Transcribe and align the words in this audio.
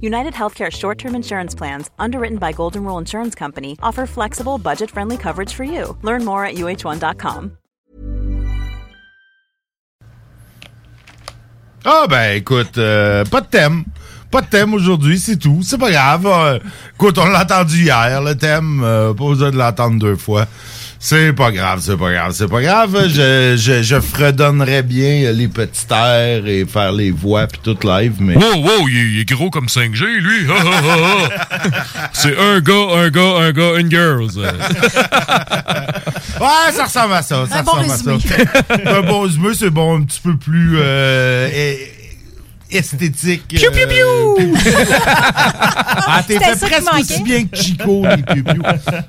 United 0.00 0.34
Healthcare 0.34 0.70
short 0.70 0.98
term 0.98 1.14
insurance 1.14 1.54
plans, 1.54 1.90
underwritten 1.98 2.38
by 2.38 2.52
Golden 2.52 2.84
Rule 2.84 2.98
Insurance 2.98 3.34
Company, 3.34 3.76
offer 3.82 4.06
flexible, 4.06 4.58
budget 4.58 4.90
friendly 4.90 5.16
coverage 5.16 5.54
for 5.54 5.64
you. 5.64 5.96
Learn 6.02 6.24
more 6.24 6.44
at 6.44 6.54
uh1.com. 6.54 7.52
Ah 11.84 12.06
ben 12.06 12.36
écoute, 12.36 12.76
euh, 12.76 13.24
pas 13.24 13.40
de 13.40 13.46
thème. 13.46 13.84
Pas 14.30 14.42
de 14.42 14.46
thème 14.46 14.74
aujourd'hui, 14.74 15.18
c'est 15.18 15.38
tout. 15.38 15.60
C'est 15.62 15.78
pas 15.78 15.90
grave. 15.90 16.26
Euh, 16.26 16.58
écoute, 16.94 17.16
on 17.16 17.26
l'a 17.26 17.42
entendu 17.42 17.84
hier, 17.84 18.20
le 18.20 18.34
thème. 18.34 18.82
Euh, 18.84 19.14
pas 19.14 19.24
besoin 19.24 19.50
de 19.50 19.56
l'entendre 19.56 19.98
deux 19.98 20.16
fois. 20.16 20.46
C'est 21.00 21.32
pas 21.32 21.52
grave, 21.52 21.78
c'est 21.80 21.96
pas 21.96 22.10
grave, 22.12 22.32
c'est 22.34 22.48
pas 22.48 22.60
grave. 22.60 23.06
Je, 23.08 23.54
je, 23.56 23.82
je 23.82 24.00
fredonnerais 24.00 24.82
bien 24.82 25.30
les 25.32 25.46
petits 25.46 25.86
airs 25.92 26.44
et 26.46 26.64
faire 26.66 26.90
les 26.90 27.12
voix 27.12 27.46
puis 27.46 27.60
tout 27.62 27.78
live, 27.86 28.14
mais... 28.18 28.34
Wow, 28.34 28.56
wow, 28.62 28.88
il, 28.88 28.96
est- 28.98 29.10
il 29.12 29.20
est 29.20 29.24
gros 29.32 29.48
comme 29.48 29.66
5G, 29.66 30.04
lui. 30.04 30.46
C'est 32.12 32.36
un 32.36 32.58
gars, 32.60 32.96
un 32.96 33.10
gars, 33.10 33.36
un 33.42 33.52
gars, 33.52 33.78
une 33.78 33.90
girl. 33.90 34.28
ça. 34.30 34.52
Ouais, 36.40 36.72
ça 36.72 36.84
ressemble 36.84 37.14
à 37.14 37.22
ça. 37.22 37.46
Ça 37.50 37.58
Un 37.58 37.62
bon 37.64 37.72
ressemble 37.72 37.90
à 38.10 38.14
résumé. 38.14 38.44
ça. 38.84 38.96
un 38.98 39.02
bon 39.02 39.20
résumé, 39.22 39.48
c'est 39.58 39.70
bon, 39.70 39.98
un 39.98 40.02
petit 40.04 40.20
peu 40.20 40.36
plus 40.36 40.76
euh, 40.78 41.48
esthétique. 42.70 43.48
Piu, 43.48 43.70
piu, 43.70 43.86
piu! 43.86 44.54
ah, 46.06 46.22
t'es 46.26 46.38
fait 46.38 46.58
presque 46.58 47.00
aussi 47.00 47.22
bien 47.22 47.44
que 47.46 47.56
Chico, 47.56 48.04
les 48.04 48.22
piu, 48.22 48.42
piu. 48.42 48.60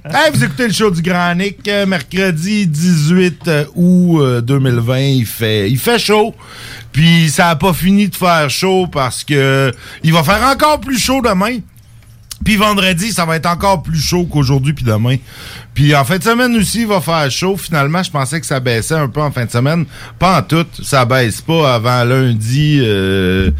Hey, 0.05 0.31
vous 0.33 0.43
écoutez 0.43 0.67
le 0.67 0.73
show 0.73 0.91
du 0.91 1.01
Grand 1.01 1.35
Nick, 1.35 1.67
euh, 1.67 1.85
mercredi 1.85 2.67
18 2.67 3.49
août 3.75 4.21
euh, 4.21 4.41
2020. 4.41 4.99
Il 4.99 5.25
fait, 5.25 5.69
il 5.69 5.79
fait 5.79 5.99
chaud. 5.99 6.33
Puis 6.91 7.29
ça 7.29 7.49
a 7.49 7.55
pas 7.55 7.73
fini 7.73 8.09
de 8.09 8.15
faire 8.15 8.49
chaud 8.49 8.87
parce 8.87 9.23
que 9.23 9.71
il 10.03 10.13
va 10.13 10.23
faire 10.23 10.43
encore 10.43 10.79
plus 10.79 10.97
chaud 10.97 11.21
demain. 11.21 11.59
Puis 12.43 12.55
vendredi, 12.55 13.11
ça 13.11 13.25
va 13.25 13.35
être 13.35 13.45
encore 13.47 13.83
plus 13.83 13.99
chaud 13.99 14.25
qu'aujourd'hui 14.25 14.73
puis 14.73 14.85
demain. 14.85 15.17
Puis 15.73 15.95
en 15.95 16.03
fin 16.03 16.17
de 16.17 16.23
semaine 16.23 16.55
aussi, 16.57 16.81
il 16.81 16.87
va 16.87 16.99
faire 17.01 17.29
chaud. 17.29 17.55
Finalement, 17.57 18.01
je 18.01 18.09
pensais 18.11 18.39
que 18.39 18.45
ça 18.45 18.59
baissait 18.59 18.95
un 18.95 19.07
peu 19.07 19.21
en 19.21 19.31
fin 19.31 19.45
de 19.45 19.51
semaine. 19.51 19.85
Pas 20.17 20.39
en 20.39 20.41
tout. 20.41 20.65
Ça 20.81 21.05
baisse 21.05 21.41
pas 21.41 21.75
avant 21.75 22.03
lundi. 22.03 22.79
euh, 22.81 23.51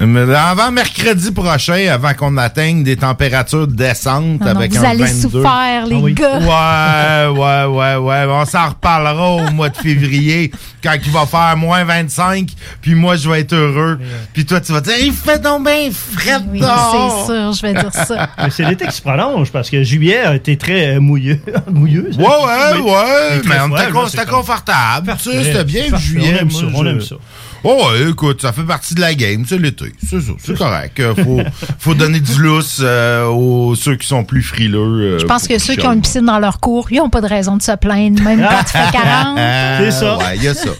mais 0.00 0.34
avant 0.34 0.70
mercredi 0.70 1.30
prochain, 1.32 1.86
avant 1.90 2.12
qu'on 2.14 2.36
atteigne 2.36 2.82
des 2.84 2.96
températures 2.96 3.66
décentes 3.66 4.40
Non, 4.40 4.46
non, 4.46 4.56
avec 4.56 4.72
vous 4.72 4.84
un 4.84 4.88
allez 4.88 5.04
22. 5.04 5.20
souffrir, 5.20 5.86
les 5.86 6.12
gars. 6.12 6.38
Ouais, 6.38 7.38
ouais, 7.38 7.64
ouais, 7.66 7.96
ouais. 7.96 8.26
On 8.28 8.44
s'en 8.44 8.68
reparlera 8.70 9.30
au 9.30 9.50
mois 9.50 9.68
de 9.70 9.76
février 9.76 10.50
quand 10.84 10.94
il 11.04 11.10
va 11.10 11.24
faire 11.26 11.56
moins 11.56 11.82
25. 11.84 12.48
Puis 12.80 12.94
moi, 12.94 13.16
je 13.16 13.28
vais 13.28 13.40
être 13.40 13.54
heureux. 13.54 13.98
Puis 14.32 14.44
toi, 14.44 14.60
tu 14.60 14.72
vas 14.72 14.80
dire, 14.80 14.94
il 15.00 15.12
fait 15.12 15.40
donc 15.42 15.64
bien 15.64 15.90
frais 15.90 16.36
Oui, 16.48 16.60
dehors. 16.60 17.24
c'est 17.26 17.32
sûr, 17.32 17.52
je 17.52 17.62
vais 17.62 17.72
dire 17.80 17.92
ça. 17.92 18.28
Mais 18.38 18.50
c'est 18.50 18.64
l'été 18.64 18.86
qui 18.86 18.92
se 18.96 19.02
prolonge 19.02 19.50
parce 19.50 19.70
que 19.70 19.82
juillet 19.82 20.18
a 20.18 20.34
été 20.36 20.56
très 20.56 20.96
euh, 20.96 21.00
mouilleux. 21.00 21.40
mouilleux. 21.70 22.10
Ouais, 22.18 22.24
ouais, 22.24 22.80
ouais. 22.80 23.40
Mais 23.46 23.56
on 23.60 23.74
était 23.76 23.90
comme- 24.26 24.34
confortable. 24.40 25.14
C'était 25.18 25.64
bien 25.64 25.84
le 25.90 25.98
juillet. 25.98 26.40
On 26.74 26.86
aime 26.86 27.00
ça, 27.00 27.16
Oh, 27.64 27.88
écoute, 28.08 28.42
ça 28.42 28.52
fait 28.52 28.62
partie 28.62 28.94
de 28.94 29.00
la 29.00 29.14
game, 29.14 29.44
c'est 29.48 29.58
l'été. 29.58 29.86
C'est 30.06 30.20
ça, 30.20 30.32
c'est 30.38 30.56
correct. 30.56 31.00
Faut, 31.24 31.40
faut 31.78 31.94
donner 31.94 32.20
du 32.20 32.38
lousse 32.42 32.80
euh, 32.82 33.26
aux 33.26 33.74
ceux 33.74 33.96
qui 33.96 34.06
sont 34.06 34.22
plus 34.24 34.42
frileux. 34.42 34.78
euh, 35.14 35.18
Je 35.18 35.24
pense 35.24 35.48
que 35.48 35.58
ceux 35.58 35.74
qui 35.74 35.86
ont 35.86 35.92
une 35.94 36.02
piscine 36.02 36.26
dans 36.26 36.38
leur 36.38 36.60
cours, 36.60 36.88
ils 36.92 36.98
n'ont 36.98 37.08
pas 37.08 37.22
de 37.22 37.26
raison 37.26 37.56
de 37.56 37.62
se 37.62 37.74
plaindre, 37.76 38.22
même 38.22 38.40
quand 38.40 38.60
il 38.62 38.68
fait 38.68 38.92
40. 38.92 39.38
Ah, 39.46 39.78
C'est 39.80 39.90
ça. 39.90 40.18
Ouais, 40.18 40.36
il 40.36 40.42
y 40.44 40.48
a 40.48 40.54
ça. 40.54 40.70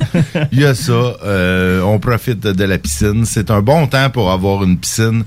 Il 0.53 0.61
y 0.61 0.65
a 0.65 0.75
ça. 0.75 0.93
Euh, 0.93 1.81
on 1.83 1.99
profite 1.99 2.41
de 2.41 2.65
la 2.65 2.79
piscine. 2.79 3.25
C'est 3.25 3.51
un 3.51 3.61
bon 3.63 3.87
temps 3.87 4.11
pour 4.11 4.31
avoir 4.31 4.63
une 4.65 4.77
piscine. 4.79 5.25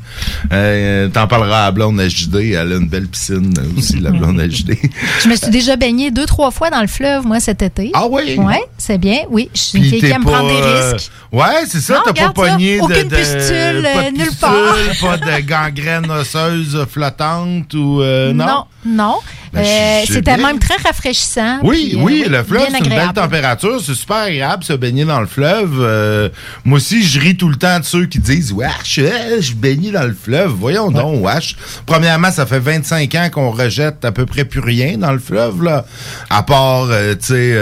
Euh, 0.52 1.08
T'en 1.10 1.28
parleras 1.28 1.64
à 1.64 1.66
la 1.66 1.72
blonde 1.72 2.00
HD. 2.00 2.54
Elle 2.54 2.74
a 2.74 2.76
une 2.76 2.88
belle 2.88 3.08
piscine 3.08 3.54
aussi, 3.78 4.00
la 4.00 4.12
blonde 4.12 4.38
HD. 4.40 4.78
Je 5.24 5.28
me 5.30 5.36
suis 5.36 5.50
déjà 5.52 5.76
baignée 5.76 6.12
deux, 6.12 6.26
trois 6.26 6.52
fois 6.52 6.70
dans 6.70 6.82
le 6.82 6.88
fleuve, 6.88 7.26
moi, 7.26 7.40
cet 7.40 7.62
été. 7.62 7.92
Ah 7.94 8.06
oui? 8.10 8.36
Ouais, 8.38 8.62
c'est 8.78 8.98
bien. 8.98 9.20
Oui, 9.30 9.50
je 9.54 9.60
suis 9.60 9.78
une 9.80 9.86
fille 9.86 10.00
qui 10.00 10.06
aime 10.08 10.24
pas, 10.24 10.32
prendre 10.32 10.50
des 10.50 10.62
euh, 10.62 10.92
risques. 10.94 11.12
Ouais, 11.32 11.47
c'est 11.68 11.82
ça. 11.82 12.02
T'as 12.06 12.14
pas 12.14 12.30
pogné 12.30 12.78
de, 12.78 12.84
Aucune 12.84 13.08
de- 13.08 13.16
pustule, 13.16 13.88
pas 13.94 14.12
de 14.12 14.18
nulle 14.18 14.36
part. 14.40 14.76
pas 15.02 15.18
de 15.18 15.42
gangrène 15.42 16.10
osseuse 16.12 16.86
flottante 16.92 17.74
ou 17.74 18.02
euh, 18.02 18.34
non? 18.34 18.46
non, 18.46 18.64
non. 18.86 19.16
Ben, 19.54 19.64
Euh, 19.64 20.02
C'était 20.06 20.36
même 20.38 20.60
très 20.60 20.76
rafraîchissant. 20.76 21.60
Oui, 21.64 21.90
puis, 21.92 21.98
euh, 22.00 22.04
oui, 22.04 22.26
le 22.30 22.44
fleuve, 22.44 22.68
c'est 22.70 22.80
une 22.80 22.90
belle 22.90 23.14
température. 23.14 23.80
C'est 23.84 23.94
super 23.94 24.18
agréable 24.18 24.64
se 24.64 24.74
baigner 24.74 25.06
dans 25.06 25.22
le 25.22 25.26
fleuve. 25.28 26.32
Moi 26.66 26.78
aussi, 26.78 27.02
je 27.04 27.20
ris 27.20 27.38
tout 27.38 27.48
le 27.50 27.56
temps 27.56 27.80
de 27.80 27.86
ceux 27.86 28.06
qui 28.06 28.20
disent 28.20 28.52
Wesh, 28.52 29.00
je 29.40 29.54
baigne 29.54 29.92
dans 29.92 30.04
le 30.06 30.14
fleuve. 30.20 30.52
Voyons 30.52 30.92
donc, 30.92 31.24
wesh. 31.26 31.56
Premièrement, 31.86 32.32
ça 32.32 32.46
fait 32.46 32.60
25 32.60 33.16
ans 33.16 33.30
qu'on 33.32 33.52
rejette 33.52 34.04
à 34.06 34.12
peu 34.12 34.26
près 34.26 34.44
plus 34.46 34.60
rien 34.60 34.98
dans 34.98 35.12
le 35.14 35.20
fleuve, 35.20 35.64
là. 35.64 35.86
À 36.30 36.44
part, 36.44 36.88
tu 36.88 37.26
sais, 37.26 37.58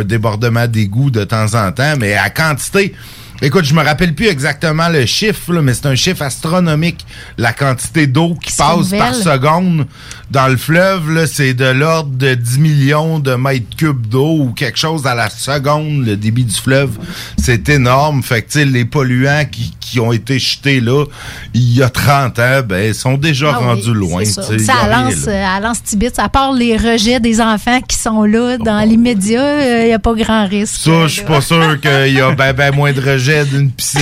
un 0.00 0.04
débordement 0.04 0.66
d'égout 0.66 1.10
de 1.10 1.24
temps 1.24 1.54
en 1.54 1.70
temps, 1.72 1.94
mais 1.98 2.14
à 2.14 2.30
quantité. 2.30 2.94
Écoute, 3.42 3.64
je 3.66 3.74
me 3.74 3.82
rappelle 3.82 4.14
plus 4.14 4.28
exactement 4.28 4.88
le 4.88 5.04
chiffre, 5.04 5.52
là, 5.52 5.60
mais 5.60 5.74
c'est 5.74 5.86
un 5.86 5.94
chiffre 5.94 6.22
astronomique. 6.22 7.04
La 7.36 7.52
quantité 7.52 8.06
d'eau 8.06 8.34
qui 8.34 8.46
Qui 8.46 8.52
se 8.52 8.58
passe 8.58 8.90
par 8.90 9.14
seconde 9.14 9.86
dans 10.30 10.48
le 10.48 10.56
fleuve, 10.56 11.26
c'est 11.26 11.54
de 11.54 11.66
l'ordre 11.66 12.10
de 12.16 12.34
10 12.34 12.58
millions 12.58 13.18
de 13.18 13.34
mètres 13.34 13.76
cubes 13.76 14.06
d'eau 14.06 14.38
ou 14.40 14.52
quelque 14.52 14.78
chose 14.78 15.06
à 15.06 15.14
la 15.14 15.28
seconde, 15.28 16.06
le 16.06 16.16
débit 16.16 16.44
du 16.44 16.54
fleuve. 16.54 16.98
C'est 17.36 17.68
énorme. 17.68 18.22
Fait 18.22 18.42
que, 18.42 18.58
les 18.58 18.84
polluants 18.86 19.44
qui, 19.50 19.74
qui 19.78 20.00
ont 20.00 20.12
été 20.12 20.38
jetés 20.38 20.80
là, 20.80 21.04
il 21.52 21.74
y 21.76 21.82
a 21.82 21.90
30 21.90 22.38
ans, 22.38 22.60
ben, 22.66 22.92
sont 22.94 23.18
déjà 23.18 23.52
Ah 23.54 23.58
oui, 23.60 23.66
rendus 23.66 23.94
loin. 23.94 24.24
ça. 24.24 24.42
Ça 24.42 24.88
lance, 24.90 25.26
euh, 25.28 25.44
à 25.44 25.60
lance 25.60 25.82
Tibit, 25.82 26.10
à 26.16 26.28
part 26.28 26.52
les 26.52 26.76
rejets 26.76 27.20
des 27.20 27.40
enfants 27.40 27.80
qui 27.82 27.96
sont 27.96 28.24
là 28.24 28.56
dans 28.56 28.80
l'immédiat, 28.80 29.82
il 29.82 29.88
n'y 29.88 29.92
a 29.92 29.98
pas 29.98 30.14
grand 30.14 30.48
risque. 30.48 30.76
Ça, 30.80 31.02
je 31.02 31.12
suis 31.12 31.24
pas 31.24 31.40
sûr 31.40 31.78
qu'il 31.80 32.14
y 32.14 32.20
a 32.20 32.30
ben, 32.34 32.52
ben 32.52 32.74
moins 32.74 32.92
de 32.92 33.00
rejets 33.00 33.25
d'une 33.44 33.70
piscine. 33.70 34.00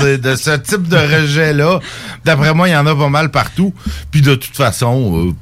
de 0.00 0.34
ce 0.36 0.56
type 0.56 0.88
de 0.88 0.96
rejet-là, 0.96 1.80
d'après 2.24 2.52
moi, 2.54 2.68
il 2.68 2.72
y 2.72 2.76
en 2.76 2.86
a 2.86 2.94
pas 2.94 3.08
mal 3.08 3.30
partout. 3.30 3.72
Puis 4.10 4.20
de 4.20 4.34
toute 4.34 4.56
façon, 4.56 5.28
euh, 5.28 5.32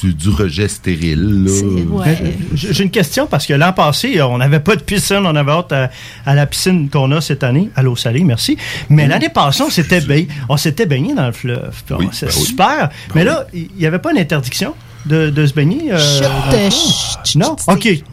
c'est 0.00 0.16
du 0.16 0.30
rejet 0.30 0.66
stérile. 0.66 1.46
Ouais. 1.90 2.16
J'ai 2.54 2.82
une 2.84 2.90
question 2.90 3.26
parce 3.26 3.46
que 3.46 3.52
l'an 3.52 3.72
passé, 3.74 4.20
on 4.22 4.38
n'avait 4.38 4.60
pas 4.60 4.74
de 4.76 4.80
piscine, 4.82 5.20
on 5.26 5.36
avait 5.36 5.52
hâte 5.52 5.72
à, 5.72 5.90
à 6.24 6.34
la 6.34 6.46
piscine 6.46 6.88
qu'on 6.88 7.10
a 7.12 7.20
cette 7.20 7.44
année, 7.44 7.68
à 7.76 7.82
l'eau 7.82 7.96
salée, 7.96 8.24
merci. 8.24 8.56
Mais 8.88 9.06
l'année 9.06 9.28
passée, 9.28 9.62
on 9.62 9.68
s'était 9.70 10.00
baigné, 10.00 10.28
on 10.48 10.56
s'était 10.56 10.86
baigné 10.86 11.14
dans 11.14 11.26
le 11.26 11.32
fleuve. 11.32 11.74
Oui, 11.98 12.08
C'est 12.12 12.26
ben 12.26 12.32
oui. 12.34 12.44
super. 12.46 12.88
Mais 13.14 13.24
là, 13.24 13.46
il 13.52 13.68
n'y 13.78 13.84
avait 13.86 13.98
pas 13.98 14.12
une 14.12 14.18
interdiction? 14.18 14.74
De, 15.06 15.30
de 15.30 15.46
se 15.46 15.52
baigner. 15.54 15.92
euh, 15.92 15.98
Chut, 15.98 16.24
euh, 16.54 16.70
Non? 17.36 17.56
OK. 17.68 17.88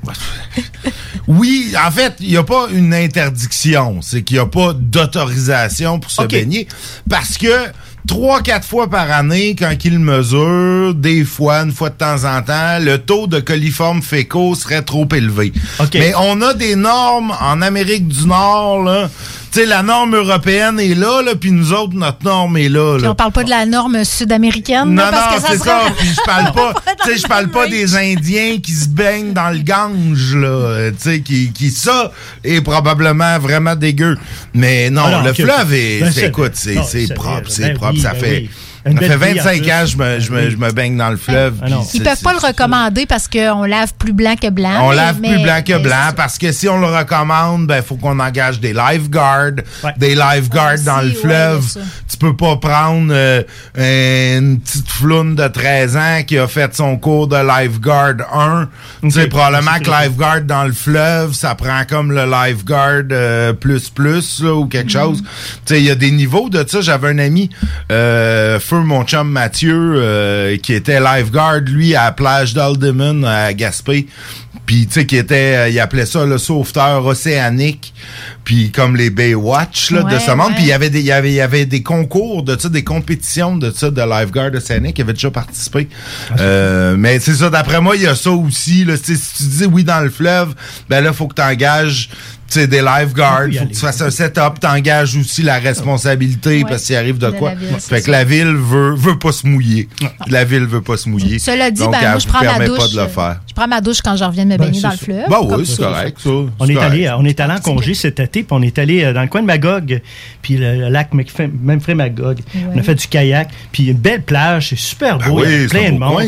Oui, 1.28 1.74
en 1.86 1.92
fait, 1.92 2.14
il 2.22 2.30
n'y 2.30 2.38
a 2.38 2.44
pas 2.44 2.68
une 2.72 2.94
interdiction. 2.94 4.00
C'est 4.02 4.22
qu'il 4.24 4.38
n'y 4.38 4.42
a 4.42 4.46
pas 4.46 4.72
d'autorisation 4.74 6.00
pour 6.00 6.10
se 6.10 6.22
baigner. 6.40 6.68
Parce 7.10 7.38
que 7.38 7.68
trois, 8.08 8.42
quatre 8.42 8.66
fois 8.66 8.90
par 8.90 9.12
année, 9.12 9.54
quand 9.54 9.74
ils 9.84 10.00
mesurent, 10.00 10.94
des 10.94 11.26
fois, 11.26 11.64
une 11.64 11.74
fois 11.74 11.90
de 11.90 11.96
temps 11.96 12.24
en 12.24 12.42
temps, 12.42 12.80
le 12.80 12.98
taux 13.00 13.28
de 13.28 13.42
coliformes 13.42 14.02
fécaux 14.02 14.56
serait 14.56 14.84
trop 14.84 15.08
élevé. 15.14 15.52
Mais 16.00 16.14
on 16.18 16.42
a 16.42 16.54
des 16.54 16.78
normes 16.78 17.34
en 17.42 17.62
Amérique 17.62 18.08
du 18.08 18.26
Nord, 18.26 18.84
là. 18.84 19.10
Tu 19.58 19.64
sais, 19.64 19.70
la 19.70 19.82
norme 19.82 20.16
européenne 20.16 20.80
est 20.80 20.94
là, 20.94 21.24
là, 21.24 21.32
puis 21.34 21.50
nous 21.50 21.74
autres, 21.74 21.96
notre 21.96 22.24
norme 22.24 22.58
est 22.58 22.70
là. 22.70 22.94
Puis 22.98 23.06
là. 23.06 23.12
on 23.12 23.16
parle 23.16 23.32
pas 23.32 23.44
de 23.44 23.50
la 23.50 23.66
norme 23.66 24.04
sud-américaine, 24.06 24.86
Non, 24.90 25.02
là, 25.02 25.10
parce 25.12 25.32
non, 25.32 25.36
que 25.38 25.42
ça 25.42 25.48
c'est 25.54 25.58
serait 25.58 25.70
ça. 25.88 25.94
Puis 25.98 26.08
je 26.10 26.22
parle 26.24 26.52
pas, 26.54 26.74
tu 27.04 27.10
sais, 27.12 27.18
je 27.18 27.28
parle 27.28 27.46
le 27.46 27.50
pas 27.52 27.68
des 27.68 27.96
Indiens 27.96 28.58
qui 28.62 28.72
se 28.72 28.88
baignent 28.88 29.34
dans 29.34 29.50
le 29.50 29.58
Gange, 29.58 30.36
là. 30.36 30.48
euh, 30.48 30.92
Tu 30.92 30.98
sais, 31.10 31.22
qui, 31.22 31.52
qui, 31.54 31.72
ça, 31.72 32.12
est 32.44 32.62
probablement 32.62 33.40
vraiment 33.40 33.76
dégueu. 33.76 34.16
Mais 34.54 34.92
non, 34.92 35.02
Ah 35.08 35.24
le 35.26 35.34
fleuve 35.34 35.74
est, 35.74 36.02
Ben, 36.02 36.12
c'est, 36.12 36.20
c'est- 36.22 36.28
écoute, 36.28 36.52
c'est, 36.54 36.76
non, 36.76 36.84
c'est 36.88 37.08
c'est- 37.08 37.14
propre, 37.16 37.42
ben 37.42 37.50
c'est 37.50 37.74
propre. 37.74 37.98
ça 38.00 38.12
ben 38.14 38.20
fait, 38.20 38.50
Ça 38.96 39.18
fait 39.20 39.34
vie, 39.34 39.40
en 39.40 39.44
25 39.44 39.62
plus. 39.62 39.72
ans 39.72 39.82
que 39.82 39.86
je 39.88 39.98
me, 39.98 40.20
je 40.20 40.32
me, 40.32 40.50
je 40.50 40.58
me 40.58 40.72
baigne 40.72 40.98
dans 40.98 41.10
le 41.10 41.18
fleuve. 41.18 41.56
Ah 41.64 41.68
Ils 41.94 42.04
peuvent 42.04 42.22
pas 42.22 42.34
le 42.34 42.40
recommander 42.40 43.06
parce 43.06 43.28
qu'on 43.28 43.64
lave 43.66 43.94
plus 43.98 44.14
blanc 44.14 44.36
que 44.42 44.50
blanc. 44.50 44.80
On 44.82 44.90
mais- 44.90 44.96
lave 44.96 45.20
plus 45.20 45.30
mais- 45.30 45.44
blanc 45.44 45.62
que 45.66 45.78
blanc 45.78 46.12
parce 46.16 46.38
que 46.38 46.52
si 46.52 46.68
on 46.70 46.80
le 46.80 46.88
recommande, 46.88 47.68
ben 47.68 47.82
faut 47.84 47.96
qu'on 47.96 48.20
engage 48.20 48.60
des 48.60 48.74
lifeguards, 48.74 49.52
Ouais. 49.84 49.94
des 49.98 50.16
lifeguards 50.16 50.68
Ah, 50.74 50.78
dans 50.78 51.00
si, 51.02 51.06
le 51.06 51.12
ouais, 51.12 51.16
fleuve. 51.22 51.62
ça. 51.68 51.80
tu 52.10 52.18
peux 52.18 52.36
pas 52.36 52.56
prendre 52.58 53.12
euh, 53.12 53.44
une 53.76 54.60
petite 54.60 54.90
floune 54.90 55.36
de 55.36 55.48
13 55.48 55.96
ans 55.98 56.22
qui 56.26 56.38
a 56.38 56.48
fait 56.48 56.74
son 56.76 56.98
cours 56.98 57.28
de 57.28 57.38
lifeguard 57.38 58.16
1. 58.34 58.70
Tu 59.04 59.12
sais, 59.12 59.28
probablement 59.28 59.80
que 59.80 59.90
lifeguard 59.90 60.42
dans 60.42 60.64
le 60.64 60.74
fleuve, 60.74 61.34
ça 61.34 61.56
prend 61.56 61.84
comme 61.88 62.12
le 62.12 62.26
lifeguard 62.26 63.04
euh, 63.12 63.54
plus 63.54 63.90
plus 63.90 64.42
là, 64.44 64.54
ou 64.56 64.66
Mm. 64.66 64.70
quelque 64.70 64.92
chose. 64.92 65.22
Tu 65.66 65.74
sais, 65.76 65.80
il 65.80 65.86
y 65.86 65.92
a 65.92 65.96
des 65.96 66.12
niveaux 66.12 66.50
de 66.50 66.66
ça. 66.68 66.82
J'avais 66.82 67.10
un 67.10 67.20
ami, 67.20 67.50
euh, 67.92 68.60
feu 68.60 68.77
mon 68.84 69.04
chum 69.04 69.30
Mathieu, 69.30 69.94
euh, 69.96 70.58
qui 70.58 70.74
était 70.74 71.00
lifeguard 71.00 71.62
lui 71.62 71.96
à 71.96 72.06
la 72.06 72.12
plage 72.12 72.54
d'Alderman 72.54 73.26
à 73.26 73.54
Gaspé. 73.54 74.08
Puis 74.66 74.86
tu 74.86 74.94
sais 74.96 75.06
qui 75.06 75.16
était, 75.16 75.56
euh, 75.56 75.70
il 75.70 75.80
appelait 75.80 76.06
ça 76.06 76.26
le 76.26 76.38
sauveteur 76.38 77.06
océanique. 77.06 77.94
Puis 78.44 78.70
comme 78.70 78.98
les 78.98 79.10
Baywatch 79.10 79.92
là, 79.92 80.04
de 80.04 80.20
ce 80.20 80.32
monde. 80.32 80.54
Puis 80.56 80.64
il 80.64 80.68
y 80.68 80.74
avait 80.74 80.90
des, 80.90 81.00
il 81.00 81.06
y 81.06 81.12
avait, 81.12 81.32
il 81.32 81.36
y 81.36 81.42
avait 81.42 81.66
des 81.66 81.84
concours 81.84 82.44
de 82.44 82.58
ça, 82.60 82.68
des 82.68 82.84
compétitions 82.84 83.56
de 83.56 83.72
ça 83.72 83.92
de 83.92 84.02
lifeguard 84.02 84.54
océanique. 84.54 84.96
qui 84.96 85.02
avait 85.02 85.14
déjà 85.14 85.32
participé. 85.32 85.88
Euh, 86.40 86.96
mais 86.98 87.20
c'est 87.20 87.36
ça. 87.36 87.50
D'après 87.50 87.80
moi, 87.80 87.96
il 87.96 88.04
y 88.04 88.08
a 88.08 88.16
ça 88.16 88.32
aussi. 88.32 88.84
Là, 88.84 88.98
Tu 88.98 89.16
sais, 89.16 89.22
si 89.22 89.38
tu 89.38 89.44
dis 89.44 89.66
oui 89.66 89.86
dans 89.86 90.02
le 90.02 90.10
fleuve, 90.10 90.54
ben 90.90 91.02
là 91.02 91.14
faut 91.14 91.28
que 91.28 91.36
tu 91.36 91.42
engages 91.42 92.10
tu 92.50 92.60
sais, 92.60 92.68
des 92.68 92.82
lifeguards, 92.82 93.48
faut 93.58 93.66
que 93.66 93.74
tu 93.74 93.80
fasses 93.80 94.02
un 94.02 94.10
setup, 94.10 94.60
t'engages 94.60 95.16
aussi 95.18 95.44
la 95.44 95.60
responsabilité 95.60 96.64
Ouais. 96.64 96.70
parce 96.70 96.84
qu'il 96.84 96.96
arrive 96.96 97.18
de, 97.18 97.28
De 97.28 97.32
quoi. 97.32 97.54
ville, 97.56 97.70
fait 97.80 98.00
que 98.00 98.06
ça. 98.06 98.12
la 98.12 98.24
ville 98.24 98.56
veut, 98.56 98.94
veut 98.96 99.18
pas 99.20 99.32
se 99.32 99.46
mouiller. 99.48 99.88
La 100.28 100.44
ville 100.46 100.66
veut 100.66 100.82
pas 100.82 100.98
se 100.98 101.10
mouiller. 101.10 101.40
Cela 101.40 101.72
dit, 101.72 101.82
Donc, 101.82 101.92
ben, 101.92 102.00
elle 102.02 102.10
moi, 102.12 102.20
je 102.20 102.28
prends 102.28 102.40
ma 102.44 102.50
permet 102.52 102.68
douche. 102.68 102.78
pas 102.78 102.88
de 102.88 102.96
le 102.96 103.00
euh, 103.02 103.08
faire. 103.08 103.40
Je 103.48 103.54
prends 103.54 103.68
ma 103.68 103.82
douche 103.82 104.02
quand 104.02 104.16
je 104.16 104.24
reviens 104.24 104.46
de 104.46 104.50
me 104.52 104.58
Ben, 104.58 104.66
baigner 104.66 104.82
dans 104.82 104.92
le 104.92 104.98
fleuve. 104.98 105.26
Bah 105.30 105.38
comme 105.42 105.60
oui, 105.60 105.66
c'est 105.66 105.78
correct, 105.78 106.18
ça. 106.24 106.30
On 106.30 106.68
est, 106.68 106.74
correct. 106.74 106.92
allé, 106.92 107.10
on 107.18 107.26
est 107.26 107.40
allé 107.40 107.54
en 107.54 107.60
congé 107.60 107.94
cet 107.94 108.20
été, 108.20 108.40
puis 108.44 108.48
on 108.52 108.62
est 108.62 108.78
allé 108.80 109.04
euh, 109.04 109.14
dans 109.14 109.22
le 109.22 109.28
coin 109.28 109.42
de 109.42 109.48
Magog, 109.48 110.02
puis 110.42 110.58
le, 110.58 110.76
le 110.82 110.90
lac 110.90 111.10
Memphis 111.14 111.94
Magog. 111.96 112.40
On 112.74 112.78
a 112.78 112.84
fait 112.84 112.96
du 112.96 113.08
kayak, 113.08 113.50
puis 113.72 113.88
une 113.88 113.98
belle 113.98 114.22
plage, 114.24 114.70
c'est 114.70 114.78
super 114.80 115.18
Ben 115.18 115.28
beau, 115.30 115.44
il 115.44 115.52
y 115.52 115.54
a 115.54 115.58
oui, 115.58 115.68
c'est 115.70 115.78
plein 115.80 115.92
de 115.92 115.98
beau 116.00 116.06
monde. 116.06 116.22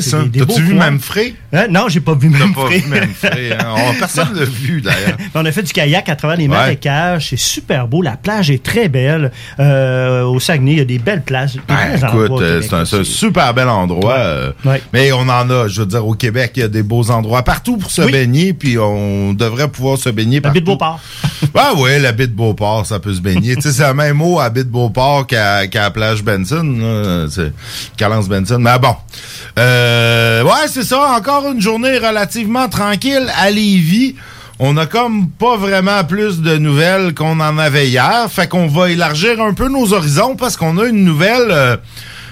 T'as-tu 0.48 0.62
vu 0.62 0.76
coins. 0.76 0.92
Memphis? 0.92 1.36
Hein? 1.54 1.68
Non, 1.70 1.88
j'ai 1.88 2.00
pas 2.02 2.14
vu 2.16 2.30
T'as 2.32 2.46
vu 2.46 2.84
Memphis, 2.90 3.54
hein? 3.54 3.76
On- 3.78 3.94
Personne 4.00 4.30
l'a 4.36 4.46
vu, 4.46 4.82
d'ailleurs. 4.82 5.18
On 5.36 5.46
a 5.46 5.52
fait 5.52 5.64
du 5.64 5.72
kayak 5.74 6.09
à 6.10 6.16
travers 6.16 6.38
les 6.38 6.44
Ouais. 6.48 6.56
marécages. 6.56 7.28
C'est 7.30 7.40
super 7.40 7.88
beau. 7.88 8.02
La 8.02 8.18
plage 8.18 8.50
est 8.52 8.62
très 8.64 8.90
belle. 8.90 9.32
Euh, 9.60 10.24
au 10.24 10.40
Saguenay, 10.40 10.72
il 10.74 10.78
y 10.80 10.82
a 10.82 10.86
des 10.86 11.00
belles 11.00 11.22
plages. 11.22 11.54
des 11.54 11.62
Ben, 11.68 11.96
écoute, 11.96 12.42
euh, 12.42 12.62
c'est 12.62 12.96
un, 12.98 13.04
super 13.04 13.54
bel 13.54 13.68
endroit. 13.70 14.14
euh, 14.18 14.52
Ouais. 14.66 14.82
Mais 14.94 15.12
on 15.12 15.22
en 15.22 15.50
a, 15.50 15.68
je 15.68 15.82
veux 15.82 15.86
dire, 15.88 16.06
au 16.06 16.14
Québec, 16.14 16.52
il 16.56 16.60
y 16.62 16.64
a 16.64 16.68
des 16.68 16.84
beaux 16.84 17.10
endroits 17.12 17.44
partout 17.44 17.78
pour 17.78 17.92
se 17.92 18.02
Oui. 18.02 18.12
baigner, 18.12 18.54
puis 18.54 18.78
on 18.78 19.34
devrait 19.34 19.68
pouvoir 19.68 19.98
se 19.98 20.10
baigner 20.10 20.38
La 20.38 20.42
partout. 20.42 20.54
baie 20.56 20.60
de 20.62 20.66
Beauport. 20.66 21.00
Ah 21.56 21.72
oui, 21.78 22.00
la 22.00 22.12
baie 22.12 22.28
de 22.28 22.34
Beauport, 22.34 22.86
ça 22.86 23.00
peut 23.00 23.14
se 23.14 23.22
baigner. 23.22 23.56
c'est 23.60 23.88
le 23.88 23.94
même 23.94 24.18
mot 24.18 24.40
à 24.40 24.50
baie 24.50 24.64
de 24.64 24.70
Beauport 24.70 25.28
qu'à 25.28 25.66
la 25.72 25.92
plage 25.92 26.24
Benson. 26.24 27.28
Calance 27.98 28.28
Benson. 28.28 28.58
Mais 28.60 28.78
bon. 28.80 28.96
Euh, 29.58 30.44
ouais, 30.44 30.68
c'est 30.68 30.84
ça. 30.84 31.16
Encore 31.18 31.52
une 31.52 31.62
journée 31.62 31.98
relativement 31.98 32.68
tranquille 32.70 33.28
à 33.38 33.50
Lévis. 33.50 34.16
On 34.60 34.76
a 34.78 34.86
comme 34.86 35.30
pas 35.30 35.56
vraiment 35.58 36.04
plus 36.04 36.42
de 36.42 36.58
nouvelles 36.58 37.14
qu'on 37.16 37.40
en 37.40 37.58
avait 37.58 37.88
hier. 37.88 38.28
Fait 38.30 38.48
qu'on 38.48 38.68
va 38.68 38.90
élargir 38.92 39.42
un 39.42 39.54
peu 39.54 39.70
nos 39.70 39.94
horizons 39.94 40.36
parce 40.36 40.58
qu'on 40.58 40.78
a 40.78 40.86
une 40.86 41.04
nouvelle... 41.04 41.48
euh, 41.50 41.78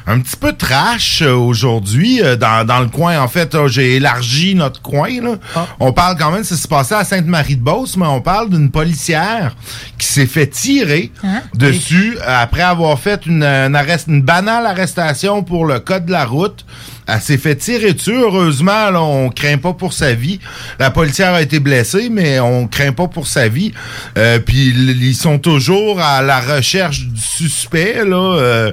un 0.10 0.22
petit 0.22 0.38
peu 0.38 0.54
trash 0.54 1.22
euh, 1.22 1.34
aujourd'hui 1.34 2.22
euh, 2.24 2.38
dans, 2.38 2.66
dans 2.66 2.80
le 2.80 2.88
coin. 2.88 3.20
En 3.20 3.28
fait, 3.28 3.58
j'ai 3.68 3.96
élargi 3.96 4.56
notre 4.56 4.82
coin. 4.82 5.10
Là. 5.22 5.36
On 5.82 5.92
parle 5.92 6.16
quand 6.18 6.32
même, 6.32 6.46
ça 6.46 6.56
s'est 6.56 6.70
passé 6.70 6.96
à 6.96 7.04
Sainte-Marie-de-Beauce, 7.04 7.98
mais 7.98 8.06
on 8.06 8.22
parle 8.22 8.50
d'une 8.50 8.72
policière 8.72 9.54
qui 9.98 10.08
s'est 10.08 10.26
fait 10.26 10.48
tirer 10.48 11.12
Hein? 11.26 11.42
dessus 11.56 12.18
après 12.26 12.62
avoir 12.62 12.98
fait 12.98 13.26
une, 13.26 13.44
une, 13.44 13.76
arrest- 13.76 14.08
une 14.08 14.22
banale 14.22 14.66
arrestation 14.66 15.44
pour 15.44 15.66
le 15.66 15.80
code 15.82 16.06
de 16.06 16.14
la 16.14 16.24
route. 16.24 16.66
Elle 17.08 17.22
s'est 17.22 17.38
fait 17.38 17.56
tirer 17.56 17.94
dessus. 17.94 18.16
Heureusement, 18.16 18.92
là, 18.92 19.02
on 19.02 19.30
craint 19.30 19.58
pas 19.58 19.74
pour 19.74 19.94
sa 19.94 20.14
vie. 20.14 20.40
La 20.80 20.92
policière 20.92 21.34
a 21.34 21.42
été 21.42 21.60
blessée, 21.60 22.10
mais 22.12 22.40
on 22.40 22.68
craint 22.68 22.92
pas 22.92 23.08
pour 23.08 23.28
sa 23.28 23.48
vie. 23.48 23.72
Euh, 24.18 24.40
Puis 24.40 24.70
ils 24.70 25.16
sont 25.16 25.40
toujours 25.40 26.02
à 26.02 26.22
la 26.22 26.40
recherche 26.40 27.02
du 27.06 27.22
suspect. 27.22 28.04
Là. 28.06 28.38
Euh, 28.38 28.72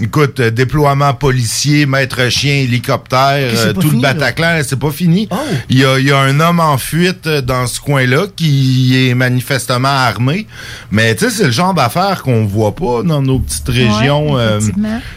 Écoute, 0.00 0.40
euh, 0.40 0.50
déploiement 0.50 1.14
policier, 1.14 1.86
maître 1.86 2.28
chien, 2.28 2.54
hélicoptère, 2.54 3.50
euh, 3.54 3.72
tout 3.72 3.80
le 3.82 3.90
fini. 3.90 4.02
Bataclan, 4.02 4.60
c'est 4.62 4.78
pas 4.78 4.90
fini. 4.90 5.26
Oh. 5.30 5.36
Il, 5.70 5.78
y 5.78 5.84
a, 5.84 5.98
il 5.98 6.04
y 6.04 6.12
a 6.12 6.18
un 6.18 6.38
homme 6.38 6.60
en 6.60 6.76
fuite 6.76 7.26
euh, 7.26 7.40
dans 7.40 7.66
ce 7.66 7.80
coin-là 7.80 8.26
qui 8.36 9.08
est 9.08 9.14
manifestement 9.14 9.88
armé. 9.88 10.46
Mais 10.90 11.14
tu 11.14 11.24
sais, 11.24 11.30
c'est 11.30 11.44
le 11.44 11.50
genre 11.50 11.72
d'affaires 11.72 12.22
qu'on 12.22 12.44
voit 12.44 12.74
pas 12.74 13.02
dans 13.02 13.22
nos 13.22 13.38
petites 13.38 13.68
régions 13.68 14.16
Ouais, 14.34 14.40
euh, 14.40 14.60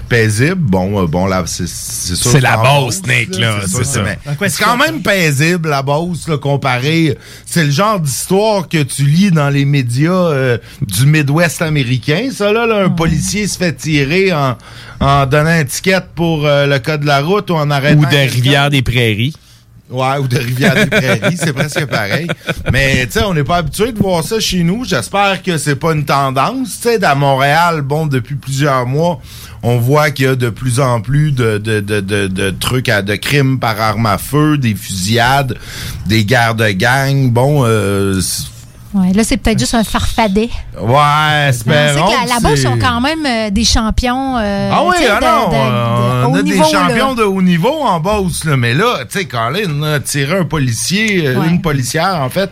paisibles. 0.08 0.56
Bon, 0.56 1.04
euh, 1.04 1.08
bon 1.08 1.26
là, 1.26 1.44
c'est 1.46 1.68
c'est 1.68 2.16
sûr. 2.16 2.32
C'est 2.32 2.42
la 2.42 2.58
Beauce, 2.58 3.02
Beauce, 3.02 3.08
Nick, 3.08 3.38
là, 3.38 3.60
c'est 3.68 4.64
quand 4.64 4.78
même 4.78 5.02
paisible, 5.02 5.70
la 5.70 5.82
Beauce, 5.82 6.28
là, 6.28 6.38
comparé. 6.38 7.18
C'est 7.46 7.66
le 7.66 7.72
genre 7.72 8.00
d'histoire 8.00 8.68
que 8.68 8.82
tu 8.84 9.04
lis 9.04 9.32
dans 9.32 9.50
les 9.50 9.66
médias 9.66 10.12
euh, 10.12 10.58
du 10.82 11.06
Midwest 11.06 11.62
américain. 11.62 12.30
Ça, 12.34 12.52
là, 12.52 12.66
là, 12.66 12.84
un 12.84 12.90
policier 12.90 13.48
se 13.48 13.58
fait 13.58 13.74
tirer 13.74 14.34
en, 14.34 14.58
en 15.00 15.26
donnant 15.26 15.50
un 15.50 15.64
ticket 15.64 16.02
pour 16.16 16.46
euh, 16.46 16.66
le 16.66 16.80
code 16.80 17.02
de 17.02 17.08
la 17.08 17.22
route 17.22 17.50
ou 17.50 17.56
en 17.56 17.70
arrêtant... 17.72 18.02
Ou 18.02 18.06
de 18.06 18.10
quelqu'un. 18.10 18.34
Rivière-des-Prairies. 18.34 19.34
Ouais, 19.90 20.18
ou 20.20 20.28
de 20.28 20.38
Rivière-des-Prairies, 20.38 21.38
c'est 21.38 21.52
presque 21.52 21.86
pareil. 21.88 22.28
Mais, 22.72 23.08
tu 23.08 23.14
sais, 23.14 23.24
on 23.24 23.34
n'est 23.34 23.44
pas 23.44 23.58
habitué 23.58 23.92
de 23.92 23.98
voir 23.98 24.24
ça 24.24 24.40
chez 24.40 24.62
nous. 24.62 24.86
J'espère 24.86 25.42
que 25.42 25.58
c'est 25.58 25.78
pas 25.78 25.94
une 25.94 26.06
tendance. 26.06 26.80
Tu 26.80 26.90
sais, 26.90 27.04
à 27.04 27.16
Montréal, 27.16 27.82
bon, 27.82 28.06
depuis 28.06 28.36
plusieurs 28.36 28.86
mois, 28.86 29.20
on 29.64 29.80
voit 29.80 30.12
qu'il 30.12 30.26
y 30.26 30.28
a 30.28 30.36
de 30.36 30.52
plus 30.52 30.80
en 30.80 31.02
plus 31.02 31.32
de, 31.32 31.58
de, 31.58 31.80
de, 31.80 32.02
de, 32.02 32.28
de 32.28 32.50
trucs, 32.52 32.88
à, 32.88 33.02
de 33.02 33.16
crimes 33.16 33.58
par 33.58 33.82
arme 33.82 34.06
à 34.06 34.20
feu, 34.20 34.60
des 34.60 34.76
fusillades, 34.76 35.58
des 36.06 36.24
guerres 36.24 36.54
de 36.54 36.70
gang. 36.70 37.32
Bon, 37.32 37.64
euh, 37.66 38.22
Ouais, 38.92 39.14
là, 39.14 39.24
c'est 39.24 39.38
peut-être 39.38 39.60
juste 39.60 39.76
un 39.76 39.84
farfadet. 39.84 40.50
ouais, 40.80 40.82
On 40.82 40.90
sait 41.44 41.50
espérons. 41.50 42.08
que 42.08 42.28
la, 42.28 42.34
la 42.34 42.40
Beauce 42.40 42.62
sont 42.64 42.80
quand 42.80 43.00
même 43.02 43.24
euh, 43.24 43.50
des 43.52 43.64
champions. 43.64 44.36
euh, 44.40 44.72
Ah 44.74 44.84
oui, 44.84 44.96
ah 45.08 45.20
non, 45.22 45.48
de- 45.50 45.54
de 45.54 45.60
euh, 45.60 46.26
on 46.26 46.34
a 46.36 46.42
des 46.42 46.56
là. 46.58 46.64
champions 46.64 47.14
de 47.14 47.22
haut 47.24 47.42
niveau 47.44 47.82
en 47.84 48.00
Beauce, 48.00 48.46
là, 48.46 48.58
mais 48.58 48.74
là, 48.74 49.00
tu 49.10 49.20
sais, 49.20 49.26
Colin, 49.26 50.00
tirer 50.04 50.40
un 50.40 50.44
policier, 50.46 51.28
euh, 51.28 51.36
Ouais. 51.40 51.50
une 51.50 51.62
policière, 51.62 52.20
en 52.20 52.30
fait, 52.32 52.50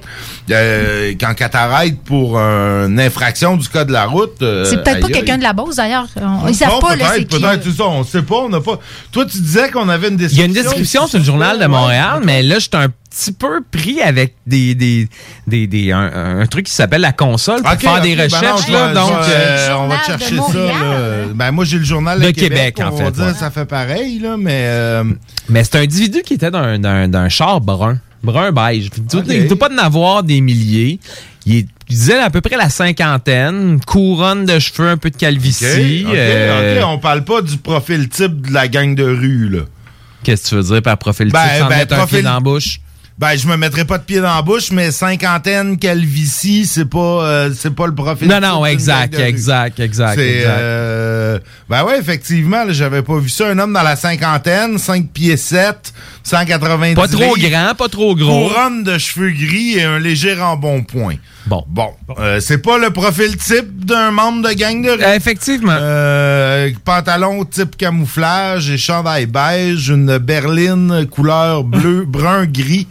euh, 0.51 1.13
quand 1.19 1.33
elle 1.39 1.49
t'arrête 1.49 1.99
pour 2.03 2.37
une 2.37 2.99
infraction 2.99 3.57
du 3.57 3.67
code 3.67 3.87
de 3.87 3.93
la 3.93 4.05
route... 4.05 4.39
euh, 4.43 4.63
C'est 4.65 4.83
peut-être 4.83 4.99
pas 5.01 5.07
quelqu'un 5.07 5.39
de 5.39 5.43
la 5.43 5.53
Beauce, 5.53 5.77
d'ailleurs. 5.77 6.05
On- 6.21 6.47
Ils 6.47 6.53
savent 6.53 6.79
pas, 6.79 6.95
là, 6.95 7.05
c'est 7.15 7.21
peut-être, 7.25 7.29
qui. 7.29 7.39
peut-être, 7.41 7.63
c'est 7.63 7.77
ça, 7.77 7.85
on 7.87 8.03
sait 8.03 8.21
pas, 8.21 8.35
on 8.35 8.49
n'a 8.49 8.61
pas... 8.61 8.79
Toi, 9.11 9.25
tu 9.25 9.39
disais 9.39 9.71
qu'on 9.71 9.89
avait 9.89 10.09
une 10.09 10.13
Il 10.19 10.21
y 10.21 10.27
description. 10.27 10.43
a 10.43 10.45
une 10.45 10.53
description 10.53 11.07
sur 11.07 11.17
le 11.17 11.25
journal 11.25 11.57
de 11.57 11.65
Montréal, 11.65 12.21
mais 12.23 12.43
là, 12.43 12.55
je 12.55 12.59
suis 12.61 12.69
un 12.73 12.89
petit 13.09 13.31
peu 13.31 13.61
pris 13.71 14.01
avec 14.01 14.35
des, 14.45 14.75
des, 14.75 15.07
des, 15.47 15.67
des- 15.67 15.91
un, 15.91 16.39
un 16.41 16.45
truc 16.47 16.65
qui 16.65 16.73
s'appelle 16.73 17.01
la 17.01 17.11
console 17.13 17.61
pour 17.61 17.71
faire 17.73 18.01
des 18.01 18.15
ben 18.15 18.23
recherches. 18.25 18.67
non, 18.67 18.73
là, 18.73 18.93
donc, 18.93 19.11
je- 19.23 19.31
euh, 19.31 19.77
on 19.77 19.87
va 19.87 20.03
chercher 20.03 20.37
ça. 20.37 20.53
Là. 20.59 21.25
Ben, 21.33 21.51
moi, 21.51 21.65
j'ai 21.65 21.77
le 21.79 21.83
journal 21.85 22.19
De 22.19 22.25
de 22.25 22.31
Québec, 22.31 22.75
Québec, 22.75 22.79
en 22.81 22.93
on 22.93 22.97
va 22.97 23.05
fait, 23.05 23.11
dire, 23.11 23.25
ouais. 23.25 23.33
ça 23.33 23.49
fait 23.51 23.65
pareil, 23.65 24.19
là, 24.19 24.35
mais... 24.37 24.63
euh, 24.67 25.03
mais 25.49 25.63
c'est 25.63 25.77
un 25.77 25.81
individu 25.81 26.21
qui 26.23 26.35
était 26.35 26.51
d'un- 26.51 26.79
d'un 26.79 27.07
d'un 27.07 27.29
char 27.29 27.61
brun. 27.61 27.99
Brun 28.23 28.51
beige. 28.51 28.89
Il 28.97 29.05
doit- 29.05 29.21
Ok. 29.21 29.27
Il 29.29 29.43
ne 29.43 29.47
doit 29.47 29.59
pas 29.59 29.69
en 29.73 29.77
avoir 29.77 30.23
des 30.23 30.41
milliers. 30.41 30.99
Il, 31.45 31.57
est- 31.57 31.67
il 31.89 31.95
disait 31.95 32.19
à 32.19 32.29
peu 32.29 32.41
près 32.41 32.57
la 32.57 32.69
cinquantaine, 32.69 33.79
couronne 33.85 34.43
de 34.45 34.59
cheveux, 34.59 34.89
un 34.89 34.97
peu 34.97 35.09
de 35.11 35.15
calvitie. 35.17 36.03
OK, 36.05 36.11
OK, 36.11 36.15
euh, 36.17 36.81
OK, 36.81 36.87
on 36.89 36.97
parle 36.97 37.23
pas 37.23 37.41
du 37.41 37.57
profil 37.57 38.09
type 38.09 38.47
de 38.47 38.53
la 38.53 38.67
gang 38.67 38.95
de 38.95 39.03
rue, 39.05 39.47
là. 39.49 39.61
Qu'est-ce 40.23 40.43
que 40.43 40.49
tu 40.49 40.55
veux 40.55 40.63
dire 40.63 40.81
par 40.81 40.97
profil 40.97 41.31
Ben, 41.31 41.41
type 41.43 41.59
sans 41.59 41.69
ben, 41.69 41.77
mettre 41.77 41.93
un 41.93 41.97
pied 41.97 42.05
profil- 42.07 42.23
dans 42.23 42.33
la 42.33 42.39
bouche? 42.41 42.81
Ben, 43.17 43.35
je 43.35 43.47
me 43.47 43.57
mettrais 43.57 43.83
pas 43.83 43.97
de 43.97 44.03
pied 44.03 44.19
dans 44.19 44.35
la 44.35 44.43
bouche, 44.43 44.69
mais 44.71 44.91
cinquantaine, 44.91 45.79
calvitie, 45.79 46.67
c'est 46.67 46.85
pas, 46.85 46.99
euh, 46.99 47.51
c'est 47.51 47.73
pas 47.73 47.87
le 47.87 47.95
profil. 47.95 48.27
Non, 48.27 48.39
non, 48.39 48.63
exact, 48.63 49.17
exact, 49.17 49.79
exact, 49.79 50.19
exact. 50.19 50.19
euh, 50.19 51.39
ben 51.67 51.83
ouais, 51.83 51.97
effectivement, 51.97 52.65
j'avais 52.69 53.01
pas 53.01 53.17
vu 53.17 53.29
ça. 53.29 53.47
Un 53.47 53.57
homme 53.57 53.73
dans 53.73 53.81
la 53.81 53.95
cinquantaine, 53.95 54.77
5 54.77 55.09
pieds 55.09 55.35
7, 55.35 55.93
190 56.27 56.95
Pas 56.95 57.07
trop 57.07 57.35
livres, 57.35 57.49
grand, 57.49 57.73
pas 57.73 57.87
trop 57.87 58.13
gros. 58.13 58.49
Couronne 58.49 58.83
de 58.83 58.97
cheveux 58.97 59.31
gris 59.31 59.77
et 59.77 59.83
un 59.83 59.97
léger 59.97 60.39
embonpoint. 60.41 61.15
Bon. 61.45 61.63
Bon, 61.69 61.91
euh, 62.19 62.41
c'est 62.41 62.57
pas 62.57 62.77
le 62.77 62.89
profil 62.89 63.37
type 63.37 63.85
d'un 63.85 64.11
membre 64.11 64.49
de 64.49 64.53
gang 64.53 64.83
de 64.83 64.89
rue? 64.89 65.01
Euh, 65.01 65.15
Effectivement. 65.15 65.77
Euh, 65.79 66.69
pantalon 66.83 67.45
type 67.45 67.77
camouflage 67.77 68.69
et 68.69 68.77
chandail 68.77 69.25
beige, 69.25 69.87
une 69.87 70.17
berline 70.17 71.07
couleur 71.09 71.63
bleu, 71.63 72.03
brun, 72.07 72.45
gris. 72.45 72.87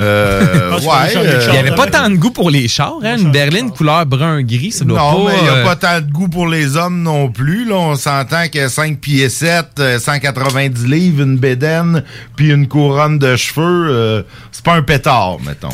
Euh, 0.00 0.70
pense 0.70 0.84
ouais. 0.84 1.16
euh. 1.16 1.40
Il 1.46 1.52
n'y 1.52 1.58
avait 1.58 1.74
pas 1.74 1.86
tant 1.86 2.10
de 2.10 2.16
goût 2.16 2.30
pour 2.30 2.50
les 2.50 2.66
chars, 2.66 2.98
hein? 3.04 3.16
Une 3.16 3.30
berline 3.30 3.70
couleur 3.70 4.04
brun-gris, 4.06 4.72
ça 4.72 4.84
doit 4.84 4.98
Non, 4.98 5.24
pas... 5.24 5.30
mais 5.30 5.38
il 5.38 5.42
n'y 5.44 5.48
a 5.48 5.54
euh, 5.54 5.64
pas 5.64 5.76
tant 5.76 6.00
de 6.00 6.10
goût 6.10 6.28
pour 6.28 6.48
les 6.48 6.76
hommes 6.76 7.02
non 7.02 7.30
plus. 7.30 7.64
Là, 7.64 7.76
on 7.76 7.94
s'entend 7.94 8.48
que 8.52 8.68
5 8.68 8.98
pieds 8.98 9.28
7, 9.28 9.66
euh, 9.78 9.98
190 9.98 10.86
livres, 10.86 11.22
une 11.22 11.36
bédaine, 11.36 12.02
puis 12.34 12.50
une 12.50 12.66
couronne 12.66 13.18
de 13.18 13.36
cheveux, 13.36 13.86
euh, 13.88 14.22
c'est 14.50 14.64
pas 14.64 14.74
un 14.74 14.82
pétard, 14.82 15.38
mettons. 15.46 15.68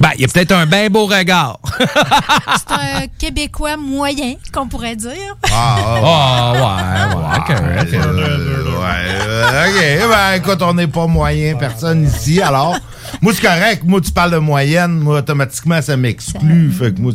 Ben, 0.00 0.10
il 0.16 0.22
y 0.22 0.24
a 0.24 0.28
peut-être 0.28 0.52
un 0.52 0.66
bien 0.66 0.88
beau 0.90 1.06
regard. 1.06 1.58
C'est 1.78 2.74
un 2.74 3.06
Québécois 3.18 3.76
moyen, 3.76 4.34
qu'on 4.52 4.66
pourrait 4.68 4.96
dire. 4.96 5.36
Ah, 5.50 5.76
ah, 5.78 6.52
Ah, 6.56 7.08
ouais, 7.08 7.22
ouais, 7.22 7.56
correct. 7.56 7.92
Ouais, 7.92 9.26
euh, 9.26 9.66
OK. 9.66 10.10
Ben, 10.10 10.32
écoute, 10.36 10.62
on 10.62 10.74
n'est 10.74 10.86
pas 10.86 11.06
moyen, 11.06 11.56
personne 11.56 12.04
ici. 12.06 12.40
Alors, 12.42 12.76
moi, 13.22 13.32
c'est 13.34 13.42
correct. 13.42 13.82
Moi, 13.84 14.00
tu 14.00 14.10
parles 14.12 14.32
de 14.32 14.38
moyenne. 14.38 14.92
Moi, 14.98 15.18
automatiquement, 15.18 15.80
ça 15.80 15.96
m'exclut. 15.96 16.70
Fait 16.72 16.92
que 16.94 17.00
moi, 17.00 17.12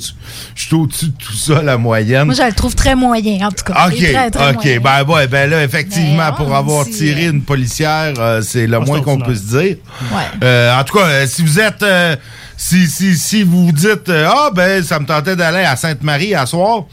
je 0.55 0.61
suis 0.63 0.75
au-dessus 0.75 1.07
de 1.07 1.17
tout 1.17 1.33
ça, 1.33 1.61
la 1.61 1.77
moyenne. 1.77 2.25
Moi, 2.25 2.33
je 2.35 2.43
le 2.43 2.53
trouve 2.53 2.75
très 2.75 2.95
moyen, 2.95 3.47
en 3.47 3.51
tout 3.51 3.63
cas. 3.65 3.87
OK, 3.87 3.95
très, 3.97 4.31
très 4.31 4.49
OK. 4.49 4.55
moyen. 4.55 4.79
Ben, 4.79 5.03
ouais, 5.03 5.27
ben 5.27 5.49
là, 5.49 5.63
effectivement, 5.63 6.29
Ben, 6.29 6.31
pour 6.33 6.55
avoir 6.55 6.85
dit, 6.85 6.91
tiré 6.91 7.27
euh, 7.27 7.31
une 7.31 7.43
policière, 7.43 8.13
euh, 8.17 8.41
c'est 8.41 8.65
le 8.67 8.79
moins 8.79 9.01
qu'on 9.01 9.19
puisse 9.19 9.45
dire. 9.45 9.77
Ouais. 10.11 10.23
Euh, 10.43 10.79
en 10.79 10.83
tout 10.83 10.97
cas, 10.97 11.05
euh, 11.05 11.27
si 11.27 11.41
vous 11.43 11.59
êtes... 11.59 11.83
euh, 11.83 12.15
si, 12.61 12.85
si, 12.85 13.17
si 13.17 13.41
vous 13.41 13.71
dites, 13.71 14.07
euh, 14.09 14.29
ah, 14.29 14.51
ben, 14.53 14.83
ça 14.83 14.99
me 14.99 15.05
tentait 15.05 15.35
d'aller 15.35 15.63
à 15.63 15.75
Sainte-Marie 15.75 16.35
à 16.35 16.45
soir... 16.45 16.85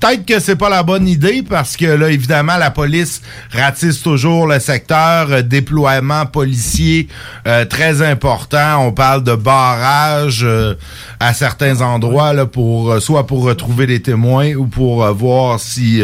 Peut-être 0.00 0.26
que 0.26 0.38
c'est 0.38 0.54
pas 0.54 0.68
la 0.68 0.84
bonne 0.84 1.08
idée 1.08 1.42
parce 1.42 1.76
que 1.76 1.86
là, 1.86 2.08
évidemment, 2.08 2.56
la 2.56 2.70
police 2.70 3.20
ratisse 3.50 4.00
toujours 4.00 4.46
le 4.46 4.60
secteur, 4.60 5.32
euh, 5.32 5.42
déploiement 5.42 6.24
policier 6.24 7.08
euh, 7.48 7.64
très 7.64 8.00
important. 8.00 8.86
On 8.86 8.92
parle 8.92 9.24
de 9.24 9.34
barrage 9.34 10.42
euh, 10.44 10.76
à 11.18 11.34
certains 11.34 11.80
endroits 11.80 12.32
là 12.32 12.46
pour 12.46 12.92
euh, 12.92 13.00
soit 13.00 13.26
pour 13.26 13.42
retrouver 13.42 13.88
des 13.88 14.00
témoins 14.00 14.54
ou 14.54 14.68
pour 14.68 15.04
voir 15.14 15.58
si 15.58 16.00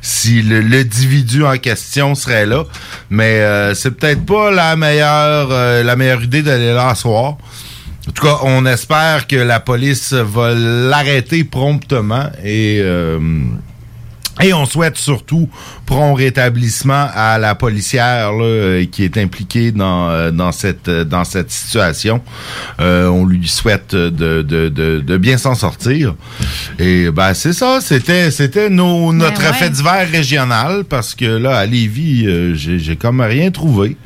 si 0.00 0.40
l'individu 0.40 1.44
en 1.44 1.58
question 1.58 2.14
serait 2.14 2.46
là. 2.46 2.64
Mais 3.10 3.42
c'est 3.74 3.90
peut-être 3.90 4.24
pas 4.24 4.50
la 4.50 4.74
meilleure 4.74 5.50
la 5.50 5.96
meilleure 5.96 6.22
idée 6.22 6.42
d'aller 6.42 6.72
là 6.72 6.94
ce 6.94 7.02
soir. 7.02 7.36
En 8.08 8.12
tout 8.12 8.24
cas, 8.24 8.38
on 8.42 8.64
espère 8.66 9.26
que 9.26 9.36
la 9.36 9.60
police 9.60 10.12
va 10.12 10.54
l'arrêter 10.54 11.44
promptement 11.44 12.30
et 12.42 12.80
euh, 12.82 13.18
et 14.40 14.54
on 14.54 14.66
souhaite 14.66 14.96
surtout 14.96 15.48
prompt 15.84 16.14
rétablissement 16.14 17.08
à 17.12 17.38
la 17.38 17.54
policière 17.54 18.32
là, 18.32 18.44
euh, 18.44 18.84
qui 18.90 19.02
est 19.02 19.16
impliquée 19.18 19.72
dans 19.72 20.10
euh, 20.10 20.30
dans 20.30 20.52
cette 20.52 20.88
dans 20.88 21.24
cette 21.24 21.50
situation. 21.50 22.20
Euh, 22.80 23.08
on 23.08 23.24
lui 23.26 23.48
souhaite 23.48 23.94
de 23.94 24.42
de, 24.42 24.68
de, 24.68 25.00
de 25.00 25.16
bien 25.16 25.38
s'en 25.38 25.54
sortir. 25.54 26.14
Et 26.78 27.10
ben 27.10 27.34
c'est 27.34 27.52
ça, 27.52 27.80
c'était 27.80 28.30
c'était 28.30 28.70
nos 28.70 29.12
notre 29.12 29.42
Ben 29.42 29.50
ouais. 29.50 29.54
fait 29.54 29.70
divers 29.70 30.08
régional 30.10 30.84
parce 30.84 31.14
que 31.14 31.24
là 31.24 31.56
à 31.56 31.66
Lévis, 31.66 32.26
j'ai 32.54 32.96
comme 32.96 33.20
rien 33.20 33.50
trouvé. 33.50 33.96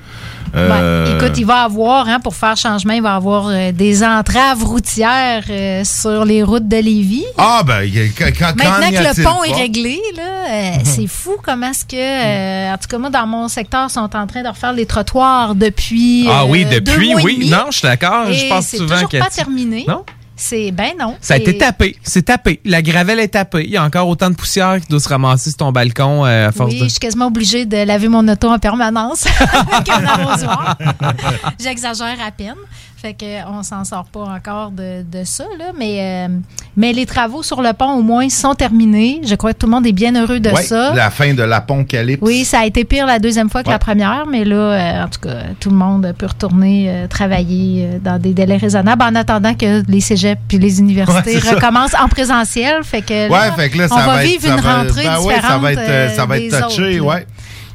Euh. 0.55 1.17
Écoute, 1.17 1.39
il 1.39 1.47
va 1.47 1.63
avoir, 1.63 2.09
hein, 2.09 2.21
pour 2.21 2.35
faire 2.35 2.57
changement, 2.57 2.93
il 2.93 3.03
va 3.03 3.15
avoir 3.15 3.49
euh, 3.49 3.73
des 3.73 4.05
entraves 4.05 4.63
routières 4.63 5.45
euh, 5.49 5.83
sur 5.85 6.25
les 6.25 6.43
routes 6.43 6.69
de 6.69 6.77
Lévis. 6.77 7.25
Ah 7.39 7.63
ben 7.67 7.89
quand, 8.17 8.27
quand 8.39 8.57
Maintenant 8.57 8.91
que 8.91 9.19
le 9.19 9.25
pont 9.25 9.45
est 9.45 9.55
réglé, 9.55 10.01
là, 10.17 10.79
c'est 10.85 11.07
fou 11.07 11.37
comment 11.43 11.71
est-ce 11.71 11.85
que, 11.85 12.73
en 12.73 12.77
tout 12.77 12.89
cas 12.89 12.99
moi 12.99 13.11
dans 13.11 13.27
mon 13.27 13.49
secteur, 13.49 13.91
sont 13.91 14.01
en 14.01 14.27
train 14.27 14.43
de 14.43 14.49
refaire 14.49 14.73
les 14.73 14.87
trottoirs 14.87 15.55
depuis. 15.55 16.27
Ah 16.31 16.45
oui, 16.47 16.65
euh, 16.65 16.71
deux 16.71 16.81
depuis, 16.81 17.11
mois 17.13 17.21
et 17.21 17.25
oui. 17.25 17.35
demi. 17.39 17.51
Non, 17.51 17.67
je 17.71 17.79
suis 17.79 17.89
d'accord. 17.89 18.33
Je 18.33 18.49
pense 18.49 18.67
c'est 18.67 18.77
souvent 18.79 19.07
que. 19.07 19.19
pas 19.19 19.31
terminé. 19.31 19.85
Non? 19.89 20.05
C'est 20.35 20.71
ben 20.73 20.93
non. 20.99 21.17
Ça 21.21 21.35
a 21.35 21.37
Et- 21.37 21.41
été 21.43 21.59
tapé. 21.59 21.97
C'est 22.03 22.23
tapé. 22.23 22.61
La 22.65 22.83
gravelle 22.83 23.21
est 23.21 23.29
tapée. 23.29 23.65
Il 23.65 23.71
y 23.71 23.77
a 23.77 23.85
encore 23.85 24.09
autant 24.09 24.31
de 24.31 24.35
poussière 24.35 24.81
qui 24.81 24.89
doit 24.89 24.99
se 25.01 25.09
ramasser 25.09 25.51
sur 25.51 25.59
ton 25.59 25.73
balcon 25.73 26.25
euh, 26.25 26.49
à 26.49 26.53
force 26.53 26.73
Oui, 26.73 26.79
de. 26.81 26.85
je 26.85 26.89
suis 26.91 26.99
quasiment 27.01 27.27
obligée 27.27 27.65
de 27.67 27.77
laver 27.77 28.09
mon 28.09 28.27
auto 28.27 28.49
en 28.49 28.59
permanence 28.59 29.27
avec 29.73 29.89
un 29.89 30.05
arrosoir. 30.05 30.77
J'exagère 31.61 32.17
à 32.27 32.31
peine. 32.31 32.55
Fait 33.03 33.15
que 33.15 33.27
on 33.49 33.65
s'en 33.65 33.83
sort 33.85 34.05
pas 34.05 34.21
encore 34.21 34.71
de, 34.71 35.03
de 35.03 35.25
ça, 35.25 35.43
là. 35.59 35.73
Mais, 35.77 35.97
euh, 36.01 36.29
mais 36.77 36.93
les 36.93 37.05
travaux 37.05 37.43
sur 37.43 37.61
le 37.61 37.73
pont, 37.73 37.95
au 37.95 38.03
moins, 38.03 38.29
sont 38.29 38.55
terminés. 38.55 39.21
Je 39.25 39.35
crois 39.35 39.53
que 39.53 39.59
tout 39.59 39.67
le 39.67 39.73
monde 39.73 39.85
est 39.89 39.93
bien 39.93 40.15
heureux 40.15 40.39
de 40.39 40.51
Ouais, 40.51 40.63
ça. 40.63 40.95
la 40.95 41.11
fin 41.11 41.35
de 41.35 41.43
l'apocalypse. 41.43 42.23
Oui, 42.23 42.45
ça 42.45 42.61
a 42.61 42.65
été 42.67 42.85
pire 42.85 43.05
la 43.07 43.19
deuxième 43.19 43.51
fois 43.51 43.65
que 43.65 43.67
Ouais. 43.69 43.75
la 43.75 43.81
première, 43.81 44.25
mais 44.31 44.45
là, 44.45 44.55
euh, 44.55 45.05
en 45.05 45.09
tout 45.09 45.19
cas, 45.19 45.35
tout 45.59 45.71
le 45.71 45.75
monde 45.77 46.15
peut 46.17 46.27
retourner 46.27 46.87
euh, 46.91 47.07
travailler 47.09 47.89
dans 48.05 48.21
des 48.21 48.33
délais 48.35 48.57
raisonnables 48.57 49.03
en 49.03 49.17
attendant 49.17 49.55
que 49.55 49.83
les 49.91 50.01
cégeps 50.01 50.41
puis 50.47 50.59
les 50.59 50.79
universités 50.79 51.39
Ouais, 51.43 51.51
recommencent 51.55 51.97
en 52.01 52.07
présentiel. 52.07 52.85
Fait 52.85 53.03
que 53.03 53.29
là, 53.29 53.29
Ouais, 53.29 53.51
fait 53.57 53.69
que 53.71 53.79
là, 53.79 53.89
ça 53.89 53.95
on 53.97 53.99
va, 53.99 54.07
va, 54.15 54.23
vivre 54.23 54.47
être, 54.47 54.55
une 54.59 54.61
va- 54.61 54.77
rentrée 54.83 55.05
ben 55.05 55.19
différente. 55.19 55.43
ça 55.51 55.59
va 55.59 55.73
être, 55.73 55.79
euh, 55.81 56.09
ça 56.11 56.27
va 56.27 56.39
être 56.39 56.51
des 56.53 56.61
touché, 56.63 57.01
autres, 57.01 57.15
ouais. 57.17 57.27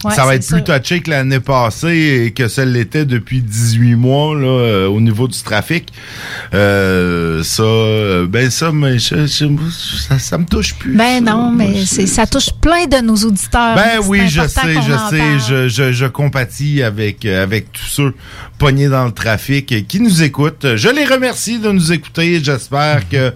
Ouais, 0.05 0.13
ça 0.13 0.25
va 0.25 0.35
être 0.35 0.45
plus 0.47 0.63
ça. 0.65 0.79
touché 0.79 0.99
que 1.01 1.09
l'année 1.09 1.39
passée 1.39 2.25
et 2.27 2.31
que 2.31 2.47
celle 2.47 2.71
l'était 2.71 3.05
depuis 3.05 3.41
18 3.41 3.95
mois 3.95 4.35
là, 4.35 4.47
euh, 4.47 4.87
au 4.87 5.01
niveau 5.01 5.27
du 5.27 5.39
trafic. 5.41 5.91
Euh, 6.53 7.43
ça, 7.43 7.63
euh, 7.63 8.27
ben 8.27 8.49
ça, 8.49 8.71
mais 8.71 8.99
je- 8.99 9.25
je- 9.25 9.47
ça, 10.07 10.19
ça 10.19 10.37
me 10.37 10.45
touche 10.45 10.75
plus. 10.75 10.95
Ben 10.95 11.25
ça. 11.25 11.31
non, 11.33 11.51
mais 11.51 11.85
c'est, 11.85 12.05
ça 12.05 12.25
touche 12.27 12.49
plein 12.61 12.85
de 12.85 12.97
nos 13.03 13.15
auditeurs. 13.15 13.75
Ben 13.75 13.99
oui, 14.07 14.27
je 14.27 14.47
sais, 14.47 14.75
je 14.75 14.97
sais, 15.09 15.39
je, 15.49 15.67
je, 15.67 15.91
je 15.91 16.05
compatis 16.05 16.83
avec, 16.83 17.25
euh, 17.25 17.41
avec 17.43 17.71
tous 17.71 17.85
ceux 17.85 18.13
pognés 18.59 18.89
dans 18.89 19.05
le 19.05 19.11
trafic 19.11 19.87
qui 19.87 19.99
nous 19.99 20.21
écoutent. 20.23 20.75
Je 20.75 20.89
les 20.89 21.05
remercie 21.05 21.59
de 21.59 21.71
nous 21.71 21.91
écouter. 21.91 22.39
J'espère 22.43 23.07
que 23.09 23.33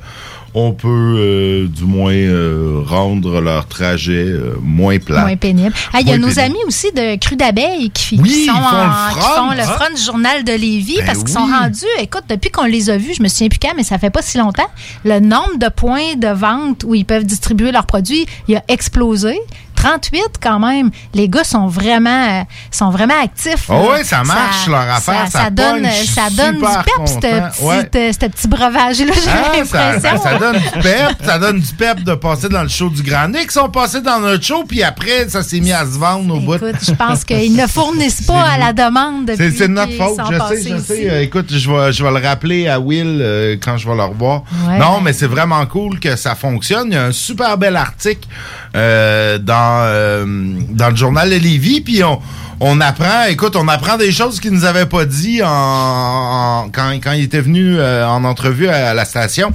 on 0.54 0.74
peut 0.74 0.88
euh, 1.18 1.68
du 1.68 1.84
moins 1.86 2.12
euh, 2.14 2.82
rendre 2.86 3.40
leur 3.42 3.68
trajet 3.68 4.26
euh, 4.28 4.56
moins 4.62 4.98
plat. 5.00 5.22
Moins 5.22 5.38
pénible. 5.38 5.74
Ah, 5.94 6.02
Il 6.02 6.08
y 6.08 6.12
a 6.12 6.18
nos 6.18 6.28
pénible. 6.28 6.42
amis 6.42 6.64
aussi 6.68 6.92
de 6.92 7.16
Cru 7.18 7.36
d'abeilles 7.36 7.90
qui, 7.92 8.20
Oui, 8.22 8.30
qui 8.30 8.46
sont 8.46 8.52
en- 8.52 8.58
le 8.58 9.14
qui 9.14 9.20
font 9.28 9.52
le 9.52 9.60
Ah. 9.62 9.78
front 9.80 9.96
du 9.96 10.02
journal 10.02 10.44
de 10.44 10.52
Lévis 10.52 10.98
Ben 10.98 11.06
parce 11.06 11.20
qu'ils 11.20 11.30
sont 11.30 11.46
rendus, 11.46 11.86
écoute, 12.00 12.24
depuis 12.30 12.50
qu'on 12.52 12.66
les 12.66 12.90
a 12.90 12.98
vus, 12.98 13.14
je 13.18 13.24
me 13.24 13.28
souviens 13.28 13.48
plus 13.48 13.60
quand, 13.60 13.74
mais 13.78 13.84
ça 13.84 13.98
fait 13.98 14.10
pas 14.10 14.22
si 14.22 14.38
longtemps, 14.38 14.68
le 15.06 15.20
nombre 15.20 15.58
de 15.58 15.70
points 15.70 16.16
de 16.18 16.28
vente 16.28 16.84
où 16.86 16.96
ils 16.96 17.06
peuvent 17.06 17.24
distribuer 17.26 17.72
leurs 17.72 17.86
produits, 17.86 18.26
il 18.48 18.56
a 18.58 18.64
explosé. 18.68 19.40
38 19.82 20.22
quand 20.42 20.60
même. 20.60 20.92
Les 21.14 21.28
gars 21.28 21.44
sont 21.44 21.68
vraiment, 21.68 22.26
euh, 22.30 22.44
sont 22.70 22.90
vraiment 22.92 23.16
actifs. 23.24 23.66
Ah 23.70 23.82
ouais, 23.82 24.04
ça 24.04 24.24
marche, 24.24 24.68
leur 24.68 24.82
affaire, 24.82 25.28
ça 25.30 25.44
ça 25.46 25.50
donne 25.50 25.82
du 25.82 25.90
pep, 25.90 27.08
ce 27.08 27.64
Ouais. 27.64 27.84
petit, 27.86 27.98
euh, 28.26 28.30
petit 28.30 28.48
breuvage-là, 28.48 29.14
j'ai 29.14 29.30
Ah, 29.32 29.66
ça, 29.66 29.92
l'impression. 29.92 30.22
ça 30.24 30.38
donne 30.38 30.58
du 30.58 30.70
pep, 30.82 31.10
ça 31.24 31.40
donne 31.40 31.60
du 31.60 31.74
pep 31.74 32.04
de 32.04 32.14
passer 32.16 32.50
dans 32.50 32.62
le 32.64 32.70
show 32.70 32.90
du 32.90 33.02
Grand 33.02 33.28
Nick. 33.28 33.46
Ils 33.46 33.52
sont 33.52 33.70
passés 33.70 34.02
dans 34.02 34.20
notre 34.20 34.44
show, 34.44 34.64
puis 34.68 34.84
après, 34.84 35.28
ça 35.30 35.42
s'est 35.44 35.60
mis 35.60 35.72
à 35.72 35.84
se 35.86 35.98
vendre 35.98 36.36
au 36.36 36.40
bout. 36.40 36.56
Écoute, 36.56 36.76
je 36.86 36.92
pense 36.92 37.24
qu'ils 37.24 37.56
ne 37.56 37.66
fournissent 37.68 38.22
pas 38.22 38.42
à 38.54 38.58
la 38.58 38.74
demande 38.74 39.32
C'est 39.36 39.52
c'est 39.52 39.68
de 39.68 39.74
notre 39.74 39.94
faute, 39.94 40.20
je 40.30 40.56
sais, 40.56 40.70
je 40.70 40.76
ici. 40.78 40.86
sais. 40.86 41.10
Euh, 41.10 41.22
écoute, 41.22 41.48
je 41.52 41.72
vais, 41.72 41.92
je 41.92 42.04
vais 42.04 42.12
le 42.20 42.26
rappeler 42.28 42.68
à 42.68 42.80
Will 42.80 43.20
euh, 43.22 43.56
quand 43.62 43.78
je 43.78 43.88
vais 43.90 43.96
le 43.96 44.04
revoir. 44.04 44.44
Ouais. 44.68 44.78
Non, 44.78 45.02
mais 45.02 45.14
c'est 45.14 45.28
vraiment 45.28 45.66
cool 45.66 46.00
que 46.00 46.16
ça 46.16 46.36
fonctionne. 46.36 46.88
Il 46.90 46.94
y 46.94 46.98
a 46.98 47.06
un 47.06 47.12
super 47.12 47.58
bel 47.58 47.76
article 47.76 48.28
euh, 48.76 49.38
dans, 49.38 49.84
euh, 49.86 50.26
dans 50.70 50.90
le 50.90 50.96
journal 50.96 51.30
de 51.30 51.36
Lévis, 51.36 51.82
puis 51.82 52.04
on, 52.04 52.20
on 52.64 52.80
apprend, 52.80 53.26
écoute, 53.28 53.56
on 53.56 53.68
apprend 53.68 53.98
des 53.98 54.12
choses 54.12 54.40
qu'il 54.40 54.52
nous 54.52 54.66
avait 54.66 54.86
pas 54.86 55.06
dit 55.06 55.42
en, 55.44 55.48
en- 55.50 56.70
quand, 56.72 56.92
quand 57.04 57.12
il 57.14 57.24
était 57.24 57.42
venu 57.42 57.78
euh, 57.80 58.08
en 58.08 58.24
entrevue 58.24 58.68
à, 58.68 58.94
la 58.94 59.04
station. 59.06 59.52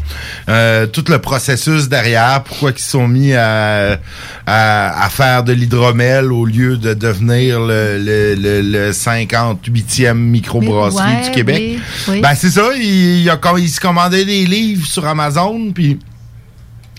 Euh, 0.49 0.87
tout 0.87 1.05
le 1.09 1.19
processus 1.21 1.89
derrière, 1.89 2.43
pourquoi 2.45 2.73
ils 2.77 2.79
sont 2.83 3.07
mis 3.07 3.33
à, 3.33 3.99
à, 4.47 5.05
à 5.05 5.09
faire 5.09 5.45
de 5.45 5.53
l'hydromel 5.53 6.33
au 6.33 6.45
lieu 6.45 6.77
de 6.77 6.95
devenir 6.95 7.61
le, 7.61 7.99
le, 7.99 8.35
le, 8.35 8.61
le 8.61 8.91
58e 8.91 10.15
microbrasserie 10.15 11.05
Ouais, 11.17 11.25
du 11.27 11.31
Québec. 11.31 11.57
oui, 11.61 11.81
oui. 12.09 12.21
Ben 12.21 12.35
c'est 12.35 12.51
ça, 12.51 12.71
il, 12.77 13.21
il, 13.23 13.31
a, 13.31 13.39
il 13.59 13.69
se 13.69 13.81
commandait 13.81 14.25
des 14.25 14.45
livres 14.47 14.87
sur 14.87 15.07
Amazon, 15.07 15.71
puis 15.73 15.99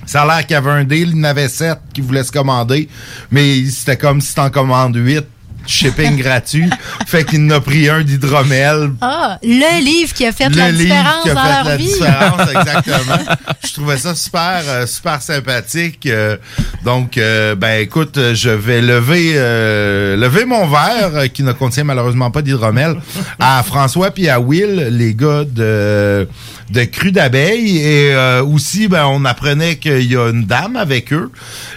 ça 0.08 0.24
a 0.24 0.26
l'air 0.26 0.48
qu'il 0.48 0.56
y 0.56 0.58
avait 0.58 0.72
un 0.72 0.84
deal, 0.84 1.10
il 1.12 1.18
y 1.18 1.20
en 1.20 1.24
avait 1.26 1.48
sept 1.50 1.78
qui 1.94 2.02
voulaient 2.02 2.24
se 2.24 2.32
commander, 2.32 2.90
mais 3.30 3.64
c'était 3.70 3.98
comme 3.98 4.20
si 4.22 4.34
t'en 4.34 4.50
commandes 4.50 4.96
huit, 4.96 5.26
shipping 5.68 6.16
gratuit, 6.22 6.70
fait 7.06 7.26
qu'il 7.26 7.46
en 7.46 7.50
a 7.58 7.60
pris 7.60 7.90
un 7.90 8.02
d'hydromel. 8.02 8.92
Ah, 9.02 9.38
le 9.44 9.84
livre 9.84 10.14
qui 10.14 10.26
a 10.26 10.32
fait 10.32 10.48
Le 10.50 10.56
la 10.56 10.72
livre 10.72 10.84
différence 10.86 11.24
qui 11.24 11.30
a 11.30 11.34
dans 11.34 11.42
fait 11.44 11.50
leur 11.54 11.64
la 11.66 11.78
vie. 11.78 11.86
différence, 11.88 12.50
exactement. 12.56 13.36
Je 13.68 13.74
trouvais 13.74 13.98
ça 13.98 14.16
super, 14.16 14.62
euh, 14.66 14.88
super 14.88 15.22
sympathique. 15.22 16.06
euh, 16.06 16.38
donc, 16.86 17.18
euh, 17.18 17.56
ben 17.56 17.82
écoute, 17.82 18.18
je 18.34 18.50
vais 18.50 18.82
lever, 18.82 19.34
euh, 19.36 20.16
lever 20.16 20.46
mon 20.46 20.68
verre 20.68 21.30
qui 21.34 21.44
ne 21.44 21.52
contient 21.52 21.84
malheureusement 21.84 22.32
pas 22.32 22.42
d'hydromel 22.42 22.96
à 23.38 23.62
François 23.64 24.12
puis 24.12 24.30
à 24.30 24.40
Will, 24.40 24.88
les 24.92 25.14
gars 25.14 25.44
de 25.44 26.30
de 26.70 26.84
cru 26.84 27.12
d'abeilles. 27.12 27.78
Et 27.78 28.14
euh, 28.14 28.44
aussi, 28.44 28.88
ben, 28.88 29.06
on 29.06 29.26
apprenait 29.26 29.78
qu'il 29.78 30.12
y 30.12 30.16
a 30.16 30.30
une 30.30 30.46
dame 30.46 30.76
avec 30.76 31.14
eux. 31.14 31.32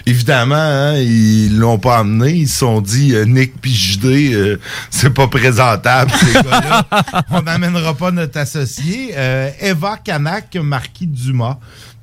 Évidemment, 0.06 0.54
hein, 0.56 0.96
ils 0.96 1.56
l'ont 1.56 1.78
pas 1.78 1.98
amené. 1.98 2.32
Ils 2.32 2.48
se 2.48 2.58
sont 2.58 2.80
dit, 2.80 3.14
euh, 3.14 3.24
Nick 3.24 3.54
JD, 3.62 4.04
euh, 4.04 4.60
c'est 4.90 5.12
pas 5.12 5.28
présentable, 5.28 6.10
ces 6.12 6.32
gars-là. 6.32 6.86
on 7.30 7.42
n'amènera 7.42 7.94
pas 7.94 8.10
notre 8.10 8.38
associé. 8.38 9.12
Euh, 9.16 9.50
Eva 9.60 9.96
Canac, 10.02 10.56
Marquis 10.56 11.06
Dumas 11.06 11.58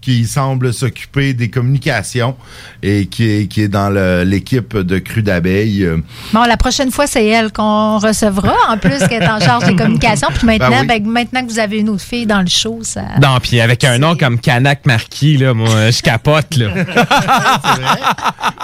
qui 0.08 0.26
semble 0.26 0.74
s'occuper 0.74 1.34
des 1.34 1.50
communications 1.50 2.38
et 2.82 3.08
qui 3.08 3.30
est, 3.30 3.48
qui 3.48 3.64
est 3.64 3.68
dans 3.68 3.90
l'équipe 4.24 4.78
de 4.78 5.00
cru 5.00 5.22
d'abeilles. 5.22 5.84
Euh, 5.84 5.98
Bon, 6.32 6.44
la 6.46 6.56
prochaine 6.56 6.92
fois, 6.92 7.08
c'est 7.08 7.26
elle 7.26 7.52
qu'on 7.52 7.98
recevra, 7.98 8.54
en 8.70 8.78
plus 8.78 9.00
qu'elle 9.10 9.24
est 9.24 9.28
en 9.28 9.42
charge 9.42 9.66
des 9.66 9.76
communications. 9.82 10.30
Puis 10.34 10.46
maintenant, 10.48 10.70
Ben 10.70 10.88
oui. 10.90 11.00
ben, 11.02 11.10
maintenant 11.12 11.46
que 11.46 11.52
vous 11.52 11.60
avez 11.60 11.80
une 11.80 11.90
autre 11.90 12.04
fille 12.06 12.26
dans 12.26 12.40
le 12.40 12.48
show, 12.48 12.80
ça. 12.84 13.02
Non, 13.22 13.38
puis 13.42 13.60
avec 13.60 13.84
un 13.84 13.98
nom 13.98 14.16
comme 14.16 14.40
Canac 14.40 14.86
Marquis, 14.86 15.36
là, 15.36 15.54
moi, 15.54 15.92
je 15.92 16.02
capote, 16.02 16.56
là. 16.56 16.68
c'est 16.76 17.82
vrai. 17.82 18.00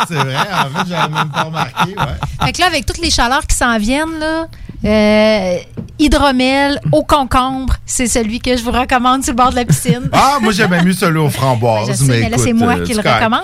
C'est 0.07 0.13
vrai. 0.15 0.35
En 0.35 0.79
fait, 0.79 0.89
j'avais 0.89 1.13
même 1.13 1.29
pas 1.29 1.43
remarqué. 1.43 1.89
Ouais. 1.89 2.45
Fait 2.45 2.51
que 2.53 2.62
là, 2.62 2.67
avec 2.67 2.85
toutes 2.85 3.00
les 3.01 3.12
chaleurs 3.12 3.45
qui 3.45 3.55
s'en 3.57 3.77
viennent, 3.79 4.17
là, 4.17 4.47
euh, 4.85 5.57
hydromel 5.99 6.79
au 6.91 7.03
concombre, 7.03 7.75
c'est 7.85 8.07
celui 8.07 8.39
que 8.39 8.57
je 8.57 8.63
vous 8.63 8.71
recommande 8.71 9.23
sur 9.23 9.33
le 9.33 9.37
bord 9.37 9.51
de 9.51 9.55
la 9.55 9.65
piscine. 9.65 10.09
Ah, 10.11 10.37
moi, 10.41 10.51
j'aimais 10.51 10.83
mieux 10.83 10.93
celui 10.93 11.19
aux 11.19 11.29
framboises. 11.29 11.87
Je 11.89 11.93
sais, 11.93 12.21
mais, 12.21 12.29
là, 12.29 12.37
c'est 12.37 12.53
moi 12.53 12.75
euh, 12.77 12.83
qui 12.83 12.93
le 12.93 12.99
recommande. 12.99 13.43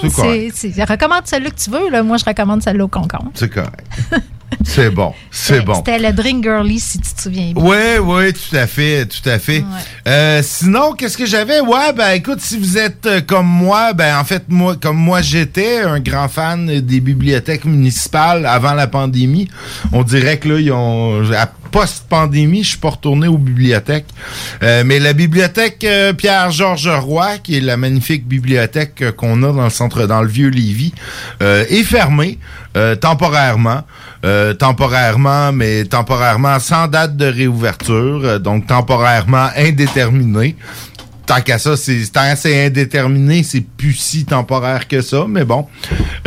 recommande 0.83 1.25
celui 1.25 1.51
que 1.51 1.59
tu 1.59 1.69
veux. 1.69 1.89
Là. 1.89 2.03
Moi, 2.03 2.17
je 2.17 2.25
recommande 2.25 2.61
celui 2.61 2.81
au 2.81 2.87
concombre. 2.87 3.31
C'est 3.35 3.49
correct. 3.49 3.85
C'est 4.63 4.89
bon. 4.89 5.13
C'est 5.31 5.61
bon. 5.61 5.75
C'était 5.75 5.99
le 5.99 6.11
drink 6.11 6.43
girly, 6.43 6.79
si 6.79 6.99
tu 6.99 7.13
te 7.13 7.21
souviens 7.21 7.53
bien. 7.53 7.63
Oui, 7.63 7.97
oui, 8.01 8.33
tout 8.33 8.55
à 8.55 8.67
fait, 8.67 9.05
tout 9.05 9.27
à 9.27 9.39
fait. 9.39 9.59
Ouais. 9.59 9.65
Euh, 10.07 10.41
sinon, 10.43 10.93
qu'est-ce 10.93 11.17
que 11.17 11.25
j'avais? 11.25 11.61
Ouais, 11.61 11.93
ben 11.95 12.11
écoute, 12.11 12.41
si 12.41 12.57
vous 12.57 12.77
êtes 12.77 13.05
euh, 13.05 13.21
comme 13.21 13.47
moi, 13.47 13.93
ben 13.93 14.17
en 14.17 14.23
fait, 14.23 14.43
moi, 14.49 14.75
comme 14.75 14.97
moi 14.97 15.21
j'étais 15.21 15.79
un 15.79 15.99
grand 15.99 16.27
fan 16.27 16.79
des 16.81 16.99
bibliothèques 16.99 17.65
municipales 17.65 18.45
avant 18.45 18.73
la 18.73 18.87
pandémie, 18.87 19.47
on 19.91 20.03
dirait 20.03 20.37
que 20.37 20.49
là, 20.49 20.59
ils 20.59 20.71
ont 20.71 21.23
à 21.33 21.49
post-pandémie, 21.69 22.63
je 22.63 22.69
suis 22.69 22.77
pas 22.77 22.89
retourné 22.89 23.27
aux 23.27 23.37
bibliothèques. 23.37 24.07
Euh, 24.63 24.83
mais 24.85 24.99
la 24.99 25.13
bibliothèque 25.13 25.83
euh, 25.83 26.13
Pierre-Georges 26.13 26.87
Roy, 26.87 27.37
qui 27.37 27.57
est 27.57 27.61
la 27.61 27.77
magnifique 27.77 28.27
bibliothèque 28.27 29.01
euh, 29.01 29.11
qu'on 29.11 29.43
a 29.43 29.53
dans 29.53 29.63
le 29.63 29.69
centre, 29.69 30.05
dans 30.07 30.21
le 30.21 30.27
vieux 30.27 30.49
Lévis, 30.49 30.93
euh, 31.41 31.65
est 31.69 31.83
fermée 31.83 32.39
euh, 32.75 32.95
temporairement. 32.95 33.83
Euh, 34.25 34.53
temporairement, 34.53 35.53
mais 35.53 35.85
temporairement 35.85 36.59
sans 36.59 36.89
date 36.89 37.15
de 37.15 37.25
réouverture, 37.25 38.21
euh, 38.25 38.37
donc 38.37 38.67
temporairement 38.67 39.47
indéterminé. 39.55 40.57
Tant 41.25 41.39
qu'à 41.39 41.57
ça, 41.57 41.77
c'est 41.77 42.05
tant 42.11 42.29
que 42.33 42.37
c'est 42.37 42.65
indéterminé, 42.65 43.43
c'est 43.43 43.61
plus 43.61 43.93
si 43.93 44.25
temporaire 44.25 44.89
que 44.89 45.01
ça, 45.01 45.25
mais 45.25 45.45
bon. 45.45 45.67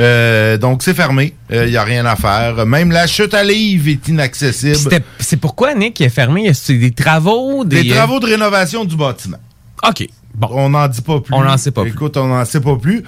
Euh, 0.01 0.57
donc 0.57 0.83
c'est 0.83 0.95
fermé, 0.95 1.35
il 1.51 1.69
y 1.69 1.77
a 1.77 1.85
rien 1.85 2.07
à 2.07 2.17
faire. 2.17 2.65
Même 2.65 2.93
la 2.93 3.07
chute 3.07 3.35
à 3.35 3.45
livre 3.45 3.89
est 3.89 4.09
inaccessible. 4.09 5.03
C'est 5.19 5.37
pourquoi, 5.37 5.75
Nick, 5.75 6.01
il 6.01 6.07
est 6.07 6.09
fermé? 6.09 6.55
C'est 6.55 6.79
des 6.79 6.93
travaux? 6.93 7.63
Des 7.65 7.83
Des, 7.83 7.89
travaux 7.91 8.21
de 8.21 8.27
rénovation 8.27 8.87
du 8.87 8.97
bâtiment. 8.97 9.39
OK. 9.87 10.07
Bon. 10.35 10.49
On 10.53 10.71
n'en 10.71 10.89
dit 10.89 11.03
pas 11.03 11.21
plus. 11.21 11.35
On 11.35 11.45
n'en 11.45 11.57
sait 11.59 11.71
pas 11.71 11.83
plus. 11.83 11.91
Écoute, 11.91 12.17
on 12.17 12.27
n'en 12.27 12.45
sait 12.45 12.61
pas 12.61 12.77
plus. 12.77 13.03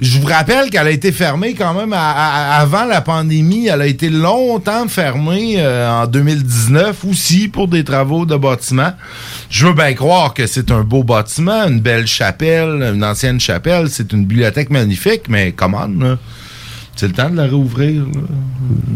Je 0.00 0.18
vous 0.18 0.26
rappelle 0.26 0.70
qu'elle 0.70 0.86
a 0.86 0.90
été 0.90 1.12
fermée 1.12 1.54
quand 1.54 1.74
même 1.74 1.92
à- 1.92 2.10
à- 2.10 2.60
avant 2.60 2.84
la 2.84 3.00
pandémie. 3.02 3.66
Elle 3.66 3.82
a 3.82 3.86
été 3.86 4.08
longtemps 4.08 4.88
fermée 4.88 5.56
euh, 5.58 5.88
en 5.90 6.06
2019 6.06 7.04
aussi 7.04 7.48
pour 7.48 7.68
des 7.68 7.84
travaux 7.84 8.24
de 8.24 8.36
bâtiment. 8.36 8.92
Je 9.50 9.66
veux 9.66 9.74
bien 9.74 9.92
croire 9.94 10.32
que 10.34 10.46
c'est 10.46 10.70
un 10.70 10.80
beau 10.82 11.04
bâtiment, 11.04 11.66
une 11.68 11.80
belle 11.80 12.06
chapelle, 12.06 12.92
une 12.94 13.04
ancienne 13.04 13.38
chapelle. 13.40 13.88
C'est 13.90 14.12
une 14.12 14.24
bibliothèque 14.24 14.70
magnifique, 14.70 15.28
mais 15.28 15.52
comment, 15.52 15.86
là? 15.86 16.16
C'est 17.00 17.06
le 17.06 17.14
temps 17.14 17.30
de 17.30 17.36
la 17.36 17.44
réouvrir. 17.44 18.02
là? 18.02 18.20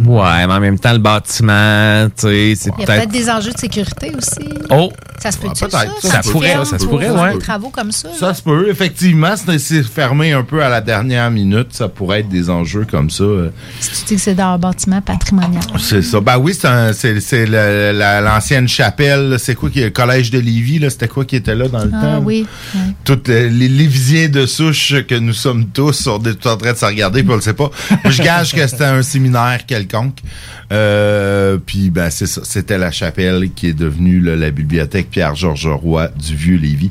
Ouais, 0.06 0.46
mais 0.46 0.52
en 0.52 0.60
même 0.60 0.78
temps, 0.78 0.92
le 0.92 0.98
bâtiment, 0.98 2.06
tu 2.14 2.26
sais, 2.26 2.54
c'est 2.54 2.70
Il 2.76 2.80
y 2.80 2.82
a 2.82 2.86
peut-être 2.86 2.86
peut-être... 2.86 3.10
des 3.12 3.30
enjeux 3.30 3.52
de 3.52 3.58
sécurité 3.58 4.12
aussi. 4.14 4.46
Oh! 4.68 4.92
Ça 5.20 5.32
se 5.32 5.38
peut-tu, 5.38 5.64
Ouais, 5.64 5.70
ça? 5.70 5.78
peut-être. 5.78 6.02
Quand 6.02 6.08
Ça 6.10 6.20
tu 6.22 6.28
pourrait, 6.32 6.54
ça 6.56 6.64
se 6.66 6.84
pour 6.84 6.88
pourrait, 6.90 7.06
faire 7.06 7.14
ouais. 7.22 7.32
des 7.32 7.38
travaux 7.38 7.70
comme 7.70 7.92
ça. 7.92 8.08
là? 8.08 8.14
Ça 8.20 8.34
se 8.34 8.42
peut, 8.42 8.68
effectivement. 8.68 9.34
C'est 9.36 9.58
c'est 9.58 9.82
fermé 9.82 10.32
un 10.32 10.42
peu 10.42 10.62
à 10.62 10.68
la 10.68 10.82
dernière 10.82 11.30
minute. 11.30 11.68
Ça 11.70 11.88
pourrait 11.88 12.20
être 12.20 12.28
des 12.28 12.50
enjeux 12.50 12.84
comme 12.90 13.08
ça. 13.08 13.24
euh, 13.24 13.48
Si 13.80 13.90
tu 14.02 14.04
dis 14.08 14.14
que 14.16 14.20
c'est 14.20 14.34
dans 14.34 14.48
un 14.52 14.58
bâtiment 14.58 15.00
patrimonial. 15.00 15.62
C'est 15.78 16.02
ça. 16.02 16.20
Ben 16.20 16.36
oui, 16.36 16.52
c'est 16.52 17.46
la- 17.46 18.20
l'ancienne 18.20 18.68
chapelle. 18.68 19.36
C'est 19.38 19.54
quoi 19.54 19.70
qui 19.70 19.80
est 19.80 19.84
le 19.84 19.90
collège 19.90 20.30
de 20.30 20.38
Lévis? 20.40 20.78
là? 20.80 20.90
C'était 20.90 21.08
quoi 21.08 21.24
qui 21.24 21.36
était 21.36 21.54
là 21.54 21.68
dans 21.68 21.84
le 21.84 21.90
temps? 21.90 21.96
Ah 22.02 22.20
oui. 22.20 22.44
ouais. 22.74 22.80
Toutes 23.04 23.28
les 23.28 23.48
Lévisiens 23.48 24.28
de 24.28 24.44
souche 24.44 24.94
que 25.08 25.14
nous 25.14 25.32
sommes 25.32 25.66
tous 25.68 25.92
sont 25.94 26.20
en 26.46 26.56
train 26.58 26.72
de 26.72 26.76
se 26.76 26.84
regarder, 26.84 27.22
puis 27.22 27.32
on 27.32 27.36
le 27.36 27.40
sait 27.40 27.54
pas. 27.54 27.70
Je 28.04 28.22
gage 28.22 28.54
que 28.54 28.66
c'était 28.66 28.84
un 28.84 29.02
séminaire 29.02 29.66
quelconque. 29.66 30.18
Euh, 30.72 31.58
puis 31.64 31.90
ben 31.90 32.10
c'est 32.10 32.26
ça. 32.26 32.40
C'était 32.44 32.78
la 32.78 32.90
chapelle 32.90 33.50
qui 33.54 33.68
est 33.68 33.74
devenue 33.74 34.20
là, 34.20 34.34
la 34.34 34.50
bibliothèque 34.50 35.10
Pierre-Georges 35.10 35.68
Roy 35.68 36.08
du 36.08 36.34
vieux 36.34 36.56
Lévis. 36.56 36.90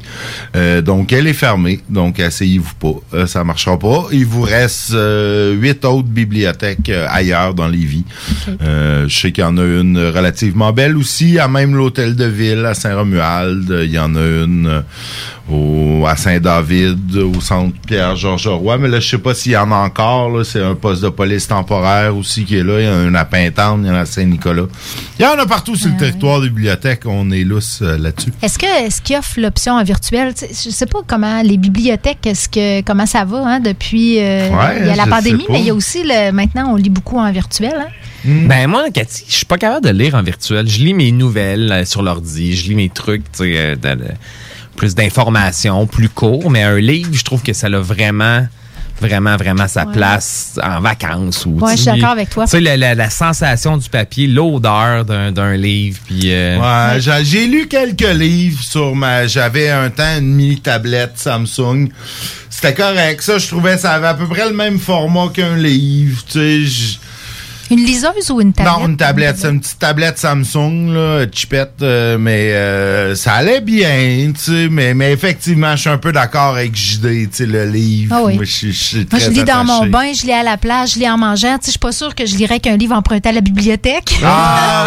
Euh, 0.56 0.82
donc 0.82 1.12
elle 1.12 1.28
est 1.28 1.34
fermée. 1.34 1.80
Donc 1.90 2.20
asseyez-vous 2.20 2.76
pas. 2.76 3.18
Euh, 3.18 3.28
ça 3.28 3.44
marchera 3.44 3.78
pas. 3.78 4.06
Il 4.12 4.26
vous 4.26 4.44
reste 4.44 4.94
euh, 4.94 5.54
huit 5.54 5.84
autres 5.86 6.08
bibliothèques 6.08 6.92
ailleurs 7.10 7.54
dans 7.54 7.68
Lévis. 7.68 8.06
Je 8.48 9.08
sais 9.10 9.32
qu'il 9.32 9.44
y 9.44 9.48
en 9.48 9.58
a 9.58 9.64
une 9.64 9.98
relativement 9.98 10.72
belle 10.72 10.98
aussi, 10.98 11.40
à 11.40 11.48
même 11.48 11.76
l'hôtel 11.76 12.16
de 12.16 12.26
ville 12.26 12.66
à 12.66 12.74
Saint-Romuald. 12.74 13.82
Il 13.84 13.92
y 13.92 14.00
en 14.00 14.16
a 14.16 14.22
une 14.22 14.84
au, 15.52 16.06
à 16.08 16.16
Saint-David, 16.16 17.18
au 17.18 17.42
centre 17.42 17.76
Pierre-Georges 17.86 18.48
Roy. 18.48 18.78
Mais 18.78 18.88
là, 18.88 19.00
je 19.00 19.10
sais 19.10 19.18
pas 19.18 19.34
s'il 19.34 19.54
y 19.54 19.58
en 19.58 19.72
a 19.72 19.76
encore. 19.76 20.30
là. 20.30 20.44
C'est 20.44 20.62
un 20.62 20.76
poste 20.84 21.02
de 21.02 21.08
police 21.10 21.48
temporaire 21.48 22.16
aussi 22.18 22.44
qui 22.44 22.58
est 22.58 22.64
là. 22.64 22.80
Il 22.82 22.86
y 22.86 23.10
en 23.10 23.16
a 23.16 23.22
à 23.22 23.26
Pintante, 23.26 23.80
il 23.84 23.88
y 23.88 23.90
en 23.90 23.96
a 23.96 24.02
à 24.02 24.06
Saint-Nicolas. 24.06 24.66
Il 25.18 25.24
y 25.24 25.26
en 25.26 25.40
a 25.40 25.46
partout 25.46 25.76
sur 25.78 25.90
le 25.90 25.96
territoire 25.98 26.42
des 26.42 26.50
bibliothèques. 26.50 27.04
On 27.06 27.32
est 27.32 27.44
lousse 27.46 27.80
euh, 27.82 27.98
là-dessus. 27.98 28.34
Est-ce 28.42 28.60
que 28.60 28.66
est-ce 28.86 29.02
qu'il 29.02 29.16
offre 29.16 29.40
l'option 29.40 29.74
en 29.76 29.84
virtuel? 29.84 30.34
Tu 30.34 30.46
sais, 30.46 30.70
Je 30.70 30.70
sais 30.76 30.86
pas 30.86 31.00
comment 31.08 31.42
les 31.42 31.56
bibliothèques, 31.58 32.28
est-ce 32.28 32.50
que 32.50 32.82
comment 32.82 33.06
ça 33.06 33.24
va 33.24 33.38
hein, 33.48 33.60
depuis 33.62 34.20
euh, 34.20 34.50
Ouais, 34.50 34.80
il 34.82 34.88
y 34.88 34.90
a 34.90 34.96
la 34.96 35.08
pandémie, 35.08 35.46
mais 35.50 35.62
il 35.62 35.66
y 35.68 35.70
a 35.70 35.74
aussi 35.74 36.04
le 36.04 36.32
maintenant 36.32 36.74
on 36.74 36.76
lit 36.76 36.90
beaucoup 36.90 37.18
en 37.18 37.32
virtuel. 37.32 37.74
Hein? 37.80 37.88
Ben 38.26 38.68
moi, 38.68 38.84
Cathy, 38.94 39.24
je 39.28 39.34
suis 39.36 39.46
pas 39.46 39.58
capable 39.58 39.86
de 39.86 39.92
lire 39.92 40.16
en 40.16 40.22
virtuel. 40.24 40.68
Je 40.68 40.80
lis 40.80 40.94
mes 40.94 41.12
nouvelles 41.12 41.72
euh, 41.72 41.86
sur 41.86 42.04
l'ordi, 42.04 42.56
je 42.56 42.68
lis 42.70 42.76
mes 42.76 42.90
trucs, 42.90 43.24
tu 43.32 43.40
sais, 43.40 43.54
euh, 43.58 43.76
de- 43.76 44.02
de- 44.04 44.12
plus 44.76 44.96
d'informations, 44.96 45.86
plus 45.88 46.10
court, 46.10 46.50
mais 46.50 46.64
un 46.64 46.78
livre, 46.80 47.12
je 47.14 47.24
trouve 47.24 47.42
que 47.44 47.54
ça 47.54 47.68
a 47.68 47.80
vraiment 47.80 48.46
vraiment, 49.08 49.36
vraiment 49.36 49.68
sa 49.68 49.86
Ouais. 49.86 49.94
place 49.94 50.60
en 50.64 50.80
vacances. 50.82 51.46
Ou, 51.46 51.60
Ouais, 51.60 51.72
tu 51.72 51.78
je 51.78 51.82
suis 51.82 51.84
sais, 51.84 51.92
d'accord 51.98 52.10
avec 52.12 52.30
toi. 52.30 52.46
Tu 52.46 52.52
sais, 52.52 52.60
la, 52.62 52.78
la- 52.78 52.96
la 52.96 53.10
sensation 53.10 53.78
du 53.78 53.90
papier, 53.90 54.28
l'odeur 54.28 55.06
d'un 55.06 55.32
d'un 55.32 55.56
livre, 55.56 56.00
puis... 56.06 56.22
euh, 56.26 56.58
Ouais, 56.60 57.00
j'ai- 57.02 57.26
j'ai 57.26 57.48
lu 57.48 57.68
quelques 57.68 58.02
livres 58.14 58.62
sur 58.64 58.96
ma. 58.96 59.28
J'avais 59.28 59.70
un 59.70 59.90
temps 59.90 60.18
une 60.18 60.34
mini 60.36 60.60
tablette 60.60 61.14
Samsung. 61.16 61.90
C'était 62.50 62.74
correct. 62.74 63.22
Ça, 63.22 63.38
je 63.40 63.48
trouvais 63.48 63.78
ça 63.78 63.94
avait 63.94 64.08
à 64.08 64.14
peu 64.14 64.28
près 64.28 64.48
le 64.48 64.54
même 64.56 64.80
format 64.80 65.28
qu'un 65.34 65.56
livre. 65.58 66.24
Tu 66.30 66.68
sais, 66.68 67.00
Une 67.72 67.80
liseuse 67.86 68.30
ou 68.32 68.42
une 68.42 68.54
tablette? 68.54 68.74
non, 68.80 68.88
une 68.88 68.98
tablette, 68.98 69.38
c'est 69.40 69.50
une 69.50 69.60
petite 69.60 69.80
tablette 69.80 70.18
Samsung, 70.18 70.94
là, 70.94 71.26
chipette, 71.32 71.74
euh, 71.82 72.18
mais 72.18 72.52
euh, 72.54 73.16
ça 73.16 73.34
allait 73.34 73.62
bien, 73.62 74.32
tu 74.36 74.40
sais, 74.42 74.68
mais, 74.70 74.94
mais 74.94 75.12
effectivement, 75.14 75.76
je 75.76 75.82
suis 75.82 75.90
un 75.90 75.98
peu 75.98 76.12
d'accord 76.12 76.56
avec 76.56 76.76
JD, 76.76 77.02
tu 77.06 77.28
sais, 77.32 77.46
le 77.46 77.66
livre. 77.66 78.14
Ah 78.16 78.24
oui. 78.24 78.36
Moi, 78.36 78.44
je 78.46 78.52
suis- 78.52 78.74
je 78.74 78.84
suis 78.84 79.08
Moi, 79.12 79.20
je 79.20 79.30
lis 79.30 79.44
dans 79.44 79.64
mon 79.64 79.86
bain, 79.88 80.12
je 80.14 80.24
lis 80.26 80.34
à 80.34 80.44
la 80.44 80.58
plage, 80.58 80.94
je 80.94 81.00
lis 81.00 81.10
en 81.10 81.18
mangeant. 81.18 81.58
Tu 81.58 81.66
sais, 81.66 81.68
je 81.68 81.72
suis 81.72 81.80
pas 81.80 81.92
sûre 81.92 82.14
que 82.16 82.26
je 82.26 82.36
lirais 82.36 82.60
qu'un 82.60 82.78
livre 82.78 82.96
emprunté 82.96 83.30
à 83.30 83.32
la 83.32 83.42
bibliothèque. 83.42 84.14
Ah, 84.24 84.86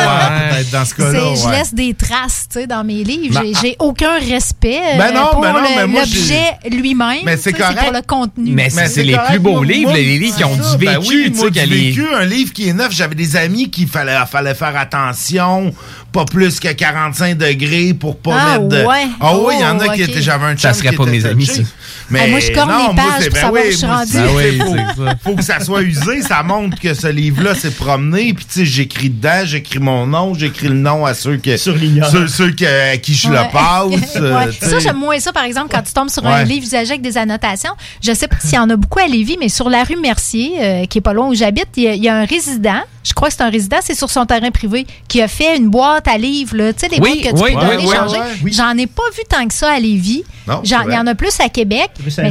ouais, 0.51 0.57
peut-être 0.57 0.71
dans 0.71 0.85
ce 0.85 0.95
cas-là. 0.97 1.35
Je 1.35 1.51
laisse 1.51 1.75
des 1.75 1.95
traces 1.95 2.47
tu 2.53 2.61
sais, 2.61 2.67
dans 2.67 2.85
mes 2.85 3.03
livres. 3.05 3.41
Ben, 3.41 3.47
J'ai- 3.47 3.69
J'ai 3.71 3.77
aucun 3.79 4.19
respect 4.19 4.79
euh, 4.95 4.99
Ben 4.99 5.13
non, 5.15 5.29
pour 5.33 5.41
ben 5.41 5.53
moi, 5.87 6.01
l'objet 6.03 6.45
lui-même. 6.71 7.19
Mais 7.25 7.37
c'est 7.37 7.53
correct. 7.53 7.79
pour 7.83 7.93
le 7.93 8.03
contenu. 8.03 8.53
Mais 8.53 8.69
Mais 8.75 8.87
c'est 8.87 9.03
les 9.03 9.17
plus 9.29 9.39
beaux 9.39 9.63
livres, 9.63 9.93
les 9.93 10.19
livres 10.19 10.37
qui 10.37 10.45
ont 10.45 10.55
du. 10.55 10.85
Ben 10.85 10.99
vécu. 11.01 11.33
tu 11.33 11.39
sais, 11.39 12.15
un 12.15 12.25
livre 12.25 12.53
qui 12.53 12.69
est 12.69 12.73
j'avais 12.91 13.15
des 13.15 13.37
amis 13.37 13.71
qui 13.71 13.87
fallait, 13.87 14.17
fallait 14.27 14.55
faire 14.55 14.77
attention, 14.77 15.75
pas 16.17 16.25
plus 16.25 16.59
que 16.61 16.69
45 16.73 17.37
degrés 17.37 17.93
pour 17.93 18.17
pas 18.17 18.37
Ah, 18.39 18.59
mettre 18.59 18.69
de... 18.69 18.85
ouais. 18.87 19.07
Ah 19.21 19.37
oui, 19.37 19.55
il 19.59 19.61
y 19.61 19.65
en 19.67 19.79
a 19.79 19.85
Oh, 19.89 19.93
qui 19.93 20.03
ok. 20.03 20.09
étaient, 20.09 20.23
j'avais 20.23 20.47
un 20.47 20.57
Ça 20.57 20.73
serait 20.73 20.93
pas 20.93 21.05
mes 21.05 21.27
amis, 21.27 21.45
ça. 21.47 21.61
Mais 22.09 22.21
Ah, 22.25 22.29
moi, 22.29 22.39
je 22.41 22.53
corne 22.53 22.71
non, 22.71 22.89
les 22.89 22.95
moi, 22.95 23.05
pages 23.05 23.23
c'est- 23.23 23.29
pour 23.31 23.35
ben 23.35 23.41
savoir 23.43 23.63
oui, 23.63 23.69
où 23.69 23.73
je 23.73 23.77
suis 23.77 23.87
Ah 23.87 24.05
faut, 24.07 24.75
c'est 24.97 25.05
ça. 25.05 25.15
faut 25.23 25.35
que 25.37 25.43
ça 25.43 25.61
soit 25.61 25.83
usé, 25.83 26.23
ça 26.23 26.43
montre 26.43 26.81
que 26.81 26.95
ce 26.95 27.09
livre-là 27.09 27.55
s'est 27.55 27.71
promené, 27.73 28.33
puis 28.33 28.45
tu 28.47 28.61
sais, 28.61 28.65
j'écris 28.65 29.11
dedans, 29.11 29.43
j'écris 29.45 29.79
mon 29.81 30.07
nom, 30.07 30.33
j'écris 30.33 30.69
le 30.69 30.75
nom 30.75 31.05
à 31.05 31.13
ceux 31.15 31.37
que... 31.37 31.57
Surlignant. 31.57 32.07
Ceux, 32.11 32.29
ceux 32.29 32.53
que- 32.53 32.93
à 32.93 32.97
qui 32.97 33.15
je 33.15 33.29
Ouais. 33.29 33.37
le 33.37 33.53
passe. 33.53 34.17
euh, 34.17 34.37
Ouais. 34.47 34.53
Ça, 34.61 34.79
j'aime 34.79 34.97
moins 34.99 35.19
ça, 35.19 35.33
par 35.33 35.45
exemple, 35.45 35.69
quand 35.71 35.83
tu 35.83 35.93
tombes 35.93 36.09
sur 36.11 36.25
Ouais. 36.25 36.31
un 36.33 36.45
livre 36.45 36.65
usagé 36.65 36.91
avec 36.93 37.03
des 37.03 37.19
annotations. 37.19 37.73
Je 38.03 38.13
sais 38.15 38.29
pas 38.29 38.37
s'il 38.41 38.55
y 38.55 38.59
en 38.59 38.71
a 38.71 38.77
beaucoup 38.77 39.01
à 39.01 39.07
Lévis, 39.07 39.37
mais 39.39 39.49
sur 39.49 39.69
la 39.69 39.85
rue 39.85 39.97
Mercier, 40.01 40.53
euh, 40.61 40.87
qui 40.87 40.99
est 40.99 41.03
pas 41.03 41.13
loin 41.13 41.29
où 41.29 41.35
j'habite, 41.35 41.69
il 41.77 41.83
y, 41.83 41.89
a- 41.89 41.95
il 41.95 42.03
y 42.03 42.09
a 42.09 42.17
un 42.17 42.25
résident, 42.25 42.83
je 43.07 43.13
crois 43.15 43.29
que 43.29 43.35
c'est 43.35 43.43
un 43.43 43.51
résident, 43.51 43.77
c'est 43.83 43.95
sur 43.95 44.11
son 44.11 44.27
terrain 44.27 44.51
privé, 44.51 44.87
qui 45.07 45.23
a 45.23 45.29
fait 45.29 45.57
une 45.57 45.69
boîte 45.69 46.09
à 46.09 46.19
livres, 46.19 46.57
là. 46.57 46.73
tu 46.73 46.81
sais, 46.81 46.89
des 46.89 46.99
Oui, 47.01 47.23
boîtes 47.23 47.35
que 47.35 47.39
tu 47.39 47.43
oui, 47.45 47.53
peux 47.53 47.59
oui, 47.59 47.65
donner, 47.67 47.87
oui, 47.89 47.95
changer. 47.95 48.19
oui. 48.43 48.53
J'en 48.53 48.77
ai 48.77 48.87
pas 48.87 49.03
vu 49.17 49.23
tant 49.29 49.47
que 49.47 49.55
ça 49.55 49.71
à 49.73 49.79
Lévis. 49.79 50.25
Il 50.65 50.71
y 50.71 50.75
en 50.77 51.07
a 51.07 51.15
plus 51.15 51.39
à 51.41 51.49
Québec. 51.49 51.91
Mais 52.05 52.11
ça, 52.11 52.23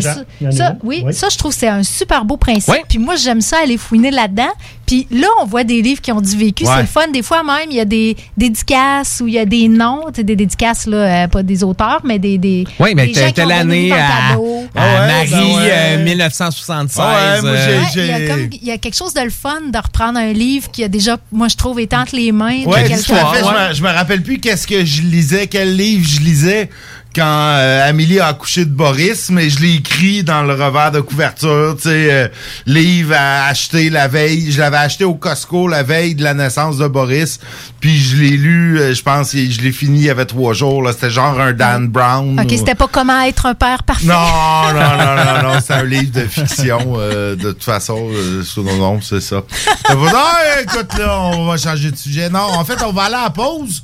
il 0.41 0.45
y 0.45 0.47
en 0.47 0.51
a 0.51 0.53
ça, 0.53 0.75
oui, 0.83 1.03
Oui. 1.05 1.13
ça, 1.13 1.29
je 1.29 1.37
trouve 1.37 1.53
que 1.53 1.59
c'est 1.59 1.67
un 1.67 1.83
super 1.83 2.25
beau 2.25 2.37
principe. 2.37 2.73
Oui. 2.73 2.79
Puis 2.89 2.97
moi, 2.97 3.15
j'aime 3.15 3.41
ça 3.41 3.59
aller 3.63 3.77
fouiner 3.77 4.11
là-dedans. 4.11 4.51
Puis 4.85 5.07
là, 5.11 5.27
on 5.41 5.45
voit 5.45 5.63
des 5.63 5.81
livres 5.81 6.01
qui 6.01 6.11
ont 6.11 6.21
du 6.21 6.35
vécu. 6.37 6.63
Ouais. 6.63 6.71
C'est 6.75 6.81
le 6.81 6.87
fun. 6.87 7.07
Des 7.11 7.23
fois 7.23 7.43
même, 7.43 7.69
il 7.69 7.77
y 7.77 7.79
a 7.79 7.85
des 7.85 8.15
dédicaces 8.37 9.21
ou 9.21 9.27
il 9.27 9.33
y 9.33 9.39
a 9.39 9.45
des 9.45 9.67
noms. 9.67 10.03
Tu 10.07 10.15
sais, 10.17 10.23
des 10.23 10.35
dédicaces, 10.35 10.85
là, 10.85 11.23
euh, 11.23 11.27
pas 11.27 11.43
des 11.43 11.63
auteurs, 11.63 12.01
mais 12.03 12.19
des. 12.19 12.37
des 12.37 12.65
Oui, 12.79 12.93
mais 12.95 13.07
des 13.07 13.45
l'année 13.45 13.89
comme 13.89 13.97
à, 13.97 14.37
Ah 14.75 15.07
Marie 15.07 15.29
ben 15.31 15.57
ouais. 15.57 15.71
euh, 15.71 16.03
1976. 16.03 16.99
Ah 17.03 17.35
ouais, 17.35 17.41
moi, 17.41 17.51
euh, 17.51 17.75
Ouais, 17.75 18.49
il, 18.51 18.67
y 18.67 18.71
a 18.71 18.75
y 18.75 18.79
quelque 18.79 18.95
chose 18.95 19.13
de 19.13 19.21
le 19.21 19.29
fun 19.29 19.61
de 19.71 19.77
reprendre 19.77 20.19
un 20.19 20.33
livre 20.33 20.69
qui 20.71 20.83
a 20.83 20.87
déjà, 20.87 21.17
moi, 21.31 21.47
je 21.47 21.55
trouve, 21.55 21.79
été 21.79 21.95
entre 21.95 22.15
les 22.15 22.31
mains 22.31 22.61
de 22.63 22.67
Ouais, 22.67 22.83
quelqu'un. 22.87 23.73
Je 23.73 23.81
me 23.81 23.89
rappelle 23.89 24.21
plus 24.21 24.39
qu'est-ce 24.39 24.67
que 24.67 24.85
je 24.85 25.01
lisais, 25.01 25.47
quel 25.47 25.75
livre 25.75 26.05
je 26.07 26.19
lisais 26.21 26.69
quand 27.15 27.23
euh, 27.55 27.87
Amélie 27.89 28.19
a 28.19 28.27
accouché 28.27 28.65
de 28.65 28.71
Boris, 28.71 29.29
mais 29.29 29.49
je 29.49 29.59
l'ai 29.61 29.75
écrit 29.75 30.23
dans 30.23 30.43
le 30.43 30.53
revers 30.53 30.91
de 30.91 30.99
couverture, 30.99 31.75
tu 31.77 31.83
sais, 31.83 32.11
euh, 32.11 32.27
livre 32.65 33.13
à 33.17 33.45
acheter 33.45 33.89
la 33.89 34.07
veille. 34.07 34.51
Je 34.51 34.59
l'avais 34.59 34.77
acheté 34.77 35.05
au 35.05 35.15
Costco 35.15 35.67
la 35.67 35.81
veille 35.83 36.15
de 36.15 36.23
la 36.23 36.33
naissance 36.33 36.77
de 36.77 36.87
Boris, 36.87 37.39
puis 37.79 37.97
je 37.97 38.17
l'ai 38.17 38.31
lu, 38.31 38.79
euh, 38.79 38.93
je 38.93 39.01
pense, 39.01 39.33
et 39.33 39.49
je 39.49 39.61
l'ai 39.61 39.71
fini 39.71 39.99
il 39.99 40.05
y 40.05 40.09
avait 40.09 40.25
trois 40.25 40.53
jours. 40.53 40.81
là. 40.83 40.91
C'était 40.91 41.09
genre 41.09 41.39
un 41.39 41.53
Dan 41.53 41.87
Brown. 41.87 42.39
OK, 42.39 42.51
ou- 42.51 42.57
c'était 42.57 42.75
pas 42.75 42.87
comment 42.91 43.21
être 43.21 43.45
un 43.45 43.53
père 43.55 43.83
parfait. 43.83 44.05
non, 44.07 44.73
non, 44.73 44.97
non, 44.97 45.15
non, 45.15 45.53
non, 45.53 45.59
c'est 45.65 45.73
un 45.73 45.83
livre 45.83 46.11
de 46.11 46.25
fiction. 46.27 46.95
euh, 46.97 47.35
de 47.35 47.51
toute 47.53 47.63
façon, 47.63 48.09
euh, 48.11 48.43
sous 48.43 48.63
nos 48.63 48.75
noms, 48.77 48.99
c'est 49.01 49.21
ça. 49.21 49.41
Ah, 49.89 50.61
écoute, 50.61 50.97
là, 50.97 51.19
on 51.21 51.45
va 51.45 51.57
changer 51.57 51.91
de 51.91 51.95
sujet. 51.97 52.29
Non, 52.29 52.39
en 52.41 52.65
fait, 52.65 52.81
on 52.85 52.91
va 52.91 53.03
aller 53.03 53.15
à 53.15 53.23
la 53.23 53.29
pause 53.29 53.81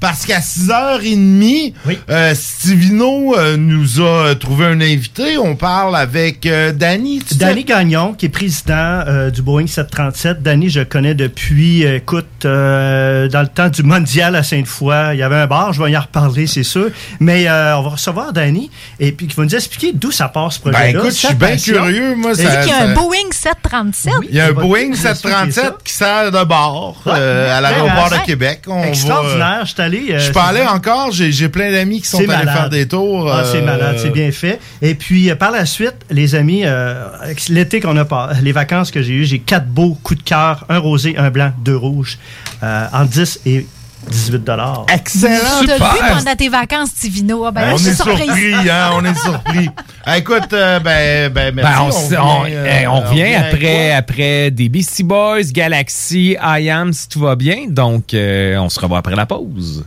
parce 0.00 0.26
qu'à 0.26 0.40
6h30, 0.40 1.74
Oui. 1.86 1.98
euh, 2.10 2.34
Stivino 2.78 3.36
euh, 3.38 3.56
nous 3.56 4.00
a 4.00 4.04
euh, 4.30 4.34
trouvé 4.34 4.66
un 4.66 4.80
invité. 4.80 5.38
On 5.38 5.54
parle 5.54 5.94
avec 5.94 6.44
euh, 6.44 6.72
Danny. 6.72 7.20
tu 7.26 7.36
Danny 7.36 7.60
sais? 7.60 7.64
Gagnon, 7.64 8.14
qui 8.14 8.26
est 8.26 8.30
président 8.30 8.74
euh, 9.06 9.30
du 9.30 9.42
Boeing 9.42 9.68
737. 9.68 10.42
Danny, 10.42 10.70
je 10.70 10.80
connais 10.80 11.14
depuis, 11.14 11.84
écoute, 11.84 12.26
euh, 12.44 13.28
dans 13.28 13.42
le 13.42 13.46
temps 13.46 13.68
du 13.68 13.84
mondial 13.84 14.34
à 14.34 14.42
Sainte-Foy. 14.42 15.10
Il 15.12 15.18
y 15.18 15.22
avait 15.22 15.36
un 15.36 15.46
bar, 15.46 15.72
je 15.72 15.80
vais 15.82 15.92
y 15.92 15.96
en 15.96 16.00
reparler, 16.00 16.48
c'est 16.48 16.64
sûr. 16.64 16.88
Mais 17.20 17.46
euh, 17.48 17.78
on 17.78 17.82
va 17.82 17.90
recevoir 17.90 18.32
Danny 18.32 18.70
et 18.98 19.12
puis 19.12 19.28
qui 19.28 19.36
va 19.36 19.44
nous 19.44 19.54
expliquer 19.54 19.92
d'où 19.94 20.10
ça 20.10 20.28
passe 20.28 20.56
ce 20.56 20.64
Ben 20.64 20.72
projet-là. 20.72 20.98
écoute, 20.98 21.10
je 21.12 21.26
suis 21.26 21.34
bien 21.36 21.56
curieux. 21.56 22.14
Moi, 22.16 22.34
ça, 22.34 22.42
Il 22.64 22.68
y 22.68 22.72
a 22.72 22.76
un 22.82 22.86
ça- 22.88 22.94
Boeing 22.94 23.30
737. 23.30 24.12
il 24.28 24.34
y 24.34 24.40
a 24.40 24.46
un 24.46 24.52
Boeing 24.52 24.88
nous 24.88 25.06
expliquer 25.06 25.14
737 25.52 25.64
ça. 25.64 25.76
qui 25.84 25.92
sert 25.92 26.32
de 26.32 26.44
Ouais, 26.44 27.12
euh, 27.16 27.56
à 27.56 27.60
l'aéroport 27.60 28.10
de 28.10 28.24
Québec. 28.26 28.62
On 28.66 28.80
va, 28.80 28.86
Extraordinaire. 28.88 29.60
Je 29.64 29.72
suis 29.72 29.82
allé. 29.82 30.06
euh, 30.10 30.18
Je 30.18 30.24
suis 30.24 30.32
pas 30.32 30.44
allé 30.44 30.62
encore, 30.62 31.08
j'ai 31.12 31.48
plein 31.48 31.70
d'amis 31.72 32.00
qui 32.02 32.08
sont 32.08 32.18
allés. 32.18 32.26
Faire 32.54 32.70
des 32.70 32.88
tours. 32.88 33.30
Ah, 33.32 33.44
c'est 33.44 33.58
euh, 33.62 33.64
malade, 33.64 33.96
c'est 33.98 34.10
bien 34.10 34.30
fait. 34.32 34.58
Et 34.82 34.94
puis, 34.94 35.30
euh, 35.30 35.36
par 35.36 35.50
la 35.50 35.66
suite, 35.66 35.94
les 36.10 36.34
amis, 36.34 36.62
euh, 36.64 37.06
l'été 37.48 37.80
qu'on 37.80 37.96
a 37.96 38.04
pas, 38.04 38.30
les 38.42 38.52
vacances 38.52 38.90
que 38.90 39.02
j'ai 39.02 39.12
eues, 39.12 39.24
j'ai 39.24 39.38
quatre 39.40 39.66
beaux 39.66 39.96
coups 40.02 40.20
de 40.22 40.28
cœur, 40.28 40.64
un 40.68 40.78
rosé, 40.78 41.16
un 41.18 41.30
blanc, 41.30 41.52
deux 41.64 41.76
rouges, 41.76 42.18
euh, 42.62 42.86
en 42.92 43.04
10 43.04 43.40
et 43.46 43.66
18 44.10 44.44
dollars. 44.44 44.84
Excellent! 44.92 45.60
Tu 45.60 45.66
t'as 45.66 45.76
vu 45.78 45.98
pendant 46.10 46.36
tes 46.36 46.48
vacances, 46.50 46.94
Tivino? 46.94 47.46
Ah, 47.46 47.50
ben, 47.52 47.70
on 47.72 47.76
je 47.76 47.84
suis 47.84 47.92
est 47.92 47.94
surpris, 47.94 48.70
hein, 48.70 48.90
on 48.94 49.04
est 49.04 49.14
surpris. 49.18 49.70
Ah, 50.06 50.18
écoute, 50.18 50.52
euh, 50.52 50.80
ben, 50.80 51.32
ben, 51.32 51.54
merci. 51.54 52.10
Ben, 52.10 52.20
on, 52.20 52.42
on- 52.42 52.44
euh, 52.46 53.38
après, 53.38 53.90
après 53.92 54.50
des 54.50 54.68
Beastie 54.68 55.02
Boys, 55.02 55.44
Galaxy, 55.50 56.36
I 56.42 56.68
Am, 56.68 56.92
si 56.92 57.08
tout 57.08 57.20
va 57.20 57.36
bien. 57.36 57.68
Donc, 57.70 58.12
euh, 58.12 58.58
on 58.58 58.68
se 58.68 58.78
revoit 58.78 58.98
après 58.98 59.16
la 59.16 59.24
pause. 59.24 59.82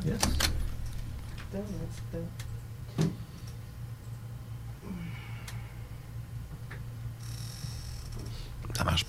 Marche 8.87 9.05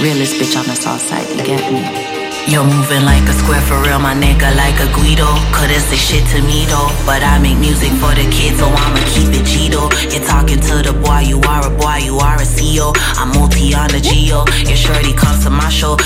realest 0.00 0.36
bitch 0.38 0.56
on 0.56 0.66
the 0.66 0.74
south 0.74 1.00
side, 1.00 1.28
you 1.30 1.42
get 1.44 1.72
me? 1.72 2.03
You're 2.46 2.62
moving 2.62 3.04
like 3.04 3.24
a 3.24 3.32
square 3.32 3.62
for 3.62 3.80
real, 3.80 3.98
my 3.98 4.14
nigga, 4.14 4.54
like 4.54 4.76
a 4.78 4.86
Guido. 4.92 5.26
Couldn't 5.56 5.80
say 5.80 5.96
shit 5.96 6.28
to 6.28 6.42
me 6.42 6.66
though, 6.66 6.92
but 7.06 7.22
I 7.22 7.38
make 7.38 7.58
music 7.58 7.90
for 7.96 8.12
the 8.12 8.28
kids, 8.30 8.58
so 8.58 8.66
I'ma 8.68 9.00
keep 9.08 9.32
it 9.32 9.48
Cheeto. 9.48 9.88
You're 10.12 10.22
talking 10.22 10.60
to 10.60 10.82
the 10.84 10.92
boy, 10.92 11.20
you 11.20 11.40
are 11.48 11.66
a 11.66 11.70
boy, 11.70 12.04
you 12.04 12.18
are 12.18 12.36
a 12.36 12.44
CEO. 12.44 12.92
I'm 13.16 13.32
multi 13.32 13.74
on 13.74 13.88
the 13.88 14.00
Geo. 14.00 14.44
Your 14.68 14.76
shorty 14.76 15.14
comes 15.14 15.42
to 15.44 15.50
my 15.50 15.70
show. 15.70 15.96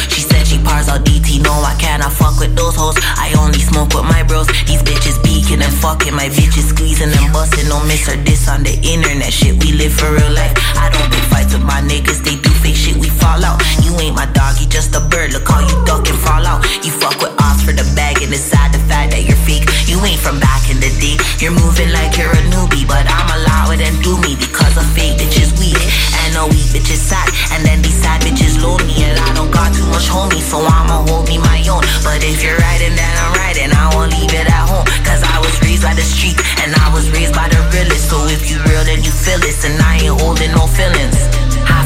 She 0.49 0.57
pars 0.65 0.89
out 0.89 1.05
DT, 1.05 1.45
no, 1.45 1.53
I 1.53 1.77
cannot 1.77 2.11
fuck 2.11 2.41
with 2.41 2.57
those 2.57 2.75
hoes. 2.75 2.97
I 3.21 3.37
only 3.37 3.61
smoke 3.61 3.93
with 3.93 4.09
my 4.09 4.25
bros. 4.25 4.49
These 4.65 4.81
bitches 4.81 5.21
beaking 5.23 5.61
and 5.61 5.75
fucking, 5.85 6.17
my 6.17 6.33
bitches 6.33 6.73
squeezing 6.73 7.13
and 7.13 7.29
busting. 7.33 7.69
Don't 7.69 7.87
miss 7.87 8.09
her 8.09 8.17
this 8.25 8.49
on 8.49 8.65
the 8.65 8.73
internet 8.81 9.29
shit. 9.29 9.61
We 9.63 9.77
live 9.77 9.93
for 9.93 10.09
real 10.09 10.33
life. 10.33 10.57
I 10.81 10.89
don't 10.89 11.05
pick 11.13 11.25
fights 11.29 11.53
with 11.53 11.65
my 11.65 11.85
niggas, 11.85 12.25
they 12.25 12.41
do 12.41 12.49
fake 12.65 12.81
shit, 12.81 12.97
we 12.97 13.13
fall 13.13 13.45
out. 13.45 13.61
You 13.85 13.93
ain't 14.01 14.17
my 14.17 14.25
dog, 14.33 14.57
you 14.57 14.67
just 14.67 14.97
a 14.97 15.01
bird. 15.01 15.37
Look 15.37 15.47
how 15.47 15.61
you 15.61 15.77
duck 15.85 16.09
and 16.09 16.19
fall 16.19 16.45
out. 16.47 16.65
You 16.81 16.93
fuck 16.97 17.21
with 17.21 17.37
us 17.45 17.61
for 17.61 17.73
the 17.77 17.85
bag 17.93 18.23
and 18.25 18.33
it's 18.33 18.49
decide 18.49 18.73
the 18.73 18.81
fact 18.89 19.13
that 19.13 19.29
you're 19.29 19.43
fake. 19.45 19.69
You 19.85 20.01
ain't 20.01 20.21
from 20.21 20.41
back 20.41 20.71
in 20.73 20.81
the 20.81 20.89
day. 20.97 21.21
You're 21.45 21.53
moving 21.53 21.93
like 21.93 22.17
you're 22.17 22.33
a 22.33 22.43
newbie, 22.49 22.89
but 22.89 23.05
I'm 23.05 23.29
allowed 23.37 23.81
and 23.85 23.97
do 24.01 24.17
me 24.25 24.33
because 24.41 24.75
a 24.81 24.85
fake 24.97 25.21
bitch 25.21 25.37
is 25.37 25.53
weak 25.61 25.77
and 26.25 26.33
a 26.41 26.45
weak 26.49 26.73
bitch 26.73 26.89
is 26.89 27.01
sad. 27.01 27.29
And 27.53 27.61
then 27.65 27.83
these 27.83 28.01
sad 28.01 28.23
bitches 28.23 28.57
lonely 28.63 28.97
and 29.05 29.19
I 29.21 29.35
don't 29.35 29.51
got 29.51 29.75
too 29.75 29.87
much 29.93 30.09
homies, 30.39 30.51
so 30.51 30.59
I'ma 30.59 31.05
hold 31.09 31.29
me 31.29 31.39
my 31.39 31.63
own. 31.71 31.83
But 32.03 32.23
if 32.23 32.43
you're 32.43 32.57
riding, 32.57 32.95
then 32.95 33.13
I'm 33.19 33.33
riding. 33.35 33.71
I 33.73 33.95
won't 33.95 34.13
leave 34.13 34.33
it 34.33 34.47
at 34.47 34.69
home, 34.69 34.87
cause 35.05 35.23
I 35.23 35.39
was 35.39 35.61
raised 35.63 35.83
by 35.83 35.95
the 35.95 36.03
street 36.03 36.37
and 36.63 36.75
I 36.75 36.93
was 36.93 37.11
raised 37.11 37.35
by 37.35 37.49
the 37.49 37.61
realest. 37.73 38.11
So 38.11 38.27
if 38.27 38.51
you 38.51 38.59
real, 38.65 38.85
then 38.85 39.03
you 39.03 39.11
feel 39.11 39.39
this, 39.39 39.65
and 39.65 39.81
I 39.83 39.99
ain't 39.99 40.21
holding 40.21 40.53
no 40.53 40.67
feelings. 40.67 40.98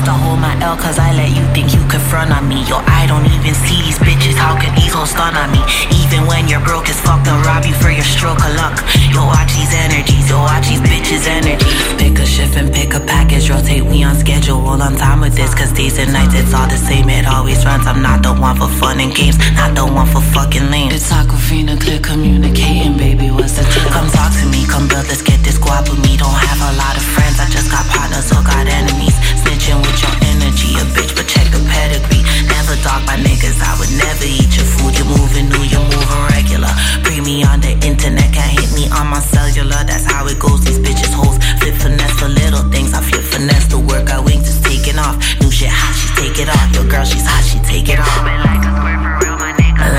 Have 0.03 0.19
to 0.19 0.27
hold 0.27 0.41
my 0.43 0.59
L 0.59 0.75
cause 0.75 0.99
I 0.99 1.15
let 1.15 1.31
you 1.31 1.47
think 1.55 1.71
you 1.71 1.79
could 1.87 2.03
front 2.03 2.35
on 2.35 2.51
me. 2.51 2.67
Yo, 2.67 2.83
I 2.91 3.07
don't 3.07 3.23
even 3.23 3.55
see 3.55 3.79
these 3.87 4.03
bitches. 4.03 4.35
How 4.35 4.59
could 4.59 4.75
these 4.75 4.91
hoes 4.91 5.15
stun 5.15 5.31
on 5.39 5.55
me? 5.55 5.63
Even 5.95 6.27
when 6.27 6.51
you're 6.51 6.59
broke 6.67 6.91
as 6.91 6.99
fuck, 6.99 7.23
they'll 7.23 7.39
rob 7.47 7.63
you 7.63 7.71
for 7.79 7.87
your 7.87 8.03
stroke 8.03 8.43
of 8.43 8.51
luck. 8.59 8.83
Yo, 9.15 9.23
watch 9.23 9.55
these 9.55 9.71
energies. 9.71 10.27
Yo, 10.27 10.43
watch 10.43 10.67
these 10.67 10.83
bitches' 10.83 11.31
energies. 11.31 11.71
Pick 12.03 12.19
a 12.19 12.27
shift 12.27 12.59
and 12.59 12.75
pick 12.75 12.99
a 12.99 13.01
package. 13.07 13.47
Rotate, 13.47 13.87
we 13.87 14.03
on 14.03 14.19
schedule. 14.19 14.59
All 14.67 14.83
on 14.83 14.99
time 14.99 15.21
with 15.21 15.39
this. 15.39 15.55
Cause 15.55 15.71
days 15.71 15.97
and 16.03 16.13
nights, 16.13 16.35
it's 16.35 16.53
all 16.53 16.67
the 16.67 16.83
same. 16.83 17.09
It 17.09 17.25
always 17.31 17.63
runs. 17.65 17.87
I'm 17.87 18.03
not 18.03 18.25
the 18.27 18.35
one 18.35 18.57
for 18.59 18.67
fun 18.83 18.99
and 18.99 19.15
games. 19.15 19.39
Not 19.55 19.77
the 19.79 19.87
one 19.87 20.11
for 20.11 20.23
fucking 20.35 20.67
lame. 20.67 20.91
It's 20.91 21.15
Aquafina, 21.15 21.79
clear 21.79 22.01
communicating, 22.03 22.99
baby. 22.99 23.31
What's 23.31 23.55
the 23.55 23.63
tip? 23.71 23.87
Come 23.95 24.11
talk 24.11 24.35
to 24.35 24.47
me. 24.51 24.67
Come 24.67 24.89
build, 24.89 25.07
let's 25.07 25.23
get 25.23 25.39
this 25.47 25.55
squad 25.63 25.87
with 25.89 26.03
me. 26.03 26.17
Don't 26.19 26.35
have 26.51 26.59
a 26.59 26.75
lot 26.75 26.97
of 26.99 27.07
friends. 27.15 27.32
I 27.43 27.51
just 27.51 27.75
got 27.75 27.83
partners 27.91 28.31
or 28.31 28.39
got 28.47 28.71
enemies. 28.71 29.19
Snitching 29.43 29.83
with 29.83 29.99
your 29.99 30.15
energy, 30.31 30.79
a 30.79 30.87
bitch, 30.95 31.11
but 31.19 31.27
check 31.27 31.51
the 31.51 31.59
pedigree. 31.67 32.23
Never 32.47 32.79
talk 32.87 33.03
by 33.03 33.19
niggas, 33.19 33.59
I 33.59 33.75
would 33.83 33.91
never 33.99 34.23
eat 34.23 34.55
your 34.55 34.69
food. 34.79 34.95
You're 34.95 35.11
moving 35.11 35.51
new, 35.51 35.67
you're 35.67 35.83
moving 35.91 36.23
regular. 36.31 36.71
Bring 37.03 37.27
me 37.27 37.43
on 37.43 37.59
the 37.59 37.75
internet, 37.83 38.31
can't 38.31 38.55
hit 38.55 38.71
me 38.79 38.87
on 38.95 39.11
my 39.11 39.19
cellular. 39.19 39.83
That's 39.83 40.07
how 40.07 40.23
it 40.31 40.39
goes. 40.39 40.63
These 40.63 40.79
bitches 40.79 41.11
hoes 41.11 41.35
flip 41.59 41.75
finesse 41.83 42.15
for 42.15 42.31
little 42.31 42.63
things. 42.71 42.95
I 42.95 43.03
flip 43.03 43.27
finesse 43.27 43.67
the 43.67 43.81
work 43.91 44.07
I 44.15 44.23
wings 44.23 44.47
is 44.47 44.63
taking 44.63 45.03
off. 45.03 45.19
New 45.43 45.51
shit 45.51 45.75
hot, 45.75 45.99
she 45.99 46.15
take 46.15 46.39
it 46.39 46.47
off. 46.47 46.71
Your 46.71 46.87
girl, 46.87 47.03
she's 47.03 47.27
hot, 47.27 47.43
she 47.43 47.59
take 47.67 47.91
it 47.91 47.99
off. 47.99 48.23
Like 48.23 48.63
a 48.63 48.71
for 48.71 48.87
real, 48.87 49.35
my. 49.35 49.42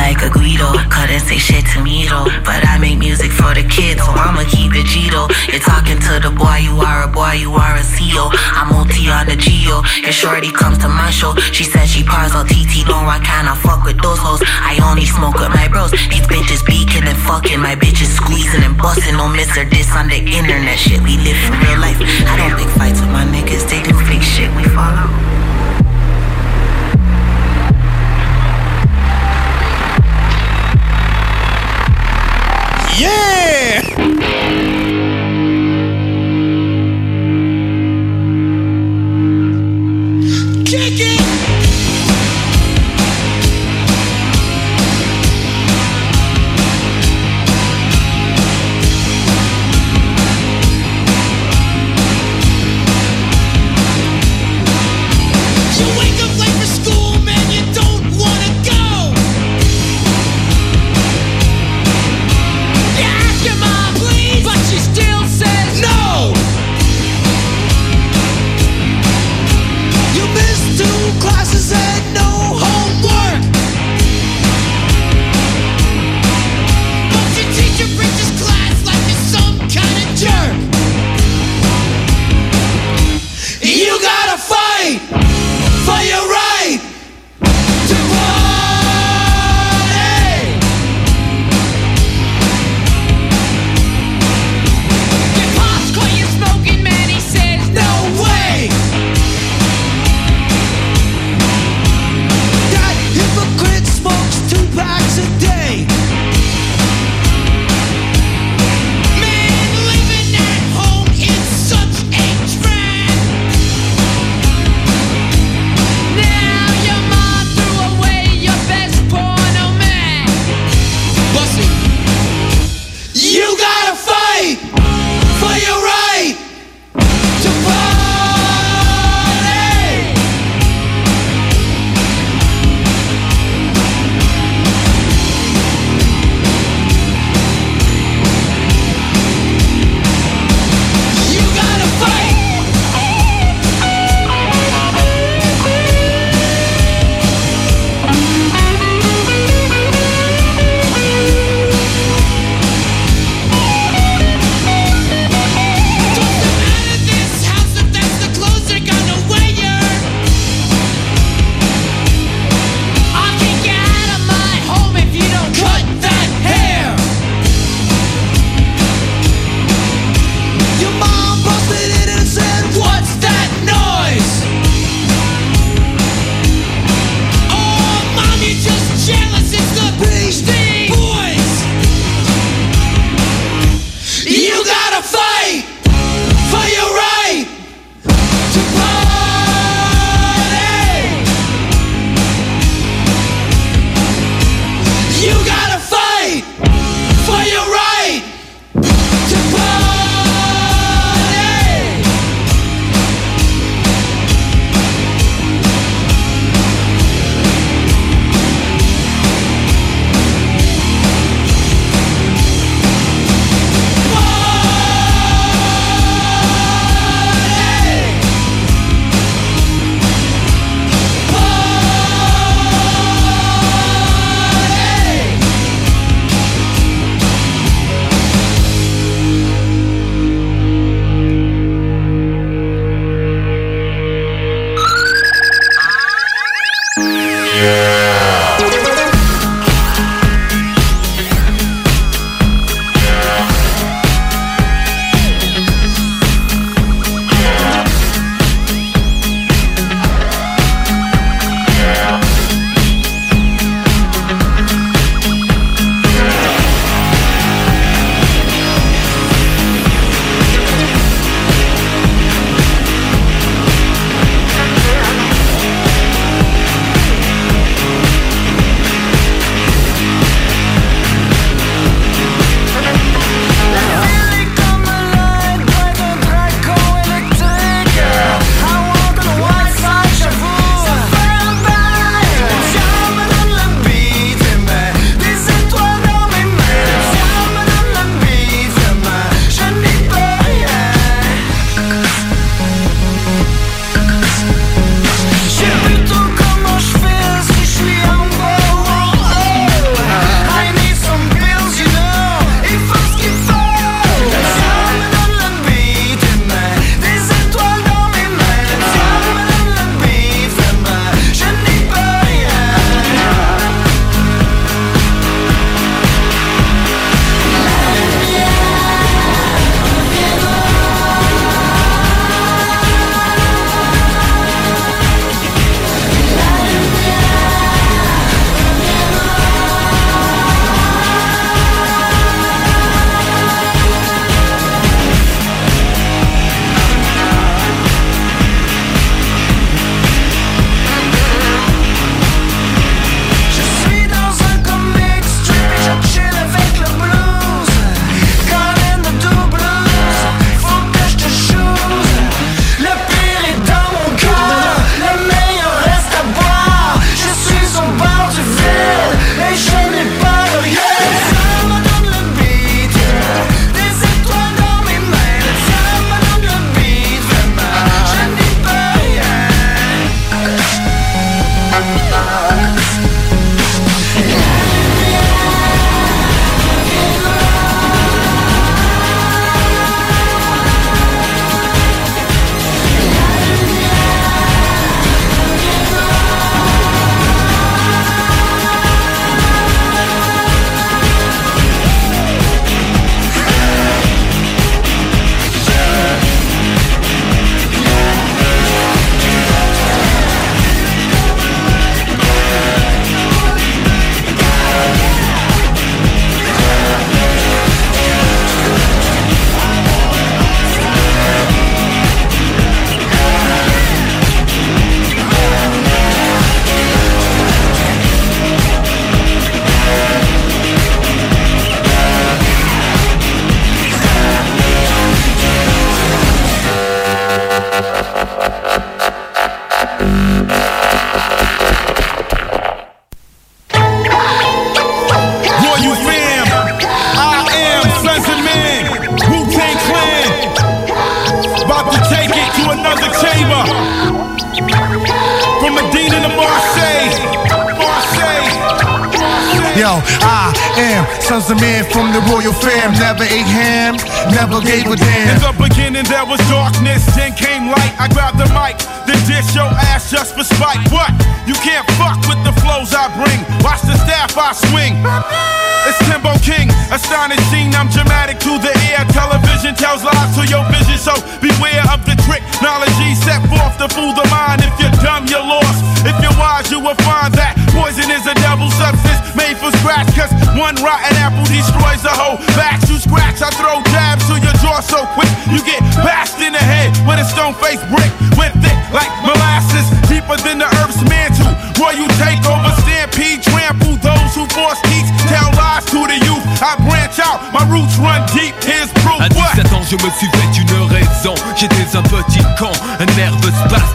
Like 0.04 0.20
a 0.20 0.28
Guido, 0.28 0.68
couldn't 0.92 1.24
say 1.24 1.40
shit 1.40 1.64
to 1.72 1.80
me 1.80 2.04
though. 2.12 2.28
But 2.44 2.60
I 2.68 2.76
make 2.76 3.00
music 3.00 3.32
for 3.32 3.56
the 3.56 3.64
kids, 3.64 4.04
so 4.04 4.12
I'ma 4.12 4.44
keep 4.52 4.76
it 4.76 4.84
Gito. 4.84 5.32
You're 5.48 5.64
talking 5.64 5.96
to 5.96 6.20
the 6.20 6.28
boy, 6.28 6.60
you 6.60 6.76
are 6.84 7.08
a 7.08 7.10
boy, 7.10 7.40
you 7.40 7.56
are 7.56 7.76
a 7.80 7.86
CEO. 7.88 8.28
I'm 8.52 8.76
OT 8.76 9.08
on 9.08 9.32
the 9.32 9.40
Geo. 9.40 9.80
Your 10.04 10.12
shorty 10.12 10.52
comes 10.52 10.78
to 10.84 10.92
my 10.92 11.08
show. 11.08 11.32
She 11.56 11.64
said 11.64 11.88
she 11.88 12.04
pars 12.04 12.36
on 12.36 12.52
TT, 12.52 12.84
no, 12.84 13.00
I 13.08 13.24
cannot 13.24 13.64
fuck 13.64 13.88
with 13.88 13.96
those 14.04 14.20
hoes. 14.20 14.44
I 14.44 14.76
only 14.84 15.08
smoke 15.08 15.40
with 15.40 15.56
my 15.56 15.72
bros. 15.72 15.96
These 16.12 16.28
bitches 16.28 16.68
beaking 16.68 17.08
and 17.08 17.20
fucking, 17.24 17.64
my 17.64 17.80
bitches 17.80 18.12
squeezing 18.12 18.62
and 18.62 18.76
busting. 18.76 19.16
Don't 19.16 19.32
miss 19.32 19.56
her 19.56 19.64
this 19.64 19.88
on 19.96 20.12
the 20.12 20.20
internet 20.20 20.78
shit. 20.78 21.00
We 21.00 21.16
live 21.24 21.40
for 21.48 21.56
real 21.64 21.80
life. 21.80 21.96
I 22.28 22.36
don't 22.44 22.60
pick 22.60 22.68
fights 22.76 23.00
with 23.00 23.12
my 23.16 23.24
niggas, 23.24 23.72
they 23.72 23.80
do 23.80 23.96
fake 24.04 24.22
shit, 24.22 24.52
we 24.60 24.68
fall 24.68 24.92
out. 25.00 25.53
Yeah! 33.00 34.33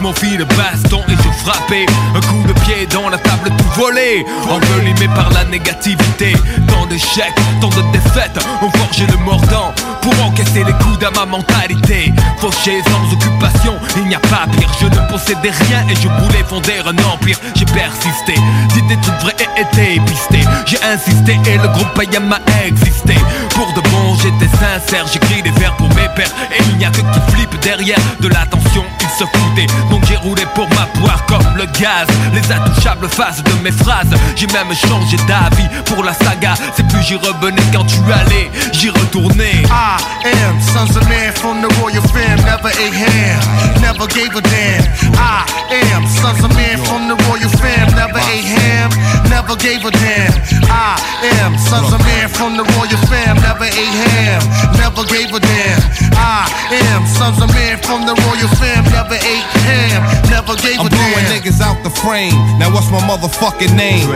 Mon 0.09 0.15
fil 0.15 0.43
baston 0.57 1.03
et 1.09 1.17
je 1.17 1.45
frappais. 1.45 1.87
Un 2.15 2.21
coup 2.21 2.43
de 2.47 2.53
pied 2.61 2.87
dans 2.93 3.11
la 3.11 3.19
tout 3.45 3.81
volé, 3.81 4.25
envelimé 4.49 5.09
par 5.15 5.31
la 5.31 5.45
négativité. 5.45 6.35
Tant 6.69 6.87
d'échecs, 6.87 7.35
tant 7.61 7.69
de 7.69 7.83
défaites, 7.93 8.39
ont 8.63 8.71
forgé 8.79 9.07
le 9.07 9.17
mordant 9.25 9.73
pour 10.03 10.15
encaisser 10.25 10.65
les 10.65 10.73
coups 10.73 11.05
à 11.05 11.11
ma 11.11 11.27
mentalité. 11.27 12.13
Fauché 12.39 12.83
sans 12.85 13.13
occupation, 13.13 13.75
il 13.97 14.07
n'y 14.09 14.15
a 14.15 14.21
pas 14.21 14.47
pire. 14.57 14.71
Je 14.81 14.87
ne 14.87 15.09
possédais 15.09 15.51
rien 15.51 15.87
et 15.89 15.95
je 15.97 16.09
voulais 16.09 16.45
fonder 16.49 16.79
un 16.85 16.97
empire. 17.13 17.39
J'ai 17.55 17.67
persisté, 17.67 18.35
dit 18.75 18.83
des 18.83 19.01
trucs 19.01 19.21
vrais 19.21 19.37
et 19.41 19.61
été 19.61 20.01
pisté. 20.01 20.41
J'ai 20.67 20.83
insisté 20.83 21.39
et 21.47 21.59
le 21.59 21.69
groupe 21.69 21.93
Payam 21.95 22.33
a 22.33 22.67
existé. 22.67 23.15
Pour 23.55 23.73
de 23.75 23.81
bon, 23.89 24.15
j'étais 24.23 24.51
sincère, 24.57 25.07
j'écris 25.13 25.43
des 25.43 25.51
vers 25.53 25.75
pour 25.77 25.89
mes 25.91 26.09
pères. 26.15 26.33
Et 26.57 26.63
il 26.71 26.79
n'y 26.79 26.85
a 26.85 26.91
que 26.91 27.01
qui 27.01 27.33
flippe 27.33 27.59
derrière 27.61 27.99
de 28.21 28.29
l'attention, 28.29 28.85
ils 29.01 29.19
se 29.19 29.25
foutaient. 29.25 29.67
Donc 29.91 30.05
j'ai 30.07 30.17
roulé 30.17 30.43
pour 30.55 30.69
ma 30.71 30.87
poire 31.01 31.25
comme 31.27 31.57
le 31.57 31.67
gaz. 31.81 32.07
Les 32.33 32.53
intouchables 32.53 33.09
de 33.37 33.63
mes 33.63 33.73
phrases. 33.73 34.09
J'ai 34.37 34.47
même 34.49 34.75
changé 34.75 35.17
d'avis 35.27 35.69
pour 35.87 36.03
la 36.03 36.13
saga. 36.13 36.55
C'est 36.75 36.87
plus 36.89 37.03
j'y 37.03 37.17
revenais 37.17 37.63
quand 37.73 37.85
tu 37.85 37.99
allais, 38.13 38.51
j'y 38.73 38.91
retournais. 38.91 39.63
I 39.71 39.99
am 40.25 40.61
sons 40.61 40.97
of 40.97 41.09
man 41.09 41.33
from 41.35 41.61
the 41.61 41.73
royal 41.81 42.03
fam. 42.09 42.39
Never 42.45 42.69
ate 42.69 42.95
ham, 42.95 43.83
never 43.83 44.07
gave 44.07 44.35
a 44.37 44.41
damn. 44.41 45.08
I 45.19 45.43
am 45.91 46.07
sons 46.07 46.41
of 46.47 46.55
man 46.55 46.79
from 46.87 47.11
the 47.11 47.17
royal 47.27 47.51
fam. 47.59 47.91
Never 47.99 48.23
ate 48.31 48.47
ham, 48.47 48.91
never 49.29 49.59
gave 49.59 49.85
a 49.85 49.91
damn. 49.91 50.33
I 50.71 50.95
am 51.43 51.59
sons 51.59 51.93
of 51.93 52.01
man 52.07 52.29
from 52.31 52.57
the 52.57 52.65
royal 52.79 53.01
fam. 53.11 53.37
Never 53.43 53.67
ate 53.67 53.99
ham, 54.15 54.41
never 54.79 55.03
gave 55.11 55.35
a 55.35 55.41
damn. 55.43 55.83
I 56.15 56.47
am 56.95 57.03
sons 57.07 57.43
of 57.43 57.51
man 57.51 57.77
from 57.83 58.07
the 58.07 58.15
royal 58.15 58.51
fam. 58.57 58.87
Never 58.95 59.19
ate 59.19 59.51
ham, 59.67 60.01
never 60.31 60.55
gave 60.63 60.79
a 60.79 60.87
damn. 60.87 60.87
I'm 60.87 60.95
blowing 60.95 61.27
niggas 61.35 61.61
out 61.61 61.83
the 61.83 61.91
frame. 61.91 62.35
Now 62.63 62.71
what's 62.71 62.91
my 62.91 63.03
motherfucking 63.03 63.75
name? 63.75 64.07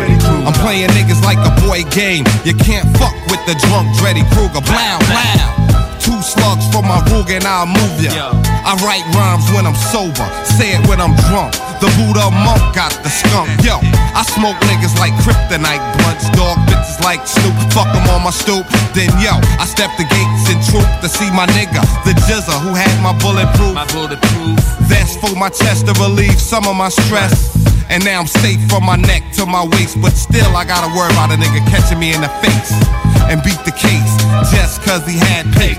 I'm 0.47 0.55
playing 0.63 0.91
niggas 0.95 1.23
like 1.27 1.43
a 1.43 1.53
boy 1.67 1.83
game. 1.91 2.25
You 2.47 2.55
can't 2.55 2.87
fuck 2.97 3.15
with 3.27 3.43
the 3.51 3.59
drunk 3.67 3.91
Dreddy 3.99 4.23
Kruger. 4.31 4.63
Blow, 4.63 4.99
blow. 5.11 5.72
Two 6.03 6.19
slugs 6.19 6.67
for 6.75 6.83
my 6.83 6.99
rug 7.15 7.31
and 7.31 7.47
I'll 7.47 7.71
move 7.71 8.03
ya. 8.03 8.35
I 8.67 8.75
write 8.83 9.07
rhymes 9.15 9.47
when 9.55 9.71
I'm 9.71 9.79
sober, 9.79 10.27
say 10.43 10.75
it 10.75 10.83
when 10.91 10.99
I'm 10.99 11.15
drunk. 11.31 11.55
The 11.79 11.87
Buddha 11.95 12.27
monk 12.27 12.75
got 12.75 12.91
the 13.07 13.11
skunk. 13.11 13.47
Yo, 13.63 13.79
I 14.11 14.27
smoke 14.27 14.59
niggas 14.67 14.99
like 14.99 15.15
kryptonite 15.23 15.83
blunts, 15.99 16.27
dog 16.35 16.59
bitches 16.67 16.99
like 17.07 17.23
Snoop. 17.23 17.55
Fuck 17.71 17.87
'em 17.95 18.03
on 18.11 18.27
my 18.27 18.35
stoop. 18.35 18.67
Then 18.99 19.15
yo, 19.23 19.39
I 19.63 19.67
step 19.67 19.95
the 19.95 20.03
gates 20.03 20.51
in 20.51 20.59
troop 20.67 20.87
to 21.03 21.09
see 21.09 21.31
my 21.31 21.47
nigga, 21.55 21.83
the 22.03 22.19
Jizza 22.27 22.59
who 22.59 22.75
had 22.75 22.95
my 22.99 23.15
bulletproof. 23.23 23.75
My 23.75 23.87
bulletproof. 23.95 24.59
Vest 24.91 25.21
for 25.23 25.35
my 25.39 25.51
chest 25.51 25.87
to 25.87 25.95
relieve 26.03 26.41
some 26.41 26.67
of 26.67 26.75
my 26.75 26.91
stress. 26.91 27.55
And 27.89 28.05
now 28.05 28.19
I'm 28.19 28.27
safe 28.27 28.59
from 28.71 28.83
my 28.85 28.97
neck 28.97 29.23
to 29.39 29.47
my 29.47 29.65
waist, 29.65 30.01
but 30.03 30.15
still 30.17 30.51
I 30.57 30.65
gotta 30.65 30.91
worry 30.97 31.13
about 31.15 31.31
a 31.31 31.37
nigga 31.39 31.63
catching 31.71 31.99
me 31.99 32.13
in 32.13 32.23
the 32.23 32.33
face 32.43 33.02
and 33.31 33.43
beat 33.43 33.59
the 33.65 33.73
case 33.73 34.17
just 34.53 34.83
cause 34.83 35.07
he 35.07 35.19
had 35.19 35.47
pace. 35.55 35.79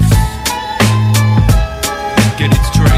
Get 2.38 2.52
it 2.52 2.64
straight. 2.74 2.93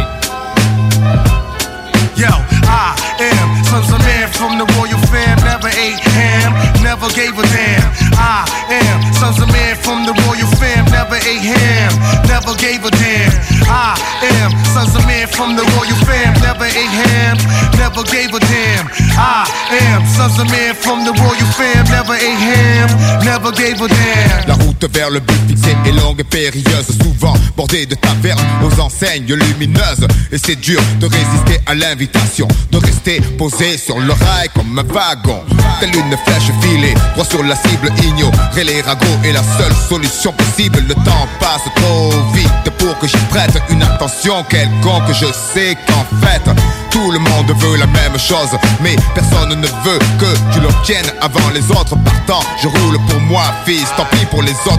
Yo, 2.16 2.32
I 2.64 2.96
am 3.20 3.64
sons 3.68 3.92
of 3.92 4.00
man 4.00 4.32
from 4.32 4.56
the 4.58 4.64
royal 4.80 4.96
fam. 5.12 5.36
Never 5.44 5.68
ate 5.68 6.00
ham, 6.00 6.56
never 6.80 7.12
gave 7.12 7.36
a 7.36 7.44
damn. 7.44 7.92
I 8.16 8.48
am 8.72 9.14
sons 9.14 9.42
of 9.44 9.52
man 9.52 9.76
from 9.76 10.06
the 10.08 10.16
royal 10.24 10.48
fam. 10.56 10.86
Never 10.96 11.20
ate 11.28 11.44
ham, 11.44 11.92
never 12.24 12.56
gave 12.56 12.86
a 12.88 12.92
damn. 12.92 13.36
I 13.68 14.00
am 14.40 14.52
sons 14.72 14.96
of 14.96 15.04
man 15.06 15.28
from 15.28 15.60
the 15.60 15.64
royal 15.76 16.00
fam. 16.08 16.40
Never 16.40 16.64
ate 16.64 16.96
ham, 17.04 17.36
never 17.76 18.04
gave 18.08 18.32
a 18.32 18.40
damn. 18.40 18.88
I 19.20 19.44
am 19.84 20.08
sons 20.08 20.40
of 20.40 20.48
man 20.48 20.74
from 20.74 21.04
the 21.04 21.12
royal 21.20 21.52
fam. 21.60 21.84
Never 21.92 22.16
ate 22.16 22.40
ham, 22.40 22.88
never 23.28 23.52
gave 23.52 23.82
a 23.82 23.88
damn. 23.90 24.65
Vers 24.94 25.10
le 25.10 25.20
but 25.20 25.36
fixé 25.48 25.76
est 25.86 25.92
longue 25.92 26.20
et 26.20 26.24
périlleuse, 26.24 26.86
souvent 27.02 27.34
bordée 27.58 27.88
de 27.88 27.96
tavernes 27.96 28.40
aux 28.64 28.80
enseignes 28.80 29.34
lumineuses. 29.34 30.08
Et 30.32 30.38
c'est 30.38 30.56
dur 30.56 30.80
de 31.00 31.08
résister 31.08 31.60
à 31.66 31.74
l'invitation, 31.74 32.48
de 32.72 32.78
rester 32.78 33.20
posé 33.38 33.78
sur 33.78 34.00
le 34.00 34.14
rail 34.14 34.48
comme 34.54 34.78
un 34.78 34.84
wagon. 34.84 35.44
Telle 35.80 35.96
une 35.96 36.16
flèche 36.26 36.52
filée, 36.62 36.94
droit 37.14 37.26
sur 37.26 37.44
la 37.44 37.56
cible, 37.56 37.92
ignorer 38.04 38.64
les 38.64 38.82
ragots 38.82 39.06
est 39.24 39.34
la 39.34 39.42
seule 39.58 39.74
solution 39.90 40.32
possible. 40.34 40.78
Le 40.88 40.94
temps 40.94 41.28
passe 41.40 41.64
trop 41.76 42.12
vite 42.34 42.72
pour 42.78 42.98
que 43.00 43.08
j'y 43.08 43.18
prête 43.30 43.58
une 43.70 43.82
attention 43.82 44.44
quelconque. 44.50 45.10
Je 45.10 45.26
sais 45.54 45.76
qu'en 45.88 46.06
fait, 46.26 46.44
tout 46.92 47.12
le 47.12 47.20
monde 47.20 47.52
veut 47.60 47.78
la 47.78 47.88
même 47.88 48.18
chose, 48.20 48.56
mais 48.82 48.96
personne 49.14 49.50
ne 49.50 49.68
veut 49.68 50.00
que 50.20 50.54
tu 50.54 50.60
l'obtiennes 50.62 51.12
avant 51.22 51.50
les 51.54 51.70
autres. 51.72 51.96
Partant, 52.06 52.48
je 52.62 52.68
roule 52.68 53.00
pour 53.10 53.20
moi, 53.22 53.44
fils. 53.66 53.88
Tant 53.98 54.06
pis 54.12 54.26
pour 54.30 54.42
les 54.42 54.52
autres 54.52 54.75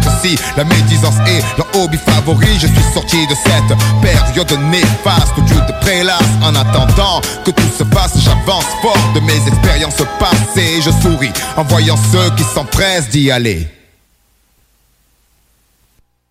la 0.56 0.64
médisance 0.64 1.16
est 1.26 1.42
leur 1.56 1.66
hobby 1.76 1.98
favori. 1.98 2.48
Je 2.58 2.66
suis 2.66 2.92
sorti 2.94 3.26
de 3.26 3.34
cette 3.34 3.78
période 4.02 4.58
néfaste 4.70 5.36
où 5.36 5.42
Dieu 5.42 5.56
te 5.66 5.72
prélasse. 5.84 6.22
En 6.42 6.54
attendant 6.54 7.20
que 7.44 7.50
tout 7.50 7.70
se 7.78 7.84
fasse, 7.94 8.18
j'avance 8.18 8.64
fort 8.82 9.12
de 9.14 9.20
mes 9.20 9.46
expériences 9.46 10.02
passées. 10.18 10.80
Je 10.80 10.90
souris 11.02 11.32
en 11.56 11.64
voyant 11.64 11.96
ceux 12.12 12.30
qui 12.36 12.44
s'empressent 12.44 13.08
d'y 13.10 13.30
aller. 13.30 13.68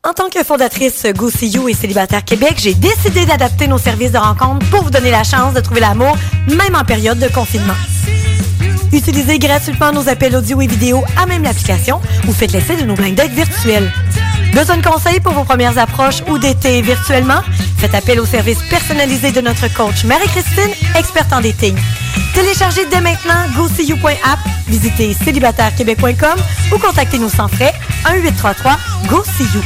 En 0.08 0.14
tant 0.14 0.30
que 0.30 0.44
fondatrice 0.44 1.08
Go 1.16 1.32
See 1.32 1.48
You 1.48 1.68
et 1.68 1.74
Célibataire 1.74 2.24
Québec, 2.24 2.56
j'ai 2.58 2.76
décidé 2.76 3.26
d'adapter 3.26 3.68
nos 3.68 3.80
services 3.80 4.12
de 4.12 4.20
rencontre 4.20 4.70
pour 4.70 4.84
vous 4.84 4.92
donner 4.92 5.10
la 5.10 5.24
chance 5.24 5.56
de 5.56 5.62
trouver 5.62 5.82
l'amour, 5.82 6.16
même 6.48 6.76
en 6.76 6.84
période 6.84 7.18
de 7.18 7.28
confinement. 7.28 7.74
Utilisez 8.94 9.40
gratuitement 9.40 9.92
nos 9.92 10.08
appels 10.08 10.36
audio 10.36 10.62
et 10.62 10.68
vidéo 10.68 11.04
à 11.18 11.26
même 11.26 11.44
l'application 11.44 12.00
ou 12.28 12.34
faites 12.34 12.52
l'essai 12.52 12.76
de 12.78 12.84
nos 12.84 12.96
blind 12.96 13.16
dates 13.16 13.32
virtuels. 13.32 13.92
Besoin 14.54 14.78
de 14.78 14.86
conseils 14.86 15.20
pour 15.20 15.34
vos 15.34 15.44
premières 15.44 15.78
approches 15.78 16.24
ou 16.30 16.38
d'été 16.38 16.82
virtuellement? 16.82 17.42
Faites 17.78 17.94
appel 17.94 18.20
au 18.20 18.26
service 18.26 18.60
personnalisé 18.70 19.32
de 19.32 19.42
notre 19.42 19.68
coach 19.74 20.06
Marie-Christine, 20.06 20.72
experte 20.98 21.34
en 21.34 21.42
dating. 21.42 21.76
Téléchargez 22.34 22.86
dès 22.90 23.02
maintenant 23.02 23.46
GoSeeYou.app, 23.56 24.40
visitez 24.68 25.14
célibatairequebec.com 25.14 26.40
ou 26.74 26.78
contactez-nous 26.78 27.30
sans 27.30 27.48
frais 27.48 27.74
1-833-GO-SEE-YOU. 28.06 29.62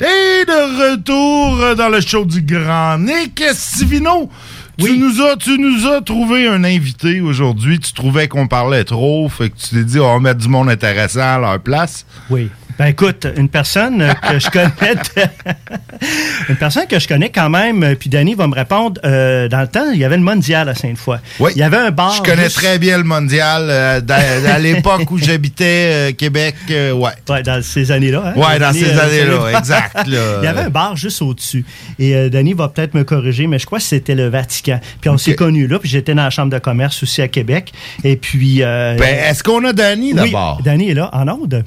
Et 0.00 0.44
de 0.44 0.92
retour 0.92 1.74
dans 1.74 1.88
le 1.88 2.00
show 2.00 2.24
du 2.24 2.40
Grand 2.42 2.98
Nick 2.98 3.42
Sivino. 3.52 4.30
Tu, 4.78 4.96
nous 4.96 5.20
as, 5.22 5.36
tu 5.36 5.58
nous 5.58 5.86
as 5.88 6.00
trouvé 6.02 6.46
un 6.46 6.62
invité 6.62 7.20
aujourd'hui. 7.20 7.80
Tu 7.80 7.92
trouvais 7.92 8.28
qu'on 8.28 8.46
parlait 8.46 8.84
trop. 8.84 9.28
Fait 9.28 9.50
que 9.50 9.56
tu 9.56 9.70
t'es 9.70 9.84
dit, 9.84 9.98
on 9.98 10.14
va 10.14 10.20
mettre 10.20 10.40
du 10.40 10.48
monde 10.48 10.68
intéressant 10.68 11.20
à 11.20 11.38
leur 11.38 11.60
place. 11.60 12.06
Oui. 12.30 12.48
Ben 12.78 12.86
écoute, 12.86 13.26
une 13.36 13.48
personne 13.48 14.06
que 14.30 14.38
je 14.38 14.48
connais, 14.50 14.70
une 16.48 16.56
personne 16.56 16.86
que 16.86 16.98
je 17.00 17.08
connais 17.08 17.30
quand 17.30 17.50
même, 17.50 17.82
euh, 17.82 17.94
puis 17.96 18.08
Danny 18.08 18.34
va 18.34 18.46
me 18.46 18.54
répondre. 18.54 19.00
euh, 19.04 19.48
dans 19.48 19.60
le 19.62 19.66
temps, 19.66 19.90
il 19.92 19.98
y 19.98 20.04
avait 20.04 20.16
le 20.16 20.22
mondial 20.22 20.68
à 20.68 20.74
Sainte-Foy. 20.76 21.16
Oui. 21.40 21.50
Il 21.56 21.58
y 21.58 21.62
avait 21.64 21.76
un 21.76 21.90
bar. 21.90 22.14
Je 22.14 22.22
connais 22.22 22.44
juste- 22.44 22.56
très 22.58 22.78
bien 22.78 22.96
le 22.98 23.02
mondial. 23.04 23.66
euh, 23.68 24.00
à 24.08 24.58
l'époque 24.60 25.10
où 25.10 25.18
j'habitais 25.18 26.10
euh, 26.10 26.12
Québec, 26.12 26.54
ouais. 26.70 26.92
Ouais, 27.28 27.42
dans 27.42 27.60
ces 27.62 27.90
années-là. 27.90 28.22
hein? 28.36 28.38
Ouais, 28.40 28.58
dans 28.60 28.72
ces 28.72 28.90
années, 28.90 29.22
années-là, 29.22 29.58
exact, 29.58 30.06
là. 30.06 30.36
Il 30.42 30.44
y 30.44 30.46
avait 30.48 30.60
un 30.62 30.70
bar 30.70 30.96
juste 30.96 31.20
au-dessus. 31.20 31.64
Et 31.98 32.30
Danny 32.30 32.54
va 32.54 32.68
peut-être 32.68 32.94
me 32.94 33.02
corriger, 33.04 33.46
mais 33.48 33.58
je 33.58 33.66
crois 33.66 33.78
que 33.78 33.84
c'était 33.84 34.14
le 34.14 34.28
Vatican. 34.28 34.78
Puis 35.00 35.10
on 35.10 35.18
s'est 35.18 35.34
connus 35.34 35.66
là, 35.66 35.78
puis 35.78 35.88
j'étais 35.88 36.14
dans 36.14 36.22
la 36.24 36.30
chambre 36.30 36.52
de 36.52 36.58
commerce 36.58 37.02
aussi 37.02 37.22
à 37.22 37.28
Québec. 37.28 37.72
Et 38.04 38.16
puis. 38.16 38.58
Ben, 38.60 38.98
est-ce 39.02 39.42
qu'on 39.42 39.64
a 39.64 39.72
Danny 39.72 40.12
oui, 40.12 40.14
d'abord? 40.30 40.60
Danny 40.64 40.90
est 40.90 40.94
là, 40.94 41.10
en 41.12 41.26
onde. 41.28 41.64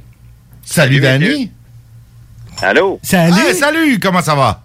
Salut, 0.72 1.02
Danny. 1.02 1.52
Allô? 2.62 2.98
Salut. 3.04 3.54
Salut, 3.54 4.00
comment 4.00 4.22
ça 4.22 4.36
va? 4.36 4.64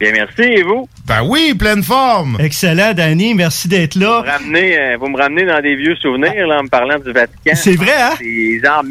Bien, 0.00 0.10
merci. 0.10 0.42
Et 0.42 0.64
vous? 0.64 0.88
Ben 1.06 1.22
oui, 1.22 1.54
pleine 1.54 1.84
forme. 1.84 2.38
Excellent, 2.40 2.92
Danny. 2.92 3.34
Merci 3.34 3.68
d'être 3.68 3.94
là. 3.94 4.18
Vous 4.18 4.26
me 4.26 4.30
ramenez, 4.32 4.78
euh, 4.78 4.96
vous 4.98 5.08
me 5.08 5.16
ramenez 5.16 5.46
dans 5.46 5.60
des 5.60 5.76
vieux 5.76 5.94
souvenirs 5.94 6.44
là, 6.44 6.58
en 6.58 6.64
me 6.64 6.68
parlant 6.68 6.98
du 6.98 7.12
Vatican. 7.12 7.52
C'est 7.54 7.76
vrai, 7.76 7.94
hein? 8.00 8.14
C'est 8.18 8.58
genre 8.58 8.82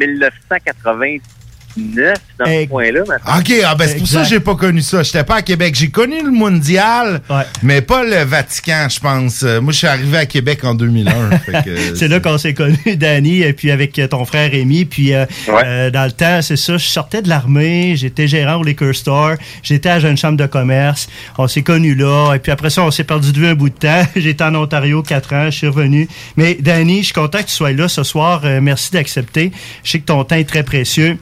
1999 1.78 2.14
dans 2.38 2.44
ce 2.46 2.66
coin-là. 2.66 3.00
maintenant. 3.00 3.38
OK, 3.38 3.52
ah 3.64 3.74
ben 3.74 3.88
c'est 3.88 3.98
pour 3.98 4.06
ça 4.08 4.22
que 4.22 4.28
j'ai 4.28 4.40
pas 4.40 4.54
connu 4.54 4.80
ça. 4.80 5.02
J'étais 5.02 5.24
pas 5.24 5.36
à 5.36 5.42
Québec. 5.42 5.74
J'ai 5.74 5.90
connu 5.90 6.22
le 6.22 6.30
mondial, 6.30 7.20
mais 7.62 7.80
pas 7.80 8.04
le 8.04 8.24
Vatican, 8.24 8.88
je 8.88 9.00
pense. 9.00 9.42
Euh, 9.42 9.60
Moi, 9.60 9.72
je 9.72 9.78
suis 9.78 9.86
arrivé 9.86 10.18
à 10.18 10.26
Québec 10.26 10.64
en 10.64 10.74
2001. 10.74 11.30
fait 11.38 11.64
que, 11.64 11.94
C'est 11.94 12.08
là 12.08 12.20
qu'on 12.20 12.38
s'est 12.38 12.54
connus, 12.54 12.78
Danny, 12.96 13.42
et 13.42 13.52
puis 13.52 13.70
avec 13.70 14.00
ton 14.10 14.24
frère 14.24 14.50
Rémi. 14.50 14.84
Puis 14.84 15.14
euh, 15.14 15.24
euh, 15.48 15.90
dans 15.90 16.04
le 16.04 16.12
temps, 16.12 16.42
c'est 16.42 16.56
ça, 16.56 16.76
je 16.76 16.86
sortais 16.86 17.22
de 17.22 17.28
l'armée, 17.28 17.94
j'étais 17.96 18.28
gérant 18.28 18.56
au 18.56 18.64
Liquor 18.64 18.94
Store, 18.94 19.34
j'étais 19.62 19.88
à 19.88 20.00
Jeune 20.00 20.16
Chambre 20.16 20.36
de 20.36 20.46
commerce. 20.46 21.08
On 21.38 21.48
s'est 21.48 21.62
connus 21.62 21.94
là, 21.94 22.34
et 22.34 22.38
puis 22.38 22.52
après 22.52 22.70
ça, 22.70 22.82
on 22.82 22.90
s'est 22.90 23.04
perdu 23.04 23.32
de 23.32 23.38
vue 23.38 23.46
un 23.46 23.54
bout 23.54 23.70
de 23.70 23.74
temps. 23.74 24.02
J'étais 24.16 24.44
en 24.44 24.54
Ontario 24.54 25.02
quatre 25.02 25.34
ans, 25.34 25.46
je 25.46 25.56
suis 25.56 25.66
revenu. 25.66 26.08
Mais 26.36 26.54
Danny, 26.60 27.00
je 27.00 27.06
suis 27.06 27.14
content 27.14 27.38
que 27.38 27.44
tu 27.44 27.52
sois 27.54 27.72
là 27.72 27.88
ce 27.88 28.02
soir. 28.02 28.42
Euh, 28.44 28.60
merci 28.60 28.90
d'accepter. 28.92 29.52
Je 29.84 29.90
sais 29.90 30.00
que 30.00 30.06
ton 30.06 30.24
temps 30.24 30.36
est 30.36 30.48
très 30.48 30.62
précieux. 30.62 31.18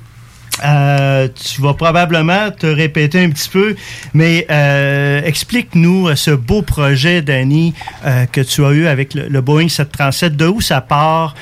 Euh, 0.65 1.29
tu 1.29 1.61
vas 1.61 1.75
probablement 1.75 2.51
te 2.51 2.67
répéter 2.67 3.23
un 3.23 3.31
petit 3.31 3.49
peu, 3.49 3.77
mais 4.15 4.47
euh, 4.51 5.21
explique-nous 5.23 6.09
euh, 6.09 6.15
ce 6.15 6.31
beau 6.31 6.63
projet, 6.63 7.23
Danny, 7.23 7.75
euh, 8.05 8.27
que 8.27 8.41
tu 8.41 8.65
as 8.65 8.71
eu 8.71 8.87
avec 8.87 9.15
le, 9.15 9.29
le 9.29 9.41
Boeing 9.41 9.69
737. 9.69 10.37
De 10.37 10.47
où 10.47 10.61
ça 10.61 10.81
part? 10.81 11.35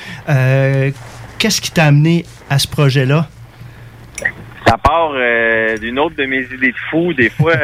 Qu'est-ce 1.37 1.61
qui 1.61 1.71
t'a 1.71 1.85
amené 1.85 2.25
à 2.49 2.59
ce 2.59 2.67
projet-là? 2.67 3.27
Ça 4.65 4.77
part 4.77 5.13
d'une 5.79 5.99
autre 5.99 6.15
de 6.15 6.25
mes 6.25 6.41
idées 6.41 6.71
de 6.71 6.77
fou. 6.89 7.13
Des 7.13 7.29
fois, 7.29 7.55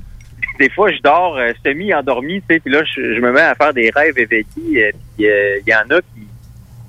des 0.58 0.70
fois, 0.70 0.92
je 0.92 0.98
dors 1.02 1.38
semi-endormi, 1.64 2.40
tu 2.40 2.54
sais, 2.54 2.60
puis 2.60 2.72
là, 2.72 2.82
je, 2.84 3.14
je 3.14 3.20
me 3.20 3.32
mets 3.32 3.40
à 3.40 3.54
faire 3.54 3.72
des 3.72 3.90
rêves 3.90 4.18
éveillés. 4.18 4.44
puis 4.54 4.92
il 5.18 5.62
y 5.66 5.74
en 5.74 5.96
a 5.96 6.00
qui, 6.00 6.26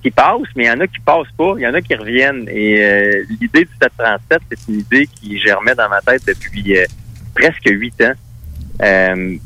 qui 0.03 0.11
passent, 0.11 0.51
mais 0.55 0.65
il 0.65 0.67
y 0.67 0.71
en 0.71 0.79
a 0.81 0.87
qui 0.87 0.99
passent 0.99 1.31
pas. 1.37 1.53
Il 1.57 1.61
y 1.61 1.67
en 1.67 1.73
a 1.73 1.81
qui 1.81 1.95
reviennent. 1.95 2.47
Et 2.49 2.83
euh, 2.83 3.23
l'idée 3.29 3.65
du 3.65 3.71
737, 3.81 4.41
c'est 4.51 4.71
une 4.71 4.79
idée 4.81 5.07
qui 5.07 5.39
germait 5.39 5.75
dans 5.75 5.89
ma 5.89 6.01
tête 6.01 6.23
depuis 6.27 6.77
euh, 6.77 6.85
presque 7.33 7.65
huit 7.65 7.99
ans. 8.01 8.13
Euh, 8.81 9.37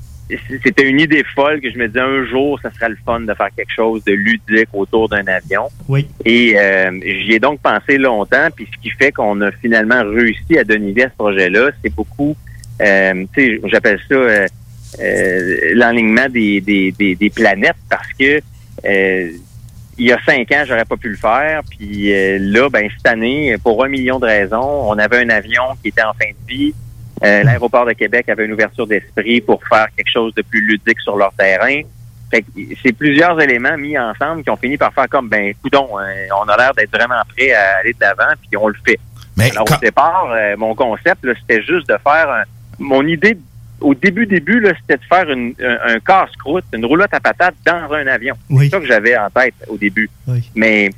c'était 0.61 0.89
une 0.89 0.99
idée 0.99 1.23
folle 1.35 1.61
que 1.61 1.71
je 1.71 1.77
me 1.77 1.87
disais 1.87 2.01
un 2.01 2.25
jour, 2.25 2.59
ça 2.61 2.69
serait 2.73 2.89
le 2.89 2.97
fun 3.05 3.21
de 3.21 3.33
faire 3.33 3.49
quelque 3.55 3.71
chose 3.73 4.03
de 4.03 4.11
ludique 4.11 4.67
autour 4.73 5.07
d'un 5.07 5.25
avion. 5.27 5.69
Oui. 5.87 6.05
Et 6.25 6.59
euh, 6.59 6.99
j'y 7.01 7.33
ai 7.33 7.39
donc 7.39 7.61
pensé 7.61 7.97
longtemps, 7.97 8.49
puis 8.53 8.67
ce 8.73 8.81
qui 8.81 8.89
fait 8.89 9.13
qu'on 9.13 9.39
a 9.39 9.51
finalement 9.51 10.03
réussi 10.03 10.57
à 10.57 10.65
donner 10.65 11.01
à 11.01 11.09
ce 11.09 11.15
projet-là, 11.15 11.69
c'est 11.81 11.95
beaucoup, 11.95 12.35
euh, 12.81 13.25
tu 13.33 13.41
sais, 13.41 13.61
j'appelle 13.69 13.99
ça 14.09 14.15
euh, 14.15 14.47
l'alignement 15.75 16.27
des, 16.27 16.59
des, 16.59 16.91
des, 16.91 17.15
des 17.15 17.29
planètes, 17.29 17.77
parce 17.89 18.11
que 18.19 18.41
euh, 18.85 19.29
il 19.97 20.05
y 20.07 20.11
a 20.11 20.19
cinq 20.25 20.51
ans, 20.51 20.63
j'aurais 20.67 20.85
pas 20.85 20.97
pu 20.97 21.09
le 21.09 21.15
faire, 21.17 21.61
puis 21.69 22.13
euh, 22.13 22.37
là, 22.39 22.69
ben 22.69 22.87
cette 22.95 23.07
année, 23.07 23.55
pour 23.63 23.83
un 23.83 23.87
million 23.87 24.19
de 24.19 24.25
raisons, 24.25 24.89
on 24.89 24.97
avait 24.97 25.23
un 25.23 25.29
avion 25.29 25.63
qui 25.81 25.89
était 25.89 26.03
en 26.03 26.13
fin 26.13 26.29
de 26.29 26.47
vie. 26.47 26.73
Euh, 27.23 27.43
L'aéroport 27.43 27.85
de 27.85 27.93
Québec 27.93 28.29
avait 28.29 28.45
une 28.45 28.53
ouverture 28.53 28.85
d'esprit 28.85 29.41
pour 29.41 29.59
faire 29.67 29.87
quelque 29.95 30.11
chose 30.11 30.33
de 30.35 30.43
plus 30.43 30.61
ludique 30.61 30.99
sur 31.01 31.17
leur 31.17 31.33
terrain. 31.33 31.81
Fait 32.29 32.41
que 32.41 32.47
c'est 32.83 32.91
plusieurs 32.91 33.39
éléments 33.41 33.75
mis 33.77 33.97
ensemble 33.97 34.43
qui 34.43 34.49
ont 34.49 34.57
fini 34.57 34.77
par 34.77 34.93
faire 34.93 35.07
comme 35.09 35.29
ben 35.29 35.53
coudon, 35.63 35.87
on 35.93 36.49
a 36.49 36.57
l'air 36.57 36.73
d'être 36.75 36.91
vraiment 36.91 37.21
prêt 37.35 37.53
à 37.53 37.77
aller 37.77 37.93
de 37.93 37.99
l'avant 38.01 38.33
puis 38.41 38.57
on 38.57 38.67
le 38.67 38.75
fait. 38.85 38.99
Alors 39.51 39.65
au 39.71 39.79
départ, 39.79 40.27
euh, 40.31 40.55
mon 40.57 40.75
concept 40.75 41.25
c'était 41.41 41.61
juste 41.63 41.87
de 41.87 41.95
faire 42.03 42.29
un- 42.29 42.43
mon 42.79 43.05
idée 43.07 43.37
au 43.81 43.93
début 43.93 44.25
début 44.25 44.59
là, 44.59 44.71
c'était 44.81 44.97
de 44.97 45.07
faire 45.07 45.29
une- 45.29 45.53
un, 45.59 45.95
un 45.95 45.99
casse-croûte, 45.99 46.65
une 46.73 46.85
roulotte 46.85 47.13
à 47.13 47.19
patates 47.19 47.55
dans 47.65 47.91
un 47.93 48.07
avion. 48.07 48.35
C'est 48.65 48.69
ça 48.69 48.79
que 48.79 48.85
j'avais 48.87 49.17
en 49.17 49.29
tête 49.29 49.53
au 49.67 49.77
début. 49.77 50.09
Mais 50.55 50.89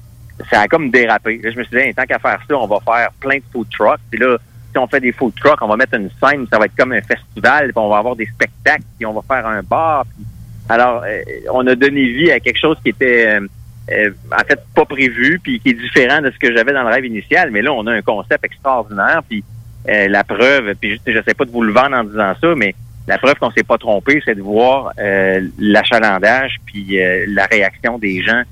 ça 0.51 0.61
a 0.61 0.67
comme 0.67 0.89
dérapé. 0.89 1.39
Là, 1.43 1.51
je 1.51 1.57
me 1.57 1.63
suis 1.63 1.75
dit, 1.75 1.83
Hey, 1.83 1.93
tant 1.93 2.05
qu'à 2.05 2.19
faire 2.19 2.39
ça, 2.47 2.55
on 2.57 2.67
va 2.67 2.79
faire 2.85 3.09
plein 3.19 3.37
de 3.37 3.43
food 3.51 3.67
trucks. 3.69 3.99
Puis 4.09 4.19
là, 4.19 4.37
si 4.71 4.77
on 4.77 4.87
fait 4.87 4.99
des 5.01 5.11
food 5.11 5.33
trucks, 5.35 5.61
on 5.61 5.67
va 5.67 5.75
mettre 5.75 5.95
une 5.95 6.09
scène, 6.23 6.45
ça 6.51 6.57
va 6.59 6.65
être 6.65 6.75
comme 6.77 6.91
un 6.93 7.01
festival, 7.01 7.65
puis 7.65 7.73
on 7.75 7.89
va 7.89 7.97
avoir 7.97 8.15
des 8.15 8.27
spectacles, 8.27 8.83
puis 8.97 9.05
on 9.05 9.13
va 9.13 9.21
faire 9.27 9.45
un 9.45 9.61
bar. 9.63 10.05
puis- 10.05 10.25
Alors, 10.69 11.03
euh, 11.05 11.21
on 11.51 11.65
a 11.67 11.75
donné 11.75 12.05
vie 12.05 12.31
à 12.31 12.39
quelque 12.39 12.59
chose 12.59 12.77
qui 12.83 12.89
était 12.89 13.27
euh, 13.39 13.47
euh, 13.91 14.11
en 14.31 14.43
fait 14.47 14.59
pas 14.75 14.85
prévu, 14.85 15.39
puis 15.43 15.59
qui 15.59 15.69
est 15.69 15.73
différent 15.73 16.21
de 16.21 16.29
ce 16.31 16.37
que 16.37 16.55
j'avais 16.55 16.71
dans 16.73 16.83
le 16.83 16.89
rêve 16.89 17.05
initial. 17.05 17.49
Mais 17.49 17.63
là, 17.63 17.73
on 17.73 17.85
a 17.87 17.91
un 17.91 18.03
concept 18.03 18.45
extraordinaire, 18.45 19.21
puis 19.27 19.43
euh, 19.87 20.07
la 20.07 20.23
preuve, 20.23 20.73
puis 20.79 20.99
je, 21.05 21.21
sais 21.25 21.33
pas 21.33 21.45
de 21.45 21.51
vous 21.51 21.63
le 21.63 21.71
vendre 21.71 21.95
en 21.95 22.03
disant 22.03 22.33
ça, 22.41 22.53
mais 22.55 22.75
la 23.07 23.17
preuve 23.17 23.35
qu'on 23.35 23.51
s'est 23.51 23.63
pas 23.63 23.77
trompé, 23.77 24.21
c'est 24.23 24.35
de 24.35 24.41
voir 24.41 24.91
euh, 24.99 25.41
l'achalandage 25.57 26.57
puis 26.65 27.01
euh, 27.01 27.25
la 27.29 27.45
réaction 27.45 27.97
des 27.97 28.21
gens 28.21 28.43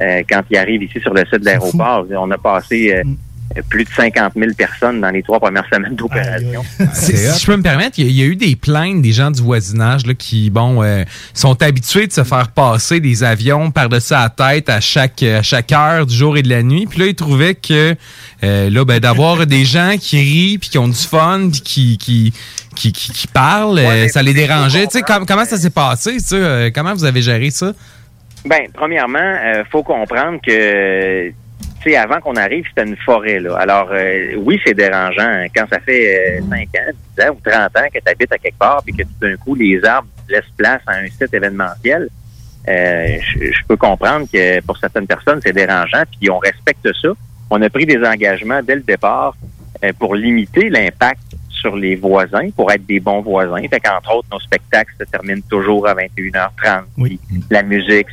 euh, 0.00 0.22
quand 0.28 0.42
ils 0.50 0.56
arrivent 0.56 0.82
ici 0.82 1.00
sur 1.00 1.14
le 1.14 1.24
site 1.24 1.40
de 1.40 1.46
l'aéroport. 1.46 2.06
On 2.10 2.30
a 2.30 2.38
passé 2.38 2.94
euh, 2.94 3.02
plus 3.68 3.84
de 3.84 3.88
50 3.90 4.32
000 4.36 4.52
personnes 4.56 5.00
dans 5.00 5.10
les 5.10 5.22
trois 5.22 5.38
premières 5.38 5.64
semaines 5.72 5.94
d'opération. 5.94 6.64
Si 6.92 7.16
si 7.16 7.40
je 7.40 7.46
peux 7.46 7.56
me 7.56 7.62
permettre, 7.62 7.98
il 7.98 8.04
y, 8.04 8.08
a- 8.08 8.10
il 8.10 8.16
y 8.16 8.22
a 8.22 8.26
eu 8.26 8.36
des 8.36 8.56
plaintes 8.56 9.00
des 9.02 9.12
gens 9.12 9.30
du 9.30 9.40
voisinage 9.42 10.06
là, 10.06 10.14
qui, 10.14 10.50
bon, 10.50 10.82
euh, 10.82 11.04
sont 11.34 11.62
habitués 11.62 12.06
de 12.08 12.12
se 12.12 12.24
faire 12.24 12.48
passer 12.48 12.98
des 13.00 13.22
avions 13.22 13.70
par-dessus 13.70 14.12
la 14.14 14.28
tête 14.28 14.68
à 14.68 14.80
chaque, 14.80 15.22
à 15.22 15.42
chaque 15.42 15.70
heure 15.72 16.06
du 16.06 16.14
jour 16.16 16.36
et 16.36 16.42
de 16.42 16.48
la 16.48 16.62
nuit. 16.62 16.86
Puis 16.88 16.98
là, 16.98 17.06
ils 17.06 17.14
trouvaient 17.14 17.54
que 17.54 17.94
euh, 18.42 18.70
là, 18.70 18.84
ben, 18.84 18.98
d'avoir 18.98 19.46
des 19.46 19.64
gens 19.64 19.94
qui 20.00 20.18
rient, 20.20 20.58
puis 20.58 20.70
qui 20.70 20.78
ont 20.78 20.88
du 20.88 20.94
fun, 20.94 21.48
puis 21.52 21.60
qui, 21.60 21.98
qui, 21.98 22.32
qui, 22.74 22.92
qui, 22.92 23.12
qui 23.12 23.26
parlent, 23.28 23.78
euh, 23.78 24.08
ça 24.08 24.22
les 24.22 24.34
dérangeait. 24.34 24.86
Tu 24.86 24.98
sais, 24.98 25.02
com- 25.02 25.24
comment 25.28 25.44
ça 25.44 25.58
s'est 25.58 25.70
passé? 25.70 26.18
ça? 26.18 26.34
Euh, 26.36 26.70
comment 26.74 26.92
vous 26.94 27.04
avez 27.04 27.22
géré 27.22 27.50
ça? 27.50 27.72
Ben, 28.44 28.62
premièrement, 28.74 29.18
euh, 29.20 29.62
faut 29.70 29.82
comprendre 29.82 30.38
que, 30.44 31.30
sais, 31.90 31.96
avant 31.96 32.20
qu'on 32.20 32.36
arrive, 32.36 32.64
c'était 32.68 32.88
une 32.88 32.96
forêt, 32.96 33.40
là. 33.40 33.56
Alors, 33.56 33.88
euh, 33.92 34.34
oui, 34.38 34.60
c'est 34.64 34.74
dérangeant 34.74 35.22
hein, 35.22 35.46
quand 35.54 35.66
ça 35.70 35.80
fait 35.80 36.38
euh, 36.38 36.42
5 36.48 36.60
ans, 36.60 36.92
10 37.18 37.24
ans 37.24 37.30
ou 37.32 37.50
30 37.50 37.56
ans 37.76 37.88
que 37.92 37.98
tu 37.98 38.10
habites 38.10 38.32
à 38.32 38.38
quelque 38.38 38.58
part 38.58 38.82
puis 38.84 38.94
que 38.94 39.02
tout 39.02 39.18
d'un 39.20 39.36
coup, 39.36 39.54
les 39.54 39.84
arbres 39.84 40.08
laissent 40.28 40.44
place 40.56 40.80
à 40.86 40.96
un 40.96 41.06
site 41.06 41.32
événementiel. 41.32 42.08
Euh, 42.66 43.18
je 43.36 43.66
peux 43.68 43.76
comprendre 43.76 44.26
que 44.32 44.60
pour 44.62 44.78
certaines 44.78 45.06
personnes, 45.06 45.40
c'est 45.44 45.52
dérangeant, 45.52 46.02
puis 46.18 46.30
on 46.30 46.38
respecte 46.38 46.88
ça. 47.00 47.08
On 47.50 47.60
a 47.60 47.68
pris 47.68 47.86
des 47.86 48.02
engagements 48.02 48.62
dès 48.62 48.76
le 48.76 48.80
départ 48.80 49.36
euh, 49.84 49.92
pour 49.98 50.14
limiter 50.14 50.70
l'impact 50.70 51.20
sur 51.50 51.76
les 51.76 51.96
voisins, 51.96 52.50
pour 52.56 52.70
être 52.72 52.84
des 52.86 53.00
bons 53.00 53.20
voisins. 53.20 53.62
Fait 53.70 53.80
qu'entre 53.80 54.16
autres, 54.16 54.28
nos 54.32 54.40
spectacles 54.40 54.94
se 54.98 55.04
terminent 55.04 55.42
toujours 55.48 55.86
à 55.86 55.94
21h30. 55.94 56.82
Puis 57.02 57.20
La 57.50 57.62
musique, 57.62 58.06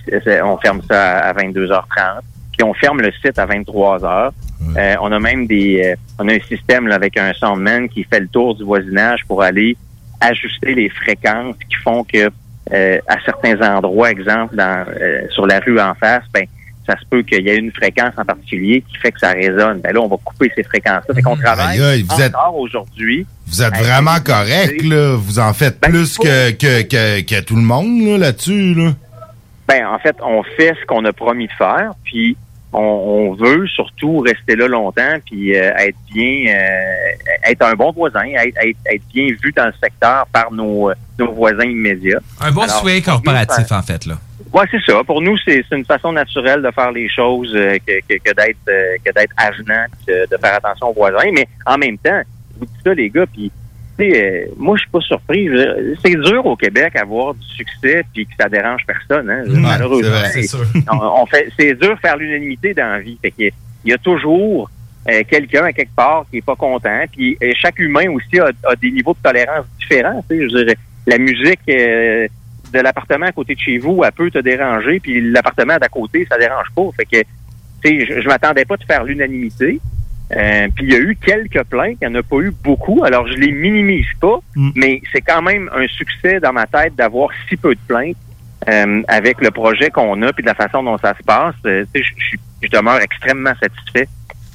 on 0.43 0.57
ferme 0.57 0.81
ça 0.87 1.19
à 1.19 1.33
22h30. 1.33 2.21
Puis 2.57 2.63
on 2.63 2.73
ferme 2.73 3.01
le 3.01 3.11
site 3.23 3.37
à 3.39 3.45
23h. 3.45 4.31
Euh, 4.77 4.95
on 5.01 5.11
a 5.11 5.19
même 5.19 5.47
des, 5.47 5.81
euh, 5.83 5.95
on 6.19 6.27
a 6.27 6.33
un 6.33 6.39
système 6.47 6.87
là, 6.87 6.95
avec 6.95 7.17
un 7.17 7.33
soundman 7.33 7.89
qui 7.89 8.03
fait 8.03 8.19
le 8.19 8.27
tour 8.27 8.55
du 8.55 8.63
voisinage 8.63 9.21
pour 9.27 9.41
aller 9.41 9.75
ajuster 10.19 10.75
les 10.75 10.89
fréquences 10.89 11.55
qui 11.69 11.75
font 11.83 12.03
que 12.03 12.29
euh, 12.71 12.99
à 13.07 13.15
certains 13.25 13.59
endroits, 13.75 14.11
exemple 14.11 14.55
dans, 14.55 14.85
euh, 15.01 15.21
sur 15.31 15.47
la 15.47 15.59
rue 15.59 15.79
en 15.79 15.95
face, 15.95 16.23
ben 16.33 16.45
ça 16.87 16.95
se 16.99 17.05
peut 17.09 17.21
qu'il 17.23 17.45
y 17.45 17.49
ait 17.49 17.57
une 17.57 17.71
fréquence 17.71 18.13
en 18.17 18.25
particulier 18.25 18.83
qui 18.87 18.97
fait 18.97 19.11
que 19.11 19.19
ça 19.19 19.31
résonne. 19.31 19.81
Ben 19.81 19.93
là, 19.93 20.01
on 20.01 20.07
va 20.07 20.17
couper 20.23 20.51
ces 20.55 20.63
fréquences-là. 20.63 21.13
Fait 21.15 21.21
qu'on 21.21 21.35
travaille 21.37 21.81
Aïe, 21.81 22.03
vous 22.03 22.21
êtes- 22.21 22.35
encore 22.35 22.57
aujourd'hui. 22.57 23.25
Vous 23.47 23.61
êtes 23.61 23.75
vraiment 23.75 24.19
correct, 24.23 24.81
là. 24.83 25.15
Vous 25.15 25.39
en 25.39 25.53
faites 25.53 25.79
Ben, 25.81 25.89
plus 25.89 26.17
que, 26.17 26.51
que, 26.51 26.81
que, 26.83 27.21
que 27.21 27.41
tout 27.41 27.55
le 27.55 27.61
monde, 27.61 28.01
là, 28.07 28.17
là-dessus, 28.17 28.73
là. 28.75 28.91
Ben, 29.67 29.85
en 29.87 29.99
fait, 29.99 30.15
on 30.21 30.43
fait 30.43 30.73
ce 30.79 30.85
qu'on 30.85 31.05
a 31.05 31.13
promis 31.13 31.47
de 31.47 31.53
faire, 31.53 31.93
puis 32.03 32.35
on, 32.73 32.79
on 32.79 33.33
veut 33.33 33.67
surtout 33.67 34.19
rester 34.19 34.55
là 34.55 34.67
longtemps, 34.67 35.15
puis 35.25 35.55
euh, 35.55 35.71
être 35.77 35.97
bien, 36.13 36.53
euh, 36.53 37.49
être 37.49 37.61
un 37.63 37.73
bon 37.73 37.91
voisin, 37.91 38.23
être, 38.25 38.57
être, 38.61 38.77
être 38.85 39.03
bien 39.13 39.27
vu 39.41 39.51
dans 39.55 39.67
le 39.67 39.73
secteur 39.81 40.25
par 40.31 40.51
nos, 40.51 40.89
euh, 40.89 40.93
nos 41.19 41.31
voisins 41.31 41.65
immédiats. 41.65 42.19
Un 42.39 42.51
bon 42.51 42.61
Alors, 42.61 42.79
souhait 42.79 43.01
corporatif, 43.01 43.71
en 43.71 43.81
fait, 43.81 44.05
là. 44.05 44.15
Ouais, 44.53 44.65
c'est 44.69 44.81
ça. 44.85 45.01
Pour 45.05 45.21
nous, 45.21 45.37
c'est 45.45 45.63
une 45.71 45.85
façon 45.85 46.11
naturelle 46.11 46.61
de 46.61 46.71
faire 46.71 46.91
les 46.91 47.07
choses 47.07 47.53
euh, 47.55 47.77
que, 47.87 47.99
que, 48.09 48.19
que 48.21 48.33
d'être 48.35 48.65
que 49.05 49.11
d'être 49.13 49.33
avenant, 49.37 49.85
de, 50.07 50.27
de 50.29 50.37
faire 50.37 50.55
attention 50.55 50.89
aux 50.89 50.93
voisins. 50.93 51.29
Mais 51.33 51.47
en 51.65 51.77
même 51.77 51.97
temps, 51.97 52.21
vous 52.57 52.65
dites 52.65 52.83
ça, 52.83 52.93
les 52.93 53.09
gars, 53.09 53.25
puis 53.31 53.49
euh, 54.09 54.45
moi, 54.57 54.75
je 54.77 54.81
suis 54.81 54.89
pas 54.91 55.01
surpris. 55.01 55.47
C'est 56.03 56.15
dur 56.15 56.45
au 56.45 56.55
Québec 56.55 56.95
avoir 56.95 57.33
du 57.33 57.45
succès 57.47 58.03
puis 58.13 58.25
que 58.25 58.31
ça 58.39 58.47
dérange 58.49 58.81
personne. 58.87 59.29
Hein, 59.29 59.43
Ouais, 59.47 59.59
malheureusement. 59.59 60.15
c'est 60.31 60.43
sûr. 60.43 60.65
on, 60.91 61.21
on 61.21 61.25
fait, 61.25 61.49
c'est 61.59 61.73
dur 61.75 61.95
de 61.95 61.99
faire 61.99 62.17
l'unanimité 62.17 62.73
dans 62.73 62.87
la 62.93 62.99
vie. 62.99 63.17
Fait 63.21 63.31
qu'il 63.31 63.45
y 63.45 63.47
a- 63.49 63.51
il 63.83 63.89
y 63.89 63.93
a 63.93 63.97
toujours 63.97 64.69
euh, 65.09 65.23
quelqu'un 65.27 65.63
à 65.65 65.73
quelque 65.73 65.95
part 65.95 66.25
qui 66.29 66.37
est 66.37 66.45
pas 66.45 66.55
content. 66.55 67.03
Puis 67.11 67.35
euh, 67.43 67.51
chaque 67.55 67.79
humain 67.79 68.09
aussi 68.11 68.39
a, 68.39 68.51
a 68.69 68.75
des 68.75 68.91
niveaux 68.91 69.13
de 69.13 69.27
tolérance 69.27 69.65
différents. 69.79 70.23
tu 70.29 70.37
sais. 70.37 70.49
Je 70.49 70.55
veux 70.55 70.65
dire, 70.65 70.75
la 71.07 71.17
musique 71.17 71.59
de 71.67 72.79
l'appartement 72.79 73.25
à 73.25 73.31
côté 73.31 73.55
de 73.55 73.59
chez 73.59 73.77
vous, 73.79 74.03
elle 74.05 74.11
peut 74.11 74.29
te 74.31 74.37
déranger, 74.39 74.99
puis 74.99 75.19
l'appartement 75.31 75.77
d'à 75.77 75.89
côté, 75.89 76.25
ça 76.29 76.37
dérange 76.37 76.67
pas. 76.75 76.83
Fait 76.95 77.05
que, 77.05 77.21
tu 77.83 77.99
sais, 77.99 78.05
je, 78.05 78.21
je 78.21 78.27
m'attendais 78.27 78.63
pas 78.65 78.77
de 78.77 78.83
faire 78.83 79.03
l'unanimité. 79.03 79.79
Euh, 80.35 80.67
puis 80.75 80.85
il 80.85 80.93
y 80.93 80.95
a 80.95 80.99
eu 80.99 81.15
quelques 81.15 81.63
plaintes, 81.65 81.97
il 82.01 82.07
n'y 82.07 82.15
en 82.15 82.19
a 82.19 82.23
pas 82.23 82.37
eu 82.37 82.51
beaucoup. 82.63 83.03
Alors 83.03 83.27
je 83.27 83.33
les 83.33 83.51
minimise 83.51 84.05
pas, 84.19 84.39
mais 84.75 85.01
c'est 85.11 85.21
quand 85.21 85.41
même 85.41 85.69
un 85.75 85.87
succès 85.87 86.39
dans 86.39 86.53
ma 86.53 86.65
tête 86.67 86.95
d'avoir 86.95 87.29
si 87.49 87.57
peu 87.57 87.75
de 87.75 87.79
plaintes 87.87 88.15
euh, 88.69 89.01
avec 89.07 89.41
le 89.41 89.51
projet 89.51 89.89
qu'on 89.89 90.21
a 90.21 90.31
puis 90.31 90.43
de 90.43 90.47
la 90.47 90.55
façon 90.55 90.83
dont 90.83 90.97
ça 90.97 91.13
se 91.17 91.23
passe. 91.23 91.55
Euh, 91.65 91.83
je, 91.93 92.01
je, 92.61 92.69
demeure 92.69 93.01
extrêmement 93.01 93.53
satisfait 93.61 94.07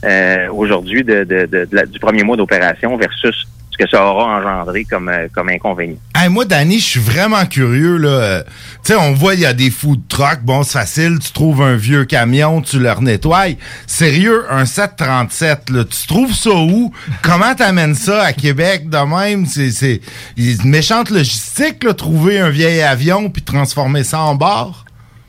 euh, 0.04 0.48
aujourd'hui 0.50 1.02
de, 1.04 1.24
de- 1.24 1.46
de- 1.46 1.86
du 1.86 1.98
premier 1.98 2.22
mois 2.22 2.36
d'opération 2.36 2.96
versus 2.96 3.46
ce 3.76 3.84
que 3.84 3.90
ça 3.90 4.04
aura 4.04 4.38
engendré 4.38 4.84
comme, 4.84 5.08
euh, 5.08 5.28
comme 5.32 5.48
inconvénient. 5.48 5.98
Hey, 6.14 6.28
moi, 6.28 6.44
Danny, 6.44 6.78
je 6.78 6.84
suis 6.84 7.00
vraiment 7.00 7.44
curieux. 7.46 7.98
là. 7.98 8.08
Euh, 8.08 8.42
Tu 8.84 8.92
sais, 8.92 8.96
on 8.96 9.12
voit, 9.12 9.34
il 9.34 9.40
y 9.40 9.46
a 9.46 9.52
des 9.52 9.70
food 9.70 10.08
trucks. 10.08 10.42
Bon, 10.42 10.62
c'est 10.62 10.78
facile. 10.78 11.18
Tu 11.18 11.32
trouves 11.32 11.62
un 11.62 11.76
vieux 11.76 12.04
camion, 12.04 12.62
tu 12.62 12.78
le 12.78 12.94
nettoies. 13.00 13.56
Sérieux, 13.86 14.44
un 14.50 14.64
737, 14.64 15.70
là, 15.70 15.84
tu 15.84 16.06
trouves 16.06 16.32
ça 16.32 16.50
où? 16.50 16.92
Comment 17.22 17.54
t'amènes 17.54 17.94
ça 17.94 18.22
à 18.22 18.32
Québec 18.32 18.88
de 18.88 18.98
même? 18.98 19.44
C'est, 19.46 20.00
une 20.36 20.70
méchante 20.70 21.10
logistique, 21.10 21.84
là, 21.84 21.92
trouver 21.92 22.38
un 22.38 22.50
vieil 22.50 22.80
avion 22.80 23.28
puis 23.28 23.42
transformer 23.42 24.04
ça 24.04 24.20
en 24.20 24.34
bar? 24.34 24.84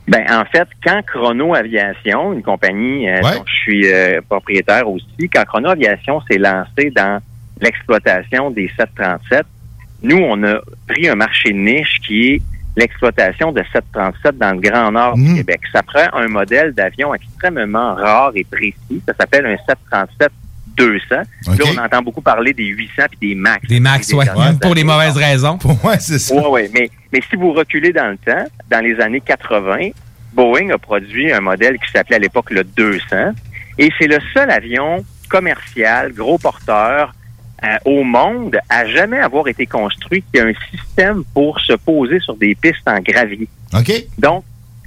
Ben, 0.07 0.23
en 0.31 0.45
fait, 0.45 0.67
quand 0.85 1.01
Chrono 1.05 1.53
Aviation, 1.53 2.31
une 2.31 2.41
compagnie 2.41 3.09
euh, 3.09 3.19
dont 3.21 3.43
je 3.45 3.53
suis 3.53 3.91
euh, 3.91 4.21
propriétaire 4.29 4.87
aussi, 4.89 5.29
quand 5.33 5.43
Chrono 5.43 5.69
Aviation 5.69 6.21
s'est 6.29 6.37
lancé 6.37 6.91
dans 6.95 7.19
l'exploitation 7.61 8.51
des 8.51 8.69
737, 8.77 9.45
nous, 10.03 10.17
on 10.17 10.43
a 10.43 10.59
pris 10.87 11.07
un 11.09 11.15
marché 11.15 11.53
niche 11.53 11.99
qui 12.05 12.27
est 12.27 12.41
l'exploitation 12.75 13.51
de 13.51 13.63
737 13.73 14.37
dans 14.37 14.51
le 14.51 14.59
Grand 14.59 14.91
Nord 14.91 15.15
du 15.15 15.35
Québec. 15.35 15.61
Ça 15.73 15.81
prend 15.81 16.07
un 16.13 16.27
modèle 16.27 16.73
d'avion 16.73 17.13
extrêmement 17.13 17.95
rare 17.95 18.31
et 18.35 18.43
précis. 18.43 19.01
Ça 19.07 19.15
s'appelle 19.19 19.47
un 19.47 19.57
737 19.67 20.31
200. 20.77 20.99
Là, 21.09 21.25
on 21.73 21.77
entend 21.77 22.01
beaucoup 22.03 22.21
parler 22.21 22.53
des 22.53 22.65
800 22.65 23.03
puis 23.09 23.29
des 23.29 23.35
MAX. 23.35 23.67
Des 23.67 23.79
max, 23.79 24.13
ouais. 24.13 24.25
Pour 24.61 24.75
les 24.75 24.83
mauvaises 24.83 25.17
raisons. 25.17 25.57
Ouais, 25.83 25.99
c'est 25.99 26.19
ça. 26.19 26.35
Ouais, 26.35 26.47
ouais. 26.47 26.71
Mais, 26.73 26.89
mais 27.13 27.21
si 27.29 27.35
vous 27.35 27.53
reculez 27.53 27.93
dans 27.93 28.09
le 28.09 28.17
temps, 28.17 28.45
dans 28.69 28.83
les 28.83 28.99
années 28.99 29.21
80, 29.21 29.89
Boeing 30.33 30.69
a 30.69 30.77
produit 30.77 31.31
un 31.31 31.39
modèle 31.39 31.77
qui 31.79 31.91
s'appelait 31.91 32.17
à 32.17 32.19
l'époque 32.19 32.51
le 32.51 32.63
200. 32.63 32.99
Et 33.77 33.89
c'est 33.97 34.07
le 34.07 34.19
seul 34.33 34.49
avion 34.51 35.03
commercial, 35.29 36.13
gros 36.13 36.37
porteur, 36.37 37.13
euh, 37.63 37.77
au 37.85 38.03
monde 38.03 38.57
à 38.69 38.85
jamais 38.85 39.19
avoir 39.19 39.47
été 39.47 39.65
construit 39.65 40.23
qui 40.31 40.39
a 40.39 40.45
un 40.45 40.53
système 40.71 41.23
pour 41.33 41.59
se 41.59 41.73
poser 41.73 42.19
sur 42.19 42.35
des 42.35 42.53
pistes 42.55 42.87
en 42.87 42.99
gravier. 42.99 43.47
OK. 43.73 43.91
Donc, 44.17 44.43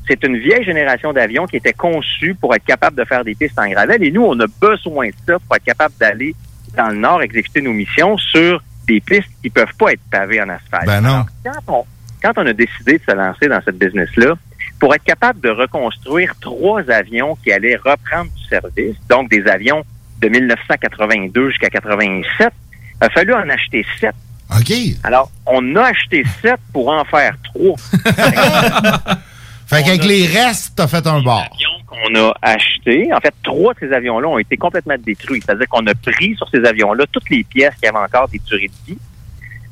c'est 0.06 0.22
une 0.24 0.38
vieille 0.38 0.64
génération 0.64 1.12
d'avions 1.12 1.46
qui 1.46 1.56
était 1.56 1.72
conçue 1.72 2.34
pour 2.34 2.54
être 2.54 2.64
capable 2.64 2.96
de 2.96 3.04
faire 3.04 3.24
des 3.24 3.34
pistes 3.34 3.58
en 3.58 3.68
gravel. 3.68 4.02
Et 4.02 4.10
nous, 4.10 4.24
on 4.24 4.38
a 4.40 4.46
besoin 4.60 5.08
de 5.08 5.14
ça 5.26 5.38
pour 5.38 5.56
être 5.56 5.64
capable 5.64 5.94
d'aller 5.98 6.34
dans 6.76 6.88
le 6.88 6.96
Nord 6.96 7.22
exécuter 7.22 7.60
nos 7.60 7.72
missions 7.72 8.16
sur 8.16 8.62
des 8.86 9.00
pistes 9.00 9.30
qui 9.42 9.50
peuvent 9.50 9.74
pas 9.78 9.92
être 9.92 10.02
pavées 10.10 10.40
en 10.42 10.48
asphalte. 10.48 10.86
Ben 10.86 11.00
non. 11.00 11.08
Alors, 11.08 11.26
quand 11.44 11.74
on, 11.74 11.84
quand 12.22 12.32
on 12.42 12.46
a 12.46 12.52
décidé 12.52 12.98
de 12.98 13.02
se 13.08 13.14
lancer 13.14 13.48
dans 13.48 13.60
cette 13.64 13.78
business-là, 13.78 14.34
pour 14.78 14.94
être 14.94 15.04
capable 15.04 15.40
de 15.40 15.50
reconstruire 15.50 16.34
trois 16.40 16.88
avions 16.90 17.36
qui 17.42 17.52
allaient 17.52 17.76
reprendre 17.76 18.30
du 18.36 18.44
service, 18.44 18.96
donc 19.08 19.28
des 19.28 19.46
avions 19.46 19.84
de 20.20 20.28
1982 20.28 21.50
jusqu'à 21.50 21.70
87, 21.70 22.48
il 23.00 23.04
a 23.06 23.10
fallu 23.10 23.32
en 23.34 23.48
acheter 23.48 23.84
sept. 24.00 24.14
OK. 24.58 24.72
Alors, 25.04 25.30
on 25.46 25.76
a 25.76 25.82
acheté 25.84 26.24
sept 26.42 26.60
pour 26.72 26.88
en 26.88 27.04
faire 27.04 27.34
trois. 27.44 27.76
Fait 29.66 29.84
qu'avec 29.84 30.04
les 30.04 30.26
restes, 30.26 30.72
t'as 30.74 30.88
fait 30.88 31.06
un 31.06 31.22
bar. 31.22 31.48
qu'on 31.86 32.14
a 32.16 32.34
acheté. 32.42 33.08
En 33.14 33.20
fait, 33.20 33.32
trois 33.44 33.72
de 33.74 33.78
ces 33.78 33.92
avions-là 33.92 34.26
ont 34.26 34.38
été 34.38 34.56
complètement 34.56 34.96
détruits. 34.98 35.40
C'est-à-dire 35.46 35.68
qu'on 35.68 35.86
a 35.86 35.94
pris 35.94 36.34
sur 36.36 36.48
ces 36.48 36.64
avions-là 36.64 37.04
toutes 37.12 37.30
les 37.30 37.44
pièces 37.44 37.74
qui 37.80 37.86
avaient 37.86 37.98
encore 37.98 38.26
des 38.28 38.40
durées 38.40 38.66
de 38.68 38.92
vie. 38.92 38.98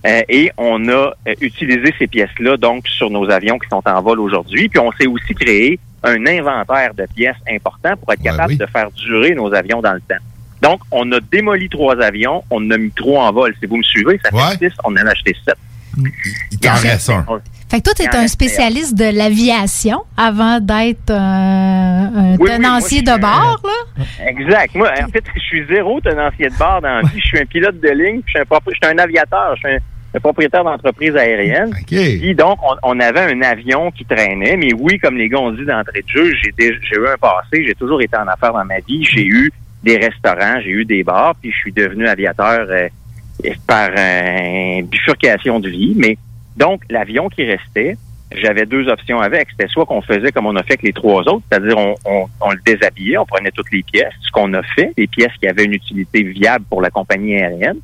euh, 0.06 0.22
et 0.28 0.52
on 0.56 0.88
a 0.88 0.92
euh, 0.92 1.34
utilisé 1.40 1.92
ces 1.98 2.06
pièces-là 2.06 2.56
donc 2.56 2.86
sur 2.86 3.10
nos 3.10 3.28
avions 3.28 3.58
qui 3.58 3.68
sont 3.68 3.82
en 3.84 4.00
vol 4.00 4.20
aujourd'hui. 4.20 4.68
Puis 4.68 4.78
on 4.78 4.92
s'est 4.92 5.08
aussi 5.08 5.34
créé 5.34 5.80
un 6.04 6.24
inventaire 6.26 6.94
de 6.94 7.04
pièces 7.16 7.36
important 7.50 7.96
pour 7.96 8.12
être 8.12 8.22
capable 8.22 8.56
de 8.56 8.66
faire 8.66 8.92
durer 8.92 9.34
nos 9.34 9.52
avions 9.52 9.82
dans 9.82 9.94
le 9.94 10.00
temps. 10.00 10.22
Donc, 10.62 10.80
on 10.90 11.10
a 11.12 11.20
démoli 11.20 11.68
trois 11.68 12.00
avions, 12.02 12.42
on 12.50 12.64
en 12.66 12.70
a 12.72 12.78
mis 12.78 12.90
trois 12.90 13.24
en 13.24 13.32
vol. 13.32 13.54
Si 13.60 13.66
vous 13.66 13.76
me 13.76 13.82
suivez, 13.82 14.18
ça 14.24 14.30
fait 14.58 14.68
six, 14.70 14.76
on 14.84 14.92
en 14.92 14.96
a 15.06 15.10
acheté 15.10 15.34
sept. 15.44 15.56
Il 16.52 16.58
t'en 16.58 16.74
reste 16.74 17.10
un. 17.10 17.24
Fait 17.70 17.78
que 17.80 17.82
toi, 17.84 17.92
tu 17.94 18.02
es 18.02 18.08
un 18.16 18.28
spécialiste 18.28 18.94
de 18.96 19.04
l'aviation 19.16 20.00
avant 20.16 20.58
d'être 20.58 21.10
euh, 21.10 21.14
un 21.14 22.30
Oui, 22.32 22.36
oui, 22.40 22.48
tenancier 22.48 23.02
moi, 23.04 23.16
de 23.16 23.20
bord, 23.20 23.62
là? 23.64 24.04
Exact. 24.26 24.74
Moi, 24.74 24.90
en 25.04 25.08
fait, 25.08 25.24
je 25.34 25.40
suis 25.40 25.66
zéro 25.66 26.00
tenancier 26.00 26.48
de 26.48 26.54
bord 26.58 26.80
dans 26.80 26.88
la 26.88 27.00
vie. 27.02 27.20
Je 27.20 27.26
suis 27.26 27.38
un 27.38 27.44
pilote 27.44 27.78
de 27.80 27.88
ligne, 27.90 28.22
puis 28.22 28.24
je 28.26 28.30
suis 28.30 28.38
un, 28.40 28.44
propri- 28.44 28.72
je 28.72 28.86
suis 28.86 28.94
un 28.94 28.98
aviateur, 28.98 29.54
je 29.56 29.68
suis 29.68 29.76
un, 29.76 29.78
un 30.14 30.20
propriétaire 30.20 30.64
d'entreprise 30.64 31.14
aérienne. 31.14 31.74
Puis 32.20 32.34
donc, 32.34 32.58
on, 32.62 32.74
on 32.94 33.00
avait 33.00 33.20
un 33.32 33.42
avion 33.42 33.90
qui 33.90 34.06
traînait, 34.06 34.56
mais 34.56 34.72
oui, 34.72 34.98
comme 34.98 35.16
les 35.18 35.28
gars 35.28 35.38
ont 35.38 35.52
dit 35.52 35.66
d'entrée 35.66 36.02
de 36.02 36.08
jeu, 36.08 36.32
j'ai 36.42 36.52
dé- 36.52 36.74
j'ai 36.82 36.96
eu 36.96 37.06
un 37.06 37.18
passé, 37.18 37.66
j'ai 37.66 37.74
toujours 37.74 38.00
été 38.00 38.16
en 38.16 38.26
affaires 38.28 38.54
dans 38.54 38.64
ma 38.64 38.78
vie. 38.86 39.04
J'ai 39.04 39.26
eu 39.26 39.52
des 39.82 39.96
restaurants, 39.96 40.60
j'ai 40.62 40.70
eu 40.70 40.84
des 40.84 41.04
bars, 41.04 41.34
puis 41.40 41.52
je 41.52 41.56
suis 41.56 41.72
devenu 41.72 42.06
aviateur 42.06 42.66
euh, 42.68 42.88
par 43.66 43.90
euh, 43.96 44.82
bifurcation 44.82 45.60
de 45.60 45.68
vie. 45.68 45.94
Mais 45.96 46.18
donc, 46.56 46.82
l'avion 46.90 47.28
qui 47.28 47.44
restait, 47.44 47.96
j'avais 48.32 48.66
deux 48.66 48.88
options 48.88 49.20
avec. 49.20 49.48
C'était 49.50 49.68
soit 49.68 49.86
qu'on 49.86 50.02
faisait 50.02 50.32
comme 50.32 50.46
on 50.46 50.56
a 50.56 50.62
fait 50.62 50.74
avec 50.74 50.82
les 50.82 50.92
trois 50.92 51.22
autres, 51.22 51.42
c'est-à-dire 51.50 51.78
on, 51.78 51.94
on, 52.04 52.26
on 52.40 52.50
le 52.50 52.58
déshabillait, 52.64 53.18
on 53.18 53.26
prenait 53.26 53.52
toutes 53.52 53.70
les 53.72 53.82
pièces, 53.82 54.12
ce 54.20 54.30
qu'on 54.30 54.52
a 54.54 54.62
fait, 54.62 54.92
les 54.96 55.06
pièces 55.06 55.32
qui 55.40 55.48
avaient 55.48 55.64
une 55.64 55.74
utilité 55.74 56.22
viable 56.22 56.64
pour 56.68 56.82
la 56.82 56.90
compagnie 56.90 57.36
aérienne. 57.36 57.78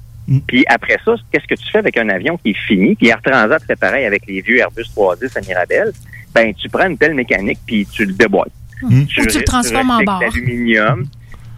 Puis 0.47 0.64
après 0.68 0.97
ça, 1.05 1.14
qu'est-ce 1.30 1.47
que 1.47 1.55
tu 1.55 1.70
fais 1.70 1.78
avec 1.78 1.99
un 1.99 2.09
avion 2.09 2.38
qui 2.38 2.51
est 2.51 2.66
fini? 2.66 2.95
Puis 2.95 3.09
Air 3.09 3.20
Transat 3.22 3.62
fait 3.62 3.76
pareil 3.76 4.07
avec 4.07 4.26
les 4.26 4.40
vieux 4.40 4.59
Airbus 4.59 4.84
310 4.95 5.36
à 5.36 5.40
Mirabel? 5.42 5.92
Ben, 6.34 6.55
tu 6.55 6.68
prends 6.68 6.88
une 6.88 6.97
telle 6.97 7.14
mécanique 7.14 7.59
puis 7.66 7.86
tu 7.86 8.07
le 8.07 8.14
déboîtes. 8.14 8.53
Ou 8.82 9.05
tu 9.05 9.22
le 9.22 9.45
transformes 9.45 9.90
en 9.90 9.99
recycles 9.99 10.74
bar. 10.74 10.97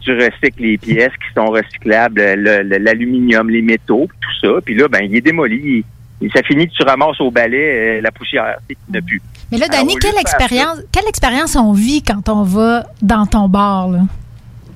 Tu 0.07 0.15
recycles 0.17 0.63
les 0.63 0.79
pièces 0.79 1.13
qui 1.13 1.35
sont 1.35 1.47
recyclables, 1.47 2.21
le- 2.21 2.63
le- 2.63 2.79
l'aluminium, 2.79 3.51
les 3.51 3.63
métaux, 3.63 4.09
tout 4.21 4.47
ça. 4.47 4.61
Puis 4.65 4.75
là, 4.75 4.89
ben, 4.89 5.01
il 5.03 5.15
est 5.17 5.21
démoli. 5.21 5.85
Il- 6.21 6.31
ça 6.33 6.43
finit 6.43 6.67
que 6.69 6.73
tu 6.73 6.83
ramasses 6.85 7.21
au 7.21 7.31
balai 7.31 7.99
euh, 7.99 8.01
la 8.01 8.11
poussière, 8.11 8.57
en 8.91 8.95
a 8.99 9.01
plus. 9.03 9.21
Mais 9.53 9.59
là, 9.59 9.67
lieu 9.83 9.99
quelle 10.01 10.19
expérience, 10.21 10.79
quelle 10.93 11.09
expérience 11.09 11.57
on 11.57 11.73
vit 11.73 12.03
quand 12.03 12.29
on 12.29 12.43
va 12.43 12.87
dans 13.03 13.27
ton 13.27 13.49
bar, 13.49 13.89
là? 13.89 14.01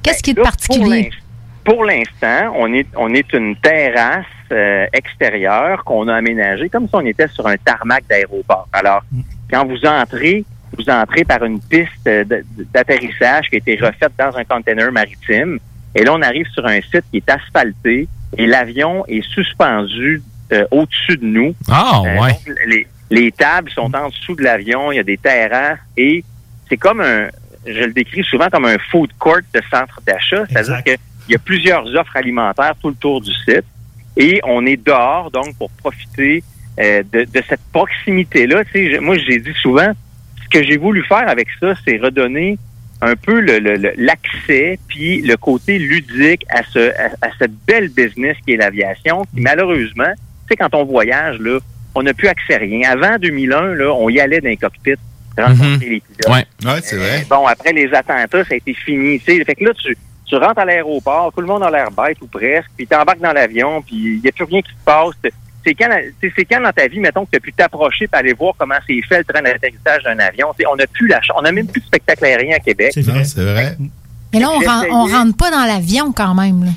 Qu'est-ce 0.03 0.23
qui 0.23 0.31
est 0.31 0.35
de 0.35 0.39
Ben, 0.41 0.45
Là, 0.45 0.51
particulier? 0.51 1.11
Pour 1.65 1.85
l'in- 1.85 2.05
Pour 2.09 2.21
l'instant, 2.25 2.55
on 2.59 2.73
est 2.73 2.87
on 2.97 3.13
est 3.15 3.33
une 3.33 3.55
terrasse 3.57 4.25
euh, 4.53 4.87
extérieure 4.93 5.85
qu'on 5.85 6.09
a 6.09 6.15
aménagée 6.15 6.69
comme 6.69 6.85
si 6.89 6.95
on 6.95 7.01
était 7.07 7.29
sur 7.29 7.47
un 7.47 7.57
tarmac 7.57 8.05
d'aéroport. 8.09 8.67
Alors, 8.73 9.03
quand 9.51 9.65
vous 9.67 9.85
entrez, 9.87 10.45
vous 10.77 10.89
entrez 10.91 11.25
par 11.25 11.45
une 11.45 11.61
piste 11.61 12.09
d'atterrissage 12.73 13.49
qui 13.49 13.57
a 13.57 13.59
été 13.59 13.77
refaite 13.77 14.13
dans 14.19 14.37
un 14.37 14.45
container 14.45 14.91
maritime. 14.93 15.59
Et 15.95 16.05
là, 16.05 16.13
on 16.15 16.23
arrive 16.23 16.47
sur 16.55 16.65
un 16.67 16.81
site 16.81 17.05
qui 17.11 17.17
est 17.19 17.29
asphalté 17.31 18.07
et 18.37 18.47
l'avion 18.47 19.05
est 19.07 19.23
suspendu 19.29 20.23
euh, 20.53 20.65
au-dessus 20.71 21.17
de 21.17 21.25
nous. 21.27 21.55
Ah, 21.69 22.03
Euh, 22.05 22.21
ouais. 22.21 22.33
donc, 22.33 22.57
les, 22.67 22.87
les 23.11 23.33
tables 23.33 23.71
sont 23.71 23.95
en 23.95 24.09
dessous 24.09 24.35
de 24.37 24.43
l'avion, 24.43 24.93
il 24.93 24.97
y 24.97 24.99
a 25.01 25.03
des 25.05 25.19
terrasses 25.19 25.79
et 25.97 26.25
c'est 26.69 26.77
comme 26.77 27.01
un, 27.01 27.29
je 27.67 27.81
le 27.85 27.93
décris 27.93 28.23
souvent 28.25 28.49
comme 28.49 28.65
un 28.67 28.79
food 28.91 29.11
court 29.19 29.41
de 29.53 29.61
centre 29.71 30.01
d'achat, 30.07 30.45
c'est-à-dire 30.49 30.83
qu'il 30.85 30.99
y 31.29 31.35
a 31.35 31.39
plusieurs 31.39 31.85
offres 31.97 32.17
alimentaires 32.17 32.75
tout 32.81 32.89
le 32.91 32.95
tour 32.95 33.21
du 33.21 33.33
site 33.33 33.65
et 34.17 34.41
on 34.45 34.65
est 34.67 34.77
dehors 34.77 35.31
donc 35.33 35.57
pour 35.59 35.71
profiter 35.71 36.45
euh, 36.79 37.03
de, 37.13 37.25
de 37.25 37.43
cette 37.49 37.61
proximité-là. 37.73 38.63
Moi, 39.01 39.17
j'ai 39.19 39.39
dit 39.41 39.53
souvent, 39.61 39.93
que 40.51 40.63
j'ai 40.63 40.77
voulu 40.77 41.05
faire 41.05 41.29
avec 41.29 41.49
ça, 41.61 41.75
c'est 41.85 41.97
redonner 41.99 42.59
un 43.03 43.17
peu 43.17 43.41
le- 43.41 43.59
le- 43.61 43.77
le- 43.77 43.93
l'accès 43.97 44.79
puis 44.89 45.23
le 45.23 45.37
côté 45.37 45.79
ludique 45.79 46.45
à 46.51 46.63
ce 46.71 46.91
à, 46.91 47.07
à 47.23 47.31
cette 47.39 47.53
belle 47.67 47.89
business 47.89 48.37
qui 48.45 48.53
est 48.53 48.57
l'aviation 48.59 49.25
qui 49.35 49.41
malheureusement 49.41 50.13
tu 50.15 50.49
sais 50.51 50.57
quand 50.57 50.75
on 50.75 50.85
voyage 50.85 51.39
là 51.39 51.59
on 51.95 52.03
n'a 52.03 52.13
plus 52.13 52.29
accès 52.29 52.57
à 52.57 52.59
rien 52.59 52.91
avant 52.91 53.17
2001 53.19 53.75
là 53.75 53.95
on 53.95 54.11
y 54.11 54.21
allait 54.21 54.41
dans 54.43 54.49
les 54.51 54.59
cockpits 54.59 54.97
transporter 55.37 55.87
les 55.89 56.01
pilotes. 56.01 56.29
Ouais. 56.29 56.45
Ouais, 56.71 56.81
c'est 56.83 56.97
vrai. 56.97 57.25
Bon, 57.31 57.47
après 57.47 57.73
les 57.73 57.87
attentats, 57.95 58.45
ça 58.45 58.53
a 58.53 58.57
été 58.57 58.75
fini. 58.75 59.19
tu 59.21 59.27
sais. 59.39 59.45
Fait 59.45 59.55
que 59.55 59.65
là, 59.65 59.71
tu, 59.73 59.97
tu 60.27 60.35
rentres 60.37 60.59
à 60.59 60.65
l'aéroport, 60.65 61.33
tout 61.33 61.41
le 61.41 61.47
monde 61.47 61.63
a 61.63 61.71
l'air 61.71 61.91
bête 61.93 62.19
ou 62.21 62.27
presque, 62.27 62.69
puis 62.77 62.87
tu 62.87 62.95
embarques 62.97 63.21
dans 63.21 63.33
l'avion, 63.33 63.81
puis 63.81 63.97
il 63.97 64.21
n'y 64.21 64.29
a 64.29 64.33
plus 64.33 64.45
rien 64.45 64.61
qui 64.61 64.71
se 64.73 64.85
passe. 64.85 65.15
C'est 65.65 65.75
quand, 65.75 65.89
tu 66.21 66.29
sais, 66.29 66.33
c'est 66.37 66.45
quand 66.47 66.61
dans 66.63 66.73
ta 66.73 66.89
vie, 66.89 67.01
mettons, 67.01 67.25
que 67.27 67.31
tu 67.33 67.37
as 67.37 67.41
pu 67.41 67.53
t'approcher 67.53 68.07
pour 68.09 68.19
aller 68.19 68.33
voir 68.33 68.55
comment 68.57 68.77
c'est 68.87 69.01
fait 69.03 69.19
le 69.19 69.25
train 69.25 69.43
d'atterrissage 69.43 70.03
d'un 70.05 70.19
avion. 70.19 70.49
Tu 70.57 70.63
sais, 70.63 70.69
on 70.73 70.77
n'a 70.77 70.87
plus 70.87 71.07
la 71.09 71.17
ch- 71.17 71.31
on 71.37 71.43
n'a 71.43 71.53
même 71.53 71.67
plus 71.67 71.81
de 71.81 71.87
spectacle 71.87 72.25
aérien 72.25 72.57
à 72.57 72.61
Québec. 72.61 72.93
C'est 72.95 73.03
vrai. 73.03 73.25
C'est 73.25 73.45
vrai. 73.45 73.77
Mais 74.33 74.39
là, 74.41 74.51
on, 74.51 74.61
J'ai 74.61 74.67
ren- 74.67 74.79
essayé. 74.79 74.93
on 74.93 75.05
rentre 75.07 75.37
pas 75.37 75.51
dans 75.51 75.65
l'avion 75.65 76.13
quand 76.13 76.35
même. 76.35 76.65
là. 76.65 76.71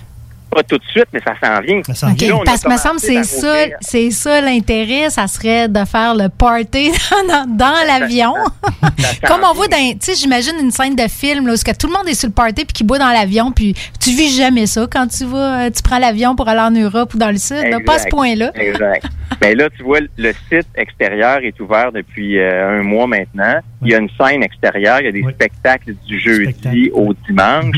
Pas 0.54 0.64
tout 0.64 0.78
de 0.78 0.84
suite, 0.86 1.08
mais 1.14 1.20
ça 1.26 1.34
s'en 1.44 1.62
vient. 1.62 1.82
Ça 1.94 2.08
Là, 2.08 2.40
parce 2.46 2.62
que 2.62 2.70
me 2.72 2.78
semble 2.78 3.00
c'est 3.00 3.24
ça, 3.24 3.66
c'est 3.82 4.12
ça 4.12 4.42
l'intérêt, 4.42 5.10
ça 5.10 5.28
serait 5.28 5.68
de 5.68 5.84
faire 5.86 6.14
le 6.16 6.30
party 6.30 6.92
dans, 7.28 7.46
dans 7.58 7.74
l'avion. 7.88 8.34
Comme 9.28 9.42
on 9.44 9.54
voit 9.54 9.68
dans, 9.68 9.78
tu 9.94 9.98
sais, 10.02 10.16
j'imagine 10.16 10.54
une 10.62 10.72
scène 10.72 10.96
de 10.96 11.08
film 11.08 11.48
là, 11.48 11.54
où 11.54 11.58
que 11.58 11.76
tout 11.78 11.88
le 11.88 11.94
monde 11.94 12.08
est 12.08 12.14
sur 12.14 12.28
le 12.28 12.34
party 12.34 12.66
puis 12.66 12.74
qui 12.74 12.84
boit 12.84 13.00
dans 13.00 13.10
l'avion, 13.10 13.52
puis 13.52 13.74
tu 14.00 14.12
vis 14.12 14.36
jamais 14.36 14.66
ça 14.66 14.86
quand 14.92 15.08
tu 15.08 15.26
vas, 15.26 15.66
euh, 15.66 15.70
tu 15.70 15.82
prends 15.82 16.00
l'avion 16.00 16.36
pour 16.36 16.48
aller 16.48 16.60
en 16.62 16.72
Europe 16.72 17.14
ou 17.14 17.18
dans 17.18 17.32
le 17.32 17.38
sud, 17.38 17.64
là, 17.70 17.78
pas 17.86 17.96
à 17.96 18.00
ce 18.00 18.08
point-là. 18.10 18.52
Exact. 18.56 19.06
Mais 19.42 19.56
là, 19.56 19.70
tu 19.76 19.84
vois, 19.84 20.00
le 20.18 20.32
site 20.50 20.68
extérieur 20.76 21.40
est 21.44 21.60
ouvert 21.60 21.92
depuis 21.92 22.38
euh, 22.40 22.80
un 22.80 22.84
mois 22.84 23.08
maintenant. 23.08 23.56
Il 23.82 23.92
y 23.92 23.96
a 23.96 23.98
une 23.98 24.10
scène 24.20 24.44
extérieure, 24.44 25.00
il 25.02 25.06
y 25.06 25.10
a 25.10 25.12
des 25.12 25.22
Oui. 25.24 25.34
spectacles 25.34 25.96
du 26.06 26.20
jeudi 26.20 26.44
Spectacle. 26.52 26.90
au 26.94 27.14
dimanche. 27.28 27.76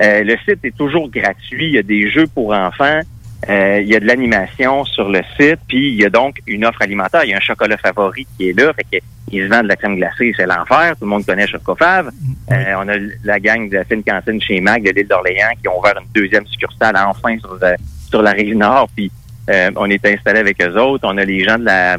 Euh, 0.00 0.22
le 0.22 0.36
site 0.46 0.64
est 0.64 0.76
toujours 0.76 1.10
gratuit. 1.10 1.66
Il 1.66 1.74
y 1.74 1.78
a 1.78 1.82
des 1.82 2.10
jeux 2.10 2.26
pour 2.26 2.52
enfants. 2.52 3.00
Euh, 3.48 3.78
il 3.80 3.88
y 3.88 3.94
a 3.94 4.00
de 4.00 4.04
l'animation 4.06 4.84
sur 4.84 5.08
le 5.08 5.20
site, 5.38 5.60
puis 5.68 5.90
il 5.90 5.94
y 5.94 6.04
a 6.04 6.10
donc 6.10 6.40
une 6.46 6.64
offre 6.64 6.82
alimentaire. 6.82 7.22
Il 7.24 7.30
y 7.30 7.34
a 7.34 7.36
un 7.36 7.40
chocolat 7.40 7.76
favori 7.76 8.26
qui 8.36 8.48
est 8.50 8.52
là, 8.58 8.72
fait 8.74 8.98
que 8.98 9.04
il 9.30 9.42
se 9.42 9.48
vend 9.48 9.62
de 9.62 9.68
la 9.68 9.76
crème 9.76 9.96
glacée, 9.96 10.32
c'est 10.36 10.46
l'enfer. 10.46 10.94
Tout 10.98 11.04
le 11.04 11.10
monde 11.10 11.24
connaît 11.26 11.46
Chocofave. 11.46 12.10
Euh, 12.50 12.64
on 12.78 12.88
a 12.88 12.94
la 13.24 13.38
gang 13.38 13.68
de 13.68 13.74
la 13.76 13.84
fine 13.84 14.02
cantine 14.02 14.40
chez 14.40 14.60
Mac 14.60 14.82
de 14.82 14.90
l'île 14.90 15.06
d'Orléans 15.06 15.50
qui 15.60 15.68
ont 15.68 15.78
ouvert 15.78 15.94
une 16.00 16.08
deuxième 16.20 16.46
succursale 16.46 16.96
enfin 16.96 17.38
sur, 17.38 17.56
la- 17.60 17.76
sur 18.08 18.22
la 18.22 18.30
rive 18.32 18.56
nord, 18.56 18.88
puis 18.96 19.10
euh, 19.50 19.70
on 19.76 19.88
est 19.90 20.04
installé 20.06 20.40
avec 20.40 20.60
eux 20.62 20.74
autres. 20.80 21.04
On 21.06 21.16
a 21.18 21.24
les 21.24 21.44
gens 21.44 21.58
de 21.58 21.64
la 21.66 21.96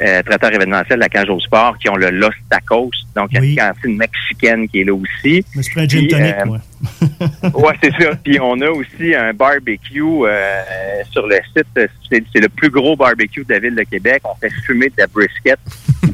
euh, 0.00 0.22
traiteur 0.22 0.52
événementiel 0.52 0.98
de 0.98 1.02
la 1.02 1.08
cage 1.08 1.28
au 1.30 1.38
sport 1.40 1.76
qui 1.78 1.88
ont 1.88 1.96
le 1.96 2.10
Los 2.10 2.30
Tacos, 2.50 2.90
donc 3.14 3.28
il 3.30 3.34
y 3.34 3.38
a 3.38 3.40
Oui. 3.40 3.50
une 3.50 3.56
cantine 3.56 3.96
mexicaine 3.96 4.68
qui 4.68 4.80
est 4.80 4.84
là 4.84 4.94
aussi. 4.94 5.44
Je 5.52 5.58
me 5.58 5.62
suis 5.62 5.72
pris 5.72 5.82
un 5.84 5.88
gin 5.88 6.06
tonic, 6.08 6.34
euh, 6.38 6.44
moi. 6.46 6.58
Ouais, 7.54 7.74
c'est 7.82 7.92
ça. 7.92 8.10
Puis 8.24 8.38
on 8.40 8.60
a 8.60 8.68
aussi 8.70 9.14
un 9.14 9.32
barbecue 9.32 10.02
euh, 10.02 10.62
sur 11.10 11.26
le 11.26 11.36
site. 11.56 11.66
C'est 12.10 12.24
c'est 12.32 12.40
le 12.40 12.48
plus 12.48 12.70
gros 12.70 12.96
barbecue 12.96 13.44
de 13.44 13.52
la 13.54 13.60
ville 13.60 13.74
de 13.76 13.82
Québec. 13.84 14.22
On 14.24 14.34
fait 14.36 14.50
fumer 14.66 14.86
de 14.88 14.94
la 14.98 15.06
brisket. 15.06 15.58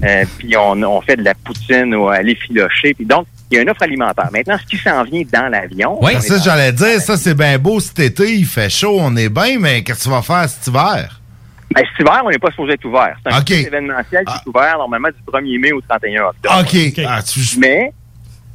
Euh, 0.05 0.25
puis 0.39 0.55
on, 0.57 0.81
on 0.83 1.01
fait 1.01 1.17
de 1.17 1.25
la 1.25 1.35
poutine 1.35 1.93
ou 1.95 2.09
à 2.09 2.21
l'effiloché. 2.23 2.95
Puis 2.95 3.05
donc, 3.07 3.27
il 3.51 3.57
y 3.57 3.59
a 3.59 3.63
une 3.63 3.71
offre 3.71 3.83
alimentaire. 3.83 4.29
Maintenant, 4.33 4.57
ce 4.63 4.67
qui 4.67 4.77
s'en 4.77 5.03
vient 5.03 5.23
dans 5.33 5.49
l'avion... 5.49 5.99
Oui, 6.05 6.13
Ça, 6.21 6.37
j'allais 6.39 6.71
dire, 6.73 7.01
ça, 7.01 7.17
c'est 7.17 7.35
bien 7.35 7.59
beau 7.59 7.81
cet 7.81 7.99
été, 7.99 8.33
il 8.35 8.45
fait 8.47 8.69
chaud, 8.71 8.99
on 9.01 9.17
est 9.17 9.31
bien, 9.31 9.59
mais 9.59 9.83
qu'est-ce 9.83 10.01
que 10.01 10.05
tu 10.05 10.11
vas 10.11 10.23
faire 10.23 10.49
cet 10.49 10.69
hiver? 10.69 11.21
Ben, 11.75 11.85
cet 11.85 12.01
hiver, 12.01 12.23
on 12.25 12.31
n'est 12.31 12.39
pas 12.39 12.51
supposé 12.51 12.73
être 12.75 12.85
ouvert. 12.87 13.17
C'est 13.25 13.33
un 13.33 13.67
événementiel 13.67 14.25
qui 14.25 14.33
Ah. 14.35 14.41
est 14.45 14.49
ouvert 14.49 14.79
normalement 14.79 15.09
du 15.09 15.23
1er 15.31 15.59
mai 15.59 15.73
au 15.73 15.81
31 15.83 16.25
octobre. 16.25 16.61
OK. 16.61 17.05
Ah, 17.07 17.23
tu- 17.23 17.59
Mais 17.59 17.93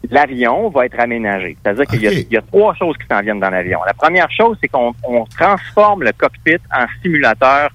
l'avion 0.09 0.69
va 0.69 0.85
être 0.85 0.99
aménagé. 0.99 1.55
C'est-à-dire 1.63 1.85
qu'il 1.85 2.01
y 2.01 2.07
a- 2.07 2.11
y, 2.39 2.43
trois 2.51 2.73
choses 2.75 2.95
qui 2.97 3.05
s'en 3.09 3.21
viennent 3.21 3.39
dans 3.39 3.49
l'avion. 3.49 3.79
La 3.85 3.93
première 3.93 4.29
chose, 4.31 4.57
c'est 4.61 4.67
qu'on 4.67 4.93
on 5.07 5.25
transforme 5.25 6.03
le 6.03 6.11
cockpit 6.13 6.57
en 6.75 6.85
simulateur 7.01 7.69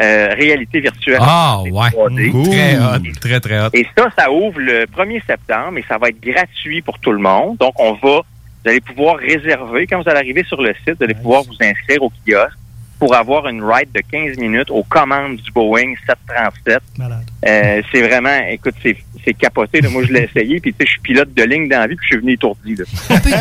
euh, 0.00 0.28
réalité 0.38 0.80
virtuelle. 0.80 1.18
Ah, 1.20 1.60
C'est 1.64 1.70
ouais. 1.70 1.90
3D. 1.90 2.30
Cool. 2.30 2.46
Très 2.48 2.76
hot. 2.78 3.12
Très, 3.20 3.40
très 3.40 3.60
hot. 3.60 3.68
Et 3.74 3.86
ça, 3.96 4.08
ça 4.16 4.30
ouvre 4.32 4.58
le 4.58 4.86
1er 4.86 5.22
septembre 5.26 5.76
et 5.76 5.84
ça 5.86 5.98
va 5.98 6.08
être 6.08 6.18
gratuit 6.22 6.80
pour 6.80 6.98
tout 6.98 7.12
le 7.12 7.18
monde. 7.18 7.58
Donc, 7.58 7.74
on 7.78 7.92
va, 7.92 8.20
vous 8.20 8.70
allez 8.70 8.80
pouvoir 8.80 9.16
réserver, 9.16 9.86
quand 9.86 10.00
vous 10.02 10.08
allez 10.08 10.20
arriver 10.20 10.44
sur 10.44 10.62
le 10.62 10.72
site, 10.76 10.96
vous 10.98 11.04
allez 11.04 11.12
pouvoir 11.12 11.42
vous 11.42 11.56
inscrire 11.60 12.02
au 12.02 12.10
kiosque 12.26 12.56
pour 13.02 13.16
avoir 13.16 13.48
une 13.48 13.64
ride 13.64 13.88
de 13.92 14.00
15 14.12 14.38
minutes 14.38 14.70
aux 14.70 14.84
commandes 14.84 15.34
du 15.34 15.50
Boeing 15.50 15.94
737. 16.06 16.80
Malade. 16.96 17.24
Euh, 17.44 17.82
c'est 17.90 18.00
vraiment, 18.00 18.38
écoute, 18.48 18.76
c'est, 18.80 18.96
c'est 19.24 19.34
capoté. 19.34 19.80
là. 19.80 19.88
Moi, 19.88 20.04
je 20.04 20.12
l'ai 20.12 20.30
essayé, 20.32 20.60
puis 20.60 20.72
tu 20.72 20.76
sais, 20.78 20.86
je 20.86 20.90
suis 20.92 21.00
pilote 21.00 21.34
de 21.34 21.42
ligne 21.42 21.68
dans 21.68 21.80
la 21.80 21.88
vie, 21.88 21.96
puis 21.96 22.06
je 22.08 22.14
suis 22.14 22.20
venu 22.20 22.34
étourdi. 22.34 22.76
Là. 22.76 22.84
On 23.10 23.18
peut-tu, 23.18 23.36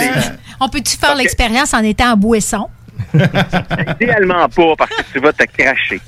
on 0.62 0.70
peut-tu 0.70 0.98
faire 0.98 1.14
l'expérience 1.14 1.76
en 1.76 1.84
étant 1.84 2.14
en 2.14 2.18
boisson? 2.18 2.70
Idéalement 4.02 4.48
pas, 4.50 4.76
parce 4.78 4.92
que 4.92 5.02
tu 5.14 5.20
vas 5.20 5.34
te 5.34 5.44
cracher. 5.44 6.00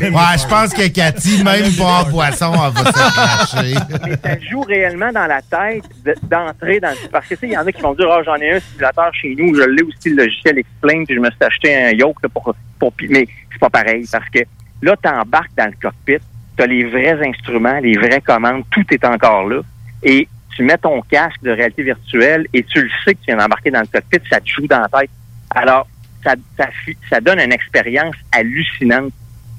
Ouais, 0.00 0.38
je 0.38 0.48
pense 0.48 0.72
que 0.74 0.88
Cathy, 0.88 1.42
même 1.42 1.72
pas 1.76 2.02
en 2.02 2.04
poisson, 2.04 2.52
elle 2.54 2.72
va 2.82 2.92
se 2.92 3.12
cracher. 3.12 3.74
Mais 4.06 4.16
ça 4.16 4.40
joue 4.50 4.62
réellement 4.62 5.12
dans 5.12 5.26
la 5.26 5.40
tête 5.42 5.84
de- 6.04 6.16
d'entrer 6.22 6.80
dans 6.80 6.90
le... 6.90 7.08
Parce 7.10 7.26
que, 7.26 7.34
tu 7.34 7.40
sais, 7.40 7.46
il 7.48 7.52
y 7.52 7.58
en 7.58 7.66
a 7.66 7.72
qui 7.72 7.82
vont 7.82 7.94
dire, 7.94 8.08
ah, 8.10 8.22
j'en 8.24 8.36
ai 8.36 8.52
un 8.56 8.60
simulateur 8.60 9.12
chez 9.14 9.34
nous, 9.38 9.54
je 9.54 9.62
l'ai 9.62 9.82
aussi, 9.82 10.10
le 10.10 10.24
logiciel 10.24 10.58
Explain, 10.58 11.04
puis 11.04 11.14
je 11.14 11.20
me 11.20 11.30
suis 11.30 11.44
acheté 11.44 11.76
un 11.76 11.90
yoke 11.90 12.16
là, 12.22 12.28
pour, 12.28 12.54
pour... 12.78 12.92
Mais 13.08 13.26
c'est 13.52 13.58
pas 13.60 13.70
pareil, 13.70 14.06
parce 14.10 14.28
que 14.30 14.40
là, 14.82 14.94
tu 15.02 15.08
embarques 15.08 15.54
dans 15.56 15.66
le 15.66 15.74
cockpit, 15.80 16.24
tu 16.56 16.62
as 16.62 16.66
les 16.66 16.84
vrais 16.84 17.18
instruments, 17.28 17.78
les 17.80 17.96
vraies 17.96 18.20
commandes, 18.20 18.64
tout 18.70 18.84
est 18.90 19.04
encore 19.04 19.48
là. 19.48 19.60
Et 20.02 20.28
tu 20.58 20.64
mets 20.64 20.76
ton 20.76 21.00
casque 21.02 21.40
de 21.44 21.52
réalité 21.52 21.84
virtuelle 21.84 22.48
et 22.52 22.64
tu 22.64 22.82
le 22.82 22.90
sais 23.04 23.14
que 23.14 23.20
tu 23.20 23.26
viens 23.26 23.36
d'embarquer 23.36 23.70
dans 23.70 23.80
le 23.80 23.86
cockpit, 23.86 24.18
ça 24.28 24.40
te 24.40 24.48
joue 24.48 24.66
dans 24.66 24.80
la 24.80 24.88
tête. 24.88 25.10
Alors, 25.54 25.86
ça, 26.24 26.34
ça, 26.56 26.66
fi- 26.84 26.96
ça 27.08 27.20
donne 27.20 27.38
une 27.38 27.52
expérience 27.52 28.16
hallucinante 28.32 29.12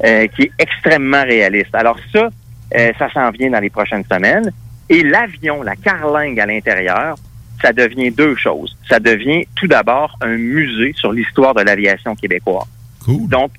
euh, 0.04 0.28
qui 0.28 0.42
est 0.44 0.52
extrêmement 0.60 1.24
réaliste. 1.24 1.74
Alors 1.74 1.98
ça, 2.12 2.28
euh, 2.76 2.92
ça 3.00 3.10
s'en 3.14 3.30
vient 3.32 3.50
dans 3.50 3.62
les 3.62 3.70
prochaines 3.70 4.04
semaines. 4.12 4.52
Et 4.90 5.02
l'avion, 5.04 5.64
la 5.64 5.78
carlingue 5.78 6.38
à 6.38 6.46
l'intérieur, 6.46 7.16
ça 7.62 7.72
devient 7.72 8.12
deux 8.12 8.36
choses. 8.36 8.78
Ça 8.90 9.00
devient 9.00 9.46
tout 9.56 9.68
d'abord 9.68 10.18
un 10.20 10.36
musée 10.36 10.92
sur 10.98 11.14
l'histoire 11.14 11.54
de 11.54 11.62
l'aviation 11.62 12.14
québécoise. 12.14 12.68
Cool. 13.06 13.30
Donc, 13.30 13.52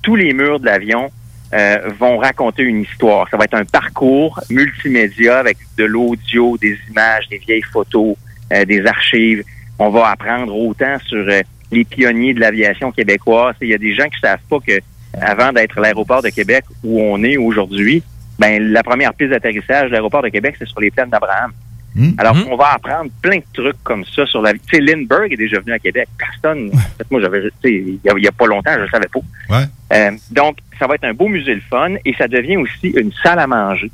tous 0.00 0.14
les 0.14 0.32
murs 0.32 0.60
de 0.60 0.66
l'avion 0.66 1.10
euh, 1.54 1.90
vont 1.98 2.18
raconter 2.18 2.62
une 2.62 2.82
histoire. 2.82 3.28
Ça 3.30 3.36
va 3.36 3.44
être 3.44 3.54
un 3.54 3.64
parcours 3.64 4.40
multimédia 4.50 5.38
avec 5.38 5.56
de 5.78 5.84
l'audio, 5.84 6.58
des 6.58 6.76
images, 6.90 7.28
des 7.28 7.38
vieilles 7.38 7.62
photos, 7.62 8.16
euh, 8.52 8.64
des 8.64 8.84
archives. 8.84 9.44
On 9.78 9.90
va 9.90 10.08
apprendre 10.08 10.54
autant 10.56 10.98
sur 11.06 11.24
euh, 11.28 11.42
les 11.70 11.84
pionniers 11.84 12.34
de 12.34 12.40
l'aviation 12.40 12.90
québécoise. 12.90 13.54
Il 13.60 13.68
y 13.68 13.74
a 13.74 13.78
des 13.78 13.94
gens 13.94 14.08
qui 14.08 14.18
savent 14.20 14.40
pas 14.50 14.58
que 14.66 14.80
avant 15.20 15.52
d'être 15.52 15.80
l'aéroport 15.80 16.22
de 16.22 16.30
Québec 16.30 16.64
où 16.82 17.00
on 17.00 17.22
est 17.22 17.36
aujourd'hui, 17.36 18.02
ben 18.38 18.72
la 18.72 18.82
première 18.82 19.14
piste 19.14 19.30
d'atterrissage 19.30 19.90
de 19.90 19.92
l'aéroport 19.92 20.22
de 20.22 20.28
Québec, 20.30 20.56
c'est 20.58 20.66
sur 20.66 20.80
les 20.80 20.90
plaines 20.90 21.10
d'Abraham. 21.10 21.52
Hmm? 21.96 22.10
Alors, 22.18 22.36
on 22.50 22.56
va 22.56 22.72
apprendre 22.74 23.10
plein 23.22 23.36
de 23.36 23.44
trucs 23.52 23.80
comme 23.84 24.04
ça 24.04 24.26
sur 24.26 24.42
la 24.42 24.52
vie. 24.52 24.60
Tu 24.68 24.76
sais, 24.76 24.82
Lindbergh 24.82 25.32
est 25.32 25.36
déjà 25.36 25.60
venu 25.60 25.72
à 25.72 25.78
Québec. 25.78 26.08
Personne, 26.18 26.70
en 26.74 26.78
fait, 26.78 27.08
moi, 27.10 27.20
j'avais, 27.20 27.42
tu 27.42 27.48
sais, 27.62 27.72
il 27.72 28.00
y 28.04 28.08
a- 28.10 28.14
il 28.16 28.24
y 28.24 28.26
a 28.28 28.32
pas 28.32 28.46
longtemps, 28.46 28.72
je 28.74 28.80
ne 28.80 28.86
savais 28.88 29.06
pas. 29.08 29.20
Ouais. 29.56 29.64
Euh, 29.92 30.10
donc, 30.32 30.56
ça 30.78 30.86
va 30.88 30.96
être 30.96 31.04
un 31.04 31.14
beau 31.14 31.28
musée 31.28 31.54
le 31.54 31.60
fun 31.70 31.94
et 32.04 32.12
ça 32.14 32.26
devient 32.26 32.56
aussi 32.56 32.88
une 32.88 33.12
salle 33.22 33.38
à 33.38 33.46
manger 33.46 33.90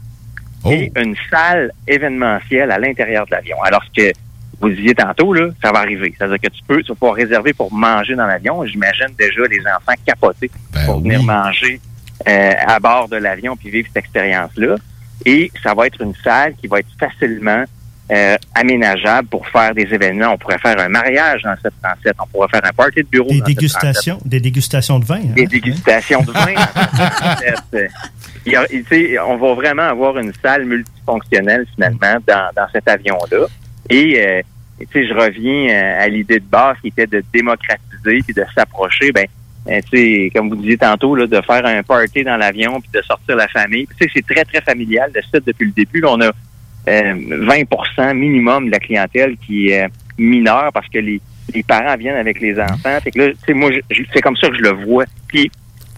Oh. 0.64 0.70
et 0.72 0.90
une 0.96 1.14
salle 1.30 1.72
événementielle 1.86 2.70
à 2.70 2.78
l'intérieur 2.78 3.26
de 3.26 3.30
l'avion. 3.32 3.56
Alors 3.62 3.82
ce 3.84 4.02
que 4.02 4.12
vous 4.60 4.68
disiez 4.70 4.94
tantôt, 4.94 5.32
là, 5.32 5.48
ça 5.62 5.72
va 5.72 5.78
arriver. 5.80 6.14
C'est-à-dire 6.16 6.38
que 6.38 6.48
tu 6.48 6.60
peux, 6.66 6.82
tu 6.82 6.88
vas 6.88 6.94
pouvoir 6.94 7.14
réserver 7.14 7.52
pour 7.54 7.72
manger 7.72 8.14
dans 8.14 8.26
l'avion. 8.26 8.64
J'imagine 8.66 9.06
déjà 9.18 9.42
les 9.50 9.60
enfants 9.60 9.92
capoter 10.06 10.50
Ben 10.72 10.84
pour 10.86 11.00
venir 11.00 11.22
manger 11.22 11.80
euh, 12.28 12.52
à 12.66 12.78
bord 12.78 13.08
de 13.08 13.16
l'avion 13.16 13.56
puis 13.56 13.70
vivre 13.70 13.88
cette 13.88 14.04
expérience-là. 14.04 14.76
Et 15.24 15.50
ça 15.62 15.72
va 15.74 15.86
être 15.86 16.00
une 16.02 16.14
salle 16.22 16.54
qui 16.56 16.66
va 16.66 16.80
être 16.80 16.88
facilement 16.98 17.64
euh, 18.10 18.36
aménageable 18.54 19.28
pour 19.28 19.46
faire 19.48 19.74
des 19.74 19.82
événements. 19.92 20.32
On 20.34 20.38
pourrait 20.38 20.58
faire 20.58 20.78
un 20.80 20.88
mariage 20.88 21.42
dans 21.42 21.50
le 21.52 21.56
737. 21.62 22.14
On 22.20 22.26
pourrait 22.26 22.48
faire 22.48 22.64
un 22.64 22.72
party 22.72 23.02
de 23.02 23.08
bureau 23.08 23.28
Des 23.28 23.38
dans 23.40 23.46
le 23.46 23.52
737 23.52 23.58
dégustations, 23.58 24.18
des 24.24 24.40
dégustations 24.40 24.98
de 24.98 25.04
vin. 25.04 25.16
hein? 25.16 25.32
des 25.34 25.46
dégustations 25.46 26.22
de 26.22 26.32
vin. 26.32 26.54
Il 28.46 28.52
y 28.52 28.56
a- 28.56 29.26
on 29.26 29.36
va 29.36 29.54
vraiment 29.54 29.82
avoir 29.82 30.18
une 30.18 30.32
salle 30.42 30.64
multifonctionnelle 30.64 31.66
finalement 31.74 32.16
dans, 32.26 32.48
dans 32.56 32.66
cet 32.72 32.88
avion-là. 32.88 33.46
Et 33.90 34.18
euh, 34.26 34.40
tu 34.80 34.86
sais, 34.92 35.06
je 35.06 35.12
reviens 35.14 35.68
euh, 35.74 36.04
à 36.04 36.08
l'idée 36.08 36.40
de 36.40 36.44
base 36.44 36.76
qui 36.80 36.88
était 36.88 37.06
de 37.06 37.22
démocratiser 37.32 38.20
puis 38.24 38.34
de 38.34 38.44
s'approcher. 38.54 39.12
Ben, 39.12 39.26
euh, 39.68 39.78
tu 39.92 39.98
sais, 39.98 40.30
comme 40.34 40.48
vous 40.48 40.56
disiez 40.56 40.78
tantôt, 40.78 41.14
là, 41.14 41.26
de 41.26 41.40
faire 41.42 41.64
un 41.66 41.82
party 41.82 42.24
dans 42.24 42.38
l'avion 42.38 42.80
puis 42.80 42.90
de 42.94 43.02
sortir 43.02 43.36
la 43.36 43.46
famille. 43.48 43.86
Tu 43.98 44.04
sais, 44.06 44.10
c'est 44.14 44.26
très 44.34 44.44
très 44.44 44.62
familial 44.62 45.10
le 45.14 45.20
site 45.22 45.46
depuis 45.46 45.66
le 45.66 45.72
début. 45.72 46.00
Là, 46.00 46.08
on 46.12 46.20
a 46.22 46.30
20% 46.86 48.14
minimum 48.14 48.66
de 48.66 48.70
la 48.72 48.78
clientèle 48.78 49.36
qui 49.36 49.68
est 49.68 49.84
euh, 49.84 49.88
mineure 50.18 50.70
parce 50.72 50.88
que 50.88 50.98
les, 50.98 51.20
les 51.54 51.62
parents 51.62 51.96
viennent 51.96 52.16
avec 52.16 52.40
les 52.40 52.58
enfants. 52.60 52.98
Fait 53.02 53.10
que 53.10 53.18
là, 53.18 53.28
tu 53.30 53.36
sais, 53.46 53.54
moi, 53.54 53.70
c'est 54.12 54.20
comme 54.20 54.36
ça 54.36 54.48
que 54.48 54.56
je 54.56 54.62
le 54.62 54.84
vois. 54.84 55.04
Puis, 55.28 55.50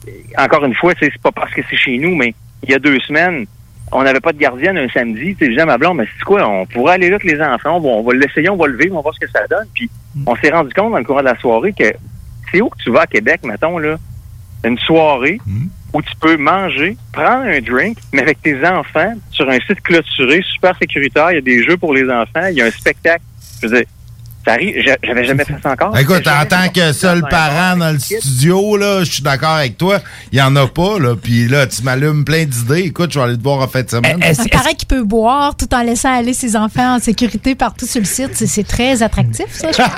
euh, 0.09 0.11
encore 0.39 0.65
une 0.65 0.75
fois, 0.75 0.93
c'est 0.99 1.17
pas 1.19 1.33
parce 1.33 1.53
que 1.53 1.63
c'est 1.69 1.77
chez 1.77 1.99
nous, 1.99 2.15
mais 2.15 2.35
il 2.63 2.71
y 2.71 2.75
a 2.75 2.79
deux 2.79 2.99
semaines, 3.01 3.47
on 3.91 4.03
n'avait 4.03 4.21
pas 4.21 4.33
de 4.33 4.39
gardienne 4.39 4.79
un 4.79 4.89
samedi. 4.89 5.35
Tu 5.35 5.39
sais, 5.39 5.45
je 5.47 5.51
disais 5.51 5.63
à 5.63 5.67
ma 5.67 5.79
blonde, 5.79 5.99
mais 5.99 6.07
c'est 6.19 6.25
quoi, 6.25 6.49
on 6.49 6.67
pourrait 6.67 6.95
aller 6.95 7.11
là 7.11 7.17
avec 7.17 7.31
les 7.31 7.41
enfants, 7.41 7.77
on 7.77 7.81
va, 7.81 7.89
on 7.89 8.03
va 8.03 8.15
l'essayer, 8.15 8.49
on 8.49 8.57
va 8.57 8.67
le 8.67 8.77
vivre, 8.77 8.95
on 8.95 8.99
va 8.99 9.03
voir 9.03 9.15
ce 9.15 9.21
que 9.21 9.31
ça 9.31 9.47
donne. 9.49 9.67
Puis, 9.75 9.91
on 10.27 10.37
s'est 10.37 10.51
rendu 10.51 10.73
compte 10.75 10.93
dans 10.93 10.99
le 10.99 11.05
courant 11.05 11.21
de 11.21 11.27
la 11.27 11.39
soirée 11.39 11.73
que 11.73 11.93
c'est 12.51 12.61
où 12.61 12.69
que 12.69 12.79
tu 12.83 12.91
vas 12.91 13.03
à 13.03 13.07
Québec, 13.07 13.41
mettons, 13.45 13.79
là, 13.79 13.97
une 14.65 14.79
soirée, 14.79 15.41
où 15.93 16.03
tu 16.03 16.15
peux 16.21 16.37
manger, 16.37 16.97
prendre 17.13 17.45
un 17.45 17.61
drink, 17.61 17.99
mais 18.13 18.23
avec 18.23 18.41
tes 18.43 18.67
enfants 18.67 19.15
sur 19.31 19.49
un 19.49 19.59
site 19.61 19.83
clôturé, 19.83 20.43
super 20.55 20.77
sécuritaire. 20.79 21.33
Il 21.33 21.35
y 21.35 21.39
a 21.39 21.43
des 21.43 21.63
jeux 21.63 21.77
pour 21.77 21.93
les 21.93 22.09
enfants, 22.11 22.47
il 22.51 22.57
y 22.57 22.63
a 22.63 22.67
un 22.67 22.71
spectacle. 22.71 23.23
Je 23.61 23.67
veux 23.67 23.77
dire, 23.77 23.87
ça 24.45 24.53
arrive, 24.53 24.75
j'a- 24.85 24.97
j'avais 25.03 25.25
jamais 25.25 25.45
fait 25.45 25.55
ça 25.63 25.71
encore. 25.73 25.97
Écoute, 25.99 26.23
J'avais 26.25 26.45
en 26.45 26.47
tant 26.47 26.69
que 26.69 26.93
ça 26.93 26.95
seul 26.95 27.23
parent 27.29 27.77
dans 27.77 27.93
le 27.93 27.99
studio, 27.99 28.77
là, 28.77 29.05
je 29.05 29.11
suis 29.13 29.23
d'accord 29.23 29.51
avec 29.57 29.77
toi. 29.79 30.01
Il 30.33 30.39
y 30.39 30.43
en 30.43 30.55
a 30.57 30.67
pas, 30.67 30.99
là. 30.99 31.15
Puis 31.21 31.49
là, 31.49 31.67
tu 31.67 31.83
m'allumes 31.83 32.25
plein 32.25 32.45
d'idées. 32.45 32.81
Écoute, 32.87 33.13
je 33.13 33.19
vais 33.19 33.25
aller 33.27 33.37
te 33.39 33.43
voir 33.43 33.61
en 33.61 33.69
fin 33.69 33.83
de 33.83 33.91
semaine. 33.91 34.19
Un 34.23 34.45
parent 34.49 34.75
qui 34.77 34.87
peut 34.87 35.03
boire 35.05 35.57
tout 35.57 35.73
en 35.75 35.83
laissant 35.83 36.13
aller 36.17 36.35
ses 36.35 36.57
enfants 36.57 36.97
en 36.97 37.01
sécurité 37.01 37.55
partout 37.55 37.87
sur 37.87 38.01
le 38.01 38.07
site, 38.07 38.31
c'est- 38.35 38.63
très 38.67 39.03
attractif, 39.03 39.47
ça, 39.51 39.71
je 39.73 39.77
pense. 39.77 39.91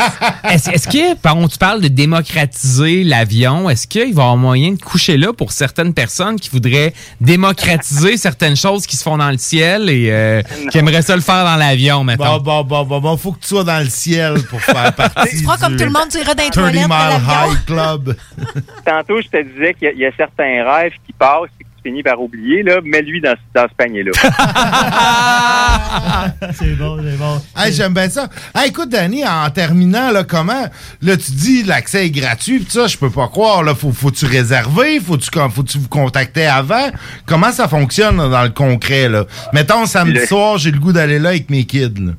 Est-ce 0.52 0.70
est-ce 0.70 0.88
que, 0.88 1.14
par 1.16 1.34
contre, 1.34 1.52
tu 1.52 1.58
parles 1.58 1.80
de 1.82 1.88
démocratiser 1.88 3.04
l'avion, 3.04 3.68
est-ce 3.70 3.86
qu'il 3.86 4.00
va 4.02 4.06
y 4.06 4.10
avoir 4.10 4.36
moyen 4.36 4.72
de 4.72 4.80
coucher 4.80 5.16
là 5.16 5.32
pour 5.32 5.52
certaines 5.52 5.92
personnes 5.94 6.36
qui 6.40 6.48
voudraient 6.50 6.92
démocratiser 7.20 8.16
certaines 8.16 8.56
choses 8.56 8.86
qui 8.86 8.96
se 8.96 9.02
font 9.02 9.16
dans 9.18 9.30
le 9.30 9.38
ciel 9.38 9.88
et 9.90 10.08
euh, 10.10 10.42
qui 10.70 10.78
aimeraient 10.78 11.02
ça 11.02 11.14
le 11.16 11.22
faire 11.22 11.44
dans 11.44 11.56
l'avion, 11.56 12.04
maintenant? 12.04 12.38
Bon, 12.38 12.62
bon, 12.62 12.64
bon, 12.64 12.84
bon, 12.84 13.00
bon, 13.00 13.16
faut 13.16 13.32
que 13.32 13.40
tu 13.40 13.48
sois 13.48 13.64
dans 13.64 13.80
le 13.82 13.88
ciel 13.90 14.33
pour 14.42 14.60
faire 14.60 14.92
partie. 14.96 15.36
Tu 15.38 15.44
feras 15.44 15.56
comme 15.58 15.76
tout 15.76 15.84
le 15.84 15.90
monde, 15.90 16.08
tu 16.10 16.18
iras 16.18 16.34
dans 16.34 16.42
les 16.42 16.50
30 16.50 16.72
toilettes 16.72 16.88
Mile. 16.88 17.20
High 17.28 17.64
Club. 17.66 18.16
Tantôt, 18.86 19.20
je 19.20 19.28
te 19.28 19.42
disais 19.42 19.74
qu'il 19.74 19.88
y 19.88 19.90
a- 19.90 19.92
il 19.92 19.98
y, 20.00 20.06
a 20.06 20.10
certains 20.16 20.64
rêves 20.70 20.92
qui 21.06 21.12
passent 21.12 21.50
et 21.60 21.64
que 21.64 21.68
tu 21.82 21.88
finis 21.90 22.02
par 22.02 22.20
oublier. 22.20 22.62
Là, 22.62 22.80
mets-lui 22.84 23.20
dans, 23.20 23.34
dans 23.54 23.66
ce 23.68 23.74
panier-là. 23.76 24.12
c'est 26.52 26.74
bon, 26.76 26.98
c'est 27.02 27.16
bon. 27.18 27.40
Hey, 27.56 27.72
j'aime 27.72 27.94
bien 27.94 28.08
ça. 28.08 28.28
Hey, 28.54 28.68
écoute, 28.68 28.88
Danny, 28.90 29.26
en 29.26 29.48
terminant, 29.50 30.10
là, 30.10 30.24
comment, 30.24 30.66
là, 31.02 31.16
tu 31.16 31.32
dis 31.32 31.62
l'accès 31.62 32.06
est 32.06 32.10
gratuit, 32.10 32.60
pis 32.60 32.70
ça, 32.70 32.86
je 32.86 32.96
peux 32.96 33.10
pas 33.10 33.28
croire, 33.28 33.62
là, 33.62 33.74
faut, 33.74 33.92
faut-tu 33.92 34.26
réserver, 34.26 35.00
faut-tu, 35.00 35.30
com- 35.30 35.50
faut-tu 35.50 35.78
vous 35.78 35.88
contacter 35.88 36.46
avant? 36.46 36.90
Comment 37.26 37.52
ça 37.52 37.68
fonctionne, 37.68 38.16
là, 38.16 38.28
dans 38.28 38.42
le 38.42 38.50
concret, 38.50 39.08
là? 39.08 39.24
Mettons, 39.52 39.86
samedi 39.86 40.20
Le- 40.20 40.26
soir, 40.26 40.58
j'ai 40.58 40.70
le 40.70 40.78
goût 40.78 40.92
d'aller 40.92 41.18
là 41.18 41.30
avec 41.30 41.50
mes 41.50 41.64
kids, 41.64 41.94
là. 42.00 42.12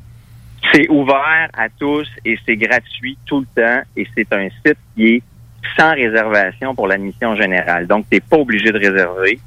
C'est 0.74 0.90
ouvert 0.90 1.50
à 1.58 1.68
tous 1.80 2.08
et 2.26 2.38
c'est 2.46 2.56
gratuit 2.58 3.18
tout 3.26 3.42
le 3.42 3.46
temps 3.62 3.82
et 3.96 4.08
c'est 4.16 4.32
un 4.34 4.48
site 4.66 4.78
qui 4.96 5.08
est 5.16 5.24
sans 5.78 5.94
réservation 5.94 6.76
pour 6.76 6.88
l'admission 6.88 7.36
générale. 7.36 7.88
Donc, 7.88 8.06
tu 8.10 8.16
n'es 8.16 8.20
pas 8.22 8.38
obligé 8.38 8.72
de 8.72 8.78
réserver. 8.78 9.40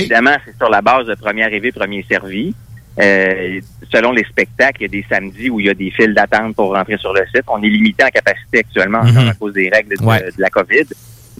Évidemment, 0.00 0.36
c'est 0.44 0.56
sur 0.56 0.70
la 0.70 0.80
base 0.80 1.06
de 1.06 1.14
premier 1.14 1.44
arrivé, 1.44 1.72
premier 1.72 2.04
servi. 2.08 2.54
Euh, 3.00 3.60
selon 3.92 4.12
les 4.12 4.24
spectacles, 4.24 4.78
il 4.80 4.82
y 4.82 4.86
a 4.86 4.88
des 4.88 5.06
samedis 5.08 5.50
où 5.50 5.60
il 5.60 5.66
y 5.66 5.70
a 5.70 5.74
des 5.74 5.90
files 5.90 6.14
d'attente 6.14 6.56
pour 6.56 6.74
rentrer 6.74 6.96
sur 6.96 7.12
le 7.12 7.20
site. 7.26 7.44
On 7.48 7.62
est 7.62 7.68
limité 7.68 8.02
en 8.04 8.08
capacité 8.08 8.58
actuellement 8.60 9.04
Mhm. 9.04 9.28
à 9.28 9.34
cause 9.34 9.52
des 9.52 9.68
règles 9.72 9.96
de, 9.96 10.04
Ouais. 10.04 10.20
de 10.20 10.32
la 10.42 10.50
COVID. 10.50 10.84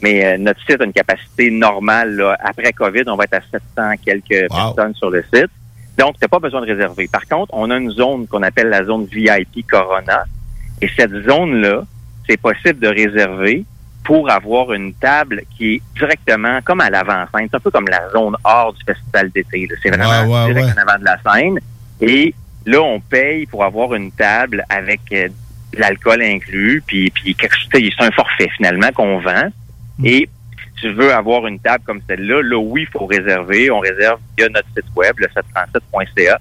Mais 0.03 0.25
euh, 0.25 0.37
notre 0.39 0.61
site 0.61 0.81
a 0.81 0.85
une 0.85 0.93
capacité 0.93 1.51
normale. 1.51 2.15
là. 2.17 2.37
Après 2.41 2.73
COVID, 2.73 3.03
on 3.09 3.17
va 3.17 3.25
être 3.25 3.35
à 3.35 3.41
700 3.51 3.95
quelques 4.05 4.49
personnes 4.49 4.95
sur 4.95 5.11
le 5.11 5.25
site. 5.35 5.51
Donc, 5.99 6.15
tu 6.15 6.21
n'as 6.23 6.29
pas 6.29 6.39
besoin 6.39 6.61
de 6.61 6.67
réserver. 6.67 7.09
Par 7.09 7.27
contre, 7.27 7.53
on 7.55 7.71
a 7.71 7.77
une 7.77 7.91
zone 7.91 8.27
qu'on 8.29 8.43
appelle 8.43 8.69
la 8.69 8.85
zone 8.85 9.07
VIP 9.07 9.67
Corona. 9.69 10.25
Et 10.81 10.89
cette 10.97 11.13
zone-là, 11.25 11.83
c'est 12.29 12.37
possible 12.37 12.79
de 12.79 12.89
réserver 12.89 13.65
pour 14.05 14.31
avoir 14.31 14.73
une 14.73 14.95
table 14.95 15.43
qui 15.57 15.75
est 15.75 15.83
directement 15.99 16.61
comme 16.65 16.81
à 16.81 16.89
l'avant-scène. 16.89 17.49
C'est 17.51 17.57
un 17.57 17.61
peu 17.61 17.71
comme 17.71 17.89
la 17.89 18.09
zone 18.11 18.37
hors 18.45 18.73
du 18.73 18.85
festival 18.85 19.31
d'été. 19.31 19.69
C'est 19.83 19.91
vraiment 19.91 20.23
Ouais, 20.23 20.47
ouais, 20.47 20.47
direct 20.55 20.67
ouais. 20.69 20.73
en 20.85 20.89
avant 20.89 20.99
de 21.01 21.05
la 21.05 21.19
scène. 21.35 21.59
Et 22.01 22.35
là, 22.65 22.81
on 22.81 23.01
paye 23.01 23.47
pour 23.47 23.65
avoir 23.65 23.93
une 23.95 24.13
table 24.13 24.65
avec 24.71 25.01
euh, 25.13 25.29
de 25.75 25.79
l'alcool 25.81 26.23
inclus, 26.23 26.83
puis, 26.87 27.11
puis 27.11 27.35
quelque 27.35 27.55
chose- 27.57 27.69
c'est 27.73 28.05
un 28.05 28.11
forfait 28.13 28.49
finalement 28.57 28.91
qu'on 28.95 29.19
vend. 29.19 29.49
Et 30.05 30.21
si 30.21 30.29
tu 30.81 30.93
veux 30.93 31.13
avoir 31.13 31.47
une 31.47 31.59
table 31.59 31.83
comme 31.85 32.01
celle-là, 32.09 32.43
là, 32.43 32.59
oui, 32.59 32.83
il 32.83 32.87
faut 32.89 33.07
réserver. 33.07 33.71
On 33.71 33.81
réserve 33.81 34.21
via 34.37 34.49
notre 34.49 34.69
site 34.69 34.87
web, 34.97 35.15
le 35.19 35.27
737.ca. 35.27 36.39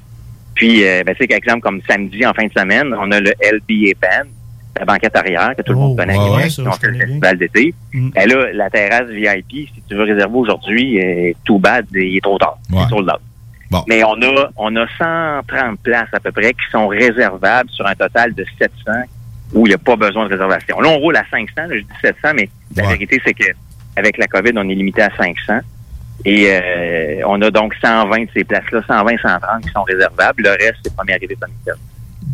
Puis, 0.56 0.88
euh, 0.88 1.04
ben, 1.04 1.16
par 1.16 1.38
exemple, 1.38 1.62
comme 1.62 1.82
samedi 1.88 2.26
en 2.26 2.34
fin 2.34 2.48
de 2.48 2.54
semaine, 2.54 2.94
on 3.00 3.12
a 3.12 3.20
le 3.20 3.32
LBA 3.42 3.94
Band, 4.02 4.30
la 4.78 4.86
banquette 4.86 5.16
arrière, 5.16 5.56
que 5.56 5.62
tout 5.62 5.74
le 5.74 5.80
monde 5.80 5.98
connaît 5.98 6.18
à 6.18 6.24
ouais, 6.24 6.36
ouais, 6.36 6.48
qui 6.48 6.80
fait 6.80 6.88
le 6.88 6.98
festival 6.98 7.38
d'été. 7.38 7.74
Mm. 7.94 8.10
Ben 8.10 8.30
là, 8.30 8.54
la 8.54 8.70
terrasse 8.70 9.08
VIP, 9.10 9.70
si 9.74 9.84
tu 9.88 9.96
veux 9.96 10.04
réserver 10.04 10.36
aujourd'hui, 10.36 11.00
euh, 11.00 11.34
tout 11.44 11.60
bad, 11.60 11.86
il 11.94 12.18
est 12.18 12.22
trop 12.22 12.38
tard. 12.38 12.58
C'est 12.70 12.90
sold 12.90 13.10
out. 13.10 13.84
Mais 13.88 14.04
on 14.04 14.22
a, 14.22 14.50
on 14.56 14.76
a 14.78 14.88
130 14.98 15.80
places 15.82 16.08
à 16.14 16.20
peu 16.20 16.32
près 16.32 16.54
qui 16.54 16.72
sont 16.72 16.88
réservables 16.88 17.70
sur 17.70 17.86
un 17.86 17.96
total 17.96 18.34
de 18.34 18.46
700 18.58 18.92
où 19.54 19.66
il 19.66 19.70
n'y 19.70 19.76
a 19.76 19.78
pas 19.78 19.96
besoin 19.96 20.26
de 20.26 20.32
réservation. 20.32 20.80
Là, 20.80 20.90
on 20.90 20.98
roule 20.98 21.16
à 21.16 21.24
500, 21.30 21.48
là, 21.56 21.68
je 21.72 21.80
dis 21.80 21.88
700, 22.02 22.30
mais 22.36 22.50
la 22.76 22.88
vérité, 22.88 23.22
c'est 23.26 23.34
que 23.34 23.46
avec 23.98 24.18
la 24.18 24.28
COVID, 24.28 24.52
on 24.56 24.70
est 24.70 24.76
limité 24.76 25.02
à 25.02 25.10
500. 25.18 25.60
Et 26.26 26.50
euh, 26.50 27.22
on 27.26 27.42
a 27.42 27.52
donc 27.52 27.74
120 27.82 28.26
de 28.26 28.30
ces 28.34 28.44
places-là, 28.44 28.82
120, 28.88 29.18
130 29.18 29.64
qui 29.64 29.70
sont 29.70 29.84
réservables. 29.84 30.44
Le 30.44 30.50
reste, 30.50 30.78
c'est 30.84 30.96
premier 30.96 31.14
arrivé, 31.14 31.36
premier 31.36 31.54
servi. 31.66 31.82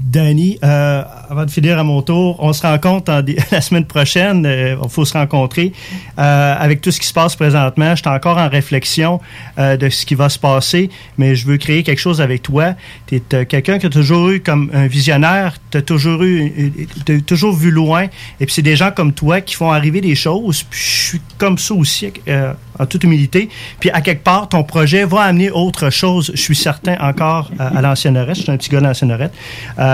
Danny, 0.03 0.59
euh, 0.63 1.01
avant 1.29 1.45
de 1.45 1.51
finir 1.51 1.79
à 1.79 1.83
mon 1.83 2.01
tour, 2.01 2.35
on 2.39 2.51
se 2.51 2.61
rencontre 2.61 3.23
la 3.51 3.61
semaine 3.61 3.85
prochaine. 3.85 4.45
Il 4.45 4.89
faut 4.89 5.05
se 5.05 5.13
rencontrer. 5.13 5.71
Euh, 6.19 6.55
avec 6.59 6.81
tout 6.81 6.91
ce 6.91 6.99
qui 6.99 7.07
se 7.07 7.13
passe 7.13 7.35
présentement, 7.35 7.95
je 7.95 8.01
suis 8.01 8.09
encore 8.09 8.37
en 8.37 8.49
réflexion 8.49 9.21
euh, 9.57 9.77
de 9.77 9.89
ce 9.89 10.05
qui 10.05 10.15
va 10.15 10.27
se 10.29 10.37
passer, 10.37 10.89
mais 11.17 11.35
je 11.35 11.47
veux 11.47 11.57
créer 11.57 11.83
quelque 11.83 11.99
chose 11.99 12.19
avec 12.21 12.41
toi. 12.41 12.73
Tu 13.07 13.15
es 13.15 13.45
quelqu'un 13.45 13.79
qui 13.79 13.85
a 13.85 13.89
toujours 13.89 14.29
eu 14.29 14.41
comme 14.41 14.69
un 14.73 14.87
visionnaire, 14.87 15.55
tu 15.71 15.77
as 15.77 15.81
toujours, 15.81 16.21
eu, 16.23 16.73
t'as 17.05 17.19
toujours 17.21 17.55
vu 17.55 17.71
loin. 17.71 18.07
Et 18.39 18.45
puis 18.45 18.53
c'est 18.53 18.61
des 18.61 18.75
gens 18.75 18.91
comme 18.91 19.13
toi 19.13 19.39
qui 19.39 19.55
font 19.55 19.71
arriver 19.71 20.01
des 20.01 20.15
choses. 20.15 20.65
Je 20.69 20.77
suis 20.77 21.21
comme 21.37 21.57
ça 21.57 21.73
aussi, 21.73 22.11
euh, 22.27 22.53
en 22.79 22.85
toute 22.85 23.03
humilité. 23.03 23.49
Puis 23.79 23.89
à 23.91 24.01
quelque 24.01 24.23
part, 24.23 24.49
ton 24.49 24.63
projet 24.63 25.05
va 25.05 25.21
amener 25.21 25.49
autre 25.49 25.89
chose, 25.89 26.31
je 26.33 26.41
suis 26.41 26.55
certain, 26.55 26.95
encore 26.99 27.51
à, 27.59 27.81
l'ancienne 27.81 28.23
Je 28.29 28.33
suis 28.33 28.51
un 28.51 28.57
petit 28.57 28.69
gars 28.69 28.79
de 28.79 28.85
l'ancienne 28.85 29.11
euh, 29.13 29.92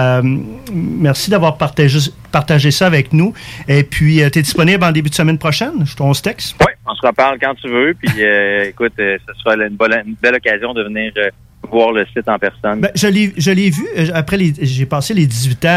merci 0.74 1.30
d'avoir 1.30 1.58
partagé, 1.58 2.00
partagé 2.32 2.72
ça 2.72 2.88
avec 2.88 3.14
nous. 3.14 3.34
Et 3.68 3.84
puis, 3.84 4.22
tu 4.32 4.40
es 4.40 4.42
disponible 4.42 4.84
en 4.84 4.92
début 4.92 5.10
de 5.10 5.16
semaine 5.16 5.38
prochaine? 5.38 5.86
On 6.00 6.14
se 6.14 6.22
texte? 6.22 6.56
Oui, 6.60 6.74
on 6.86 6.96
se 6.96 7.06
reparle 7.06 7.38
quand 7.40 7.56
tu 7.56 7.70
veux. 7.70 7.94
Puis, 7.94 8.24
euh, 8.24 8.66
écoute, 8.70 8.94
euh, 9.00 9.18
ce 9.28 9.34
sera 9.40 9.56
une, 9.56 9.64
une 9.64 10.16
belle 10.22 10.36
occasion 10.36 10.74
de 10.74 10.84
venir 10.84 11.12
euh, 11.18 11.30
voir 11.72 11.92
le 11.92 12.06
site 12.08 12.28
en 12.28 12.40
personne. 12.40 12.80
Ben, 12.82 12.90
je 12.96 13.08
l'ai 13.08 13.34
je 13.38 13.52
l'ai 13.52 13.70
vu. 13.70 13.86
euh, 13.98 14.08
Après, 14.14 14.38
les- 14.38 14.54
j'ai 14.62 14.86
passé 14.86 15.14
les 15.14 15.26
18 15.28 15.66
ans 15.66 15.68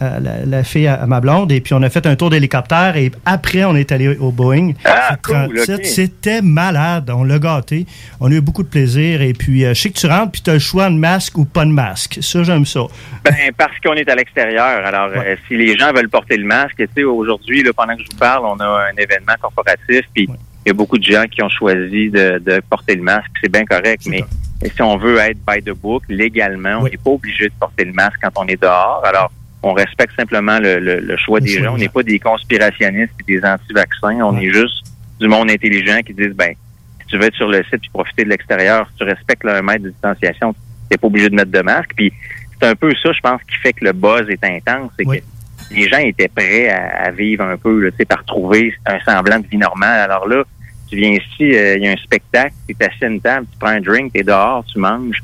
à, 0.00 0.04
à 0.04 0.20
la, 0.20 0.44
la 0.46 0.62
fille, 0.62 0.86
à, 0.86 1.04
ma 1.06 1.20
blonde, 1.20 1.50
et 1.50 1.60
puis 1.60 1.74
on 1.74 1.82
a 1.82 1.90
fait 1.90 2.06
un 2.06 2.14
tour 2.16 2.30
d'hélicoptère, 2.30 2.96
et 2.96 3.10
après, 3.24 3.64
on 3.64 3.74
est 3.74 3.90
allé 3.92 4.16
au 4.18 4.30
Boeing. 4.30 4.72
Ah, 4.84 5.16
cool, 5.22 5.54
37. 5.54 5.78
ok. 5.78 5.84
C'était 5.86 6.42
malade. 6.42 7.10
On 7.10 7.24
l'a 7.24 7.38
gâté. 7.38 7.86
On 8.20 8.30
a 8.30 8.34
eu 8.34 8.40
beaucoup 8.40 8.62
de 8.62 8.68
plaisir. 8.68 9.22
Et 9.22 9.32
puis, 9.32 9.64
euh, 9.64 9.74
je 9.74 9.80
sais 9.82 9.90
que 9.90 9.98
tu 9.98 10.06
rentres, 10.06 10.32
puis 10.32 10.42
tu 10.42 10.50
as 10.50 10.54
le 10.54 10.58
choix 10.58 10.88
de 10.90 10.94
masque 10.94 11.38
ou 11.38 11.44
pas 11.44 11.64
de 11.64 11.70
masque. 11.70 12.18
Ça, 12.20 12.42
j'aime 12.44 12.66
ça. 12.66 12.80
Ben, 13.24 13.34
parce 13.56 13.72
qu'on 13.82 13.94
est 13.94 14.08
à 14.08 14.14
l'extérieur. 14.14 14.84
Alors, 14.86 15.10
euh, 15.16 15.34
si 15.48 15.56
les 15.56 15.76
gens 15.76 15.92
veulent 15.92 16.08
porter 16.10 16.36
le 16.36 16.44
masque, 16.46 16.76
tu 16.76 16.88
sais, 16.94 17.04
aujourd'hui, 17.04 17.64
pendant 17.76 17.96
que 17.96 18.02
je 18.02 18.08
vous 18.12 18.18
parle, 18.18 18.44
on 18.44 18.60
a 18.60 18.66
un 18.92 18.96
événement 18.96 19.34
corporatif, 19.40 20.02
puis 20.14 20.28
il 20.28 20.68
y 20.68 20.70
a 20.70 20.74
beaucoup 20.74 20.98
de 20.98 21.04
gens 21.04 21.24
qui 21.30 21.42
ont 21.42 21.48
choisi 21.48 22.10
de, 22.10 22.38
de 22.44 22.60
porter 22.68 22.94
le 22.96 23.02
masque. 23.02 23.30
C'est 23.42 23.50
bien 23.50 23.64
correct, 23.64 24.02
mais 24.06 24.22
si 24.64 24.82
on 24.82 24.96
veut 24.96 25.18
être 25.18 25.38
by 25.46 25.62
the 25.62 25.74
book, 25.76 26.02
légalement, 26.08 26.78
on 26.80 26.84
n'est 26.84 26.96
pas 26.96 27.10
obligé 27.10 27.46
de 27.48 27.52
porter 27.58 27.84
le 27.84 27.92
masque 27.92 28.18
quand 28.22 28.30
on 28.36 28.46
est 28.46 28.60
dehors. 28.60 29.02
Alors, 29.04 29.30
on 29.62 29.72
respecte 29.72 30.14
simplement 30.16 30.58
le, 30.58 30.78
le- 30.78 31.00
le 31.00 31.16
choix 31.16 31.40
des 31.40 31.48
gens. 31.64 31.74
On 31.74 31.78
n'est 31.78 31.88
pas 31.88 32.02
des 32.02 32.18
conspirationnistes 32.18 33.12
et 33.20 33.24
des 33.38 33.44
anti-vaccins. 33.44 34.20
On 34.22 34.38
est 34.38 34.50
juste 34.52 34.86
du 35.20 35.28
monde 35.28 35.50
intelligent 35.50 36.00
qui 36.06 36.14
disent, 36.14 36.34
ben, 36.34 36.54
si 37.00 37.06
tu 37.08 37.18
veux 37.18 37.24
être 37.24 37.34
sur 37.34 37.48
le 37.48 37.62
site 37.64 37.74
et 37.84 37.90
profiter 37.92 38.24
de 38.24 38.30
l'extérieur, 38.30 38.86
si 38.90 38.96
tu 38.98 39.04
respectes 39.04 39.44
le 39.44 39.60
mètre 39.62 39.82
de 39.84 39.90
distanciation, 39.90 40.52
tu 40.52 40.58
n'es 40.90 40.96
pas 40.98 41.06
obligé 41.06 41.28
de 41.28 41.34
mettre 41.34 41.50
de 41.50 41.62
masque. 41.62 41.90
Puis 41.96 42.12
c'est 42.60 42.68
un 42.68 42.74
peu 42.74 42.92
ça, 43.02 43.12
je 43.12 43.20
pense, 43.20 43.40
qui 43.42 43.56
fait 43.56 43.72
que 43.72 43.84
le 43.84 43.92
buzz 43.92 44.26
est 44.28 44.44
intense. 44.44 44.90
C'est 44.98 45.04
que 45.04 45.74
les 45.74 45.88
gens 45.88 45.98
étaient 45.98 46.28
prêts 46.28 46.68
à, 46.68 47.06
à 47.06 47.10
vivre 47.10 47.44
un 47.44 47.56
peu, 47.56 47.80
là, 47.80 47.90
tu 47.90 47.96
sais, 47.98 48.04
par 48.04 48.24
trouver 48.24 48.72
un 48.86 48.98
semblant 49.00 49.38
de 49.40 49.46
vie 49.46 49.58
normale. 49.58 50.00
Alors 50.00 50.26
là, 50.28 50.44
tu 50.96 51.02
viens 51.02 51.12
ici, 51.12 51.54
euh, 51.54 51.76
il 51.76 51.84
y 51.84 51.88
a 51.88 51.92
un 51.92 51.96
spectacle, 51.96 52.54
tu 52.66 52.74
es 52.78 52.84
assis 52.84 53.04
à 53.04 53.08
une 53.08 53.20
table, 53.20 53.46
tu 53.52 53.58
prends 53.58 53.70
un 53.70 53.80
drink, 53.80 54.12
tu 54.12 54.20
es 54.20 54.24
dehors, 54.24 54.64
tu 54.64 54.78
manges. 54.78 55.22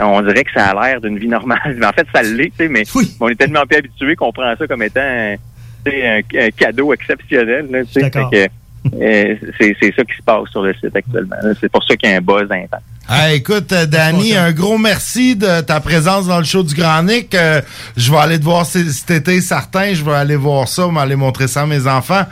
On 0.00 0.22
dirait 0.22 0.44
que 0.44 0.52
ça 0.52 0.68
a 0.68 0.86
l'air 0.88 1.00
d'une 1.00 1.18
vie 1.18 1.28
normale. 1.28 1.58
Mais 1.78 1.86
en 1.86 1.92
fait, 1.92 2.06
ça 2.14 2.22
l'est, 2.22 2.50
tu 2.56 2.64
sais, 2.64 2.68
mais 2.68 2.84
on 3.20 3.28
est 3.28 3.34
tellement 3.34 3.66
peu 3.68 3.76
habitué 3.76 4.16
qu'on 4.16 4.32
prend 4.32 4.54
ça 4.56 4.66
comme 4.66 4.82
étant 4.82 5.00
un, 5.00 5.36
sais, 5.84 6.06
un, 6.06 6.20
un 6.38 6.50
cadeau 6.50 6.94
exceptionnel. 6.94 7.66
là, 7.70 7.84
tu 7.84 8.00
sais. 8.00 8.50
C'est 8.92 9.38
c'est 9.58 9.94
ça 9.94 10.04
qui 10.04 10.16
se 10.16 10.22
passe 10.24 10.48
sur 10.50 10.62
le 10.62 10.74
site 10.74 10.94
actuellement. 10.94 11.36
C'est 11.60 11.70
pour 11.70 11.84
ça 11.84 11.96
qu'il 11.96 12.08
y 12.08 12.12
a 12.12 12.16
un 12.16 12.20
buzz 12.20 12.50
intense. 12.50 12.80
Ah, 13.12 13.32
écoute, 13.32 13.72
euh, 13.72 13.86
Danny, 13.86 14.36
un 14.36 14.52
gros 14.52 14.78
merci 14.78 15.34
de 15.34 15.62
ta 15.62 15.80
présence 15.80 16.28
dans 16.28 16.38
le 16.38 16.44
show 16.44 16.62
du 16.62 16.76
Grand 16.76 17.02
Nick. 17.02 17.34
Euh, 17.34 17.60
je 17.96 18.08
vais 18.08 18.18
aller 18.18 18.38
te 18.38 18.44
voir 18.44 18.64
cet 18.64 19.10
été, 19.10 19.40
certain. 19.40 19.92
Je 19.94 20.04
vais 20.04 20.14
aller 20.14 20.36
voir 20.36 20.68
ça, 20.68 20.86
m'aller 20.86 21.16
montrer 21.16 21.48
ça 21.48 21.62
à 21.62 21.66
mes 21.66 21.88
enfants. 21.88 22.24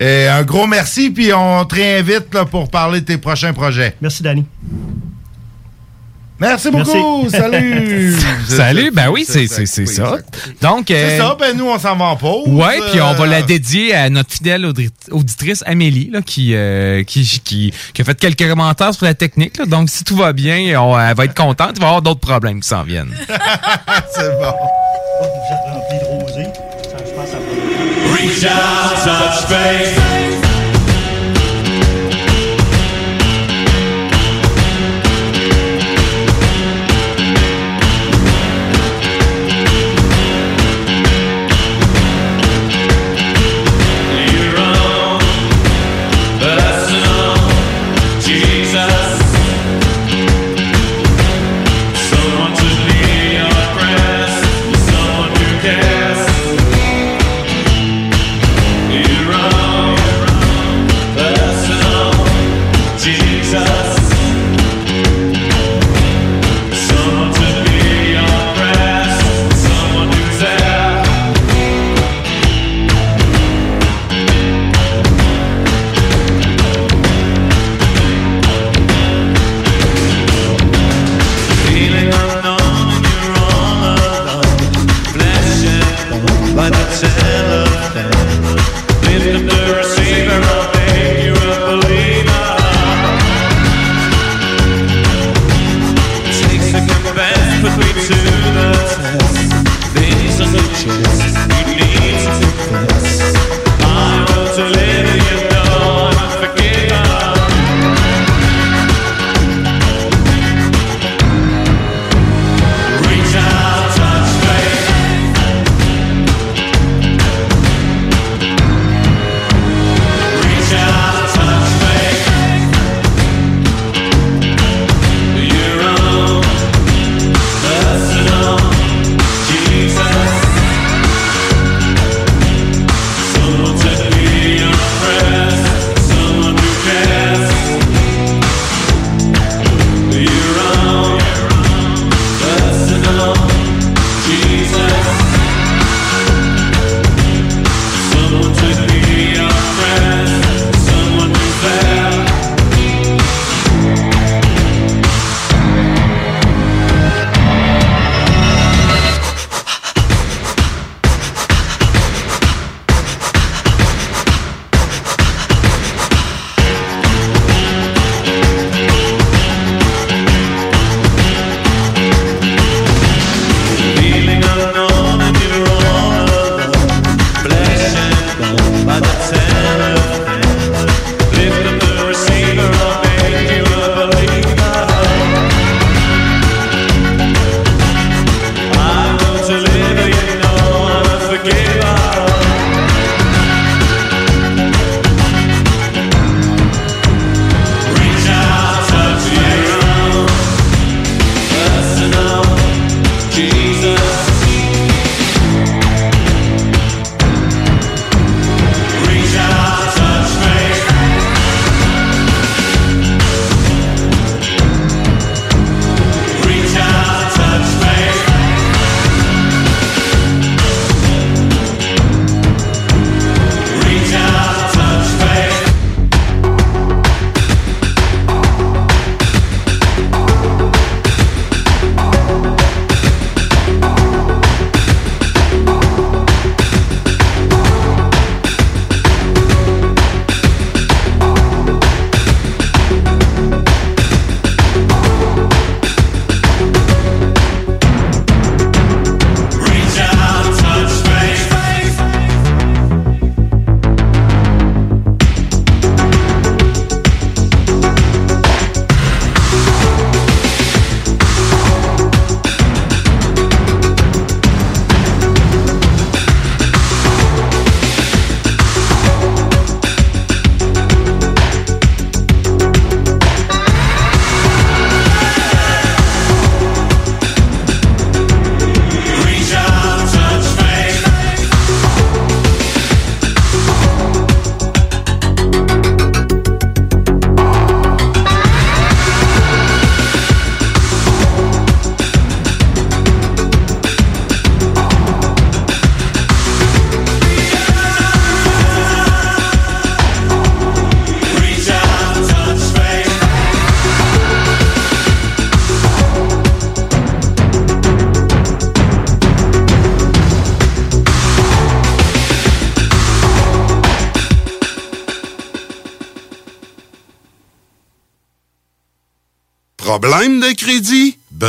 Et 0.00 0.26
un 0.26 0.42
gros 0.42 0.66
merci, 0.66 1.10
puis 1.10 1.34
on 1.34 1.64
te 1.66 1.74
réinvite 1.74 2.32
là, 2.32 2.46
pour 2.46 2.70
parler 2.70 3.00
de 3.00 3.06
tes 3.06 3.18
prochains 3.18 3.52
projets. 3.52 3.94
Merci, 4.00 4.22
Danny. 4.22 4.46
Merci 6.42 6.70
beaucoup. 6.70 7.28
Salut. 7.30 8.16
Salut, 8.48 8.90
ben 8.92 9.08
oui, 9.10 9.24
c'est 9.26 9.46
c'est- 9.46 9.66
c'est 9.66 9.86
ça. 9.86 10.16
Donc, 10.60 10.86
C'est 10.88 10.94
euh, 10.94 11.18
ça, 11.18 11.36
ben 11.38 11.56
nous, 11.56 11.66
on 11.68 11.78
s'en 11.78 11.96
va 11.96 12.06
en 12.06 12.16
pause. 12.16 12.48
Ouais, 12.48 12.80
puis 12.90 13.00
on 13.00 13.12
va 13.14 13.24
Euh, 13.24 13.26
la 13.26 13.42
dédier 13.42 13.94
à 13.94 14.10
notre 14.10 14.32
fidèle 14.32 14.66
auditrice 15.10 15.62
Amélie, 15.66 16.10
là, 16.10 16.20
qui, 16.20 16.54
euh, 16.54 17.04
qui, 17.04 17.24
qui, 17.44 17.72
qui 17.94 18.02
a 18.02 18.04
fait 18.04 18.18
quelques 18.18 18.48
commentaires 18.48 18.92
sur 18.92 19.04
la 19.06 19.14
technique. 19.14 19.56
là. 19.58 19.66
Donc, 19.66 19.88
si 19.88 20.02
tout 20.04 20.16
va 20.16 20.32
bien, 20.32 20.80
on- 20.80 20.98
elle 20.98 21.14
va 21.14 21.24
être 21.26 21.34
contente. 21.34 21.72
Il 21.76 21.80
va 21.80 21.86
y 21.86 21.88
avoir 21.88 22.02
d'autres 22.02 22.20
problèmes 22.20 22.60
qui 22.60 22.68
s'en 22.68 22.82
viennent. 22.82 23.14
C'est 24.14 24.30
bon. 24.38 24.52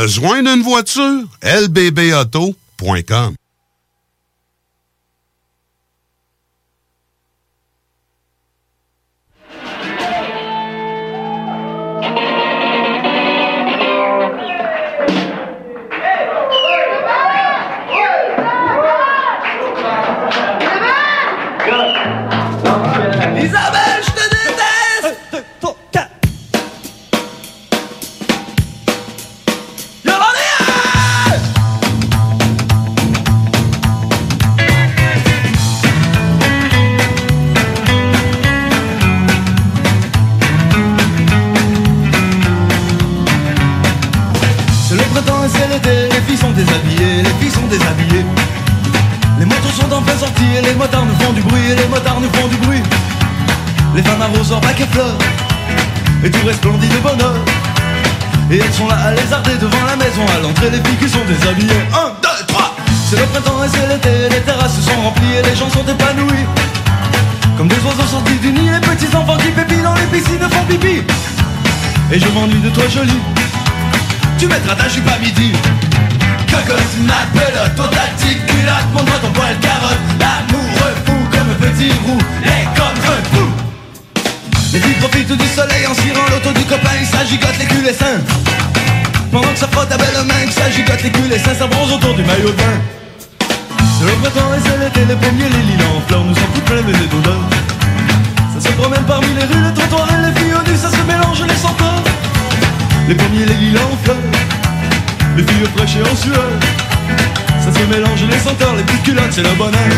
Besoin 0.04 0.42
d'une 0.42 0.62
voiture? 0.62 1.24
lbbauto.com 1.42 3.34
Et 72.14 72.20
je 72.20 72.28
m'ennuie 72.28 72.60
de 72.60 72.70
toi 72.70 72.84
jolie. 72.88 73.10
Tu 74.38 74.46
mettras 74.46 74.76
ta 74.76 74.88
jupe 74.88 75.08
à 75.08 75.18
midi. 75.18 75.50
Cocotte, 76.48 76.94
ma 77.02 77.26
pelote, 77.34 77.74
ton 77.74 77.88
ta 77.88 78.06
petite 78.14 78.46
culotte 78.46 78.86
Montre-moi 78.92 79.18
ton 79.20 79.30
poil 79.32 79.58
carotte. 79.58 79.98
L'amoureux 80.20 80.94
fou 81.04 81.18
comme 81.32 81.50
un 81.50 81.58
petit 81.66 81.90
roux. 82.06 82.22
Et 82.44 82.64
comme 82.78 82.98
un 83.02 83.18
fou. 83.34 83.50
Les 84.72 84.78
filles 84.78 85.00
profitent 85.00 85.32
du 85.32 85.48
soleil 85.48 85.88
en 85.88 85.94
cirant 85.94 86.26
l'auto 86.30 86.52
du 86.56 86.64
copain. 86.66 86.94
Il 87.00 87.06
s'agigote 87.08 87.58
les 87.58 87.66
culs 87.66 87.88
et 87.88 87.96
Pendant 89.32 89.48
que 89.48 89.58
ça 89.58 89.66
frotte 89.72 89.88
ta 89.88 89.96
belle 89.96 90.14
main 90.24 90.46
Que 90.46 90.52
ça 90.52 90.70
gigote 90.70 91.02
les 91.02 91.10
culs 91.10 91.32
et 91.32 91.38
seins. 91.40 91.54
Ça 91.58 91.66
bronze 91.66 91.94
autour 91.94 92.14
du 92.14 92.22
maillot 92.22 92.50
de 92.50 92.62
bain. 92.62 92.78
C'est 93.98 94.06
le 94.06 94.12
printemps 94.22 94.54
et 94.54 94.60
c'est 94.62 94.78
l'été 94.78 95.00
Les 95.08 95.16
pommiers, 95.16 95.50
les 95.50 95.72
lilas 95.72 95.90
en 95.96 96.00
fleurs 96.06 96.22
Nous 96.22 96.34
sont 96.36 96.46
toutes 96.54 96.64
pleins 96.64 96.76
de 96.76 96.92
d'odeurs 97.10 97.42
Ça 97.70 97.73
promène 98.74 99.04
parmi 99.06 99.28
les 99.34 99.44
rues, 99.44 99.62
les 99.62 99.74
trottoirs 99.74 100.08
et 100.10 100.26
les 100.26 100.40
filles 100.40 100.54
au 100.54 100.76
Ça 100.76 100.90
se 100.90 101.02
mélange 101.06 101.42
les 101.46 101.54
senteurs. 101.56 102.02
Les 103.08 103.14
pommiers, 103.14 103.46
les 103.46 103.54
lilas 103.54 103.80
en 103.92 103.96
fleurs 104.02 104.16
Les 105.36 105.42
filles 105.42 105.66
fraîches 105.76 105.96
et 105.96 106.02
en 106.02 106.16
sueur 106.16 106.50
Ça 107.60 107.70
se 107.72 107.84
mélange 107.86 108.22
les 108.28 108.38
senteurs, 108.38 108.74
les 108.76 108.82
petites 108.82 109.02
culottes, 109.02 109.32
c'est 109.32 109.42
le 109.42 109.54
bonheur. 109.56 109.94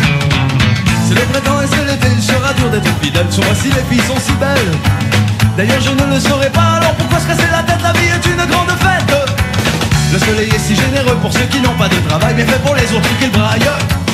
C'est 1.09 1.15
le 1.15 1.23
printemps 1.33 1.63
et 1.63 1.69
c'est 1.71 1.85
l'été, 1.85 2.09
il 2.17 2.23
sera 2.23 2.53
dur 2.55 2.71
d'être 2.71 2.91
fidèle. 3.01 3.27
Sur 3.31 3.45
si 3.55 3.69
les 3.69 3.85
filles 3.89 4.07
sont 4.07 4.21
si 4.21 4.33
belles. 4.33 4.75
D'ailleurs 5.57 5.81
je 5.81 5.91
ne 5.91 6.15
le 6.15 6.21
saurais 6.21 6.51
pas, 6.51 6.79
alors 6.79 6.95
pourquoi 6.95 7.21
se 7.21 7.27
casser 7.27 7.49
la 7.51 7.63
tête? 7.63 7.83
La 7.83 7.93
vie 7.93 8.09
est 8.09 8.27
une 8.27 8.45
grande 8.51 8.75
fête. 8.81 9.15
Le 10.13 10.19
soleil 10.19 10.49
est 10.49 10.59
si 10.59 10.75
généreux 10.75 11.17
pour 11.23 11.33
ceux 11.33 11.47
qui 11.51 11.61
n'ont 11.61 11.77
pas 11.79 11.89
de 11.89 11.97
travail 12.09 12.35
Mais 12.37 12.45
fait 12.45 12.59
pour 12.63 12.75
les 12.75 12.85
autres 12.93 13.19
qu'ils 13.19 13.31
braillent 13.31 14.06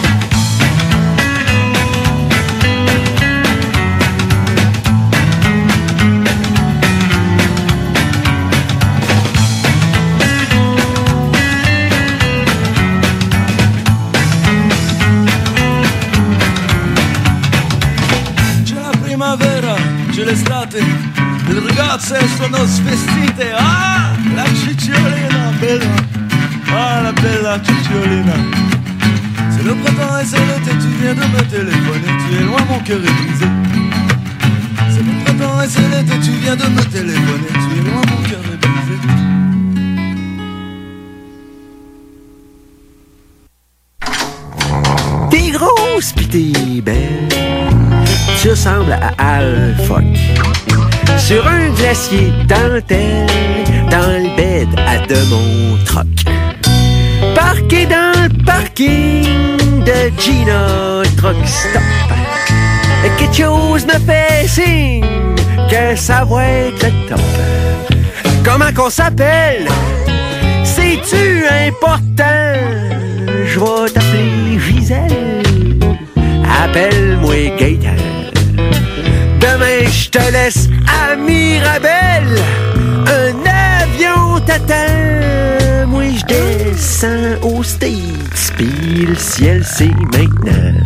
sono 22.37 22.67
svestite. 22.67 23.53
Ah, 23.57 24.15
la 24.35 24.45
cicciolina 24.55 25.53
bella, 25.59 25.95
ah 26.75 27.01
la 27.03 27.13
bella 27.13 27.61
cicciolina. 27.63 28.35
C'est 29.51 29.65
le 29.65 29.75
printemps 29.75 30.19
et 30.19 30.25
c'est 30.25 30.39
l'été, 30.39 30.73
tu 30.81 30.89
viens 31.01 31.15
de 31.15 31.27
me 31.35 31.43
téléphoner, 31.49 32.13
tu 32.23 32.37
es 32.37 32.45
loin, 32.45 32.61
mon 32.69 32.81
cœur 32.81 32.99
est 32.99 33.15
brisé. 33.19 33.47
C'est 34.91 35.03
le 35.03 35.13
printemps 35.25 35.63
et 35.63 35.69
c'est 35.69 35.89
l'été, 35.89 36.19
tu 36.21 36.33
viens 36.43 36.57
de 36.57 36.67
me 36.67 36.83
téléphoner, 36.83 37.53
tu 37.53 37.79
es 37.79 37.83
loin, 37.91 38.03
mon 38.11 38.23
cœur 38.29 38.41
est 38.53 38.57
brisé. 38.57 38.73
Grosse 45.53 46.13
pis 46.15 46.27
t'es 46.29 46.81
belle. 46.81 47.29
Tu 48.41 48.49
ressembles 48.51 48.93
à 48.93 49.37
Al 49.37 49.77
Fuck. 49.87 50.12
Sur 51.33 51.49
un 51.49 51.71
glacier 51.71 52.31
dentelle, 52.47 53.27
dans 53.91 54.19
le 54.23 54.37
bed 54.37 54.69
à 54.87 54.99
de 55.07 55.17
mon 55.31 55.83
troc. 55.87 56.05
Parqué 57.35 57.87
dans 57.87 58.13
le 58.23 58.45
parking 58.45 59.83
de 59.83 60.21
Gina 60.21 61.03
Truck 61.17 61.37
Stop. 61.47 61.81
Quelque 63.17 63.35
chose 63.35 63.87
me 63.87 63.99
fait 64.01 64.47
signe 64.47 65.07
que 65.71 65.97
ça 65.97 66.23
va 66.27 66.45
être 66.45 66.91
top. 67.09 67.19
Comment 68.45 68.71
qu'on 68.77 68.91
s'appelle? 68.91 69.67
C'est-tu 70.65 71.47
important? 71.67 72.61
Je 73.47 73.59
vais 73.59 73.91
t'appeler 73.91 74.59
Gisèle. 74.59 75.43
Appelle-moi 76.63 77.57
Gaëtan. 77.59 77.97
Demain, 79.41 79.91
je 79.91 80.11
te 80.11 80.31
laisse 80.31 80.69
à 80.87 81.17
Mirabel. 81.17 82.39
Un 83.07 83.83
avion 83.83 84.41
t'attend. 84.47 85.87
Moi, 85.89 86.05
je 86.17 86.25
descends 86.27 87.41
aux 87.43 87.63
States. 87.63 88.53
Puis 88.57 89.07
le 89.07 89.15
ciel, 89.15 89.63
c'est 89.65 89.91
maintenant. 90.17 90.82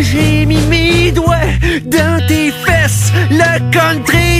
J'ai 0.00 0.44
mis 0.44 0.60
mes 0.66 1.12
doigts 1.12 1.36
dans 1.84 2.26
tes 2.26 2.50
fesses, 2.50 3.12
le 3.30 3.70
country 3.70 4.33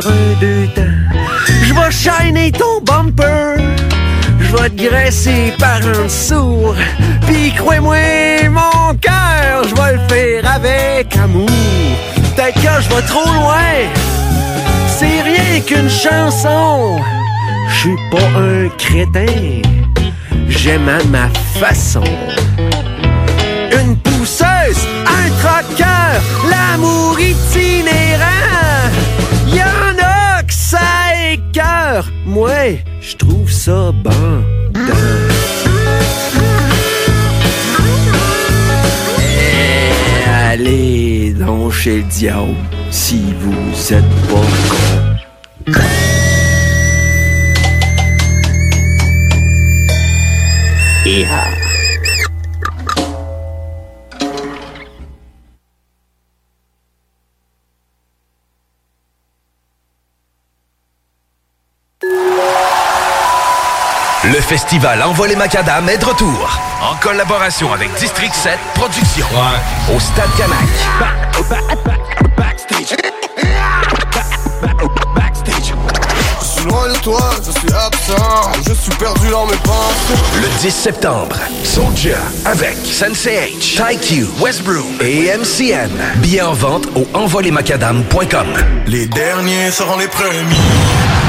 sur 0.00 0.10
un. 0.10 0.28
Je 1.64 1.74
vais 1.74 1.90
shiner 1.90 2.52
ton 2.52 2.80
bumper, 2.82 3.56
je 4.40 4.56
vais 4.56 4.70
te 4.70 4.88
graisser 4.88 5.52
par 5.58 5.78
en 5.78 6.04
dessous. 6.04 6.74
Puis 7.26 7.52
crois-moi, 7.56 8.48
mon 8.50 8.94
cœur, 9.00 9.64
je 9.68 9.74
vais 9.74 9.92
le 9.94 10.08
faire 10.08 10.52
avec 10.52 11.16
amour. 11.16 11.48
Peut-être 12.36 12.60
je 12.82 12.88
vais 12.94 13.02
trop 13.02 13.32
loin, 13.32 13.74
c'est 14.98 15.22
rien 15.22 15.60
qu'une 15.66 15.90
chanson. 15.90 16.98
Je 17.68 17.78
suis 17.78 17.96
pas 18.10 18.38
un 18.38 18.68
crétin, 18.78 19.62
j'aime 20.48 20.88
à 20.88 21.02
ma 21.04 21.28
façon. 21.58 22.04
Une 23.80 23.96
pousseuse, 23.98 24.86
un 25.06 25.30
croqueur, 25.40 26.20
l'amour 26.50 27.18
itinérant. 27.20 28.37
Moi, 32.38 32.78
je 33.00 33.16
trouve 33.16 33.50
ça 33.50 33.90
bon. 33.92 34.44
Eh, 39.20 40.30
Allez 40.50 41.32
donc 41.32 41.72
chez 41.72 41.96
le 41.96 42.02
diable 42.04 42.54
si 42.90 43.34
vous 43.40 43.92
êtes 43.92 44.12
pas 44.28 44.48
con. 44.70 45.08
Festival 64.48 65.02
Envoie 65.02 65.28
les 65.28 65.36
Macadam 65.36 65.86
est 65.90 65.98
de 65.98 66.04
retour. 66.06 66.58
En 66.80 66.96
collaboration 66.96 67.70
avec 67.70 67.92
District 67.96 68.34
7 68.34 68.58
Productions. 68.74 69.26
Au 69.94 70.00
Stade 70.00 70.30
Canac. 70.38 70.58
Je 76.40 76.46
suis 76.46 76.64
loin 76.66 76.88
de 76.88 76.98
toi, 76.98 77.20
je 77.44 77.50
suis 77.50 77.72
absent, 77.74 78.52
je 78.66 78.72
suis 78.72 78.90
perdu 78.92 79.28
dans 79.28 79.44
mes 79.46 79.56
pensées. 79.56 80.14
Le 80.40 80.48
10 80.60 80.70
septembre, 80.70 81.36
Soldier 81.62 82.16
avec 82.46 82.76
Sensei 82.84 83.52
H, 83.54 83.76
TyQ, 83.76 84.28
Westbrook 84.40 84.86
et 85.02 85.30
MCN. 85.36 85.90
Billets 86.16 86.40
en 86.40 86.54
vente 86.54 86.86
au 86.94 87.06
envolemacadam.com. 87.12 88.46
Les 88.86 89.06
derniers 89.06 89.70
seront 89.70 89.98
les 89.98 90.08
premiers. 90.08 91.27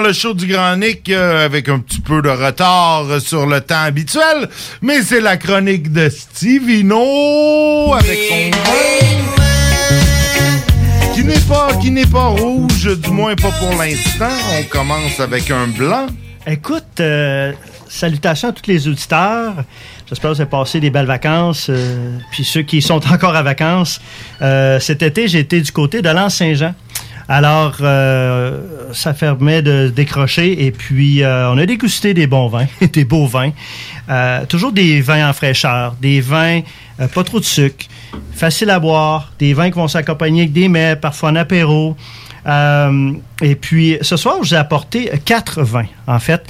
Dans 0.00 0.06
le 0.06 0.12
show 0.14 0.34
du 0.34 0.46
Grand 0.46 0.76
Nick 0.76 1.10
euh, 1.10 1.44
avec 1.44 1.68
un 1.68 1.78
petit 1.78 2.00
peu 2.00 2.22
de 2.22 2.28
retard 2.30 3.04
euh, 3.10 3.20
sur 3.20 3.44
le 3.46 3.60
temps 3.60 3.82
habituel, 3.82 4.48
mais 4.80 5.02
c'est 5.02 5.20
la 5.20 5.36
chronique 5.36 5.92
de 5.92 6.08
Stevino 6.08 7.92
avec 7.92 8.18
son 8.28 8.50
vin 8.50 9.20
qui 11.14 11.24
n'est 11.24 11.40
pas 11.40 11.74
qui 11.80 11.90
n'est 11.90 12.06
pas 12.06 12.28
rouge, 12.28 12.96
du 12.98 13.10
moins 13.10 13.34
pas 13.34 13.50
pour 13.50 13.74
l'instant. 13.78 14.30
On 14.58 14.62
commence 14.64 15.20
avec 15.20 15.50
un 15.50 15.66
blanc. 15.66 16.06
Écoute, 16.46 17.00
euh, 17.00 17.52
salutations 17.90 18.48
à 18.48 18.52
tous 18.52 18.66
les 18.66 18.88
auditeurs. 18.88 19.64
J'espère 20.08 20.30
que 20.30 20.36
vous 20.36 20.40
avez 20.40 20.50
passé 20.50 20.80
des 20.80 20.88
belles 20.90 21.06
vacances. 21.06 21.66
euh, 21.68 22.16
puis 22.30 22.44
ceux 22.44 22.62
qui 22.62 22.80
sont 22.80 23.00
encore 23.12 23.36
à 23.36 23.42
vacances, 23.42 24.00
euh, 24.40 24.80
cet 24.80 25.02
été, 25.02 25.28
j'ai 25.28 25.40
été 25.40 25.60
du 25.60 25.70
côté 25.72 26.00
de 26.00 26.08
l'Anse-Saint-Jean. 26.08 26.74
Alors, 27.32 27.76
euh, 27.80 28.58
ça 28.92 29.14
permet 29.14 29.62
de 29.62 29.88
décrocher 29.88 30.66
et 30.66 30.72
puis 30.72 31.22
euh, 31.22 31.48
on 31.52 31.58
a 31.58 31.64
dégusté 31.64 32.12
des 32.12 32.26
bons 32.26 32.48
vins, 32.48 32.66
des 32.92 33.04
beaux 33.04 33.26
vins. 33.28 33.52
Euh, 34.08 34.44
toujours 34.46 34.72
des 34.72 35.00
vins 35.00 35.30
en 35.30 35.32
fraîcheur, 35.32 35.94
des 36.02 36.20
vins 36.20 36.62
euh, 36.98 37.06
pas 37.06 37.22
trop 37.22 37.38
de 37.38 37.44
sucre, 37.44 37.86
faciles 38.32 38.68
à 38.70 38.80
boire, 38.80 39.30
des 39.38 39.54
vins 39.54 39.70
qui 39.70 39.76
vont 39.76 39.86
s'accompagner 39.86 40.42
avec 40.42 40.52
des 40.52 40.68
mets, 40.68 40.96
parfois 40.96 41.30
en 41.30 41.36
apéro. 41.36 41.96
Euh, 42.46 43.12
et 43.40 43.54
puis, 43.54 43.96
ce 44.02 44.16
soir, 44.16 44.34
je 44.42 44.48
vous 44.48 44.54
ai 44.54 44.58
apporté 44.58 45.08
quatre 45.24 45.62
vins, 45.62 45.86
en 46.08 46.18
fait. 46.18 46.42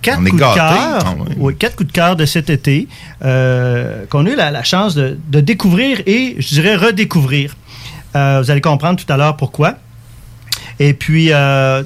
Quatre 0.00 0.20
coups 0.20 0.32
de 0.32 0.38
gâtés. 0.38 0.54
cœur. 0.56 0.98
Ah 1.04 1.14
ouais. 1.18 1.34
Oui, 1.36 1.56
quatre 1.56 1.76
coups 1.76 1.88
de 1.88 1.92
cœur 1.92 2.16
de 2.16 2.24
cet 2.24 2.48
été 2.48 2.88
euh, 3.22 4.06
qu'on 4.08 4.24
a 4.24 4.30
eu 4.30 4.34
la, 4.34 4.50
la 4.50 4.62
chance 4.64 4.94
de, 4.94 5.18
de 5.28 5.40
découvrir 5.40 6.00
et, 6.06 6.36
je 6.38 6.48
dirais, 6.54 6.74
redécouvrir. 6.74 7.54
Euh, 8.16 8.40
vous 8.42 8.50
allez 8.50 8.60
comprendre 8.62 8.98
tout 9.04 9.12
à 9.12 9.16
l'heure 9.18 9.36
pourquoi. 9.36 9.74
Et 10.78 10.94
puis, 10.94 11.32
euh, 11.32 11.82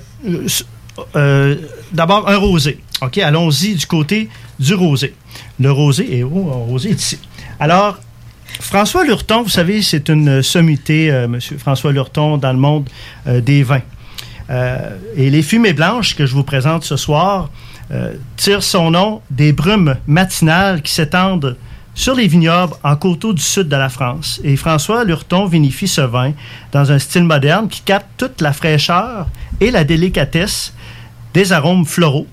euh, 1.14 1.56
d'abord, 1.92 2.28
un 2.28 2.36
rosé. 2.36 2.80
OK, 3.02 3.18
allons-y 3.18 3.74
du 3.74 3.86
côté 3.86 4.28
du 4.58 4.74
rosé. 4.74 5.14
Le 5.60 5.70
rosé 5.70 6.18
est 6.18 6.22
où? 6.22 6.50
Un 6.50 6.66
rosé 6.66 6.90
est 6.90 7.00
ici. 7.00 7.18
Alors, 7.60 7.98
François 8.60 9.04
Lurton, 9.04 9.42
vous 9.42 9.50
savez, 9.50 9.82
c'est 9.82 10.08
une 10.08 10.42
sommité, 10.42 11.10
euh, 11.10 11.28
Monsieur 11.28 11.58
François 11.58 11.92
Lurton, 11.92 12.38
dans 12.38 12.52
le 12.52 12.58
monde 12.58 12.88
des 13.26 13.62
vins. 13.62 13.82
Et 15.16 15.28
les 15.28 15.42
fumées 15.42 15.72
blanches 15.72 16.14
que 16.14 16.24
je 16.24 16.32
vous 16.32 16.44
présente 16.44 16.84
ce 16.84 16.96
soir 16.96 17.50
tirent 18.36 18.62
son 18.62 18.92
nom 18.92 19.20
des 19.28 19.52
brumes 19.52 19.96
matinales 20.06 20.82
qui 20.82 20.94
s'étendent 20.94 21.56
sur 21.96 22.14
les 22.14 22.28
vignobles 22.28 22.74
en 22.84 22.94
coteaux 22.94 23.32
du 23.32 23.42
sud 23.42 23.68
de 23.68 23.74
la 23.76 23.88
France. 23.88 24.38
Et 24.44 24.54
François 24.56 25.02
Lurton 25.02 25.46
vinifie 25.46 25.88
ce 25.88 26.02
vin 26.02 26.32
dans 26.70 26.92
un 26.92 26.98
style 27.00 27.24
moderne 27.24 27.68
qui 27.68 27.80
capte 27.80 28.06
toute 28.18 28.40
la 28.42 28.52
fraîcheur 28.52 29.26
et 29.60 29.70
la 29.72 29.82
délicatesse 29.82 30.72
des 31.34 31.52
arômes 31.52 31.86
floraux, 31.86 32.26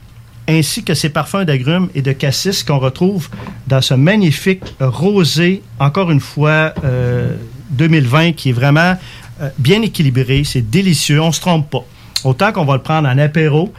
ainsi 0.50 0.84
que 0.84 0.94
ses 0.94 1.08
parfums 1.10 1.46
d'agrumes 1.46 1.88
et 1.96 2.02
de 2.02 2.12
cassis 2.12 2.62
qu'on 2.64 2.78
retrouve 2.78 3.30
dans 3.66 3.82
ce 3.82 3.94
magnifique 3.94 4.64
rosé, 4.82 5.64
encore 5.80 6.12
une 6.12 6.20
fois, 6.20 6.74
euh, 6.84 7.34
2020, 7.72 8.34
qui 8.34 8.50
est 8.50 8.54
vraiment 8.54 8.96
euh, 9.42 9.50
bien 9.58 9.82
équilibré, 9.82 10.44
c'est 10.44 10.62
délicieux, 10.70 11.22
on 11.22 11.32
se 11.32 11.40
trompe 11.40 11.70
pas. 11.70 11.86
Autant 12.26 12.52
qu'on 12.52 12.66
va 12.66 12.76
le 12.76 12.82
prendre 12.82 13.08
en 13.08 13.18
apéro, 13.18 13.74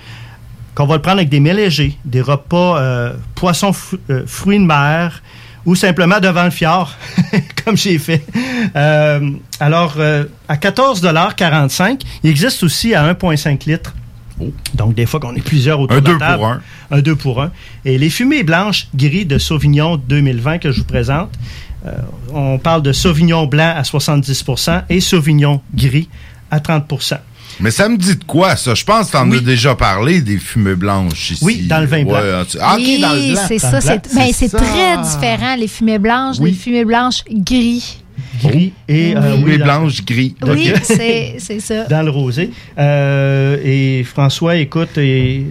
qu'on 0.74 0.86
va 0.86 0.96
le 0.96 1.02
prendre 1.02 1.18
avec 1.18 1.28
des 1.28 1.40
mets 1.40 1.54
légers, 1.54 1.96
des 2.06 2.22
repas 2.22 2.78
euh, 2.80 3.12
poissons, 3.34 3.72
fru- 3.74 4.00
euh, 4.10 4.22
fruits 4.26 4.58
de 4.58 4.64
mer, 4.64 5.22
ou 5.66 5.74
simplement 5.74 6.20
devant 6.20 6.44
le 6.44 6.50
fjord, 6.50 6.94
comme 7.64 7.76
j'ai 7.76 7.98
fait. 7.98 8.24
Euh, 8.76 9.30
alors, 9.60 9.94
euh, 9.98 10.24
à 10.48 10.56
14,45 10.56 12.00
il 12.22 12.30
existe 12.30 12.62
aussi 12.62 12.94
à 12.94 13.12
1,5 13.12 13.68
litres. 13.68 13.94
Donc, 14.74 14.94
des 14.94 15.06
fois 15.06 15.20
qu'on 15.20 15.34
est 15.34 15.44
plusieurs 15.44 15.78
autour 15.78 15.96
Un 15.96 16.00
de 16.00 16.06
la 16.06 16.12
deux 16.12 16.18
table. 16.18 16.36
pour 16.38 16.46
un. 16.46 16.60
Un 16.90 17.00
2 17.00 17.16
pour 17.16 17.42
1. 17.42 17.52
Et 17.84 17.98
les 17.98 18.10
fumées 18.10 18.42
blanches 18.42 18.88
gris 18.94 19.26
de 19.26 19.38
Sauvignon 19.38 19.96
2020 19.96 20.58
que 20.58 20.72
je 20.72 20.80
vous 20.80 20.86
présente, 20.86 21.30
euh, 21.86 21.92
on 22.32 22.58
parle 22.58 22.82
de 22.82 22.92
Sauvignon 22.92 23.46
blanc 23.46 23.74
à 23.76 23.82
70% 23.82 24.84
et 24.88 25.00
Sauvignon 25.00 25.60
gris 25.74 26.08
à 26.50 26.60
30 26.60 26.88
Mais 27.60 27.70
ça 27.70 27.88
me 27.88 27.96
dit 27.96 28.16
de 28.16 28.24
quoi, 28.24 28.56
ça? 28.56 28.74
Je 28.74 28.84
pense 28.84 29.08
que 29.08 29.12
t'en 29.12 29.30
as 29.30 29.38
déjà 29.40 29.74
parlé 29.74 30.20
des 30.20 30.38
fumées 30.38 30.74
blanches 30.74 31.30
ici. 31.32 31.44
Oui, 31.44 31.62
dans 31.68 31.80
le 31.80 31.86
vin 31.86 32.02
blanc. 32.04 32.14
Ouais, 32.14 32.44
tu- 32.48 32.58
ah, 32.60 32.74
ok, 32.74 32.80
oui, 32.84 33.00
dans 33.00 33.12
le 33.12 33.32
blanc. 33.32 33.42
c'est 33.48 33.58
ça. 33.58 33.80
C'est 33.80 34.14
ben, 34.14 34.32
très 34.32 35.02
différent, 35.02 35.56
les 35.56 35.68
fumées 35.68 35.98
blanches, 35.98 36.36
Oui. 36.40 36.52
des 36.52 36.56
fumées 36.58 36.84
blanches 36.84 37.22
gris. 37.30 37.98
Gris 38.42 38.72
et 38.88 39.16
euh, 39.16 39.36
Fumées 39.38 39.52
oui, 39.52 39.58
dans- 39.58 39.88
gris. 40.04 40.34
Oui, 40.46 40.72
c'est 40.82 41.36
c'est 41.38 41.60
ça. 41.60 41.84
dans 41.84 42.02
le 42.02 42.10
rosé. 42.10 42.50
Euh, 42.78 43.56
et 43.64 44.04
François, 44.04 44.56
écoute, 44.56 44.98
et 44.98 45.46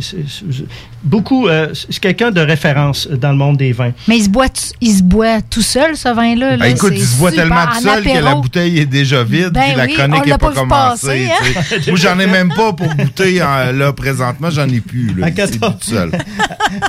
beaucoup. 1.03 1.47
euh, 1.47 1.69
c'est 1.73 1.99
quelqu'un 1.99 2.31
de 2.31 2.41
référence 2.41 3.07
dans 3.07 3.31
le 3.31 3.37
monde 3.37 3.57
des 3.57 3.71
vins. 3.71 3.91
Mais 4.07 4.17
il 4.17 4.23
se 4.23 4.29
boit, 4.29 4.47
il 4.81 4.93
se 4.95 5.03
boit 5.03 5.41
tout 5.41 5.61
seul, 5.61 5.95
ce 5.97 6.09
vin-là. 6.13 6.51
là. 6.51 6.57
Ben, 6.57 6.75
écoute, 6.75 6.93
il 6.95 7.01
se 7.03 7.15
super. 7.15 7.31
tellement 7.33 7.55
En 7.55 7.67
tout 7.75 7.81
seul 7.83 8.03
que 8.03 8.23
la 8.23 8.35
bouteille 8.35 8.79
est 8.79 8.85
déjà 8.85 9.23
vide, 9.23 9.49
Ben 9.51 9.61
puis 9.61 9.75
la 9.75 9.85
oui, 9.85 9.93
chronique 9.93 10.21
on 10.23 10.25
n'est 10.25 10.31
pas, 10.37 10.37
pas 10.37 10.51
commencée. 10.53 11.27
hein? 11.29 11.77
Moi, 11.87 11.95
j'en 11.97 12.19
ai 12.19 12.27
même 12.27 12.53
pas 12.53 12.73
pour 12.73 12.87
goûter 12.95 13.41
en- 13.43 13.71
là 13.71 13.93
présentement, 13.93 14.49
j'en 14.49 14.67
ai 14.69 14.79
plus. 14.81 15.13
Là, 15.17 15.27
À 15.27 15.29
Il 15.29 15.35
s'est 15.35 15.49
14. 15.59 15.73
bu 15.73 15.79
tout 15.79 15.91
seul. 15.91 16.11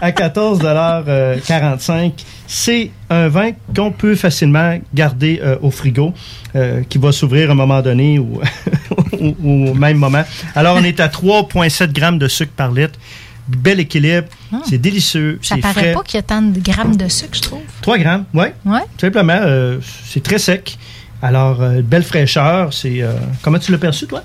à 0.01 0.11
14,45 0.12 2.12
C'est 2.47 2.91
un 3.11 3.28
vin 3.28 3.51
qu'on 3.74 3.91
peut 3.91 4.15
facilement 4.15 4.78
garder 4.93 5.41
euh, 5.43 5.57
au 5.62 5.70
frigo, 5.70 6.12
euh, 6.57 6.82
qui 6.89 6.99
va 6.99 7.11
s'ouvrir 7.12 7.49
à 7.49 7.53
un 7.53 7.57
moment 7.57 7.81
donné 7.82 8.19
ou 8.19 8.41
ou- 9.20 9.69
au 9.70 9.74
même 9.74 9.97
moment. 9.97 10.24
Alors, 10.55 10.77
on 10.78 10.85
est 10.85 11.01
à 11.01 11.09
3,7 11.09 11.93
grammes 11.93 12.19
de 12.19 12.28
sucre 12.28 12.53
par 12.57 12.70
litre. 12.73 12.99
Bel 13.49 13.81
équilibre. 13.81 14.29
C'est 14.69 14.79
délicieux. 14.79 15.39
Ça 15.43 15.57
paraît 15.59 15.73
frais. 15.75 15.93
pas 15.93 16.03
qu'il 16.03 16.15
y 16.16 16.19
a 16.19 16.23
tant 16.23 16.41
de 16.43 16.59
grammes 16.61 16.97
de 16.97 17.09
sucre, 17.09 17.35
je 17.35 17.43
trouve. 17.43 17.61
3 17.83 17.99
grammes, 17.99 18.25
oui. 18.33 18.47
Ouais. 18.65 18.81
Simplement, 19.01 19.39
euh, 19.41 19.79
c'est 20.07 20.23
très 20.23 20.39
sec. 20.39 20.79
Alors, 21.23 21.61
euh, 21.62 21.83
belle 21.83 22.03
fraîcheur. 22.05 22.73
C'est 22.73 23.03
euh, 23.03 23.12
Comment 23.43 23.59
tu 23.59 23.73
l'as 23.73 23.79
perçu, 23.79 24.07
toi? 24.07 24.23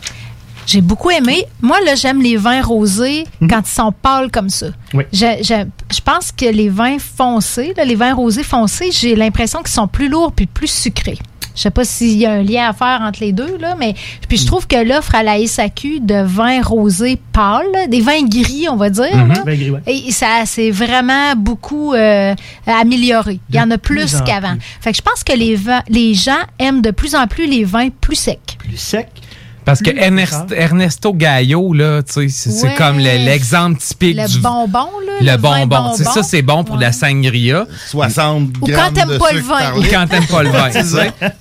J'ai 0.65 0.81
beaucoup 0.81 1.09
aimé. 1.09 1.45
Moi, 1.61 1.77
là, 1.85 1.95
j'aime 1.95 2.21
les 2.21 2.37
vins 2.37 2.61
rosés 2.61 3.25
quand 3.49 3.61
ils 3.67 3.71
sont 3.73 3.91
pâles 3.91 4.29
comme 4.31 4.49
ça. 4.49 4.67
Mhm. 4.67 4.73
Oui. 4.93 5.03
Je, 5.11 5.25
je- 5.41 5.95
je 5.95 6.01
pense 6.01 6.31
que 6.31 6.45
les 6.45 6.69
vins 6.69 6.97
foncés, 6.99 7.73
là, 7.75 7.85
les 7.85 7.95
vins 7.95 8.13
rosés 8.13 8.43
foncés, 8.43 8.91
j'ai 8.91 9.15
l'impression 9.15 9.59
qu'ils 9.59 9.71
sont 9.71 9.87
plus 9.87 10.09
lourds 10.09 10.31
puis 10.31 10.45
plus 10.45 10.69
sucrés. 10.69 11.17
Je 11.55 11.61
sais 11.61 11.71
pas 11.71 11.83
s'il 11.83 12.17
y 12.17 12.25
a 12.25 12.31
un 12.33 12.43
lien 12.43 12.69
à 12.69 12.73
faire 12.73 12.99
entre 13.01 13.19
les 13.21 13.31
deux, 13.33 13.57
là, 13.57 13.75
mais 13.77 13.95
puis 14.27 14.37
je 14.37 14.45
trouve 14.45 14.65
que 14.67 14.75
l'offre 14.81 15.15
à 15.15 15.23
la 15.23 15.45
SAQ 15.45 15.99
de 15.99 16.21
vins 16.23 16.61
rosés 16.61 17.19
pâles, 17.33 17.65
là, 17.73 17.87
des 17.87 18.01
vins 18.01 18.23
gris, 18.25 18.67
on 18.71 18.75
va 18.77 18.89
dire, 18.89 19.15
Mhm. 19.15 19.27
là, 19.29 19.43
Vin 19.45 19.55
gris, 19.55 19.69
ouais. 19.71 19.81
et 19.87 20.11
ça 20.11 20.43
c'est 20.45 20.71
vraiment 20.71 21.35
beaucoup 21.35 21.93
euh, 21.93 22.33
amélioré. 22.65 23.39
Il 23.49 23.55
y 23.55 23.59
en 23.59 23.69
a 23.71 23.77
plus 23.77 23.89
plus 23.89 24.21
qu'avant. 24.21 24.53
Fait 24.81 24.91
que 24.91 24.97
je 24.97 25.01
pense 25.01 25.23
que 25.23 25.33
les, 25.33 25.55
vins- 25.55 25.83
les 25.89 26.13
gens 26.13 26.37
aiment 26.59 26.81
de 26.81 26.91
plus 26.91 27.15
en 27.15 27.27
plus 27.27 27.47
les 27.47 27.63
vins 27.63 27.89
plus 27.89 28.15
secs. 28.15 28.55
Plus 28.59 28.77
sec. 28.77 29.07
Parce 29.69 29.81
que 29.81 29.91
Ernest- 29.91 30.51
Ernesto 30.55 31.13
Gallo, 31.13 31.73
là, 31.73 32.01
tu 32.03 32.27
sais, 32.29 32.49
c'est 32.49 32.67
Ouais. 32.69 32.75
comme 32.75 32.97
le- 32.97 33.25
l'exemple 33.25 33.79
typique 33.79 34.17
Le 34.17 34.27
du 34.27 34.39
bonbon, 34.39 34.87
là. 35.05 35.33
le 35.33 35.37
bonbon. 35.37 35.91
Tu 35.95 36.03
sais, 36.03 36.09
ça, 36.09 36.23
c'est 36.23 36.41
bon 36.41 36.63
pour 36.63 36.77
la 36.77 36.91
sangria. 36.91 37.65
60 37.87 38.49
Ou 38.61 38.65
quand 38.67 38.91
t'aimes 38.93 39.17
pas 39.17 39.31
le 39.31 39.39
vin. 39.41 39.77
Ou 39.77 39.83
quand 39.83 40.05
t'aimes 40.07 40.25
pas 40.27 40.43
le 40.43 40.49
vin. 40.49 40.69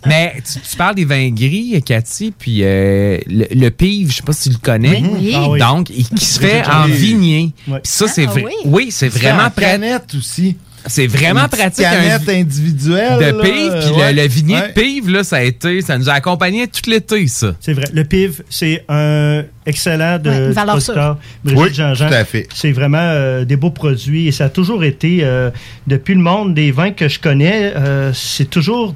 Mais 0.06 0.34
tu, 0.44 0.60
tu 0.60 0.76
parles 0.76 0.94
des 0.94 1.04
vins 1.04 1.30
gris, 1.30 1.82
Cathy, 1.84 2.32
puis 2.36 2.60
euh, 2.62 3.18
le, 3.26 3.46
le 3.50 3.70
pive, 3.70 4.10
je 4.10 4.16
sais 4.16 4.22
pas 4.22 4.32
si 4.32 4.48
tu 4.50 4.54
le 4.56 4.60
connais. 4.62 5.02
Oui. 5.02 5.10
Oui. 5.20 5.32
Ah 5.36 5.48
oui. 5.48 5.58
Donc, 5.58 5.90
il- 5.90 6.08
qui 6.08 6.24
se 6.24 6.38
fait 6.40 6.62
en 6.66 6.84
vignier. 6.86 7.52
Ouais. 7.66 7.80
Puis 7.80 7.90
ça, 7.92 8.06
c'est 8.08 8.26
Ah 8.26 8.30
vrai. 8.30 8.44
oui. 8.44 8.52
Oui, 8.64 8.88
c'est 8.90 9.08
vraiment 9.08 9.48
canette 9.50 10.14
aussi. 10.16 10.56
C'est 10.88 11.06
vraiment 11.06 11.42
Une 11.42 11.48
pratique. 11.48 11.84
un 11.84 11.90
Canette 11.90 12.22
vi- 12.22 12.40
individuelle. 12.40 13.18
de 13.18 13.40
pive, 13.42 13.72
puis 13.92 14.00
ouais. 14.00 14.12
le, 14.12 14.22
le 14.22 14.28
vignier 14.28 14.56
Ouais. 14.56 14.68
de 14.68 14.72
pive, 14.72 15.10
là, 15.10 15.22
ça 15.24 15.36
a 15.36 15.42
été, 15.42 15.80
ça 15.82 15.96
nous 15.98 16.08
a 16.08 16.14
accompagnés 16.14 16.66
tout 16.66 16.88
l'été, 16.90 17.26
ça. 17.28 17.54
C'est 17.60 17.72
vrai. 17.74 17.84
Le 17.92 18.04
PIV, 18.04 18.42
c'est 18.48 18.84
un 18.88 19.44
excellent 19.66 20.18
de 20.18 20.30
Ouais, 20.30 20.50
valeur 20.52 20.76
producteur. 20.76 21.18
Brigitte 21.44 21.62
Oui, 21.62 21.74
Jean-Jean. 21.74 22.08
tout 22.08 22.14
à 22.14 22.24
fait. 22.24 22.48
C'est 22.54 22.72
vraiment 22.72 22.98
euh, 23.00 23.44
des 23.44 23.56
beaux 23.56 23.70
produits 23.70 24.26
et 24.28 24.32
ça 24.32 24.46
a 24.46 24.48
toujours 24.48 24.82
été, 24.84 25.20
euh, 25.22 25.50
depuis 25.86 26.14
le 26.14 26.20
monde 26.20 26.54
des 26.54 26.70
vins 26.72 26.90
que 26.92 27.08
je 27.08 27.18
connais, 27.20 27.72
euh, 27.76 28.12
c'est 28.14 28.48
toujours 28.48 28.94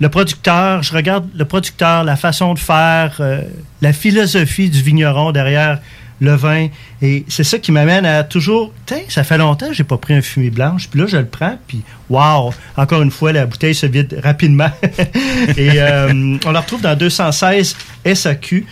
le 0.00 0.08
producteur. 0.08 0.82
Je 0.82 0.92
regarde 0.92 1.26
le 1.34 1.44
producteur, 1.44 2.04
la 2.04 2.16
façon 2.16 2.54
de 2.54 2.58
faire, 2.58 3.16
euh, 3.20 3.40
la 3.82 3.92
philosophie 3.92 4.68
du 4.70 4.82
vigneron 4.82 5.32
derrière 5.32 5.80
le 6.20 6.34
vin. 6.34 6.68
Et 7.02 7.24
c'est 7.28 7.44
ça 7.44 7.58
qui 7.58 7.72
m'amène 7.72 8.06
à 8.06 8.24
toujours, 8.24 8.72
Tiens, 8.86 9.00
ça 9.08 9.24
fait 9.24 9.38
longtemps 9.38 9.68
que 9.68 9.74
j'ai 9.74 9.84
pas 9.84 9.98
pris 9.98 10.14
un 10.14 10.22
fumée 10.22 10.50
blanche. 10.50 10.88
Puis 10.88 11.00
là, 11.00 11.06
je 11.06 11.16
le 11.16 11.26
prends, 11.26 11.58
puis 11.66 11.82
wow, 12.08 12.52
encore 12.76 13.02
une 13.02 13.10
fois, 13.10 13.32
la 13.32 13.46
bouteille 13.46 13.74
se 13.74 13.86
vide 13.86 14.20
rapidement. 14.22 14.70
Et 15.56 15.80
euh, 15.80 16.36
on 16.46 16.50
la 16.50 16.60
retrouve 16.60 16.82
dans 16.82 16.96
216 16.96 17.76
SAQ. 18.14 18.66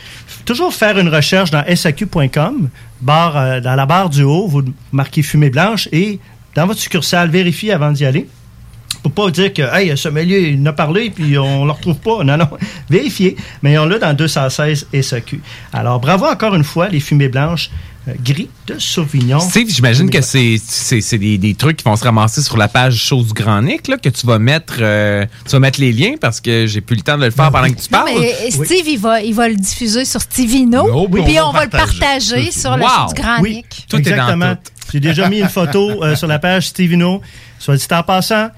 Toujours 0.45 0.73
faire 0.73 0.99
une 0.99 1.09
recherche 1.09 1.51
dans 1.51 1.65
SAQ.com, 1.75 2.69
barre, 3.01 3.37
euh, 3.37 3.61
dans 3.61 3.75
la 3.75 3.87
barre 3.87 4.11
du 4.11 4.23
haut, 4.23 4.47
vous 4.47 4.63
marquez 4.93 5.23
fumée 5.23 5.51
blanche 5.51 5.89
et 5.93 6.21
dans 6.55 6.67
votre 6.67 6.81
succursale, 6.81 7.31
vérifiez 7.31 7.73
avant 7.73 7.91
d'y 7.91 8.05
aller. 8.05 8.29
Pour 9.03 9.13
pas 9.13 9.31
dire 9.31 9.53
que, 9.53 9.63
hey, 9.75 9.91
ce 9.91 9.97
sommelier, 9.97 10.51
il 10.55 10.61
en 10.63 10.67
a 10.67 10.73
parlé, 10.73 11.11
puis 11.11 11.37
on 11.39 11.65
le 11.65 11.73
retrouve 11.73 11.97
pas. 11.97 12.25
Non, 12.25 12.37
non. 12.37 12.49
Vérifiez. 12.91 13.37
Mais 13.63 13.77
on 13.79 13.87
l'a 13.87 13.99
dans 13.99 14.15
216 14.15 14.87
SAQ. 15.03 15.41
Alors, 15.73 16.01
bravo 16.01 16.27
encore 16.27 16.55
une 16.55 16.65
fois, 16.65 16.89
les 16.89 17.01
fumées 17.01 17.29
blanches 17.29 17.71
euh, 18.09 18.13
gris 18.23 18.51
de 18.67 18.79
Sauvignon. 18.79 19.41
Steve, 19.41 19.69
j'imagine 19.71 20.11
que 20.11 20.21
c'est 20.21 20.57
c'est- 20.63 21.01
c'est 21.01 21.17
des, 21.19 21.39
des 21.39 21.55
trucs 21.55 21.79
qui 21.79 21.85
vont 21.85 21.97
se 21.97 22.05
ramasser 22.05 22.43
sur 22.43 22.57
la 22.59 22.69
page 22.69 22.97
Chose 22.97 23.29
du 23.29 23.33
Grand 23.33 23.63
Nick, 23.63 23.89
là, 23.89 23.97
que 23.97 24.11
tu 24.11 24.27
vas 24.27 24.39
mettre 24.39 24.75
euh, 24.81 25.25
tu 25.47 25.53
vas 25.53 25.59
mettre 25.59 25.81
les 25.81 25.91
liens 25.93 26.15
parce 26.21 26.39
que 26.41 26.67
j'ai 26.67 26.83
plus 26.83 26.97
le 26.97 27.03
temps 27.03 27.17
de 27.17 27.25
le 27.25 27.31
faire 27.31 27.51
pendant 27.51 27.67
que 27.69 27.81
tu 27.81 27.89
Non, 27.93 28.01
parles. 28.01 28.11
mais 28.21 28.35
euh, 28.47 28.65
Steve, 28.65 28.87
il, 28.87 28.99
va, 28.99 29.23
il 29.23 29.33
va 29.35 29.49
le 29.49 29.57
diffuser 29.57 30.05
sur 30.05 30.21
Stevino. 30.21 30.87
Oh, 30.93 31.07
oui, 31.11 31.23
puis 31.25 31.41
on 31.41 31.45
on, 31.49 31.53
va 31.53 31.61
va 31.61 31.65
le 31.65 31.71
partager. 31.71 32.51
sur 32.51 32.73
Wow. 32.73 32.81
show 33.09 33.15
du 33.15 33.23
Grand 33.23 33.41
Oui, 33.41 33.55
Nick. 33.57 33.87
Tout 33.89 33.97
est 33.97 34.03
dans 34.03 34.11
exactement. 34.11 34.55
J'ai 34.93 35.01
déjà 35.01 35.29
mis 35.31 35.41
une 35.41 35.49
photo 35.49 36.05
euh, 36.05 36.15
sur 36.15 36.27
la 36.29 36.39
page 36.39 36.69
Stevino. 36.69 37.23
Soit 37.59 37.77
dit 37.77 37.87
en 37.91 38.03
passant, 38.03 38.51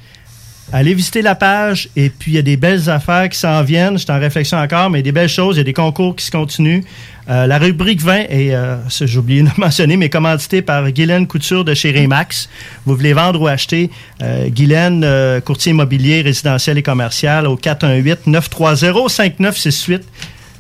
allez 0.73 0.95
visiter 0.95 1.23
la 1.23 1.35
page 1.35 1.89
et 1.97 2.11
puis 2.11 2.33
il 2.33 2.35
y 2.35 2.39
a 2.39 2.43
des 2.43 2.57
belles 2.57 2.91
affaires 2.91 3.29
qui 3.29 3.39
s'en 3.39 3.63
viennent. 3.63 3.97
J'étais 3.99 4.13
en 4.13 4.19
réflexion 4.19 4.59
encore, 4.59 4.91
mais 4.91 5.03
des 5.03 5.13
belles 5.13 5.29
choses. 5.29 5.55
Il 5.57 5.59
y 5.59 5.63
a 5.63 5.65
des 5.65 5.73
concours 5.73 6.17
qui 6.17 6.25
se 6.25 6.31
continuent. 6.31 6.83
Euh, 7.29 7.49
la 7.49 7.59
rubrique 7.59 8.01
20 8.03 8.27
est, 8.29 8.55
euh, 8.55 8.77
j'ai 8.89 9.19
oublié 9.19 9.43
de 9.43 9.49
mentionner, 9.61 9.97
mais 9.97 10.09
commandité 10.09 10.63
par 10.63 10.89
Guylaine 10.91 11.27
Couture 11.27 11.65
de 11.65 11.75
chez 11.75 11.91
Remax. 11.91 12.49
Vous 12.85 12.95
voulez 12.95 13.15
vendre 13.15 13.43
ou 13.43 13.49
acheter, 13.49 13.91
euh, 14.23 14.49
Guylaine, 14.49 15.03
euh, 15.05 15.41
courtier 15.41 15.71
immobilier, 15.71 16.23
résidentiel 16.23 16.79
et 16.79 16.83
commercial 16.83 17.49
au 17.49 17.57
418-930-5968. 17.57 20.03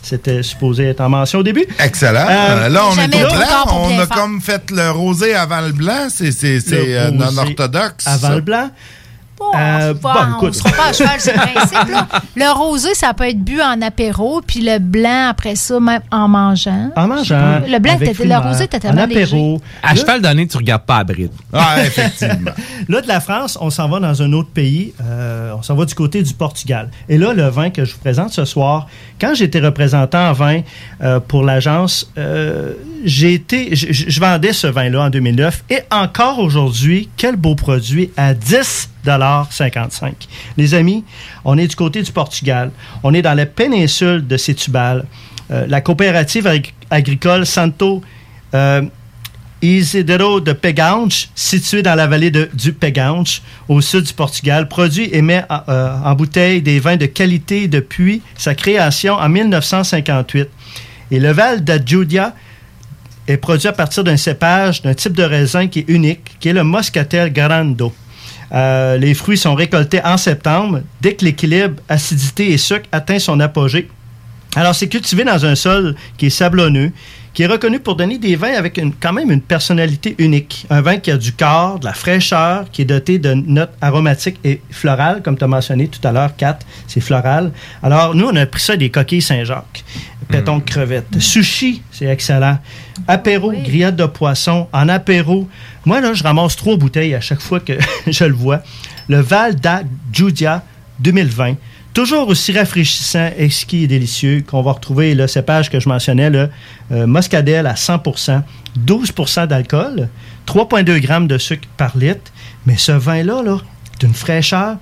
C'était 0.02 0.42
supposé 0.44 0.90
être 0.90 1.00
en 1.00 1.08
mention 1.08 1.38
au 1.40 1.42
début. 1.42 1.66
Excellent. 1.80 2.26
Euh, 2.28 2.68
là, 2.68 2.84
on 2.86 2.96
est 2.96 3.06
au 3.06 3.28
blanc. 3.28 3.66
On 3.72 3.98
a 3.98 4.06
faire. 4.06 4.16
comme 4.16 4.40
fait 4.40 4.70
le 4.70 4.90
rosé 4.90 5.34
avant 5.34 5.62
le 5.62 5.72
blanc. 5.72 6.06
C'est 6.08 6.60
non 7.12 7.36
orthodoxe. 7.36 8.06
Avant 8.06 8.28
ça. 8.28 8.34
le 8.36 8.40
blanc. 8.40 8.70
Bon, 9.38 9.44
Euh, 9.54 9.92
bon, 9.92 10.00
bon, 10.14 10.18
on 10.18 10.36
écoute. 10.36 10.54
sera 10.54 10.70
pas 10.70 10.86
à 10.88 10.92
cheval 10.94 11.18
le 11.26 11.52
principe. 11.58 11.88
là. 11.92 12.08
Le 12.36 12.52
rosé, 12.54 12.94
ça 12.94 13.12
peut 13.12 13.28
être 13.28 13.38
bu 13.44 13.60
en 13.60 13.82
apéro, 13.82 14.40
puis 14.46 14.60
le 14.62 14.78
blanc, 14.78 15.28
après 15.28 15.56
ça, 15.56 15.78
même 15.78 16.00
en 16.10 16.26
mangeant. 16.26 16.90
En 16.96 17.06
mangeant. 17.06 17.60
Le 17.68 17.78
blanc, 17.78 17.94
avec 17.96 18.10
était- 18.10 18.24
le 18.24 18.36
rosé 18.38 18.64
était 18.64 18.78
En 18.78 18.80
tellement 18.80 19.02
apéro. 19.02 19.60
À 19.82 19.92
Là- 19.94 20.00
cheval 20.00 20.22
donné, 20.22 20.46
tu 20.46 20.56
regardes 20.56 20.84
pas 20.84 20.96
à 20.98 21.04
bride. 21.04 21.32
Ah, 21.52 21.76
effectivement. 21.84 22.52
Là, 22.88 23.00
de 23.02 23.08
la 23.08 23.20
France, 23.20 23.58
on 23.60 23.68
s'en 23.68 23.88
va 23.88 24.00
dans 24.00 24.22
un 24.22 24.32
autre 24.32 24.48
pays. 24.48 24.94
Euh, 25.04 25.52
on 25.58 25.62
s'en 25.62 25.74
va 25.74 25.84
du 25.84 25.94
côté 25.94 26.22
du 26.22 26.32
Portugal. 26.32 26.90
Et 27.08 27.18
là, 27.18 27.32
le 27.34 27.48
vin 27.48 27.68
que 27.70 27.84
je 27.84 27.92
vous 27.92 27.98
présente 28.00 28.32
ce 28.32 28.44
soir, 28.46 28.86
quand 29.20 29.34
j'étais 29.34 29.60
représentant 29.60 30.30
en 30.30 30.32
vin 30.32 30.60
euh, 31.02 31.20
pour 31.20 31.42
l'agence, 31.44 32.10
euh, 32.16 32.72
j'ai 33.04 33.34
été, 33.34 33.74
je, 33.76 34.18
vendais 34.20 34.52
ce 34.54 34.66
vin-là 34.66 35.02
en 35.02 35.10
2009. 35.10 35.64
Et 35.68 35.80
encore 35.90 36.38
aujourd'hui, 36.38 37.08
quel 37.18 37.36
beau 37.36 37.54
produit 37.54 38.10
à 38.16 38.32
10,55 39.06 40.12
Les 40.56 40.74
amis, 40.74 41.04
on 41.44 41.56
est 41.58 41.66
du 41.68 41.76
côté 41.76 42.02
du 42.02 42.12
Portugal. 42.12 42.70
On 43.02 43.14
est 43.14 43.22
dans 43.22 43.34
la 43.34 43.46
péninsule 43.46 44.26
de 44.26 44.36
Setúbal. 44.36 45.04
Euh, 45.50 45.64
la 45.68 45.80
coopérative 45.80 46.46
agri- 46.46 46.74
agricole 46.90 47.46
Santo 47.46 48.02
euh, 48.54 48.82
Isidro 49.62 50.40
de 50.40 50.52
Peganche, 50.52 51.28
situé 51.34 51.82
dans 51.82 51.94
la 51.94 52.06
vallée 52.06 52.30
du 52.30 52.72
Peganche, 52.72 53.40
au 53.68 53.80
sud 53.80 54.02
du 54.02 54.12
Portugal, 54.12 54.68
produit 54.68 55.08
et 55.12 55.22
met 55.22 55.44
en, 55.48 55.60
euh, 55.68 55.96
en 56.04 56.14
bouteille 56.14 56.60
des 56.60 56.78
vins 56.78 56.96
de 56.96 57.06
qualité 57.06 57.66
depuis 57.66 58.20
sa 58.36 58.54
création 58.54 59.14
en 59.14 59.28
1958. 59.28 60.48
Et 61.10 61.20
le 61.20 61.30
Val 61.32 61.64
d'Adjudia 61.64 62.34
est 63.28 63.38
produit 63.38 63.68
à 63.68 63.72
partir 63.72 64.04
d'un 64.04 64.16
cépage, 64.18 64.82
d'un 64.82 64.94
type 64.94 65.14
de 65.14 65.22
raisin 65.22 65.68
qui 65.68 65.80
est 65.80 65.88
unique, 65.88 66.36
qui 66.38 66.48
est 66.48 66.52
le 66.52 66.62
Moscatel 66.62 67.32
Grando. 67.32 67.92
Euh, 68.52 68.96
les 68.96 69.14
fruits 69.14 69.38
sont 69.38 69.54
récoltés 69.54 70.00
en 70.04 70.16
septembre, 70.16 70.80
dès 71.00 71.14
que 71.14 71.24
l'équilibre 71.24 71.80
acidité 71.88 72.52
et 72.52 72.58
sucre 72.58 72.88
atteint 72.92 73.18
son 73.18 73.40
apogée. 73.40 73.88
Alors, 74.54 74.74
c'est 74.74 74.88
cultivé 74.88 75.24
dans 75.24 75.44
un 75.44 75.54
sol 75.54 75.96
qui 76.16 76.26
est 76.26 76.30
sablonneux, 76.30 76.92
qui 77.36 77.42
est 77.42 77.46
reconnu 77.46 77.80
pour 77.80 77.96
donner 77.96 78.16
des 78.16 78.34
vins 78.34 78.54
avec 78.54 78.78
une- 78.78 78.94
quand 78.98 79.12
même 79.12 79.30
une 79.30 79.42
personnalité 79.42 80.14
unique. 80.16 80.64
Un 80.70 80.80
vin 80.80 80.96
qui 80.96 81.10
a 81.10 81.18
du 81.18 81.32
corps, 81.34 81.78
de 81.78 81.84
la 81.84 81.92
fraîcheur, 81.92 82.64
qui 82.72 82.80
est 82.80 82.86
doté 82.86 83.18
de 83.18 83.34
notes 83.34 83.74
aromatiques 83.82 84.38
et 84.42 84.62
florales, 84.70 85.20
comme 85.22 85.36
tu 85.36 85.44
as 85.44 85.46
mentionné 85.46 85.86
tout 85.88 86.00
à 86.08 86.12
l'heure, 86.12 86.34
Kat, 86.34 86.58
c'est 86.86 87.02
floral. 87.02 87.52
Alors, 87.82 88.14
nous, 88.14 88.24
on 88.26 88.34
a 88.36 88.46
pris 88.46 88.62
ça 88.62 88.74
des 88.78 88.88
coquilles 88.88 89.20
Saint-Jacques, 89.20 89.84
péton 90.30 90.56
de 90.56 90.62
crevettes. 90.62 91.20
Sushi, 91.20 91.82
c'est 91.92 92.06
excellent. 92.06 92.58
Apéro, 93.06 93.52
grillade 93.52 93.96
de 93.96 94.06
poisson. 94.06 94.66
En 94.72 94.88
apéro, 94.88 95.46
moi, 95.84 96.00
là, 96.00 96.14
je 96.14 96.22
ramasse 96.22 96.56
trois 96.56 96.78
bouteilles 96.78 97.14
à 97.14 97.20
chaque 97.20 97.42
fois 97.42 97.60
que 97.60 97.74
je 98.06 98.24
le 98.24 98.32
vois. 98.34 98.62
Le 99.08 99.20
Val 99.20 99.56
d'Adjudia 99.56 100.62
2020. 101.00 101.56
Toujours 101.96 102.28
aussi 102.28 102.52
rafraîchissant, 102.52 103.30
exquis 103.38 103.84
et 103.84 103.86
délicieux, 103.86 104.44
qu'on 104.46 104.60
va 104.60 104.72
retrouver 104.72 105.14
le 105.14 105.26
cépage 105.26 105.70
que 105.70 105.80
je 105.80 105.88
mentionnais, 105.88 106.28
le 106.28 106.50
euh, 106.92 107.06
Muscadel 107.06 107.66
à 107.66 107.72
100% 107.72 108.42
12% 108.86 109.46
d'alcool, 109.46 110.10
3,2 110.46 111.00
grammes 111.00 111.26
de 111.26 111.38
sucre 111.38 111.66
par 111.78 111.96
litre. 111.96 112.30
Mais 112.66 112.76
ce 112.76 112.92
vin-là, 112.92 113.42
là, 113.42 113.56
d'une 113.98 114.12
fraîcheur, 114.12 114.76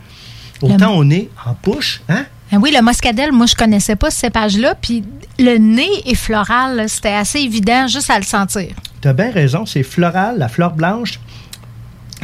autant 0.60 0.96
au 0.96 1.04
nez, 1.04 1.30
en 1.46 1.54
bouche, 1.62 2.02
hein? 2.08 2.24
Ah 2.50 2.56
oui, 2.60 2.74
le 2.76 2.84
muscadel, 2.84 3.30
moi, 3.30 3.46
je 3.46 3.54
connaissais 3.54 3.96
pas 3.96 4.10
ce 4.10 4.18
cépage-là. 4.18 4.74
Puis 4.74 5.04
le 5.38 5.56
nez 5.56 5.88
est 6.06 6.16
floral. 6.16 6.88
C'était 6.88 7.14
assez 7.14 7.38
évident 7.38 7.86
juste 7.86 8.10
à 8.10 8.18
le 8.18 8.24
sentir. 8.24 8.70
Tu 9.00 9.08
as 9.08 9.12
bien 9.12 9.30
raison, 9.30 9.66
c'est 9.66 9.82
floral, 9.84 10.38
la 10.38 10.48
fleur 10.48 10.72
blanche. 10.72 11.20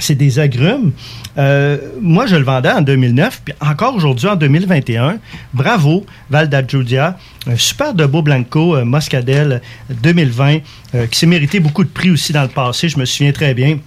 C'est 0.01 0.14
des 0.14 0.39
agrumes. 0.39 0.93
Euh, 1.39 1.78
moi, 2.01 2.27
je 2.27 2.36
le 2.36 2.43
vendais 2.43 2.70
en 2.70 2.81
2009, 2.81 3.43
puis 3.44 3.55
encore 3.60 3.94
aujourd'hui, 3.94 4.28
en 4.28 4.36
2021. 4.36 5.18
Bravo, 5.55 6.05
Val 6.28 6.48
d'Adjudia. 6.48 7.18
Un 7.47 7.56
super 7.56 7.94
de 7.94 8.05
beau 8.06 8.22
Blanco 8.22 8.77
euh, 8.77 8.85
Moscadel 8.85 9.60
2020, 10.02 10.59
euh, 10.94 11.06
qui 11.06 11.18
s'est 11.18 11.27
mérité 11.27 11.60
beaucoup 11.60 11.85
de 11.85 11.89
prix 11.89 12.10
aussi 12.10 12.32
dans 12.32 12.43
le 12.43 12.48
passé, 12.48 12.89
je 12.89 12.98
me 12.98 13.05
souviens 13.05 13.32
très 13.32 13.55
bien. 13.55 13.78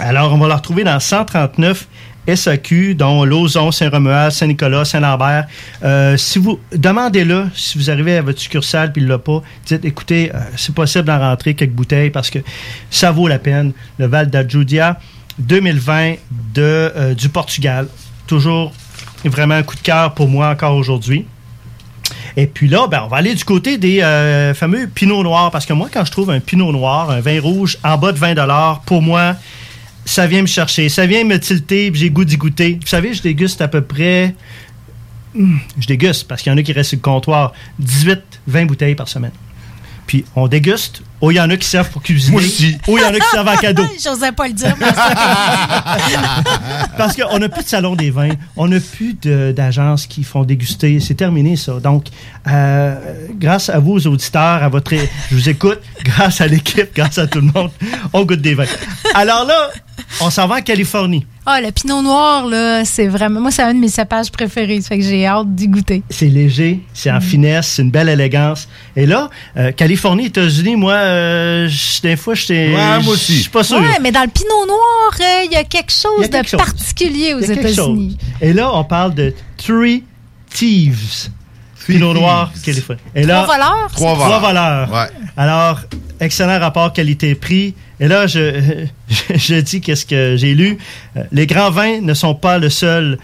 Alors, 0.00 0.32
on 0.32 0.38
va 0.38 0.48
le 0.48 0.54
retrouver 0.54 0.84
dans 0.84 0.98
139 0.98 1.86
SAQ, 2.34 2.94
dont 2.94 3.24
Lauson, 3.24 3.70
Saint-Romuald, 3.70 4.32
Saint-Nicolas, 4.32 4.84
Saint-Lambert. 4.84 5.46
Si 6.16 6.38
vous 6.38 6.60
demandez-le, 6.72 7.46
si 7.54 7.76
vous 7.76 7.90
arrivez 7.90 8.16
à 8.16 8.22
votre 8.22 8.38
succursale 8.38 8.92
puis 8.92 9.02
il 9.02 9.08
l'a 9.08 9.18
pas, 9.18 9.42
dites 9.66 9.84
écoutez, 9.84 10.30
c'est 10.56 10.72
possible 10.74 11.04
d'en 11.04 11.18
rentrer 11.18 11.54
quelques 11.54 11.72
bouteilles 11.72 12.10
parce 12.10 12.30
que 12.30 12.38
ça 12.90 13.10
vaut 13.10 13.26
la 13.26 13.40
peine. 13.40 13.72
Le 13.98 14.06
Val 14.06 14.30
d'Adjudia 14.30 14.98
2020 15.38 16.14
de, 16.54 16.62
euh, 16.62 17.14
du 17.14 17.28
Portugal. 17.28 17.88
Toujours 18.26 18.72
vraiment 19.24 19.54
un 19.54 19.62
coup 19.62 19.76
de 19.76 19.80
cœur 19.80 20.14
pour 20.14 20.28
moi 20.28 20.48
encore 20.48 20.76
aujourd'hui. 20.76 21.26
Et 22.36 22.46
puis 22.46 22.68
là, 22.68 22.86
ben, 22.86 23.02
on 23.04 23.08
va 23.08 23.18
aller 23.18 23.34
du 23.34 23.44
côté 23.44 23.78
des 23.78 24.00
euh, 24.00 24.54
fameux 24.54 24.86
Pinot 24.86 25.22
Noirs, 25.22 25.50
parce 25.50 25.66
que 25.66 25.72
moi, 25.72 25.88
quand 25.92 26.04
je 26.04 26.10
trouve 26.10 26.30
un 26.30 26.40
Pinot 26.40 26.72
Noir, 26.72 27.10
un 27.10 27.20
vin 27.20 27.40
rouge 27.40 27.78
en 27.84 27.98
bas 27.98 28.12
de 28.12 28.18
20 28.18 28.80
pour 28.86 29.02
moi, 29.02 29.36
ça 30.04 30.26
vient 30.26 30.42
me 30.42 30.46
chercher, 30.46 30.88
ça 30.88 31.06
vient 31.06 31.24
me 31.24 31.38
tilter, 31.38 31.90
j'ai 31.94 32.10
goût 32.10 32.24
d'y 32.24 32.36
goûter. 32.36 32.78
Vous 32.80 32.88
savez, 32.88 33.12
je 33.14 33.22
déguste 33.22 33.60
à 33.60 33.68
peu 33.68 33.82
près, 33.82 34.34
hum, 35.36 35.60
je 35.78 35.86
déguste, 35.86 36.26
parce 36.26 36.42
qu'il 36.42 36.50
y 36.50 36.54
en 36.54 36.58
a 36.58 36.62
qui 36.62 36.72
restent 36.72 36.90
sur 36.90 36.98
le 36.98 37.02
comptoir, 37.02 37.52
18, 37.78 38.20
20 38.46 38.66
bouteilles 38.66 38.94
par 38.94 39.08
semaine. 39.08 39.32
Puis 40.06 40.24
on 40.34 40.48
déguste, 40.48 41.02
ou 41.22 41.30
il 41.30 41.36
y 41.36 41.40
en 41.40 41.48
a 41.48 41.56
qui 41.56 41.68
servent 41.68 41.88
pour 41.88 42.02
cuisiner, 42.02 42.32
Moi 42.32 42.42
aussi. 42.42 42.76
ou 42.88 42.98
il 42.98 43.02
y 43.02 43.04
en 43.04 43.14
a 43.14 43.18
qui 43.18 43.28
servent 43.30 43.48
en 43.48 43.56
cadeau. 43.56 43.84
J'osais 44.04 44.32
pas 44.32 44.48
le 44.48 44.52
dire. 44.54 44.74
mais 44.78 44.86
Parce 46.98 47.16
qu'on 47.16 47.38
n'a 47.38 47.48
plus 47.48 47.62
de 47.62 47.68
salon 47.68 47.94
des 47.94 48.10
vins, 48.10 48.30
on 48.56 48.66
n'a 48.68 48.80
plus 48.80 49.14
d'agences 49.54 50.06
qui 50.06 50.24
font 50.24 50.42
déguster. 50.44 50.98
C'est 51.00 51.14
terminé, 51.14 51.56
ça. 51.56 51.74
Donc, 51.80 52.06
euh, 52.48 52.96
grâce 53.38 53.68
à 53.68 53.78
vous, 53.78 53.92
aux 53.92 54.06
auditeurs, 54.08 54.62
à 54.64 54.68
votre. 54.68 54.92
Je 55.30 55.34
vous 55.34 55.48
écoute, 55.48 55.78
grâce 56.04 56.40
à 56.40 56.46
l'équipe, 56.48 56.88
grâce 56.94 57.18
à 57.18 57.26
tout 57.28 57.40
le 57.40 57.50
monde, 57.54 57.70
on 58.12 58.24
goûte 58.24 58.40
des 58.42 58.54
vins. 58.54 58.64
Alors 59.14 59.46
là, 59.46 59.70
on 60.20 60.30
s'en 60.30 60.46
va 60.46 60.56
en 60.56 60.60
Californie. 60.60 61.26
Ah, 61.44 61.60
le 61.60 61.72
pinot 61.72 62.02
noir, 62.02 62.46
là, 62.46 62.84
c'est 62.84 63.08
vraiment. 63.08 63.40
Moi, 63.40 63.50
c'est 63.50 63.62
un 63.62 63.74
de 63.74 63.78
mes 63.80 63.88
cépages 63.88 64.30
préférés. 64.30 64.80
Ça 64.80 64.90
fait 64.90 64.98
que 64.98 65.04
j'ai 65.04 65.26
hâte 65.26 65.52
d'y 65.54 65.66
goûter. 65.66 66.02
C'est 66.08 66.26
léger, 66.28 66.80
c'est 66.94 67.10
en 67.10 67.20
finesse, 67.20 67.66
c'est 67.66 67.82
une 67.82 67.90
belle 67.90 68.08
élégance. 68.08 68.68
Et 68.94 69.06
là, 69.06 69.28
euh, 69.56 69.72
Californie, 69.72 70.26
États-Unis, 70.26 70.76
moi, 70.76 70.92
euh, 70.92 71.68
des 72.02 72.16
fois, 72.16 72.34
j'étais. 72.34 72.74
Ouais, 72.74 73.00
moi 73.02 73.14
aussi. 73.14 73.36
Je 73.36 73.40
suis 73.42 73.50
pas 73.50 73.64
sûr. 73.64 73.78
Ouais, 73.78 73.98
mais 74.00 74.12
dans 74.12 74.22
le 74.22 74.28
pinot 74.28 74.66
noir, 74.66 75.12
euh, 75.20 75.44
il 75.46 75.52
y 75.52 75.56
a 75.56 75.64
quelque 75.64 75.90
chose 75.92 76.24
a 76.24 76.28
quelque 76.28 76.44
de 76.44 76.48
chose. 76.48 76.58
particulier 76.58 77.34
aux 77.34 77.40
États-Unis. 77.40 78.18
Et 78.40 78.52
là, 78.52 78.70
on 78.72 78.84
parle 78.84 79.14
de 79.14 79.34
Three 79.56 80.04
Thieves. 80.50 81.30
Pinot 81.86 82.14
Noir, 82.14 82.52
Californie. 82.64 83.00
Et 83.14 83.24
là, 83.24 83.42
Trois 83.42 83.56
voleurs, 83.56 83.90
Trois 83.92 84.38
voleurs. 84.38 84.92
Ouais. 84.92 85.08
Alors, 85.36 85.80
excellent 86.20 86.60
rapport 86.60 86.92
qualité-prix. 86.92 87.74
Et 88.02 88.08
là, 88.08 88.26
je, 88.26 88.84
je, 89.08 89.38
je 89.38 89.54
dis 89.60 89.80
qu'est-ce 89.80 90.04
que 90.04 90.36
j'ai 90.36 90.54
lu. 90.54 90.76
Euh, 91.16 91.22
Les 91.30 91.46
grands 91.46 91.70
vins 91.70 92.00
ne 92.00 92.14
sont 92.14 92.34
pas 92.34 92.58
le 92.58 92.68
seul 92.68 93.16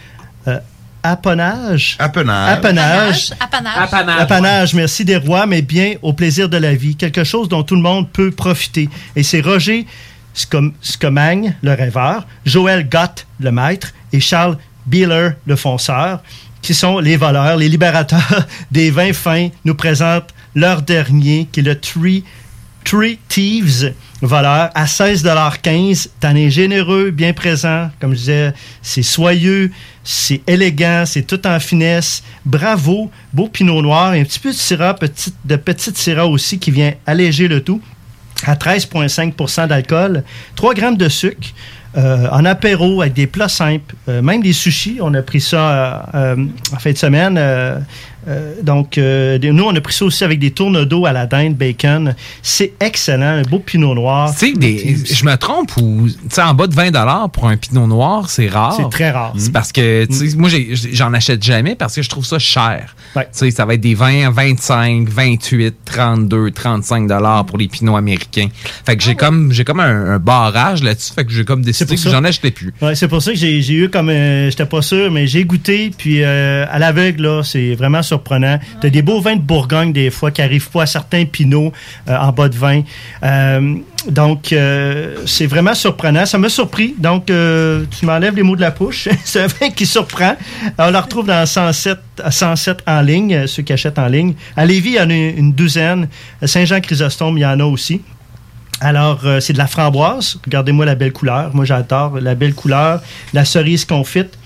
euh, 0.46 0.58
appanage. 1.02 1.96
Appanage. 1.98 2.52
Appanage. 2.58 3.32
Apanage. 3.40 4.20
Apanage, 4.20 4.74
merci 4.74 5.04
des 5.04 5.16
rois, 5.16 5.46
mais 5.46 5.62
bien 5.62 5.94
au 6.02 6.12
plaisir 6.12 6.48
de 6.48 6.56
la 6.56 6.74
vie. 6.74 6.94
Quelque 6.96 7.24
chose 7.24 7.48
dont 7.48 7.62
tout 7.64 7.74
le 7.76 7.82
monde 7.82 8.08
peut 8.10 8.30
profiter. 8.30 8.88
Et 9.16 9.22
c'est 9.22 9.40
Roger 9.40 9.84
Scom- 10.34 10.72
Scomagne, 10.80 11.56
le 11.62 11.72
rêveur, 11.74 12.26
Joël 12.46 12.88
Gott, 12.88 13.26
le 13.40 13.50
maître, 13.50 13.92
et 14.12 14.20
Charles 14.20 14.58
Bieler, 14.86 15.30
le 15.46 15.56
fonceur, 15.56 16.22
qui 16.62 16.72
sont 16.74 16.98
les 17.00 17.16
voleurs, 17.16 17.56
les 17.56 17.68
libérateurs 17.68 18.46
des 18.70 18.90
vins 18.90 19.12
fins, 19.12 19.48
nous 19.64 19.74
présentent 19.74 20.30
leur 20.54 20.82
dernier, 20.82 21.48
qui 21.50 21.60
est 21.60 21.62
le 21.64 21.78
Three, 21.78 22.22
Three 22.84 23.18
Thieves 23.28 23.92
voleur 24.20 24.70
à 24.74 24.84
16,15 24.84 26.08
T'en 26.20 26.34
es 26.34 26.50
généreux, 26.50 27.10
bien 27.10 27.32
présent. 27.32 27.90
Comme 28.00 28.12
je 28.12 28.18
disais, 28.18 28.52
c'est 28.82 29.02
soyeux, 29.02 29.70
c'est 30.04 30.42
élégant, 30.46 31.04
c'est 31.06 31.22
tout 31.22 31.46
en 31.46 31.60
finesse. 31.60 32.22
Bravo, 32.44 33.10
beau 33.32 33.48
pinot 33.48 33.82
noir. 33.82 34.14
Et 34.14 34.20
un 34.20 34.24
petit 34.24 34.40
peu 34.40 34.50
de 34.50 34.56
syrah, 34.56 34.96
de 35.44 35.56
petite 35.56 35.96
syrah 35.96 36.26
aussi 36.26 36.58
qui 36.58 36.70
vient 36.70 36.92
alléger 37.06 37.48
le 37.48 37.62
tout. 37.62 37.80
À 38.46 38.54
13,5% 38.54 39.66
d'alcool, 39.66 40.22
3 40.54 40.74
grammes 40.74 40.96
de 40.96 41.08
sucre. 41.08 41.48
euh, 41.96 42.28
en 42.30 42.44
apéro 42.44 43.00
avec 43.00 43.14
des 43.14 43.26
plats 43.26 43.48
simples, 43.48 43.94
euh, 44.08 44.22
même 44.22 44.42
des 44.42 44.52
sushis. 44.52 44.98
On 45.00 45.14
a 45.14 45.22
pris 45.22 45.40
ça 45.40 46.08
euh, 46.14 46.36
en 46.72 46.78
fin 46.78 46.92
de 46.92 46.98
semaine. 46.98 47.40
Euh, 48.28 48.54
donc, 48.62 48.98
euh, 48.98 49.38
nous, 49.40 49.64
on 49.64 49.74
a 49.74 49.80
pris 49.80 49.94
ça 49.94 50.04
aussi 50.04 50.22
avec 50.24 50.38
des 50.38 50.50
tournes 50.50 50.84
d'eau 50.84 51.06
à 51.06 51.12
la 51.12 51.26
dinde, 51.26 51.54
bacon. 51.56 52.14
C'est 52.42 52.72
excellent, 52.80 53.38
un 53.38 53.42
beau 53.42 53.58
pinot 53.58 53.94
noir. 53.94 54.32
Tu 54.38 54.54
sais, 54.54 55.14
je 55.14 55.24
me 55.24 55.34
trompe 55.36 55.76
ou, 55.78 56.06
tu 56.08 56.14
sais, 56.30 56.42
en 56.42 56.54
bas 56.54 56.66
de 56.66 56.74
20 56.74 57.28
pour 57.32 57.48
un 57.48 57.56
pinot 57.56 57.86
noir, 57.86 58.28
c'est 58.30 58.48
rare. 58.48 58.74
C'est 58.76 58.88
très 58.90 59.10
rare. 59.10 59.32
C'est 59.38 59.52
parce 59.52 59.72
que, 59.72 60.04
tu 60.06 60.30
sais, 60.30 60.36
moi, 60.36 60.48
j'en 60.92 61.12
achète 61.14 61.42
jamais 61.42 61.74
parce 61.74 61.94
que 61.94 62.02
je 62.02 62.08
trouve 62.08 62.24
ça 62.26 62.38
cher. 62.38 62.94
Tu 63.14 63.20
sais, 63.32 63.50
ça 63.50 63.64
va 63.64 63.74
être 63.74 63.80
des 63.80 63.94
20, 63.94 64.30
25, 64.30 65.08
28, 65.08 65.74
32, 65.84 66.50
35 66.50 67.06
dollars 67.08 67.44
pour 67.46 67.58
les 67.58 67.68
pinots 67.68 67.96
américains. 67.96 68.48
Fait 68.84 68.96
que 68.96 69.02
j'ai 69.02 69.14
comme, 69.14 69.52
j'ai 69.52 69.64
comme 69.64 69.80
un, 69.80 70.12
un 70.14 70.18
barrage 70.18 70.82
là-dessus. 70.82 71.12
Fait 71.14 71.24
que 71.24 71.32
j'ai 71.32 71.44
comme 71.44 71.62
décidé 71.62 71.96
que 71.96 72.02
j'en 72.10 72.24
achetais 72.24 72.50
plus. 72.50 72.72
Ouais, 72.82 72.94
c'est 72.94 73.08
pour 73.08 73.22
ça 73.22 73.32
que 73.32 73.38
j'ai 73.38 73.60
eu 73.72 73.88
comme. 73.88 74.08
euh, 74.10 74.50
J'étais 74.50 74.66
pas 74.66 74.82
sûr, 74.82 75.10
mais 75.10 75.26
j'ai 75.26 75.44
goûté. 75.44 75.90
Puis 75.96 76.22
euh, 76.22 76.64
à 76.70 76.78
l'aveugle, 76.78 77.22
là, 77.22 77.42
c'est 77.42 77.74
vraiment 77.74 78.02
surprenant. 78.18 78.58
T'as 78.80 78.90
des 78.90 79.02
beaux 79.02 79.20
vins 79.20 79.36
de 79.36 79.40
Bourgogne, 79.40 79.92
des 79.92 80.10
fois, 80.10 80.30
qui 80.30 80.42
arrivent 80.42 80.70
pas 80.70 80.82
à 80.82 80.86
certains 80.86 81.24
pinots 81.24 81.72
euh, 82.08 82.16
en 82.16 82.32
bas 82.32 82.48
de 82.48 82.56
vin. 82.56 82.82
Euh, 83.22 83.76
donc, 84.08 84.52
euh, 84.52 85.16
c'est 85.26 85.46
vraiment 85.46 85.74
surprenant. 85.74 86.26
Ça 86.26 86.38
m'a 86.38 86.48
surpris. 86.48 86.94
Donc, 86.98 87.26
tu 87.26 88.06
m'enlèves 88.06 88.34
les 88.34 88.42
mots 88.42 88.56
de 88.56 88.60
la 88.60 88.70
bouche. 88.70 89.08
c'est 89.24 89.42
un 89.42 89.46
vin 89.46 89.70
qui 89.70 89.86
surprend. 89.86 90.34
On 90.78 90.90
le 90.90 90.98
retrouve 90.98 91.26
dans 91.26 91.46
107, 91.46 91.98
à 92.22 92.30
107 92.30 92.78
en 92.86 93.00
ligne, 93.00 93.46
ceux 93.46 93.62
qui 93.62 93.72
achètent 93.72 93.98
en 93.98 94.08
ligne. 94.08 94.34
À 94.56 94.66
Lévis, 94.66 94.90
il 94.90 94.96
y 94.96 95.00
en 95.00 95.10
a 95.10 95.14
une 95.14 95.52
douzaine. 95.52 96.08
Saint-Jean-Chrysostome, 96.42 97.38
il 97.38 97.42
y 97.42 97.46
en 97.46 97.60
a 97.60 97.64
aussi. 97.64 98.00
Alors, 98.80 99.20
c'est 99.40 99.52
de 99.52 99.58
la 99.58 99.66
framboise. 99.66 100.38
Regardez-moi 100.44 100.86
la 100.86 100.94
belle 100.94 101.12
couleur. 101.12 101.54
Moi, 101.54 101.64
j'adore 101.64 102.20
la 102.20 102.34
belle 102.34 102.54
couleur. 102.54 103.00
La 103.32 103.44
cerise 103.44 103.84
confite. 103.84 104.38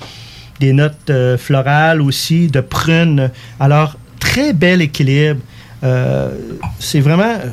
Des 0.62 0.72
notes 0.72 1.10
euh, 1.10 1.36
florales 1.36 2.00
aussi, 2.00 2.46
de 2.46 2.60
prunes. 2.60 3.32
Alors, 3.58 3.96
très 4.20 4.52
bel 4.52 4.80
équilibre. 4.80 5.40
Euh, 5.82 6.30
c'est 6.78 7.00
vraiment, 7.00 7.24
euh, 7.24 7.50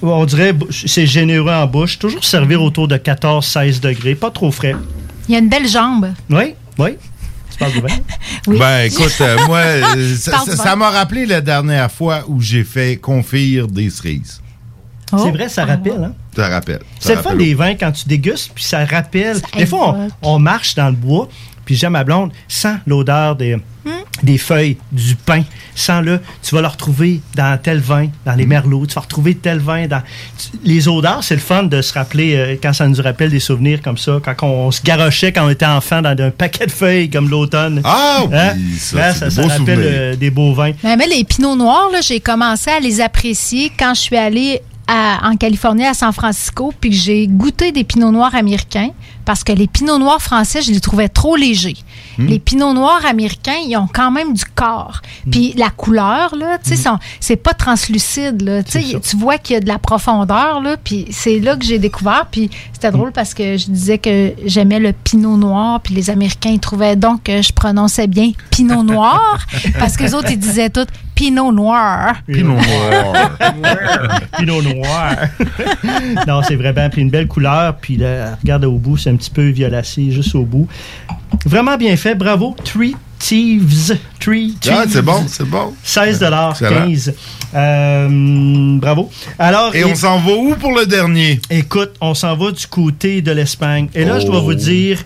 on 0.00 0.24
dirait, 0.24 0.54
c'est 0.70 1.06
généreux 1.06 1.52
en 1.52 1.66
bouche. 1.66 1.98
Toujours 1.98 2.24
servir 2.24 2.62
autour 2.62 2.88
de 2.88 2.96
14-16 2.96 3.80
degrés. 3.80 4.14
Pas 4.14 4.30
trop 4.30 4.50
frais. 4.50 4.74
Il 5.28 5.34
y 5.34 5.36
a 5.36 5.40
une 5.40 5.50
belle 5.50 5.68
jambe. 5.68 6.14
Oui, 6.30 6.54
oui. 6.78 6.96
Vin? 7.60 7.68
Ben 8.58 8.86
écoute, 8.86 9.18
euh, 9.20 9.36
moi, 9.46 9.58
euh, 9.96 10.16
ça- 10.16 10.76
m'a 10.76 10.88
rappelé 10.88 11.26
la 11.26 11.42
dernière 11.42 11.92
fois 11.92 12.24
où 12.26 12.40
j'ai 12.40 12.64
fait 12.64 12.96
confire 12.96 13.66
des 13.66 13.90
cerises. 13.90 14.40
C'est 15.10 15.30
vrai, 15.30 15.48
ça 15.48 15.66
rappelle, 15.66 16.04
hein? 16.04 16.14
Ça 16.34 16.48
rappelle. 16.48 16.78
ça 17.00 17.08
C'est 17.08 17.14
le 17.16 17.22
fun 17.22 17.34
des 17.34 17.54
vins 17.54 17.74
quand 17.74 17.90
tu 17.92 18.06
dégustes, 18.06 18.52
puis 18.54 18.64
ça 18.64 18.84
rappelle. 18.84 19.36
Ça 19.36 19.46
des 19.58 19.66
fois, 19.66 19.96
on 20.22 20.38
marche 20.38 20.74
dans 20.74 20.86
le 20.86 20.94
bois, 20.94 21.28
puis 21.70 21.76
j'aime 21.76 21.92
ma 21.92 22.02
blonde, 22.02 22.32
sent 22.48 22.74
l'odeur 22.84 23.36
des, 23.36 23.54
Hmm? 23.84 23.90
des 24.24 24.36
feuilles, 24.38 24.76
du 24.92 25.14
pain. 25.14 25.42
Sens-le. 25.74 26.20
Tu 26.42 26.52
vas 26.54 26.60
le 26.62 26.66
retrouver 26.66 27.20
dans 27.36 27.56
tel 27.62 27.78
vin, 27.78 28.08
dans 28.26 28.32
Hmm. 28.34 28.38
les 28.38 28.44
merlots. 28.46 28.84
Tu 28.86 28.94
vas 28.94 29.00
retrouver 29.02 29.36
tel 29.36 29.58
vin 29.60 29.86
dans. 29.86 30.02
tu- 30.36 30.58
Les 30.64 30.88
odeurs, 30.88 31.22
c'est 31.22 31.36
le 31.36 31.40
fun 31.40 31.62
de 31.62 31.80
se 31.80 31.92
rappeler, 31.94 32.34
euh, 32.36 32.56
quand 32.60 32.72
ça 32.72 32.86
nous 32.88 33.00
rappelle 33.00 33.30
des 33.30 33.38
souvenirs 33.40 33.80
comme 33.80 33.96
ça, 33.96 34.18
quand 34.22 34.34
on 34.42 34.70
se 34.72 34.82
garochait 34.82 35.32
quand 35.32 35.46
on 35.46 35.50
était 35.50 35.64
enfant 35.64 36.02
dans 36.02 36.10
un 36.20 36.30
paquet 36.30 36.66
de 36.66 36.72
feuilles 36.72 37.08
comme 37.08 37.30
l'automne. 37.30 37.80
Ah 37.84 38.18
oui, 38.28 38.36
Hein? 38.36 38.54
ça, 38.78 39.14
ça, 39.14 39.26
des 39.28 39.30
ça 39.36 39.42
beaux 39.42 39.48
rappelle 39.48 39.78
euh, 39.80 40.16
des 40.16 40.30
beaux 40.30 40.52
vins. 40.52 40.72
Mais, 40.82 40.96
mais 40.96 41.06
les 41.06 41.22
pinots 41.24 41.54
noirs, 41.56 41.88
là, 41.92 42.00
j'ai 42.02 42.18
commencé 42.20 42.68
à 42.70 42.80
les 42.80 43.00
apprécier 43.00 43.70
quand 43.78 43.94
je 43.94 44.00
suis 44.00 44.16
allée 44.16 44.60
à- 44.86 45.20
en 45.30 45.36
Californie, 45.36 45.86
à 45.86 45.94
San 45.94 46.12
Francisco, 46.12 46.74
puis 46.80 46.90
que 46.90 46.96
j'ai 46.96 47.28
goûté 47.28 47.70
des 47.70 47.84
pinots 47.84 48.10
noirs 48.10 48.34
américains, 48.34 48.90
parce 49.24 49.44
que 49.44 49.52
les 49.52 49.66
pinots 49.66 49.98
noirs 49.98 50.20
français, 50.22 50.62
je 50.62 50.70
les 50.72 50.80
trouvais 50.80 51.08
trop 51.08 51.36
légers. 51.36 51.76
Hmm. 52.18 52.26
Les 52.26 52.38
pinots 52.38 52.72
noirs 52.74 53.04
américains, 53.08 53.56
ils 53.66 53.76
ont 53.76 53.88
quand 53.92 54.10
même 54.10 54.34
du 54.34 54.44
corps. 54.44 55.00
Puis 55.30 55.54
la 55.56 55.70
couleur, 55.70 56.34
là, 56.36 56.58
tu 56.62 56.70
sais, 56.70 56.76
sont- 56.76 56.98
c'est 57.20 57.36
pas 57.36 57.54
translucide, 57.54 58.42
là. 58.42 58.62
Tu 58.62 58.80
sais, 58.82 59.00
tu 59.00 59.16
vois 59.16 59.38
qu'il 59.38 59.54
y 59.54 59.56
a 59.56 59.60
de 59.60 59.68
la 59.68 59.78
profondeur, 59.78 60.60
là, 60.60 60.76
puis 60.82 61.06
c'est 61.10 61.38
là 61.38 61.56
que 61.56 61.64
j'ai 61.64 61.78
découvert. 61.78 62.26
Puis 62.30 62.50
c'était 62.72 62.90
drôle 62.90 63.12
parce 63.12 63.34
que 63.34 63.56
je 63.56 63.66
disais 63.70 63.98
que 63.98 64.32
j'aimais 64.44 64.78
le 64.80 64.92
pinot 64.92 65.36
noir, 65.36 65.80
puis 65.80 65.94
les 65.94 66.10
Américains, 66.10 66.50
ils 66.50 66.60
trouvaient 66.60 66.96
donc 66.96 67.24
que 67.24 67.42
je 67.42 67.52
prononçais 67.52 68.06
bien 68.06 68.32
pinot 68.50 68.82
noir, 68.82 69.46
parce 69.78 69.96
que 69.96 70.02
les 70.04 70.14
autres, 70.14 70.30
ils 70.30 70.38
disaient 70.38 70.70
tout 70.70 70.86
pinot 71.14 71.52
noir. 71.52 72.14
Pinot 72.26 72.54
noir. 72.54 73.30
Pinot 74.38 74.62
noir. 74.62 75.16
non, 76.26 76.40
c'est 76.42 76.56
vraiment. 76.56 76.88
Puis 76.90 77.02
une 77.02 77.10
belle 77.10 77.26
couleur. 77.28 77.76
Puis 77.76 77.96
là, 77.96 78.36
regarde 78.42 78.64
au 78.64 78.78
bout, 78.78 78.96
c'est 78.96 79.09
un 79.10 79.16
petit 79.16 79.30
peu 79.30 79.48
violacé 79.48 80.10
juste 80.10 80.34
au 80.34 80.44
bout. 80.44 80.66
Vraiment 81.44 81.76
bien 81.76 81.96
fait. 81.96 82.14
Bravo. 82.14 82.54
Three 82.64 82.96
Thieves. 83.18 83.96
Three 84.18 84.54
Thieves. 84.60 84.74
Ah, 84.76 84.84
c'est 84.88 85.02
bon, 85.02 85.24
c'est 85.26 85.44
bon. 85.48 85.74
16 85.82 86.08
Excellent. 86.16 86.52
15 86.52 87.14
Euh, 87.54 88.78
bravo. 88.78 89.10
Alors, 89.38 89.74
Et 89.74 89.84
on 89.84 89.94
s'en 89.94 90.18
va 90.20 90.32
où 90.32 90.54
pour 90.54 90.72
le 90.72 90.86
dernier? 90.86 91.40
Écoute, 91.50 91.90
on 92.00 92.14
s'en 92.14 92.36
va 92.36 92.52
du 92.52 92.66
côté 92.66 93.22
de 93.22 93.32
l'Espagne. 93.32 93.88
Et 93.94 94.04
là, 94.04 94.20
je 94.20 94.26
dois 94.26 94.38
Oh. 94.38 94.44
vous 94.44 94.54
dire 94.54 94.98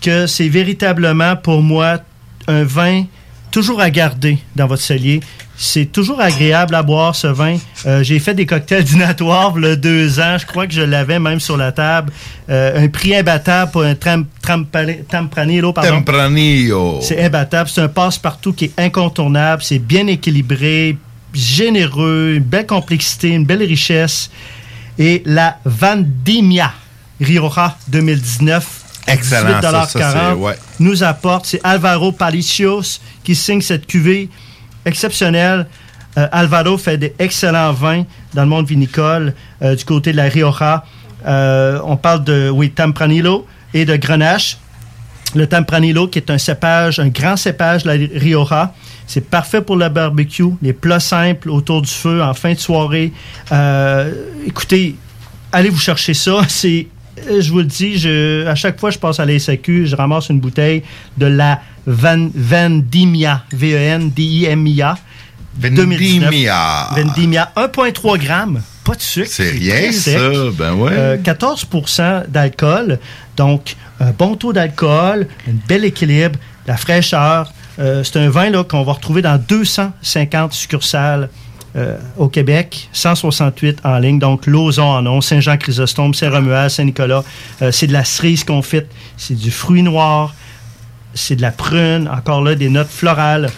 que 0.00 0.26
c'est 0.26 0.48
véritablement 0.48 1.34
pour 1.36 1.62
moi 1.62 1.98
un 2.46 2.62
vin 2.64 3.04
toujours 3.50 3.80
à 3.80 3.90
garder 3.90 4.38
dans 4.54 4.66
votre 4.66 4.82
cellier. 4.82 5.20
C'est 5.60 5.86
toujours 5.90 6.20
agréable 6.20 6.76
à 6.76 6.84
boire 6.84 7.16
ce 7.16 7.26
vin. 7.26 7.56
Euh, 7.84 8.04
J'ai 8.04 8.20
fait 8.20 8.32
des 8.32 8.46
cocktails 8.46 8.84
dînatoires 8.84 9.54
il 9.56 9.64
y 9.64 9.66
a 9.66 9.74
deux 9.74 10.20
ans. 10.20 10.38
Je 10.38 10.46
crois 10.46 10.68
que 10.68 10.72
je 10.72 10.82
l'avais 10.82 11.18
même 11.18 11.40
sur 11.40 11.56
la 11.56 11.72
table. 11.72 12.12
Euh, 12.48 12.84
un 12.84 12.88
prix 12.88 13.16
imbattable 13.16 13.72
pour 13.72 13.82
un 13.82 13.96
tram, 13.96 14.24
trampale- 14.40 15.02
Tempranillo. 15.10 15.72
pardon. 15.72 15.96
Tempranillo. 15.96 17.00
C'est 17.02 17.20
imbattable. 17.24 17.68
C'est 17.68 17.80
un 17.80 17.88
passe-partout 17.88 18.52
qui 18.52 18.66
est 18.66 18.72
incontournable. 18.80 19.60
C'est 19.64 19.80
bien 19.80 20.06
équilibré, 20.06 20.96
généreux, 21.34 22.34
une 22.36 22.44
belle 22.44 22.66
complexité, 22.66 23.30
une 23.30 23.44
belle 23.44 23.64
richesse. 23.64 24.30
Et 24.96 25.22
la 25.26 25.58
Vendimia 25.64 26.72
Rioja 27.20 27.76
2019, 27.88 28.66
à 29.08 29.14
Excellent, 29.14 29.60
ça, 29.60 29.72
ça, 29.72 29.98
18,40 29.98 30.34
c'est- 30.36 30.40
ouais. 30.40 30.54
nous 30.78 31.02
apporte. 31.02 31.46
C'est 31.46 31.60
Alvaro 31.64 32.12
Palicios 32.12 33.00
qui 33.24 33.34
signe 33.34 33.60
cette 33.60 33.88
cuvée 33.88 34.28
exceptionnelle. 34.84 35.66
Euh, 36.16 36.26
Alvaro 36.32 36.78
fait 36.78 36.98
des 36.98 37.14
excellents 37.18 37.72
vins 37.72 38.04
dans 38.34 38.42
le 38.42 38.48
monde 38.48 38.66
vinicole 38.66 39.34
euh, 39.62 39.76
du 39.76 39.84
côté 39.84 40.12
de 40.12 40.16
la 40.16 40.24
Rioja. 40.24 40.84
Euh, 41.26 41.80
on 41.84 41.96
parle 41.96 42.24
de, 42.24 42.48
oui, 42.48 42.70
Tempranillo 42.70 43.46
et 43.74 43.84
de 43.84 43.96
Grenache. 43.96 44.58
Le 45.34 45.46
Tempranillo, 45.46 46.08
qui 46.08 46.18
est 46.18 46.30
un 46.30 46.38
cépage, 46.38 46.98
un 46.98 47.08
grand 47.08 47.36
cépage 47.36 47.84
de 47.84 47.90
la 47.90 47.94
Rioja. 48.18 48.74
C'est 49.06 49.28
parfait 49.28 49.60
pour 49.60 49.76
le 49.76 49.88
barbecue, 49.88 50.54
les 50.62 50.72
plats 50.72 51.00
simples 51.00 51.50
autour 51.50 51.82
du 51.82 51.90
feu 51.90 52.22
en 52.22 52.34
fin 52.34 52.54
de 52.54 52.58
soirée. 52.58 53.12
Écoutez, 54.46 54.96
allez 55.52 55.68
vous 55.68 55.78
chercher 55.78 56.14
ça. 56.14 56.40
C'est, 56.48 56.88
je 57.26 57.50
vous 57.50 57.58
le 57.58 57.64
dis, 57.64 58.06
à 58.46 58.54
chaque 58.54 58.80
fois 58.80 58.88
que 58.88 58.94
je 58.94 58.98
passe 58.98 59.20
à 59.20 59.26
la 59.26 59.38
SAQ, 59.38 59.86
je 59.86 59.96
ramasse 59.96 60.30
une 60.30 60.40
bouteille 60.40 60.82
de 61.16 61.26
la 61.26 61.60
Van, 61.90 62.28
Vendimia, 62.34 63.44
E 63.52 63.56
V-E-N-D-I-M-I-A. 63.56 64.98
Vendimia. 65.58 66.88
Vendimia, 66.94 67.52
1,3 67.56 68.18
grammes. 68.18 68.62
Pas 68.84 68.94
de 68.94 69.00
sucre. 69.00 69.28
C'est 69.30 69.50
rien, 69.50 69.90
ça. 69.90 70.18
Ben 70.56 70.74
ouais. 70.74 70.92
Euh, 70.92 71.16
14% 71.16 72.28
d'alcool. 72.28 72.98
Donc, 73.36 73.76
un 74.00 74.10
bon 74.10 74.36
taux 74.36 74.52
d'alcool, 74.52 75.26
un 75.48 75.54
bel 75.66 75.84
équilibre, 75.84 76.38
la 76.66 76.76
fraîcheur. 76.76 77.52
Euh, 77.78 78.04
c'est 78.04 78.18
un 78.18 78.28
vin 78.28 78.50
là, 78.50 78.64
qu'on 78.64 78.82
va 78.82 78.92
retrouver 78.92 79.22
dans 79.22 79.38
250 79.38 80.52
succursales 80.52 81.30
euh, 81.76 81.96
au 82.16 82.28
Québec, 82.28 82.88
168 82.92 83.80
en 83.84 83.98
ligne. 83.98 84.18
Donc, 84.18 84.46
Lauson 84.46 84.82
en 84.82 85.06
ont, 85.06 85.20
Saint-Jean-Chrysostome, 85.20 86.14
Saint-Romuald, 86.14 86.70
Saint-Nicolas. 86.70 87.24
Euh, 87.62 87.70
c'est 87.70 87.86
de 87.86 87.92
la 87.92 88.04
cerise 88.04 88.44
confite, 88.44 88.86
c'est 89.16 89.36
du 89.36 89.50
fruit 89.50 89.82
noir, 89.82 90.34
c'est 91.18 91.36
de 91.36 91.42
la 91.42 91.50
prune, 91.52 92.08
encore 92.08 92.42
là, 92.42 92.54
des 92.54 92.68
notes 92.68 92.90
florales. 92.90 93.50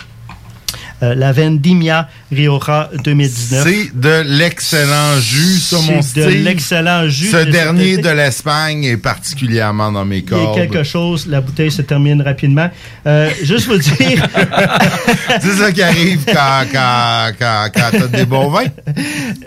Euh, 1.03 1.15
la 1.15 1.32
Vendimia 1.32 2.11
Rioja 2.31 2.91
2019. 3.05 3.65
C'est 3.66 3.99
de 3.99 4.20
l'excellent 4.39 5.19
jus, 5.19 5.59
ça, 5.59 5.77
mon 5.81 6.03
C'est 6.03 6.27
de 6.27 6.28
l'excellent 6.45 7.09
jus. 7.09 7.31
Ce 7.31 7.39
de 7.39 7.51
dernier 7.51 7.97
de 7.97 8.11
l'Espagne 8.11 8.85
est 8.85 8.99
particulièrement 8.99 9.91
dans 9.91 10.05
mes 10.05 10.19
Il 10.19 10.24
y 10.24 10.27
a 10.27 10.28
cordes. 10.28 10.55
quelque 10.57 10.82
chose, 10.82 11.27
la 11.27 11.41
bouteille 11.41 11.70
se 11.70 11.81
termine 11.81 12.20
rapidement. 12.20 12.69
Euh, 13.07 13.31
juste 13.43 13.66
vous 13.69 13.78
dire. 13.78 14.27
C'est 15.41 15.53
ça 15.55 15.73
qui 15.73 15.82
arrive 15.82 16.20
quand, 16.27 16.65
quand, 16.70 17.32
quand, 17.39 17.70
quand 17.74 17.91
t'as 17.99 18.07
des 18.09 18.27
bons 18.27 18.51
vins. 18.51 18.66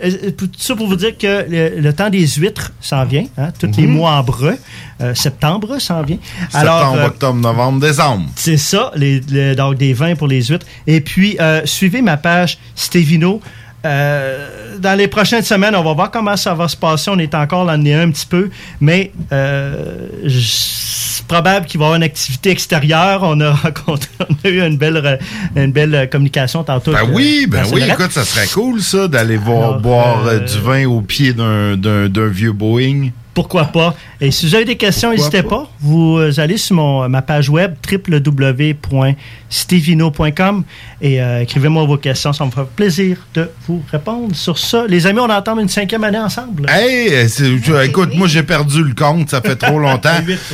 Euh, 0.03 0.31
Tout 0.35 0.49
ça 0.57 0.75
pour 0.75 0.87
vous 0.87 0.95
dire 0.95 1.15
que 1.15 1.45
le, 1.47 1.79
le 1.79 1.93
temps 1.93 2.09
des 2.09 2.25
huîtres 2.25 2.71
s'en 2.81 3.05
vient, 3.05 3.25
hein, 3.37 3.49
tous 3.59 3.69
les 3.77 3.83
Mhm. 3.85 3.93
mois 3.93 4.11
en 4.13 4.23
breu. 4.23 4.57
Euh, 5.03 5.13
septembre 5.15 5.79
s'en 5.79 6.01
vient. 6.03 6.17
Septembre, 6.49 6.97
euh, 6.99 7.07
octobre, 7.07 7.39
novembre, 7.39 7.79
décembre. 7.81 8.25
c'est 8.35 8.57
ça, 8.57 8.91
les, 8.95 9.19
les- 9.29 9.55
donc 9.55 9.75
des 9.75 9.93
vins 9.93 10.15
pour 10.15 10.27
les 10.27 10.41
huîtres. 10.43 10.65
Et 10.87 11.01
puis, 11.01 11.35
euh, 11.39 11.61
suivez 11.65 12.01
ma 12.01 12.17
page 12.17 12.57
Stevino. 12.75 13.41
Euh, 13.85 14.77
dans 14.79 14.97
les 14.97 15.09
prochaines 15.09 15.43
semaines, 15.43 15.75
on 15.75 15.83
va 15.83 15.93
voir 15.93 16.09
comment 16.09 16.37
ça 16.37 16.53
va 16.53 16.69
se 16.69 16.77
passer. 16.77 17.11
On 17.11 17.19
est 17.19 17.35
encore 17.35 17.65
nez 17.77 17.93
un 17.93 18.09
petit 18.11 18.25
peu, 18.25 18.49
mais 18.79 19.11
euh, 19.33 20.07
c'est 20.29 21.25
probable 21.27 21.65
qu'il 21.65 21.79
va 21.79 21.85
y 21.85 21.87
avoir 21.87 21.97
une 21.97 22.03
activité 22.03 22.51
extérieure. 22.51 23.23
On 23.23 23.39
a, 23.41 23.51
rencontré- 23.63 24.07
on 24.29 24.47
a 24.47 24.49
eu 24.49 24.61
une 24.61 24.77
belle, 24.77 24.95
re- 24.97 25.19
une 25.61 25.73
belle 25.73 26.09
communication 26.09 26.63
tantôt. 26.63 26.93
Ben 26.93 27.09
oui, 27.11 27.45
ben 27.49 27.63
oui, 27.73 27.81
écoute, 27.89 28.11
ça 28.11 28.23
serait 28.23 28.47
cool, 28.47 28.81
ça, 28.81 29.07
d'aller 29.09 29.35
voir, 29.37 29.69
Alors, 29.71 29.79
boire 29.81 30.27
euh, 30.27 30.39
du 30.39 30.59
vin 30.59 30.85
au 30.85 31.01
pied 31.01 31.33
d'un 31.33 32.27
vieux 32.29 32.53
Boeing. 32.53 33.09
Pourquoi 33.33 33.65
pas? 33.65 33.95
Et 34.21 34.29
si 34.29 34.45
vous 34.47 34.53
avez 34.55 34.65
des 34.65 34.77
questions, 34.77 35.09
n'hésitez 35.11 35.41
pas? 35.41 35.49
pas. 35.49 35.69
Vous 35.79 36.19
allez 36.37 36.57
sur 36.57 36.75
mon, 36.75 37.09
ma 37.09 37.23
page 37.23 37.49
web 37.49 37.73
www.stevino.com 37.91 40.63
et 41.01 41.21
euh, 41.21 41.41
écrivez-moi 41.41 41.85
vos 41.85 41.97
questions. 41.97 42.33
Ça 42.33 42.45
me 42.45 42.51
fera 42.51 42.65
plaisir 42.65 43.17
de 43.33 43.49
vous 43.67 43.81
répondre 43.91 44.35
sur 44.35 44.57
ça. 44.57 44.85
Les 44.87 45.07
amis, 45.07 45.19
on 45.19 45.29
entend 45.29 45.57
une 45.59 45.69
cinquième 45.69 46.03
année 46.03 46.19
ensemble. 46.19 46.65
Hey, 46.69 47.27
c'est- 47.29 47.59
tu- 47.61 47.75
écoute, 47.83 48.13
moi 48.15 48.27
j'ai 48.27 48.43
perdu 48.43 48.83
le 48.83 48.93
compte, 48.93 49.29
ça 49.29 49.41
fait 49.41 49.55
trop 49.55 49.79
longtemps. 49.87 50.09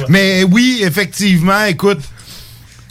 Mais 0.08 0.44
oui, 0.44 0.80
effectivement, 0.84 1.64
écoute, 1.66 2.00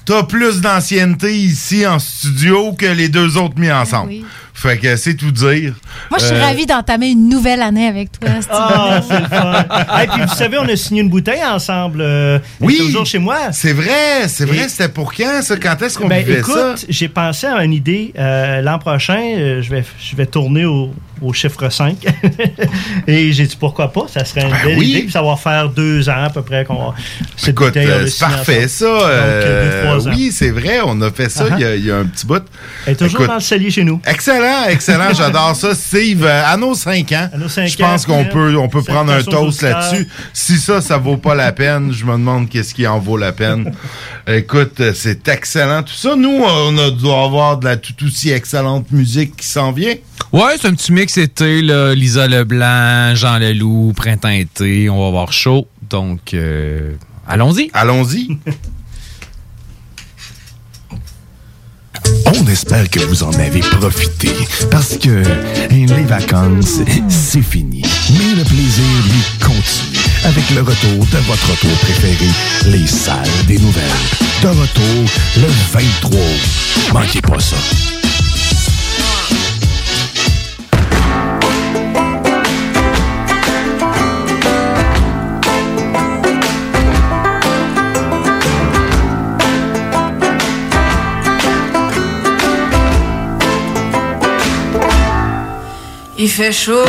t'as 0.05 0.23
plus 0.23 0.61
d'ancienneté 0.61 1.37
ici 1.37 1.87
en 1.87 1.99
studio 1.99 2.73
que 2.73 2.87
les 2.87 3.09
deux 3.09 3.37
autres 3.37 3.59
mis 3.59 3.71
ensemble. 3.71 4.09
oui. 4.11 4.25
Fait 4.61 4.77
que 4.77 4.97
c'est 4.97 5.15
tout 5.15 5.31
dire. 5.31 5.75
Moi, 6.11 6.19
je 6.19 6.25
suis 6.27 6.35
Euh, 6.35 6.41
ravie 6.43 6.67
d'entamer 6.67 7.11
une 7.11 7.29
nouvelle 7.29 7.63
année 7.63 7.87
avec 7.87 8.11
toi. 8.19 8.29
Ah, 8.51 9.01
c'est 9.09 9.21
le 9.21 9.27
fun. 9.27 9.65
Et 10.03 10.07
puis, 10.09 10.23
vous 10.23 10.35
savez, 10.35 10.59
on 10.59 10.69
a 10.69 10.75
signé 10.75 11.03
une 11.03 11.09
bouteille 11.09 11.45
ensemble. 11.45 12.01
euh, 12.01 12.41
Oui. 12.61 12.77
toujours 12.79 13.07
chez 13.07 13.19
moi. 13.19 13.53
C'est 13.53 13.73
vrai, 13.73 14.27
c'est 14.27 14.45
vrai, 14.47 14.65
Et- 14.65 14.69
c'était 14.69 14.89
pour 14.89 15.15
quand 15.15 15.43
ça? 15.43 15.57
Quand 15.57 15.81
est-ce 15.83 15.97
qu'on 15.97 16.09
Ben, 16.09 16.25
vivait 16.25 16.41
écoute, 16.41 16.55
ça? 16.55 16.75
j'ai 16.89 17.09
pensé 17.09 17.47
à 17.47 17.63
une 17.65 17.73
idée. 17.73 18.13
Euh, 18.19 18.61
L'an 18.61 18.81
prochain, 18.81 19.21
euh, 19.21 19.63
je, 19.63 19.71
vais, 19.71 19.85
je 20.01 20.17
vais 20.17 20.27
tourner 20.27 20.65
au, 20.65 20.93
au 21.23 21.33
chiffre 21.33 21.69
5. 21.69 21.97
Et 23.07 23.33
j'ai 23.33 23.47
dit 23.47 23.57
pourquoi 23.59 23.93
pas, 23.93 24.07
ça 24.09 24.25
serait 24.25 24.43
une 24.43 24.51
Ben 24.51 24.65
belle 24.65 24.79
oui. 24.79 24.87
idée. 24.91 25.01
Puis 25.03 25.13
ça 25.13 25.23
va 25.23 25.37
faire 25.37 25.69
deux 25.71 26.09
ans 26.09 26.25
à 26.25 26.31
peu 26.31 26.43
près 26.43 26.65
qu'on 26.65 26.75
va. 26.77 26.95
cette 27.37 27.51
Écoute, 27.51 27.77
euh, 27.77 28.07
c'est 28.07 28.21
parfait 28.21 28.69
ça. 28.69 28.87
Donc, 28.87 29.03
euh, 29.05 29.99
deux, 30.01 30.09
oui, 30.11 30.31
c'est 30.33 30.51
vrai, 30.51 30.81
on 30.85 31.01
a 31.03 31.11
fait 31.11 31.29
ça 31.29 31.45
Uh-huh. 31.49 31.55
il 31.57 31.61
y 31.61 31.65
a- 31.65 31.77
il 31.77 31.87
y, 31.87 31.91
a 31.91 31.97
un 31.99 32.05
petit 32.05 32.27
bout. 32.27 32.43
Elle 32.87 32.93
est 32.93 32.97
toujours 32.97 33.21
Écoute, 33.21 33.27
dans 33.29 33.35
le 33.35 33.41
cellier 33.41 33.71
chez 33.71 33.85
nous. 33.85 34.01
Excellent, 34.05 34.65
excellent, 34.69 35.13
j'adore 35.17 35.55
ça. 35.57 35.75
Steve, 35.75 36.25
euh, 36.25 36.43
à 36.45 36.57
nos 36.57 36.75
5 36.75 37.13
ans, 37.13 37.31
nos 37.39 37.49
cinq 37.49 37.69
je 37.69 37.77
pense 37.77 38.05
qu'on 38.05 38.23
hein, 38.23 38.29
peut, 38.31 38.57
on 38.57 38.69
peut 38.69 38.83
prendre 38.83 39.13
un 39.13 39.23
toast 39.23 39.63
là-dessus. 39.63 40.09
Si 40.33 40.59
ça, 40.59 40.81
ça 40.81 40.99
vaut 40.99 41.17
pas 41.17 41.35
la 41.35 41.53
peine, 41.53 41.93
je 41.93 42.05
me 42.05 42.13
demande 42.13 42.49
qu'est-ce 42.49 42.75
qui 42.75 42.87
en 42.87 42.99
vaut 42.99 43.17
la 43.17 43.33
peine. 43.33 43.73
Écoute, 44.27 44.83
c'est 44.95 45.27
excellent 45.29 45.83
tout 45.83 45.95
ça. 45.95 46.15
Nous, 46.17 46.43
on 46.45 46.77
a 46.79 46.91
doit 46.91 47.23
avoir 47.25 47.57
de 47.59 47.65
la 47.67 47.77
tout 47.77 47.95
aussi 48.05 48.31
excellente 48.31 48.91
musique 48.91 49.37
qui 49.37 49.47
s'en 49.47 49.73
vient. 49.73 49.95
Ouais, 50.31 50.57
c'est 50.61 50.69
un 50.69 50.75
petit 50.75 50.93
mix 50.93 51.17
été, 51.17 51.63
là. 51.63 51.95
Lisa 51.95 52.27
Leblanc, 52.27 53.15
Jean 53.15 53.39
Leloup, 53.39 53.95
printemps-été. 53.97 54.91
On 54.91 55.01
va 55.01 55.07
avoir 55.09 55.33
chaud. 55.33 55.67
Donc, 55.89 56.35
euh, 56.35 56.95
allons-y. 57.27 57.71
Allons-y. 57.73 58.39
On 62.27 62.47
espère 62.47 62.89
que 62.91 63.01
vous 63.01 63.23
en 63.23 63.33
avez 63.33 63.61
profité 63.61 64.31
parce 64.71 64.99
que 64.99 65.23
les 65.71 66.05
vacances, 66.05 66.81
c'est 67.09 67.43
fini. 67.43 67.83
Mais 68.13 68.35
le 68.37 68.45
plaisir, 68.45 68.85
lui, 69.07 69.47
continue 69.47 70.05
avec 70.25 70.51
le 70.51 70.61
retour 70.61 71.07
de 71.07 71.19
votre 71.27 71.51
retour 71.51 71.77
préféré, 71.81 72.31
les 72.67 72.87
salles 72.87 73.27
des 73.47 73.59
nouvelles. 73.59 73.83
De 74.43 74.49
retour 74.49 75.11
le 75.39 75.49
23 75.73 76.21
août. 76.21 76.93
Manquez 76.93 77.23
pas 77.23 77.41
ça. 77.41 77.57
Il 96.21 96.29
fait 96.29 96.51
chaud, 96.51 96.85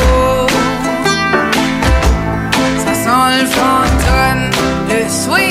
ça 2.84 2.94
sent 2.96 3.40
le 3.40 3.46
fantôme, 3.46 4.50
le 4.90 5.08
swing, 5.08 5.49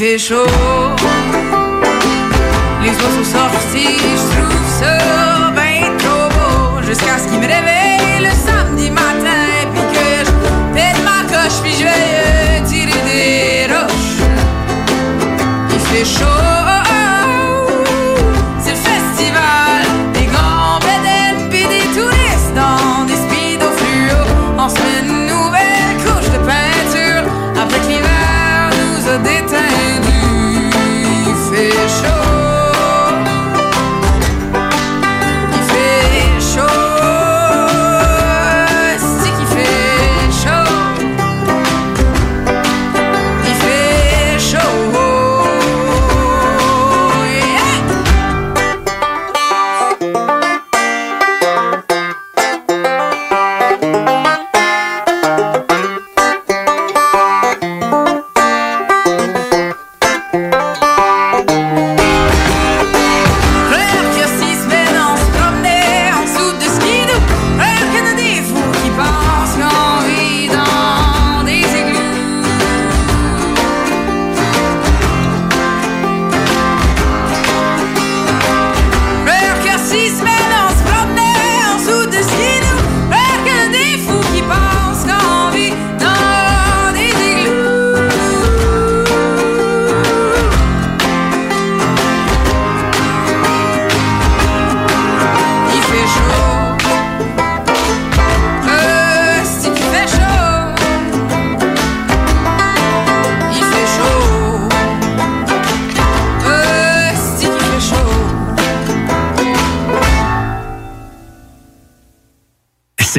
fait 0.00 0.18
chaud. 0.18 0.46
Les 2.82 2.88
oiseaux 2.88 3.28
sortis, 3.36 3.98
je 3.98 4.40
trouve 4.48 4.70
ça 4.80 4.96
ben 5.54 5.94
trop 5.98 6.28
beau. 6.36 6.82
Jusqu'à 6.86 7.18
ce 7.18 7.28
qu'ils 7.28 7.40
me 7.40 7.46
réveillent 7.46 7.79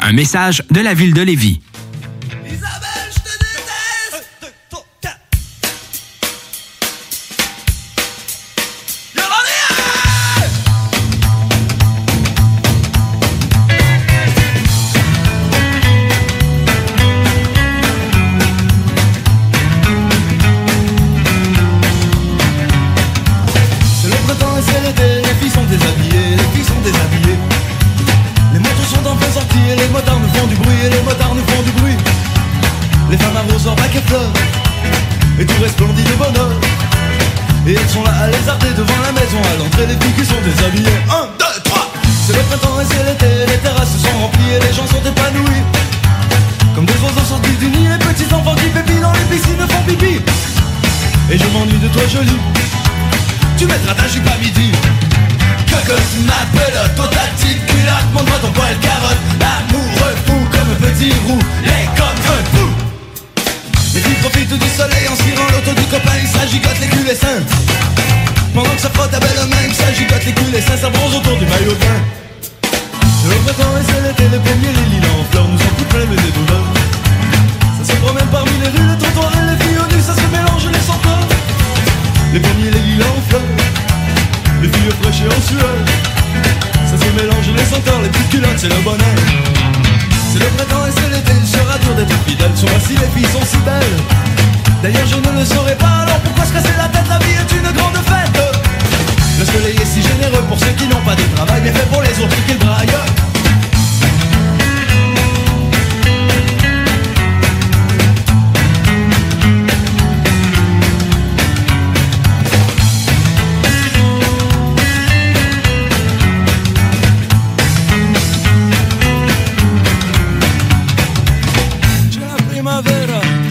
Un 0.00 0.12
message 0.12 0.62
de 0.70 0.80
la 0.80 0.94
ville 0.94 1.14
de 1.14 1.22
Lévis. 1.22 1.60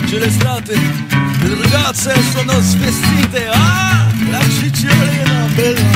C'è 0.07 0.18
l'estate, 0.19 0.73
le 0.73 1.57
ragazze 1.61 2.14
sono 2.34 2.60
svestite. 2.61 3.47
Ah, 3.52 4.06
la 4.30 4.39
cicciolina 4.49 5.47
bella, 5.56 5.89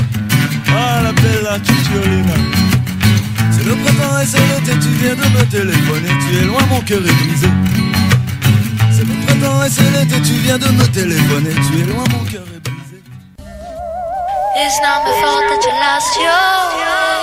ah 0.74 1.02
la 1.02 1.14
bella 1.14 1.60
cicciolina. 1.64 2.34
C'est 3.52 3.66
le 3.66 3.76
printemps 3.76 4.20
et 4.20 4.26
c'est 4.26 4.40
l'été, 4.40 4.78
tu 4.80 4.90
viens 5.02 5.16
de 5.16 5.28
me 5.38 5.44
téléphoner, 5.46 6.10
tu 6.28 6.38
es 6.38 6.46
loin, 6.46 6.64
mon 6.70 6.82
cœur 6.82 7.00
est 7.00 7.26
brisé. 7.26 7.50
C'est 8.92 9.06
le 9.06 9.14
printemps 9.26 9.64
et 9.64 9.70
c'est 9.70 9.92
l'été, 9.92 10.22
tu 10.22 10.34
viens 10.44 10.58
de 10.58 10.70
me 10.70 10.86
téléphoner, 10.88 11.54
tu 11.68 11.82
es 11.82 11.86
loin, 11.86 12.04
mon 12.12 12.24
cœur 12.26 12.44
est 12.56 12.60
brisé. 12.60 13.04
It's 14.56 14.80
not 14.82 15.04
fault 15.22 15.46
that 15.50 15.64
you 15.64 15.74
lost. 15.80 16.16
Your 16.18 17.19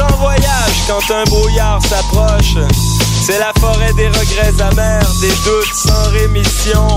en 0.00 0.16
voyage 0.16 0.76
quand 0.86 1.14
un 1.14 1.24
brouillard 1.24 1.80
s'approche. 1.82 2.56
C'est 3.26 3.38
la 3.38 3.52
forêt 3.60 3.92
des 3.94 4.08
regrets 4.08 4.62
amers, 4.62 5.06
des 5.20 5.34
doutes 5.44 5.74
sans 5.74 6.10
rémission. 6.10 6.96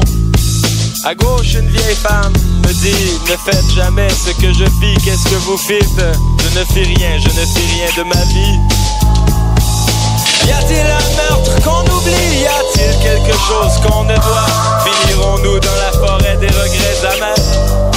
À 1.03 1.13
gauche, 1.13 1.53
une 1.55 1.69
vieille 1.69 1.95
femme 1.95 2.33
me 2.63 2.73
dit 2.73 3.19
Ne 3.29 3.35
faites 3.51 3.71
jamais 3.75 4.09
ce 4.09 4.31
que 4.41 4.53
je 4.53 4.65
fis, 4.79 4.95
qu'est-ce 5.03 5.25
que 5.25 5.35
vous 5.45 5.57
fîtes 5.57 5.85
Je 5.99 6.59
ne 6.59 6.65
fis 6.65 6.93
rien, 6.95 7.19
je 7.19 7.27
ne 7.27 7.45
fis 7.45 7.75
rien 7.75 7.87
de 7.97 8.03
ma 8.03 8.23
vie. 8.25 8.59
Y 10.47 10.51
a-t-il 10.51 10.85
un 10.85 11.29
meurtre 11.29 11.63
qu'on 11.63 11.81
oublie? 11.91 12.41
Y 12.41 12.47
a-t-il 12.47 12.99
quelque 12.99 13.37
chose 13.37 13.73
qu'on 13.85 14.03
ne 14.03 14.15
doit? 14.15 14.47
Finirons-nous 14.83 15.59
dans 15.59 15.75
la 15.75 16.07
forêt 16.07 16.37
des 16.37 16.47
regrets 16.47 17.15
amers? 17.15 17.94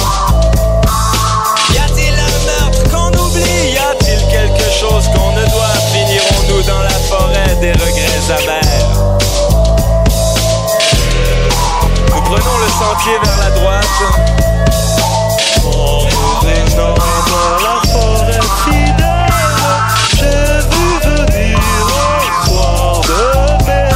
Des 7.55 7.71
regrets 7.71 8.31
amers. 8.31 9.17
Nous 12.07 12.21
prenons 12.21 12.57
le 12.57 12.69
sentier 12.69 13.17
vers 13.23 13.37
la 13.37 13.49
droite. 13.51 13.85
Revenant 15.63 16.95
dans 17.27 17.57
la 17.63 17.81
forêt 17.91 18.39
fidèle. 18.65 19.29
J'ai 20.15 20.59
vu 20.69 20.85
venir 21.03 21.59
un 22.47 22.99
de 23.01 23.65
mai 23.65 23.89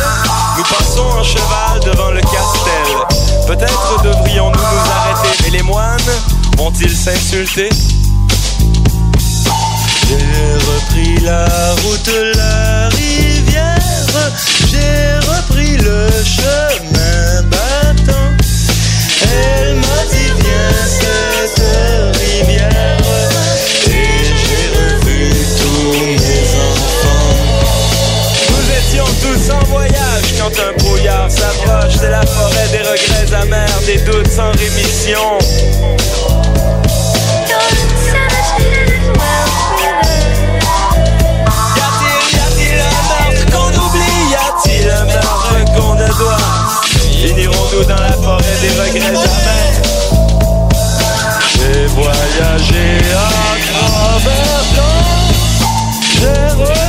Nous 0.58 0.64
passons 0.64 1.10
en 1.20 1.24
cheval 1.24 1.80
devant 1.86 2.12
le 2.12 2.22
castel. 2.22 3.48
Peut-être 3.48 4.04
devrions-nous 4.04 4.60
nous 4.60 4.92
arrêter 4.92 5.44
Mais 5.44 5.50
les 5.52 5.64
moines 5.64 5.98
vont-ils 6.58 6.96
s'insulter? 6.96 7.70
J'ai 10.08 10.54
repris 10.56 11.18
la 11.24 11.46
route, 11.84 12.12
la 12.36 12.90
rivière 12.90 13.33
J'ai 14.70 15.28
repris 15.28 15.78
le 15.78 16.08
chemin 16.24 17.42
battant. 17.50 18.30
Elle 19.24 19.76
m'a 19.76 20.06
dit 20.12 20.32
viens 20.38 20.86
cette 20.88 21.64
rivière. 22.20 22.98
Et 23.88 24.24
j'ai 24.24 24.68
revu 24.78 25.32
tous 25.60 25.94
mes 25.94 26.44
enfants. 26.70 27.34
Nous 28.50 28.68
étions 28.78 29.10
tous 29.22 29.52
en 29.52 29.64
voyage 29.66 30.28
quand 30.38 30.54
un 30.62 30.74
brouillard 30.84 31.32
s'approche 31.32 31.96
C'est 32.00 32.12
la 32.12 32.24
forêt 32.24 32.68
des 32.72 32.80
regrets 32.80 33.34
amers, 33.42 33.82
des 33.88 33.98
doutes 33.98 34.32
sans 34.32 34.52
rémission 34.52 35.40
Y 44.84 44.90
a-t-il 44.90 45.16
un 45.56 45.96
ne 45.96 46.08
doit 46.18 46.38
Finirons-nous 47.26 47.86
dans 47.86 48.02
la 48.02 48.12
forêt 48.12 48.44
des 48.62 48.70
regrets 48.70 49.08
amers 49.08 49.82
J'ai 51.54 51.86
voyagé 51.88 52.98
à 53.16 53.30
travers 53.72 54.64
temps. 54.76 55.04
J'ai 56.20 56.83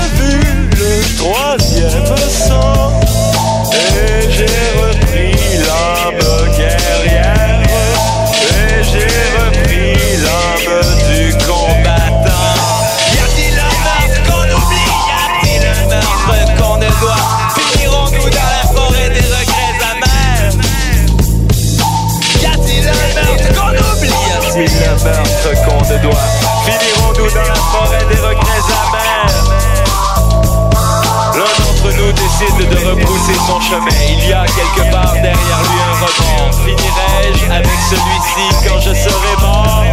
de 32.41 32.77
repousser 32.85 33.35
son 33.47 33.61
chemin. 33.61 33.87
Il 34.09 34.29
y 34.29 34.33
a 34.33 34.45
quelque 34.45 34.91
part 34.91 35.13
derrière 35.13 35.63
lui 35.63 35.81
un 35.81 35.95
rebond. 36.05 36.53
Finirai-je 36.65 37.45
avec 37.51 37.79
celui-ci 37.89 38.69
quand 38.69 38.81
je 38.81 38.93
serai 38.93 39.37
mort? 39.41 39.85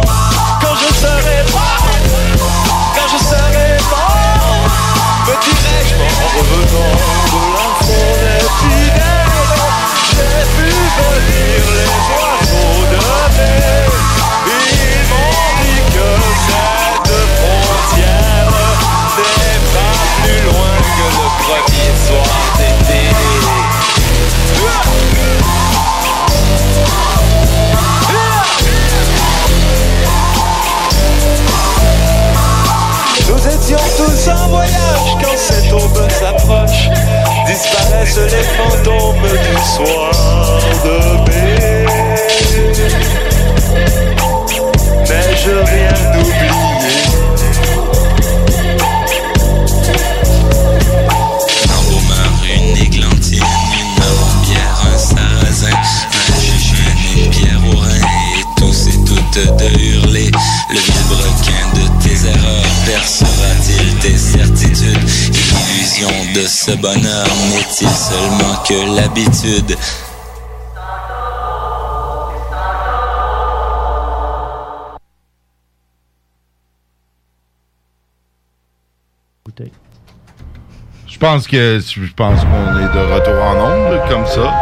Quand 0.60 0.74
je 0.74 0.92
serai 0.92 1.44
mort? 1.52 1.86
Quand 2.96 3.08
je 3.12 3.18
serai 3.24 3.78
mort? 3.90 4.66
Me 5.26 5.34
dirai-je? 5.44 5.94
En 5.94 6.28
revenant 6.38 6.96
de 7.32 7.40
la 7.54 7.68
forêt 7.86 8.42
fidèle 8.58 9.30
J'ai 10.10 10.42
vu 10.56 10.70
venir 10.98 11.62
les 11.76 11.94
oiseaux 12.18 12.82
de 12.90 12.98
mai 13.38 13.91
chassent 38.14 38.32
les 38.32 38.42
fantômes 38.42 39.22
du 39.22 39.86
soir 39.86 40.01
que 68.64 68.96
l'habitude 68.96 69.76
Je 81.06 81.18
pense 81.18 81.46
que 81.46 81.78
je 81.78 82.12
pense 82.14 82.40
qu'on 82.40 82.78
est 82.78 82.92
de 82.92 83.12
retour 83.14 83.42
en 83.44 83.54
onde 83.70 84.08
comme 84.08 84.26
ça. 84.26 84.52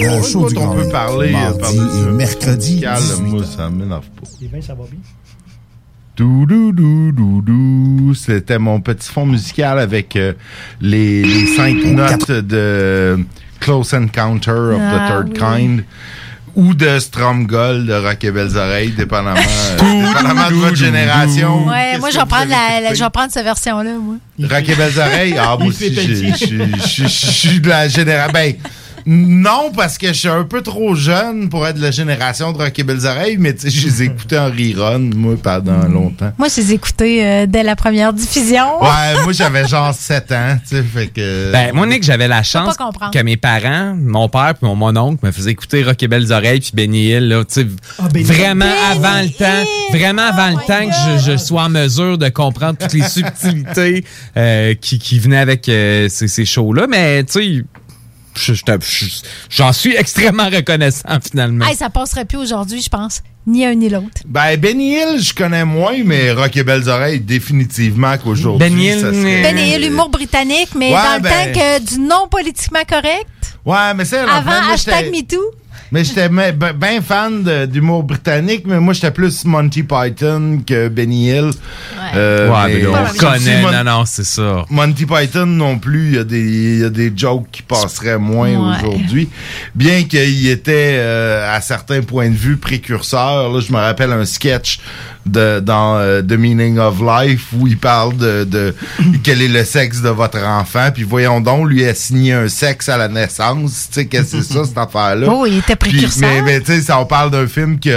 Le 0.00 0.22
show 0.22 0.48
du 0.48 0.58
on 0.58 0.74
peut 0.74 0.88
parler 0.88 1.28
euh, 1.28 1.32
mardi 1.32 1.76
et 1.76 2.02
un 2.02 2.10
mercredi, 2.10 2.72
musical, 2.72 2.98
18 2.98 3.22
Moi, 3.22 3.44
ça 3.44 3.70
m'énerve 3.70 4.10
pas. 4.10 4.28
Les 4.40 4.48
vins, 4.48 4.60
ça 4.60 4.74
va 4.74 4.82
bien? 4.90 4.98
Dou, 6.16 6.46
dou, 6.46 6.72
dou, 6.72 7.12
dou, 7.12 7.42
dou. 7.42 8.14
C'était 8.14 8.58
mon 8.58 8.80
petit 8.80 9.08
fond 9.10 9.26
musical 9.26 9.78
avec 9.78 10.16
euh, 10.16 10.32
les, 10.80 11.22
les 11.22 11.46
cinq 11.56 11.84
notes 11.84 12.30
de 12.30 13.18
Close 13.60 13.92
Encounter 13.92 14.50
of 14.50 14.80
Ah, 14.80 14.94
the 14.98 15.12
Third 15.12 15.28
oui. 15.28 15.38
Kind 15.38 15.84
ou 16.54 16.72
de 16.72 16.98
Stromgold 16.98 17.86
de 17.86 17.92
Rock 17.92 18.24
et 18.24 18.30
Belles 18.30 18.56
Oreilles, 18.56 18.92
dépendamment, 18.96 19.36
euh, 19.38 19.76
dépendamment 20.06 20.48
de 20.48 20.54
votre 20.54 20.76
génération. 20.76 21.66
Ouais, 21.68 21.98
moi, 21.98 22.08
je 22.10 22.18
vais 22.18 22.24
prendre, 22.24 22.48
la, 22.48 22.80
la- 22.80 22.94
je 22.94 23.04
vais 23.04 23.10
prendre 23.10 23.30
cette 23.30 23.44
version-là, 23.44 23.90
moi. 24.00 24.16
Rock 24.40 24.66
et 24.66 24.74
Belles 24.74 24.98
Oreilles, 24.98 25.36
ah, 25.38 25.54
moi 25.60 25.68
aussi, 25.68 25.94
je 25.94 27.06
suis 27.08 27.60
de 27.60 27.68
la 27.68 27.88
génération. 27.88 28.32
Ben, 28.32 28.54
non, 29.08 29.70
parce 29.74 29.98
que 29.98 30.08
je 30.08 30.12
suis 30.14 30.28
un 30.28 30.42
peu 30.42 30.62
trop 30.62 30.96
jeune 30.96 31.48
pour 31.48 31.64
être 31.64 31.76
de 31.76 31.82
la 31.82 31.92
génération 31.92 32.50
de 32.52 32.58
Rock 32.58 32.76
et 32.76 32.82
Belles 32.82 33.06
Oreilles, 33.06 33.36
mais 33.38 33.54
tu 33.54 33.60
sais, 33.60 33.70
je 33.70 33.86
les 33.86 34.02
ai 34.02 34.06
écoutés 34.06 34.36
en 34.36 34.46
rerun, 34.46 34.98
moi, 35.14 35.36
pendant 35.40 35.86
longtemps. 35.86 36.32
Moi, 36.38 36.48
je 36.48 36.60
les 36.60 36.72
ai 36.72 36.74
écoutés 36.74 37.24
euh, 37.24 37.46
dès 37.46 37.62
la 37.62 37.76
première 37.76 38.12
diffusion. 38.12 38.82
Ouais, 38.82 39.22
moi, 39.22 39.32
j'avais 39.32 39.68
genre 39.68 39.94
7 39.98 40.32
ans, 40.32 40.58
tu 40.68 40.74
sais, 40.76 40.82
fait 40.82 41.06
que. 41.06 41.52
Ben, 41.52 41.72
moi, 41.72 41.86
Nick, 41.86 42.02
j'avais 42.02 42.26
la 42.26 42.42
chance 42.42 42.76
pas 42.76 42.84
comprendre. 42.84 43.12
que 43.12 43.20
mes 43.20 43.36
parents, 43.36 43.94
mon 43.96 44.28
père 44.28 44.54
puis 44.54 44.66
mon, 44.66 44.74
mon 44.74 44.96
oncle 44.96 45.24
me 45.24 45.30
faisaient 45.30 45.52
écouter 45.52 45.84
Rock 45.84 46.02
et 46.02 46.08
Belles 46.08 46.32
Oreilles 46.32 46.60
puis 46.60 46.72
Benny 46.74 47.10
Hill, 47.10 47.28
là, 47.28 47.44
tu 47.44 47.60
sais, 47.62 47.66
Benny 48.12 48.24
vraiment 48.24 48.74
avant 48.90 49.22
le 49.22 49.30
temps, 49.30 49.70
vraiment 49.92 50.22
avant 50.22 50.48
le 50.48 50.66
temps 50.66 50.88
que 50.88 51.20
je, 51.20 51.30
je 51.32 51.36
sois 51.36 51.62
en 51.62 51.68
mesure 51.68 52.18
de 52.18 52.28
comprendre 52.28 52.76
toutes 52.78 52.92
les 52.92 53.02
subtilités 53.08 54.04
euh, 54.36 54.74
qui, 54.74 54.98
qui 54.98 55.20
venaient 55.20 55.38
avec 55.38 55.68
euh, 55.68 56.08
ces, 56.08 56.26
ces 56.26 56.44
shows-là, 56.44 56.88
mais 56.88 57.22
tu 57.22 57.32
sais, 57.32 57.64
j'en 59.50 59.72
suis 59.72 59.94
extrêmement 59.96 60.48
reconnaissant 60.48 61.18
finalement. 61.26 61.66
Hey, 61.66 61.74
ça 61.76 61.90
passerait 61.90 62.24
plus 62.24 62.38
aujourd'hui, 62.38 62.80
je 62.82 62.88
pense. 62.88 63.22
Ni 63.46 63.64
un 63.64 63.74
ni 63.74 63.88
l'autre. 63.88 64.22
Ben, 64.26 64.56
Benny 64.56 64.94
Hill, 64.94 65.20
je 65.22 65.32
connais 65.32 65.64
moins, 65.64 66.02
mais 66.04 66.32
Rock 66.32 66.56
et 66.56 66.64
Belles 66.64 66.88
Oreilles, 66.88 67.20
définitivement 67.20 68.16
qu'aujourd'hui. 68.18 68.68
Benny 68.68 68.86
Hill, 68.88 69.00
serait- 69.00 69.42
Ben 69.42 69.56
et 69.56 69.78
l'humour 69.78 70.08
britannique, 70.08 70.70
mais 70.76 70.90
Ouais, 70.92 70.96
dans 70.96 71.16
le 71.16 71.22
ben- 71.22 71.30
temps 71.54 71.60
que 71.60 71.84
du 71.84 71.98
non 72.00 72.26
politiquement 72.28 72.82
correct, 72.88 73.26
Ouais, 73.64 73.94
mais 73.94 74.04
c'est 74.04 74.18
avant 74.18 74.72
hashtag 74.72 75.10
MeToo. 75.12 75.40
Mais 75.92 76.04
j'étais 76.04 76.28
bien 76.28 77.00
fan 77.02 77.42
de- 77.42 77.66
d'humour 77.66 78.02
britannique, 78.02 78.64
mais 78.66 78.80
moi, 78.80 78.92
j'étais 78.94 79.10
plus 79.10 79.44
Monty 79.44 79.82
Python 79.82 80.60
que 80.66 80.88
Benny 80.88 81.28
Hill. 81.30 81.50
Euh, 82.14 82.48
ouais, 82.50 82.74
mais 82.74 82.80
là, 82.82 83.04
on 83.14 83.18
connaît, 83.18 83.62
Mon- 83.62 83.72
non, 83.72 83.84
non, 83.84 84.04
c'est 84.06 84.24
ça. 84.24 84.64
Monty 84.70 85.06
Python 85.06 85.46
non 85.46 85.78
plus, 85.78 86.08
il 86.08 86.14
y, 86.14 86.18
a 86.18 86.24
des- 86.24 86.40
il 86.40 86.80
y 86.80 86.84
a 86.84 86.90
des 86.90 87.12
jokes 87.14 87.46
qui 87.52 87.62
passeraient 87.62 88.18
moins 88.18 88.50
Ouais. 88.50 88.76
aujourd'hui. 88.78 89.28
Bien 89.74 90.04
qu'il 90.04 90.48
était, 90.48 90.96
euh, 90.98 91.54
à 91.54 91.60
certains 91.60 92.02
points 92.02 92.28
de 92.30 92.34
vue, 92.36 92.56
précurseur. 92.56 93.52
Là, 93.52 93.60
je 93.60 93.72
me 93.72 93.78
rappelle 93.78 94.12
un 94.12 94.24
sketch 94.24 94.80
de, 95.24 95.58
dans 95.58 95.96
euh, 95.98 96.22
The 96.22 96.32
Meaning 96.32 96.78
of 96.78 97.00
Life 97.00 97.46
où 97.58 97.66
il 97.66 97.76
parle 97.78 98.16
de, 98.16 98.44
de 98.44 98.74
quel 99.24 99.42
est 99.42 99.48
le 99.48 99.64
sexe 99.64 100.00
de 100.00 100.08
votre 100.08 100.38
enfant. 100.44 100.90
Puis 100.94 101.02
voyons 101.02 101.40
donc, 101.40 101.68
lui 101.68 101.84
a 101.84 101.94
signé 101.94 102.32
un 102.32 102.48
sexe 102.48 102.88
à 102.88 102.96
la 102.96 103.08
naissance. 103.08 103.88
Tu 103.88 103.94
sais, 104.00 104.06
qu'est-ce 104.06 104.36
que 104.36 104.42
c'est 104.42 104.52
ça, 104.54 104.64
cette 104.64 104.78
affaire-là? 104.78 105.26
Oh, 105.28 105.44
il 105.46 105.62
était 105.66 105.76
Puis- 105.76 105.90
précurseur. 105.92 106.28
mais, 106.30 106.42
mais 106.42 106.60
tu 106.60 106.66
sais, 106.66 106.80
ça, 106.80 106.98
on 107.00 107.06
parle 107.06 107.30
d'un 107.30 107.46
film 107.46 107.78
qui 107.78 107.90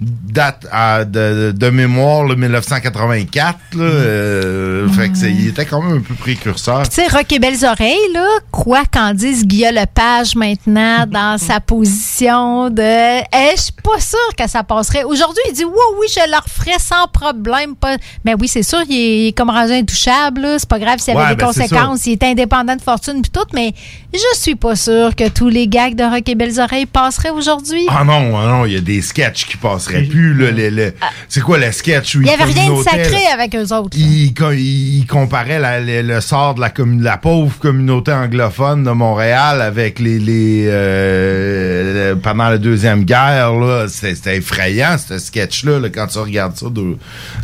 date 0.00 0.66
à- 0.70 1.04
de, 1.04 1.52
de 1.56 1.70
mémoire, 1.70 2.24
le 2.24 2.34
1984. 2.36 3.56
Là, 3.74 3.82
euh, 3.82 4.88
Fait 4.90 5.08
que 5.08 5.16
c'est- 5.16 5.30
il 5.30 5.48
était 5.48 5.64
quand 5.64 5.82
même 5.82 5.98
un 5.98 6.00
peu 6.00 6.14
précurseur. 6.14 6.88
Tu 6.88 6.96
sais, 6.96 7.06
Rock 7.08 7.30
et 7.32 7.38
Belles 7.38 7.64
Oreilles, 7.64 8.12
là, 8.12 8.26
quoi 8.50 8.82
qu'en 8.92 9.14
dise 9.14 9.46
Guillaume 9.46 9.74
Lepage 9.74 10.34
maintenant 10.36 11.06
dans 11.10 11.38
sa 11.38 11.60
position 11.60 12.70
de. 12.70 12.82
Eh, 12.82 13.56
je 13.56 13.60
suis 13.62 13.72
pas 13.82 13.98
sûre 14.00 14.36
que 14.38 14.48
ça 14.48 14.62
passerait. 14.62 15.04
Aujourd'hui, 15.04 15.42
il 15.48 15.54
dit 15.54 15.64
oui, 15.64 15.72
oui, 16.00 16.06
je 16.14 16.20
le 16.30 16.36
referais 16.42 16.78
sans 16.78 17.06
problème. 17.12 17.74
Pas... 17.74 17.96
Mais 18.24 18.34
oui, 18.38 18.48
c'est 18.48 18.62
sûr, 18.62 18.80
il 18.88 18.94
est, 18.96 19.18
il 19.24 19.26
est 19.28 19.32
comme 19.32 19.50
rangé 19.50 19.78
intouchable. 19.78 20.46
C'est 20.58 20.68
pas 20.68 20.78
grave 20.78 20.98
s'il 20.98 21.14
y 21.14 21.16
avait 21.16 21.26
Ouais, 21.26 21.34
des 21.34 21.36
ben, 21.36 21.46
conséquences. 21.46 22.06
Il 22.06 22.12
est 22.12 22.22
indépendant 22.22 22.76
de 22.76 22.82
fortune 22.82 23.22
puis 23.22 23.30
tout, 23.30 23.46
mais 23.54 23.74
je 24.12 24.38
suis 24.40 24.54
pas 24.56 24.76
sûre 24.76 25.14
que 25.16 25.28
tous 25.28 25.48
les 25.48 25.68
gags 25.68 25.94
de 25.94 26.04
Rock 26.04 26.28
et 26.28 26.34
Belles 26.34 26.60
Oreilles 26.60 26.86
aujourd'hui? 27.34 27.86
Ah 27.88 28.04
non, 28.04 28.36
ah 28.38 28.46
non, 28.46 28.64
il 28.66 28.72
y 28.72 28.76
a 28.76 28.80
des 28.80 29.02
sketchs 29.02 29.46
qui 29.46 29.56
passeraient 29.56 30.02
plus. 30.02 30.34
Là, 30.34 30.50
le- 30.50 30.70
le- 30.70 30.94
c'est 31.28 31.40
quoi 31.40 31.58
le 31.58 31.70
sketch 31.72 32.14
où 32.16 32.20
Il 32.22 32.26
y 32.28 32.30
avait 32.30 32.44
rien 32.44 32.72
de 32.72 32.82
sacré 32.82 33.26
avec 33.32 33.54
eux 33.54 33.72
autres. 33.74 33.96
Il, 33.96 34.32
co- 34.34 34.52
il- 34.52 34.98
il 34.98 35.06
comparait 35.06 35.58
la- 35.58 35.80
le, 35.80 36.20
sort 36.20 36.54
de 36.54 36.60
la, 37.02 37.16
pauvre 37.16 37.58
communauté 37.58 38.12
anglophone 38.12 38.84
de 38.84 38.90
Montréal 38.90 39.60
avec 39.60 39.98
les, 39.98 40.18
les 40.18 40.66
euh, 40.68 42.14
pendant 42.22 42.48
la 42.48 42.58
deuxième 42.58 43.04
guerre 43.04 43.52
là, 43.54 43.86
c'était 43.88 44.14
c'était 44.14 44.36
effrayant 44.38 44.96
ce 44.98 45.18
sketch 45.18 45.64
là, 45.64 45.78
quand 45.94 46.06
tu 46.06 46.18
regardes 46.18 46.56
ça 46.56 46.66
de, 46.70 46.96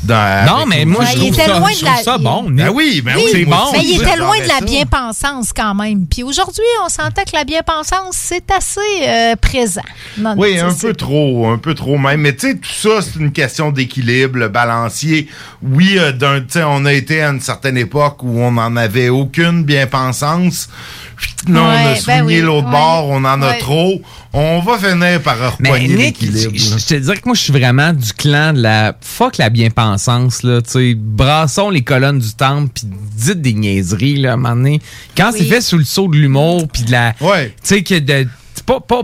dans, 0.05 0.47
Non, 0.47 0.67
mais 0.67 0.85
moi, 0.85 1.05
je 1.05 1.13
il 1.13 1.19
trouve 1.19 1.35
était 1.35 1.45
ça, 1.47 1.59
loin 1.59 1.69
je 1.71 1.81
de 1.81 1.85
trouve 1.85 1.97
la- 1.97 2.03
ça 2.03 2.19
bon. 2.19 2.47
Ben 2.51 2.71
oui, 2.71 3.03
ben 3.05 3.15
oui, 3.17 3.23
c'est 3.31 3.45
bon. 3.45 3.57
Mais 3.73 3.81
il 3.85 4.01
était 4.01 4.17
loin 4.17 4.39
de 4.39 4.49
la 4.49 4.61
bien-pensance 4.65 5.53
quand 5.55 5.75
même. 5.75 6.07
Puis 6.07 6.23
aujourd'hui, 6.23 6.63
on 6.85 6.89
sentait 6.89 7.25
que 7.25 7.35
la 7.37 7.45
bien-pensance, 7.45 8.13
c'est 8.15 8.51
assez 8.51 8.81
euh, 9.07 9.35
présent. 9.53 9.83
Non, 10.19 10.35
Oui, 10.37 10.57
non, 10.57 10.67
un 10.69 10.75
peu 10.75 10.93
trop, 10.95 11.47
un 11.49 11.59
peu 11.59 11.75
trop 11.75 11.99
même. 11.99 12.21
Mais 12.21 12.35
tu 12.35 12.49
sais, 12.49 12.55
tout 12.57 12.71
ça, 12.73 13.01
c'est 13.03 13.19
une 13.19 13.33
question 13.33 13.71
d'équilibre, 13.71 14.39
le 14.39 14.49
balancier. 14.49 15.29
Oui, 15.63 15.97
euh, 15.99 16.13
d'un, 16.13 16.41
tu 16.41 16.47
sais, 16.51 16.63
on 16.65 16.85
a 16.85 16.93
été 16.93 17.23
à 17.23 17.31
une 17.31 17.41
certaine 17.41 17.77
époque 17.77 18.23
où 18.23 18.39
on 18.41 18.53
n'en 18.53 18.77
avait 18.77 19.09
aucune 19.09 19.65
bien-pensance. 19.65 20.69
Là, 21.49 21.61
on 21.63 21.67
a 21.67 21.75
Ouais, 21.75 21.85
ben 21.85 21.97
souligné 21.97 22.23
oui, 22.25 22.41
l'autre 22.41 22.67
ouais, 22.67 22.73
bord, 22.73 23.09
on 23.11 23.25
en 23.25 23.43
a 23.43 23.51
ouais. 23.51 23.59
trop. 23.59 24.03
On 24.33 24.61
va 24.61 24.79
finir 24.79 25.21
par 25.23 25.37
je 25.37 25.87
l'équilibre. 25.97 26.53
je 26.55 26.87
te 26.87 26.95
dirais 26.95 27.17
que 27.19 27.23
moi, 27.27 27.35
je 27.35 27.43
suis 27.43 27.53
vraiment 27.53 27.93
du 27.93 28.13
clan 28.13 28.53
de 28.55 28.63
la 28.63 28.97
fuck 29.01 29.37
la 29.39 29.51
bien-pensance, 29.51 30.43
là. 30.43 30.63
Tu 30.63 30.71
sais, 30.71 30.95
brassons 30.97 31.71
les 31.71 31.83
colonnes 31.83 32.19
du 32.19 32.33
temple, 32.33 32.71
puis 32.75 32.85
dites 33.15 33.41
des 33.43 33.53
niaiseries, 33.53 34.17
là, 34.17 34.31
à 34.31 34.35
un 34.35 34.37
moment 34.37 34.57
donné. 34.57 34.81
Quand 35.17 35.33
c'est 35.37 35.45
fait 35.45 35.61
sous 35.61 35.79
le 35.79 35.85
sceau 35.85 36.09
de 36.09 36.17
l'humour, 36.17 36.67
puis 36.73 36.83
de 36.85 36.93
la. 36.93 37.13
Tu 37.13 37.27
sais, 37.63 37.83
que 37.83 37.99
de. 37.99 38.27
Pas, 38.67 38.81
pas 38.81 39.03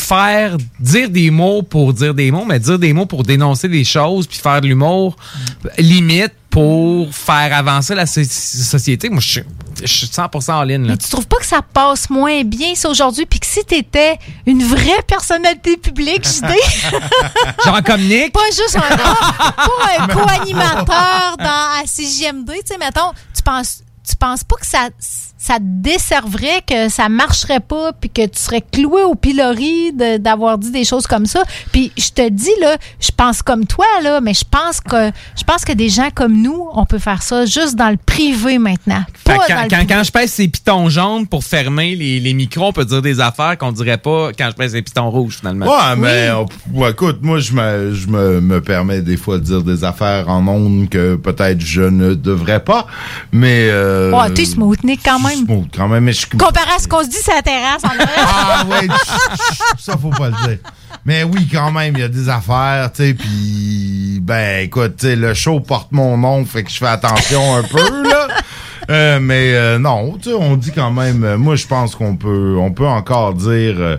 faire, 0.00 0.56
dire 0.80 1.08
des 1.10 1.30
mots 1.30 1.62
pour 1.62 1.92
dire 1.92 2.14
des 2.14 2.30
mots, 2.30 2.44
mais 2.44 2.58
dire 2.58 2.78
des 2.78 2.92
mots 2.92 3.06
pour 3.06 3.22
dénoncer 3.22 3.68
des 3.68 3.84
choses, 3.84 4.26
puis 4.26 4.38
faire 4.38 4.60
de 4.60 4.66
l'humour, 4.66 5.16
limite 5.78 6.32
pour 6.50 7.14
faire 7.14 7.54
avancer 7.56 7.94
la 7.94 8.06
so- 8.06 8.20
société. 8.24 9.08
Moi, 9.08 9.20
je 9.20 9.28
suis 9.28 9.42
je 9.82 9.86
suis 9.86 10.06
100% 10.08 10.52
en 10.52 10.62
ligne, 10.64 10.82
là. 10.82 10.88
Mais 10.92 10.96
tu 10.98 11.08
trouves 11.08 11.26
pas 11.26 11.38
que 11.38 11.46
ça 11.46 11.62
passe 11.62 12.10
moins 12.10 12.42
bien, 12.44 12.74
ça, 12.74 12.90
aujourd'hui? 12.90 13.24
Puis 13.24 13.40
que 13.40 13.46
si 13.46 13.64
t'étais 13.64 14.18
une 14.44 14.62
vraie 14.62 15.00
personnalité 15.06 15.76
publique, 15.78 16.22
JD, 16.26 16.50
Genre 17.64 17.82
comme 17.86 18.02
Nick. 18.02 18.32
pas 18.32 18.40
juste 18.48 18.76
un, 18.76 18.96
pas, 18.96 19.68
un 20.00 20.06
co-animateur 20.08 21.36
dans 21.38 21.44
à 21.44 21.82
CJMD, 21.86 22.50
tu 22.50 22.60
sais, 22.66 22.78
mettons, 22.78 23.12
tu 23.34 23.42
penses, 23.42 23.82
tu 24.06 24.16
penses 24.16 24.44
pas 24.44 24.56
que 24.56 24.66
ça, 24.66 24.88
ça 25.42 25.54
te 25.56 25.62
desserverait, 25.64 26.60
que 26.66 26.90
ça 26.90 27.08
marcherait 27.08 27.60
pas, 27.60 27.92
puis 27.98 28.10
que 28.10 28.26
tu 28.26 28.38
serais 28.38 28.60
cloué 28.60 29.02
au 29.04 29.14
pilori 29.14 29.90
de- 29.92 30.18
d'avoir 30.18 30.58
dit 30.58 30.70
des 30.70 30.84
choses 30.84 31.06
comme 31.06 31.24
ça. 31.24 31.42
Puis 31.72 31.92
je 31.96 32.10
te 32.10 32.28
dis 32.28 32.50
là, 32.60 32.76
je 33.00 33.10
pense 33.16 33.40
comme 33.40 33.64
toi 33.66 33.86
là, 34.02 34.20
mais 34.20 34.34
je 34.34 34.44
pense 34.48 34.80
que 34.82 35.10
je 35.38 35.44
pense 35.44 35.64
que 35.64 35.72
des 35.72 35.88
gens 35.88 36.10
comme 36.14 36.42
nous, 36.42 36.66
on 36.74 36.84
peut 36.84 36.98
faire 36.98 37.22
ça 37.22 37.46
juste 37.46 37.74
dans 37.74 37.88
le 37.88 37.96
privé 37.96 38.58
maintenant. 38.58 39.02
Pas 39.24 39.36
dans 39.36 39.40
quand, 39.70 39.78
le 39.80 39.86
quand, 39.86 40.02
je 40.04 40.10
pèse 40.12 40.30
ces 40.30 40.46
pitons 40.48 40.90
jaunes 40.90 41.26
pour 41.26 41.42
fermer 41.42 41.96
les, 41.96 42.20
les 42.20 42.34
micros, 42.34 42.66
on 42.66 42.72
peut 42.74 42.84
dire 42.84 43.00
des 43.00 43.20
affaires 43.20 43.56
qu'on 43.56 43.72
dirait 43.72 43.96
pas 43.98 44.32
quand 44.36 44.48
je 44.50 44.56
pèse 44.56 44.74
les 44.74 44.82
pitons 44.82 45.08
rouges, 45.10 45.38
finalement. 45.38 45.66
Ouais, 45.66 45.96
mais 45.96 46.30
on- 46.32 46.46
ouais, 46.78 46.90
écoute, 46.90 47.20
moi, 47.22 47.38
je 47.38 47.52
me, 47.54 47.94
je 47.94 48.06
me, 48.08 48.40
me 48.42 48.60
permets 48.60 49.00
des 49.00 49.16
fois 49.16 49.38
de 49.38 49.44
dire 49.44 49.62
des 49.62 49.84
affaires 49.84 50.28
en 50.28 50.46
ondes 50.46 50.88
que 50.90 51.14
peut-être 51.16 51.60
je 51.62 51.82
ne 51.82 52.12
devrais 52.14 52.60
pas, 52.62 52.86
mais... 53.32 53.68
Euh, 53.70 54.10
Ouais, 54.10 54.30
t'es 54.34 54.44
smooth, 54.44 54.82
Nick, 54.84 55.00
quand 55.04 55.18
même. 55.20 55.29
Smooth 55.36 55.68
quand 55.74 55.88
même, 55.88 56.04
mais 56.04 56.12
je... 56.12 56.26
Comparé 56.26 56.72
à 56.76 56.78
ce 56.78 56.88
qu'on 56.88 57.02
se 57.02 57.08
dit 57.08 57.16
sur 57.22 57.32
la 57.34 57.42
terrasse 57.42 57.84
en 57.84 57.88
arrière. 57.88 58.08
Ah 58.16 58.64
ouais, 58.68 58.88
ça 59.78 59.96
faut 59.96 60.10
pas 60.10 60.28
le 60.30 60.48
dire. 60.48 60.58
Mais 61.04 61.24
oui, 61.24 61.48
quand 61.50 61.70
même, 61.72 61.94
il 61.96 62.00
y 62.00 62.04
a 62.04 62.08
des 62.08 62.28
affaires, 62.28 62.90
tu 62.92 63.02
sais, 63.02 63.14
puis 63.14 64.18
ben 64.22 64.64
écoute, 64.64 65.02
le 65.02 65.34
show 65.34 65.60
porte 65.60 65.92
mon 65.92 66.16
nom, 66.18 66.44
fait 66.44 66.64
que 66.64 66.70
je 66.70 66.76
fais 66.76 66.86
attention 66.86 67.56
un 67.56 67.62
peu 67.62 68.08
là. 68.08 68.28
Euh, 68.90 69.20
mais 69.20 69.54
euh, 69.54 69.78
non, 69.78 70.18
tu 70.20 70.30
sais, 70.30 70.34
on 70.34 70.56
dit 70.56 70.72
quand 70.72 70.90
même. 70.90 71.22
euh, 71.22 71.38
moi, 71.38 71.54
je 71.54 71.66
pense 71.66 71.94
qu'on 71.94 72.16
peut, 72.16 72.56
on 72.58 72.72
peut 72.72 72.88
encore 72.88 73.34
dire. 73.34 73.98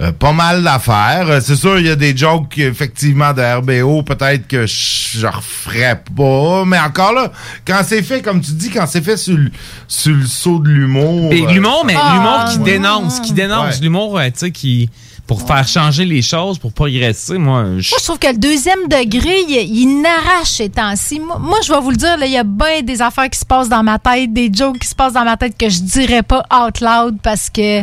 Euh, 0.00 0.10
pas 0.12 0.32
mal 0.32 0.62
d'affaires. 0.62 1.28
Euh, 1.28 1.40
C'est 1.40 1.56
sûr, 1.56 1.78
il 1.78 1.86
y 1.86 1.90
a 1.90 1.96
des 1.96 2.16
jokes, 2.16 2.58
effectivement, 2.58 3.32
de 3.32 3.42
RBO, 3.42 4.02
peut-être 4.02 4.46
que 4.48 4.66
je 4.66 5.26
referais 5.26 6.02
pas. 6.16 6.64
Mais 6.64 6.78
encore 6.78 7.12
là, 7.12 7.30
quand 7.66 7.80
c'est 7.84 8.02
fait, 8.02 8.22
comme 8.22 8.40
tu 8.40 8.52
dis, 8.52 8.70
quand 8.70 8.86
c'est 8.86 9.02
fait 9.04 9.16
sur 9.16 9.36
le, 9.36 9.50
sur 9.88 10.12
le 10.14 10.24
saut 10.26 10.58
de 10.58 10.68
l'humour. 10.68 11.32
Et 11.32 11.42
euh, 11.44 11.50
l'humour, 11.52 11.84
mais 11.86 11.94
Ah, 11.96 12.14
l'humour 12.14 12.44
qui 12.52 12.58
ouais. 12.58 12.64
dénonce, 12.78 13.20
qui 13.20 13.32
dénonce, 13.32 13.76
Ouais. 13.76 13.82
l'humour, 13.82 14.18
euh, 14.18 14.24
tu 14.26 14.32
sais, 14.36 14.50
qui 14.50 14.88
pour 15.26 15.46
faire 15.46 15.66
changer 15.66 16.04
les 16.04 16.20
choses, 16.20 16.58
pour 16.58 16.72
progresser, 16.72 17.38
moi, 17.38 17.62
je 17.78 17.90
Moi, 17.90 17.98
je 18.00 18.04
trouve 18.04 18.18
que 18.18 18.26
le 18.26 18.36
deuxième 18.38 18.88
degré, 18.88 19.36
il, 19.48 19.76
il 19.78 20.02
n'arrache 20.02 20.48
ces 20.50 20.68
temps-ci. 20.68 21.20
Moi, 21.20 21.38
moi, 21.38 21.58
je 21.64 21.72
vais 21.72 21.80
vous 21.80 21.90
le 21.90 21.96
dire, 21.96 22.16
là, 22.18 22.26
il 22.26 22.32
y 22.32 22.36
a 22.36 22.42
bien 22.44 22.82
des 22.82 23.00
affaires 23.00 23.30
qui 23.30 23.38
se 23.38 23.44
passent 23.46 23.68
dans 23.68 23.82
ma 23.84 23.98
tête, 23.98 24.32
des 24.32 24.50
jokes 24.52 24.80
qui 24.80 24.88
se 24.88 24.94
passent 24.94 25.12
dans 25.12 25.24
ma 25.24 25.36
tête 25.36 25.56
que 25.56 25.70
je 25.70 25.80
dirais 25.80 26.22
pas 26.24 26.42
out 26.52 26.80
loud 26.80 27.18
parce 27.22 27.48
que 27.50 27.82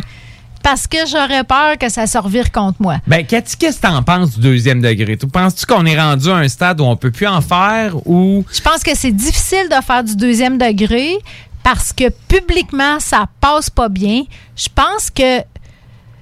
parce 0.63 0.87
que 0.87 0.97
j'aurais 1.07 1.43
peur 1.43 1.77
que 1.77 1.89
ça 1.89 2.07
se 2.07 2.17
revire 2.17 2.51
contre 2.51 2.81
moi. 2.81 2.97
Ben, 3.07 3.25
Cathy, 3.25 3.57
qu'est-ce 3.57 3.79
que 3.79 3.87
t'en 3.87 4.03
penses 4.03 4.35
du 4.35 4.41
deuxième 4.41 4.81
degré? 4.81 5.17
Tu 5.17 5.27
penses-tu 5.27 5.65
qu'on 5.65 5.85
est 5.85 5.99
rendu 5.99 6.29
à 6.29 6.35
un 6.35 6.47
stade 6.47 6.81
où 6.81 6.83
on 6.83 6.95
peut 6.95 7.11
plus 7.11 7.27
en 7.27 7.41
faire 7.41 7.95
ou? 8.07 8.45
Je 8.51 8.61
pense 8.61 8.83
que 8.83 8.95
c'est 8.95 9.11
difficile 9.11 9.67
de 9.69 9.83
faire 9.83 10.03
du 10.03 10.15
deuxième 10.15 10.57
degré 10.57 11.17
parce 11.63 11.93
que 11.93 12.09
publiquement, 12.27 12.99
ça 12.99 13.27
passe 13.39 13.69
pas 13.69 13.89
bien. 13.89 14.23
Je 14.55 14.67
pense 14.73 15.09
que 15.09 15.41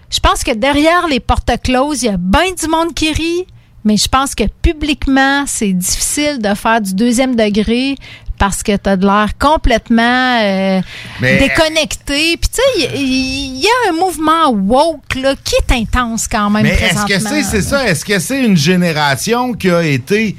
je 0.10 0.20
pense 0.22 0.44
que 0.44 0.54
derrière 0.54 1.08
les 1.08 1.20
portes 1.20 1.52
closes, 1.62 2.04
il 2.04 2.06
y 2.06 2.10
a 2.10 2.18
bien 2.18 2.54
du 2.58 2.68
monde 2.70 2.94
qui 2.94 3.12
rit, 3.12 3.46
mais 3.84 3.98
je 3.98 4.08
pense 4.08 4.36
que 4.36 4.46
publiquement, 4.62 5.44
c'est 5.46 5.74
difficile 5.74 6.40
de 6.40 6.54
faire 6.54 6.82
du 6.82 6.94
deuxième 6.94 7.36
degré 7.36 7.96
parce 8.38 8.64
que 8.64 8.76
tu 8.78 8.90
as 8.90 8.98
de 8.98 9.06
l'air 9.06 9.30
complètement 9.40 10.40
euh, 10.42 10.82
Mais- 11.22 11.40
déconnecté. 11.40 12.38
Puis 12.38 12.50
tu 12.54 12.62
sais, 12.82 12.90
il 12.96 13.58
y, 13.62 13.66
a 13.68 13.90
un 13.92 13.94
mouvement 13.94 14.50
woke 14.52 15.16
là, 15.16 15.36
qui 15.44 15.56
est 15.56 15.74
intense 15.76 16.28
quand 16.28 16.50
même 16.50 16.64
Mais 16.64 16.70
est-ce 16.74 17.06
que 17.06 17.20
c'est 17.20 17.44
c'est 17.44 17.62
ça? 17.62 17.88
Est-ce 17.88 18.06
que 18.06 18.20
c'est 18.20 18.44
une 18.44 18.58
génération 18.58 19.54
qui 19.54 19.70
a 19.70 19.84
été 19.84 20.36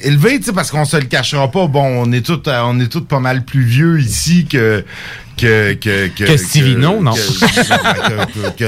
élevée, 0.00 0.38
tu 0.38 0.46
sais, 0.46 0.52
parce 0.52 0.70
qu'on 0.70 0.84
se 0.84 0.96
le 0.96 1.04
cachera 1.04 1.50
pas, 1.50 1.66
bon, 1.66 1.82
on 2.06 2.12
est 2.12 2.24
tous 2.24 2.40
on 2.48 2.80
est 2.80 2.88
tous 2.88 3.02
pas 3.04 3.20
mal 3.20 3.44
plus 3.44 3.64
vieux 3.64 4.00
ici 4.00 4.46
que 4.46 4.84
que 5.36 5.74
que 5.74 6.08
que, 6.08 6.24
Que 6.24 6.36
Stevino, 6.36 7.02
non. 7.02 7.12
que, 7.12 7.18
que- 7.18 8.50
que- 8.50 8.56
que 8.56 8.64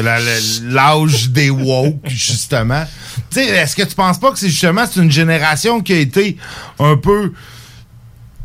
l'âge 0.74 1.30
des 1.30 1.50
woke 1.50 2.06
justement. 2.08 2.84
Tu 3.30 3.40
sais, 3.42 3.46
est-ce 3.46 3.76
que 3.76 3.82
tu 3.82 3.94
penses 3.94 4.18
pas 4.18 4.30
que 4.32 4.38
c'est 4.38 4.48
justement 4.48 4.84
c'est 4.90 5.00
une 5.00 5.10
génération 5.12 5.80
qui 5.80 5.92
a 5.92 5.98
été 5.98 6.36
un 6.78 6.96
peu 6.96 7.32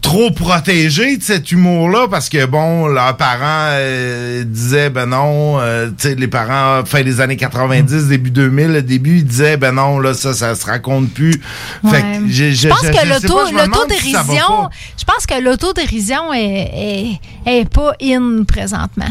trop 0.01 0.31
protégés 0.31 1.17
de 1.17 1.23
cet 1.23 1.51
humour-là 1.51 2.07
parce 2.09 2.29
que, 2.29 2.45
bon, 2.45 2.87
leurs 2.87 3.17
parents 3.17 3.71
euh, 3.73 4.43
disaient, 4.45 4.89
ben 4.89 5.07
non, 5.07 5.59
euh, 5.59 5.87
tu 5.89 5.93
sais, 6.09 6.15
les 6.15 6.27
parents, 6.27 6.85
fin 6.85 7.03
des 7.03 7.19
années 7.19 7.35
90, 7.35 8.07
début 8.07 8.31
2000, 8.31 8.67
le 8.71 8.81
début, 8.81 9.17
ils 9.17 9.25
disaient, 9.25 9.57
ben 9.57 9.73
non, 9.73 9.99
là, 9.99 10.13
ça, 10.13 10.33
ça 10.33 10.55
se 10.55 10.65
raconte 10.65 11.09
plus. 11.11 11.33
Fait 11.89 12.01
que 12.01 12.27
j'ai- 12.27 12.51
je 12.51 12.55
j'ai- 12.61 12.69
pense 12.69 12.83
je- 12.85 12.91
que 12.91 12.97
je 12.99 13.09
l'auto- 13.09 13.47
je 13.49 13.55
l'autodérision, 13.65 14.69
je 14.97 15.03
pense 15.03 15.25
que 15.25 15.41
l'autodérision 15.43 16.33
est, 16.33 17.19
est, 17.45 17.59
est 17.59 17.69
pas 17.69 17.93
in 18.01 18.43
présentement. 18.47 19.05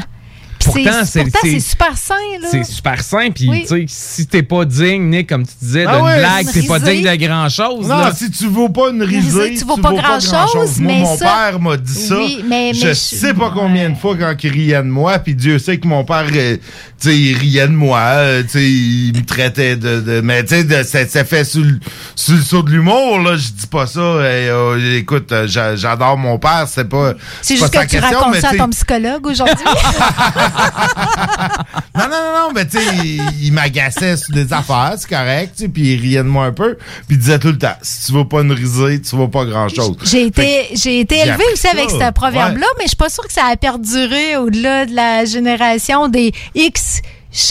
Pourtant, 0.66 1.04
c'est- 1.04 1.60
super 1.60 1.96
sain, 1.96 2.14
là. 2.40 2.48
C'est 2.50 2.64
super 2.64 3.00
simple. 3.02 3.32
Puis, 3.32 3.48
Oui. 3.48 3.60
tu 3.62 3.68
sais, 3.68 3.84
si 3.88 4.26
t'es 4.26 4.42
pas 4.42 4.64
digne, 4.64 5.08
Nick, 5.10 5.28
comme 5.28 5.46
tu 5.46 5.52
disais, 5.60 5.84
Ah 5.86 5.96
d'une 5.96 6.04
ouais, 6.06 6.18
blague, 6.18 6.52
t'es 6.52 6.62
pas 6.62 6.78
digne 6.78 7.02
de 7.02 7.16
grand-chose. 7.26 7.88
Non, 7.88 7.98
là. 7.98 8.12
si 8.14 8.30
tu 8.30 8.46
vaux 8.48 8.68
pas 8.68 8.90
une 8.90 9.02
risée, 9.02 9.40
risée, 9.42 9.54
tu 9.58 9.64
vaux 9.64 9.76
pas 9.76 9.92
pas 9.92 10.02
grand-chose, 10.18 10.78
mais 10.80 11.00
mon 11.00 11.16
ça- 11.16 11.24
père 11.50 11.60
m'a 11.60 11.76
dit 11.76 11.94
ça. 11.94 12.16
Oui, 12.18 12.44
mais- 12.48 12.74
je 12.74 12.84
mais 12.86 12.94
je- 12.94 12.94
sais 12.94 13.34
pas 13.34 13.50
combien 13.54 13.90
de 13.90 13.96
fois 13.96 14.16
quand 14.16 14.34
il 14.42 14.50
riait 14.50 14.76
de 14.82 14.88
moi, 14.88 15.18
puis 15.18 15.34
Dieu 15.34 15.58
sait 15.58 15.78
que 15.78 15.86
mon 15.86 16.04
père, 16.04 16.26
euh, 16.34 16.56
tu 17.00 17.08
sais, 17.10 17.16
il 17.18 17.36
riait 17.36 17.68
de 17.68 17.72
moi, 17.72 17.98
euh, 18.00 18.42
tu 18.42 18.48
sais, 18.50 18.64
il 18.64 19.12
me 19.14 19.24
traitait 19.24 19.76
de... 19.76 20.00
de- 20.00 20.20
mais 20.22 20.44
tu 20.44 20.54
sais, 20.62 20.84
ça 20.84 21.06
ça 21.06 21.24
fait 21.24 21.44
sur, 21.44 21.62
le- 21.62 21.78
sur 22.14 22.34
le 22.34 22.40
saut 22.42 22.62
de 22.62 22.70
l'humour, 22.70 23.18
là, 23.20 23.36
je 23.36 23.48
dis 23.48 23.66
pas 23.66 23.86
ça. 23.86 24.00
et, 24.00 24.48
euh, 24.48 24.98
écoute, 24.98 25.30
euh, 25.32 25.46
j'a- 25.46 25.76
j'adore 25.76 26.16
mon 26.16 26.38
père, 26.38 26.66
c'est 26.68 26.88
pas 26.88 27.12
C'est 27.42 27.56
juste 27.56 27.70
que 27.70 27.78
tu 27.80 27.86
question, 27.98 28.18
racontes 28.18 28.36
ça 28.40 28.48
à 28.50 28.56
ton 28.56 28.68
psychologue 28.70 29.26
aujourd'hui? 29.26 29.64
non, 31.96 32.04
non, 32.04 32.08
non, 32.10 32.32
non, 32.48 32.52
mais 32.54 32.66
tu 32.66 32.78
sais, 32.78 32.84
il, 33.04 33.20
il 33.46 33.52
m'agaçait 33.52 34.16
sur 34.16 34.34
des 34.34 34.52
affaires, 34.52 34.94
c'est 34.98 35.08
correct, 35.08 35.64
puis 35.72 35.94
il 35.94 36.00
riait 36.00 36.18
de 36.22 36.28
moi 36.28 36.46
un 36.46 36.52
peu, 36.52 36.76
puis 37.06 37.16
il 37.16 37.18
disait 37.18 37.38
tout 37.38 37.48
le 37.48 37.58
temps, 37.58 37.76
si 37.82 38.06
tu 38.06 38.12
vas 38.12 38.24
pas 38.24 38.40
une 38.42 38.52
risée, 38.52 39.00
tu 39.00 39.16
vas 39.16 39.28
pas 39.28 39.44
grand-chose. 39.44 39.96
J'ai 40.04 40.30
Fait 40.32 40.64
été, 40.64 40.76
j'ai 40.76 41.00
été 41.00 41.16
j'ai 41.16 41.22
élevée 41.28 41.44
aussi 41.52 41.62
ça. 41.62 41.70
avec 41.72 41.90
ce 41.90 42.12
proverbe-là, 42.12 42.66
mais 42.78 42.84
je 42.84 42.88
suis 42.88 42.96
pas 42.96 43.08
sûre 43.10 43.26
que 43.26 43.32
ça 43.32 43.44
a 43.50 43.56
perduré 43.56 44.36
au-delà 44.36 44.86
de 44.86 44.94
la 44.94 45.24
génération 45.24 46.08
des 46.08 46.32
X 46.54 46.95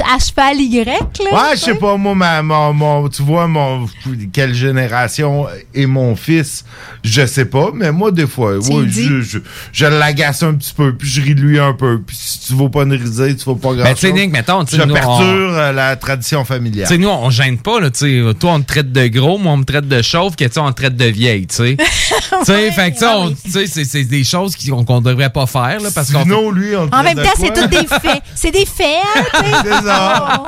à 0.03 0.17
cheval 0.19 0.59
Y. 0.59 0.85
Là, 0.85 0.93
Ouais, 1.31 1.55
je 1.55 1.59
sais 1.59 1.75
pas, 1.75 1.95
moi, 1.97 2.15
ma, 2.15 2.41
mon, 2.41 2.73
mon- 2.73 3.07
tu 3.09 3.21
vois, 3.21 3.47
mon, 3.47 3.87
quelle 4.33 4.53
génération 4.53 5.47
est 5.73 5.85
mon 5.85 6.15
fils, 6.15 6.65
je 7.03 7.25
sais 7.25 7.45
pas, 7.45 7.69
mais 7.73 7.91
moi, 7.91 8.11
des 8.11 8.27
fois, 8.27 8.57
ouais, 8.57 8.85
je, 8.87 9.21
je, 9.21 9.39
je 9.71 9.85
l'agace 9.85 10.43
un 10.43 10.53
petit 10.55 10.73
peu, 10.73 10.93
puis 10.95 11.07
je 11.07 11.21
ris 11.21 11.35
de 11.35 11.41
lui 11.41 11.59
un 11.59 11.73
peu, 11.73 12.01
puis 12.05 12.15
si 12.19 12.39
tu 12.47 12.53
vas 12.55 12.69
pas 12.69 12.83
une 12.83 12.93
risée, 12.93 13.35
tu 13.35 13.45
vas 13.45 13.55
pas 13.55 13.73
grand-chose. 13.73 13.83
Ben, 13.83 13.93
tu 13.93 14.01
sais, 14.07 14.11
Nick, 14.13 14.31
mettons, 14.31 14.63
tu 14.65 14.71
sais, 14.75 14.81
Je 14.81 14.87
nous, 14.87 14.91
on- 14.91 14.95
perturbe 14.95 15.21
euh, 15.53 15.71
la 15.71 15.95
tradition 15.95 16.43
familiale. 16.45 16.87
Tu 16.87 16.93
sais, 16.95 16.99
nous, 16.99 17.09
on 17.09 17.29
gêne 17.29 17.57
pas, 17.59 17.79
là, 17.79 17.89
tu 17.91 17.99
sais. 17.99 18.33
Toi, 18.39 18.51
on 18.53 18.61
te 18.61 18.67
traite 18.67 18.91
de 18.91 19.07
gros, 19.07 19.37
moi, 19.37 19.53
on 19.53 19.57
me 19.57 19.65
traite 19.65 19.87
de 19.87 20.01
chauve, 20.01 20.35
que, 20.35 20.45
tu 20.45 20.51
sais, 20.53 20.59
on 20.59 20.71
te 20.71 20.81
traite 20.81 20.95
de 20.97 21.05
vieille, 21.05 21.47
tu 21.47 21.55
sais. 21.55 21.77
tu 22.39 22.45
sais, 22.45 22.71
fait 22.71 22.91
que, 22.91 22.97
tu 23.43 23.51
sais, 23.51 23.51
sais, 23.51 23.67
c'est- 23.67 23.85
c'est 23.85 24.03
des 24.03 24.23
choses 24.23 24.55
qu'on 24.55 24.83
qu'on 24.83 25.01
devrait 25.01 25.29
pas 25.29 25.45
faire, 25.45 25.79
là, 25.79 25.89
parce 25.93 26.11
qu'on. 26.11 26.19
Stevino, 26.21 26.51
lui, 26.51 26.75
on 26.75 26.85
le 26.85 26.93
En 26.93 27.03
même 27.03 27.15
temps, 27.15 27.29
c'est 27.39 27.53
tous 27.53 27.67
des 27.67 27.85
faits. 27.87 28.21
C'est 28.35 28.51
des 28.51 28.65
faits, 28.65 28.87
hein, 29.15 29.21
tu 29.33 29.49
sais. 29.49 29.74
C'est 29.81 29.87
ça. 29.87 30.43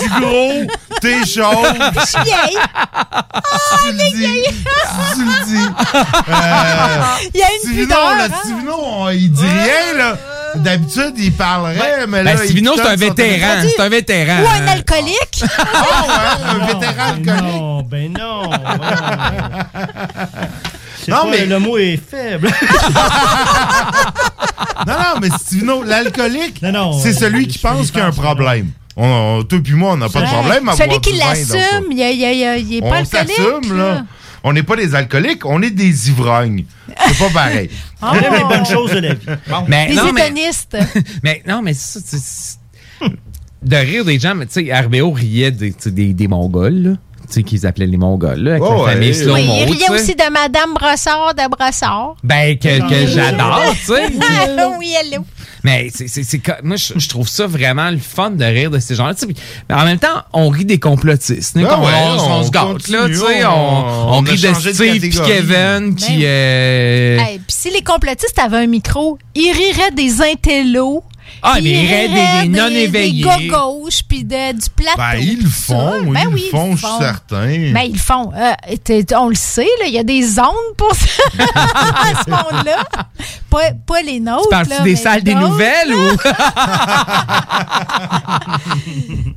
Tu 0.00 0.08
gros, 0.20 0.52
t'es 1.00 1.24
chauve. 1.26 1.74
Je 2.00 2.06
suis 2.06 2.22
vieille. 2.24 2.58
tu 3.84 3.92
le 3.92 4.10
dis. 4.16 4.42
Tu 5.14 5.24
le 5.24 5.44
dis. 5.46 5.66
Euh, 6.28 7.02
Il 7.34 7.40
y 7.40 7.42
a 7.42 7.46
une 7.64 7.74
pudeur, 7.76 8.14
là, 8.16 8.24
hein? 8.24 8.28
Stevino, 8.44 8.74
on- 8.84 9.08
il 9.10 9.30
dit 9.32 9.42
rien, 9.42 9.96
là. 9.98 10.16
D'habitude, 10.54 11.14
il 11.16 11.32
parlerait, 11.32 12.06
mais 12.06 12.22
là. 12.22 12.34
Ben, 12.34 12.44
Stevino, 12.44 12.72
il 12.74 12.76
c'est 12.76 12.82
un 12.82 12.84
donne 12.90 12.98
son 12.98 13.14
vétéran. 13.14 13.48
téléphone. 13.54 13.70
C'est 13.76 13.82
un 13.82 13.88
vétéran. 13.88 14.42
Ou 14.42 14.46
un 14.48 14.50
hein. 14.50 14.68
alcoolique? 14.72 15.44
Ah 15.58 16.02
ouais, 16.02 16.62
un 16.62 16.66
vétéran 16.66 17.08
alcoolique. 17.08 17.42
Non, 17.60 17.82
ben 17.82 18.12
non. 18.12 18.50
Non, 21.10 21.16
pas- 21.24 21.30
mais- 21.30 21.46
le 21.46 21.58
mot 21.58 21.76
est 21.78 21.96
faible. 21.96 22.50
Non, 24.86 24.94
non, 24.94 25.20
mais 25.20 25.28
Stevino, 25.30 25.82
l'alcoolique, 25.82 26.60
Non, 26.62 26.72
non, 26.72 26.92
c'est 26.98 27.10
euh, 27.10 27.12
celui 27.18 27.46
qui 27.46 27.58
pense 27.58 27.90
qu'il 27.90 28.00
y 28.00 28.02
a 28.02 28.06
un 28.06 28.10
problème. 28.12 28.70
On, 28.96 29.38
on- 29.40 29.42
toi 29.44 29.58
puis 29.62 29.74
moi, 29.74 29.92
on 29.92 29.96
n'a 29.96 30.08
pas 30.08 30.22
de 30.22 30.26
problème 30.26 30.68
à 30.68 30.72
Celui 30.76 30.88
boire 30.90 31.00
qui 31.00 31.12
l'assume, 31.12 31.86
il, 31.90 31.98
y 31.98 32.02
a- 32.02 32.10
il 32.10 32.18
y 32.18 32.24
a- 32.24 32.32
il 32.32 32.38
y 32.38 32.44
a- 32.44 32.56
il 32.56 32.74
est 32.76 32.80
pas 32.80 32.86
On 32.88 32.92
alcoolique. 32.92 33.30
s'assume, 33.36 33.76
là. 33.78 34.04
On 34.44 34.52
n'est 34.52 34.62
pas 34.64 34.74
des 34.76 34.94
alcooliques, 34.94 35.46
on 35.46 35.62
est 35.62 35.70
des 35.70 36.08
ivrognes. 36.10 36.64
C'est 37.06 37.18
pas 37.18 37.30
pareil. 37.30 37.70
Oh. 38.02 38.06
On 38.10 38.14
aime 38.14 38.34
les 38.34 38.44
bonnes 38.44 38.66
choses 38.66 38.90
de 38.90 38.98
la 38.98 39.14
vie. 39.14 39.26
Mais, 39.68 39.86
Des 39.88 39.94
non, 39.94 40.12
mais, 40.12 40.26
hédonistes. 40.26 40.76
mais 41.22 41.42
non, 41.46 41.62
mais 41.62 41.74
ça, 41.74 42.00
c'est- 42.04 42.18
c'est- 42.18 42.58
de 43.62 43.76
rire 43.76 44.04
des 44.04 44.18
gens, 44.18 44.34
mais 44.34 44.46
tu 44.46 44.66
sais, 44.66 44.74
RBO 44.76 45.12
riait 45.12 45.52
des, 45.52 45.72
des, 45.86 46.12
des 46.12 46.28
Mongols, 46.28 46.74
là. 46.82 46.90
Tu 47.32 47.40
sais, 47.40 47.42
qu'ils 47.44 47.66
appelaient 47.66 47.86
les 47.86 47.96
Mongols, 47.96 48.40
là, 48.40 48.50
avec 48.52 48.62
Oh, 48.62 48.70
la 48.74 48.82
ouais. 48.82 48.92
famille 48.92 49.14
Slow 49.14 49.34
Oui, 49.34 49.44
il 49.44 49.72
riait 49.72 49.90
aussi 49.90 50.14
de 50.14 50.30
Madame 50.30 50.74
Brossard 50.74 51.34
de 51.34 51.48
Brossard. 51.48 52.14
Ben, 52.22 52.58
que, 52.58 52.88
que 52.88 53.06
j'adore, 53.06 53.62
tu 53.80 53.86
sais. 53.86 54.06
oui, 54.78 54.94
elle 55.00 55.14
est. 55.14 55.18
Mais 55.64 55.88
c'est, 55.94 56.08
c'est, 56.08 56.24
c'est 56.24 56.40
co- 56.40 56.52
moi, 56.64 56.76
je, 56.76 56.98
je 56.98 57.08
trouve 57.08 57.28
ça 57.28 57.46
vraiment 57.46 57.88
le 57.90 57.98
fun 57.98 58.30
de 58.32 58.44
rire 58.44 58.70
de 58.70 58.80
ces 58.80 58.94
gens-là. 58.96 59.14
tu 59.14 59.20
sais, 59.20 59.26
puis- 59.28 59.36
Mais 59.68 59.76
en 59.76 59.84
même 59.84 59.98
temps, 59.98 60.22
on 60.32 60.48
rit 60.48 60.64
des 60.64 60.78
complotistes. 60.80 61.54
Ben 61.56 61.62
ouais, 61.62 61.68
on, 61.70 62.20
on 62.20 62.32
on 62.40 62.42
se 62.42 62.50
gâte, 62.50 62.64
continue, 62.64 62.96
là, 62.98 63.06
tu 63.08 63.14
sais. 63.14 63.44
on- 63.46 64.20
rit 64.20 64.32
de 64.40 64.52
Steve 64.54 65.00
puis. 65.00 65.10
Kevin 65.24 65.94
qui... 65.94 66.18
Ben 66.18 66.22
euh, 66.24 67.18
Hey, 67.20 67.38
Puis 67.38 67.56
si 67.56 67.70
les 67.70 67.82
complotistes 67.82 68.38
avaient 68.38 68.56
un 68.58 68.66
micro, 68.66 69.18
ils 69.34 69.52
riraient 69.52 69.92
des 69.92 70.20
intellos. 70.20 71.02
Ah, 71.44 71.54
mais 71.62 71.70
ils 71.70 71.88
des- 71.88 72.48
des 72.48 72.60
non-éveillés. 72.60 73.24
Des 73.24 73.28
gars 73.48 73.58
gauches, 73.58 74.02
puis 74.08 74.22
de- 74.24 74.52
du 74.52 74.70
plateau. 74.76 74.96
Ben, 74.98 75.14
ils 75.20 75.42
le 75.42 75.48
font. 75.50 76.02
Ben 76.12 76.20
ils 76.22 76.28
oui, 76.28 76.44
le 76.44 76.50
font, 76.56 76.76
je 76.76 76.86
suis 76.86 76.96
certain. 77.00 77.46
Ben, 77.72 77.80
ils 77.84 77.92
le 77.94 77.98
font. 77.98 78.32
Euh, 78.36 78.52
on 79.16 79.28
le 79.28 79.34
sait, 79.34 79.66
il 79.86 79.92
y 79.92 79.98
a 79.98 80.04
des 80.04 80.38
ondes 80.38 80.76
pour 80.76 80.94
ça, 80.94 81.22
à 81.38 82.22
ce 82.24 82.30
monde-là. 82.30 82.84
Pas, 83.50 83.72
pas 83.86 84.02
les 84.02 84.20
nôtres. 84.20 84.48
Parles-tu 84.50 84.70
là, 84.70 84.80
des 84.80 84.96
salles 84.96 85.22
des 85.22 85.34
nouvelles 85.34 85.94
ou... 85.94 86.16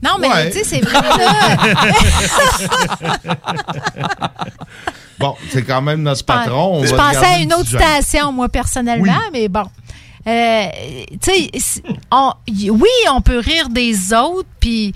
Non, 0.04 0.18
mais 0.20 0.28
Ouais. 0.30 0.50
tu 0.52 0.60
sais, 0.60 0.64
c'est 0.64 0.82
vrai, 0.82 1.02
là. 1.02 1.34
Bon, 5.18 5.36
c'est 5.50 5.64
quand 5.64 5.82
même 5.82 6.02
notre 6.04 6.26
patron. 6.26 6.80
on 6.82 6.86
Je 6.86 6.94
va 6.94 7.14
pensais 7.14 7.26
à 7.26 7.38
une 7.40 7.54
autre 7.54 7.70
station, 7.70 8.32
moi, 8.34 8.50
personnellement, 8.50 9.14
Oui. 9.14 9.30
mais 9.32 9.48
bon. 9.48 9.64
Euh, 10.28 10.68
tu 11.22 11.32
oui, 12.70 12.90
on 13.12 13.22
peut 13.22 13.40
rire 13.40 13.70
des 13.70 14.14
autres, 14.14 14.50
puis 14.60 14.94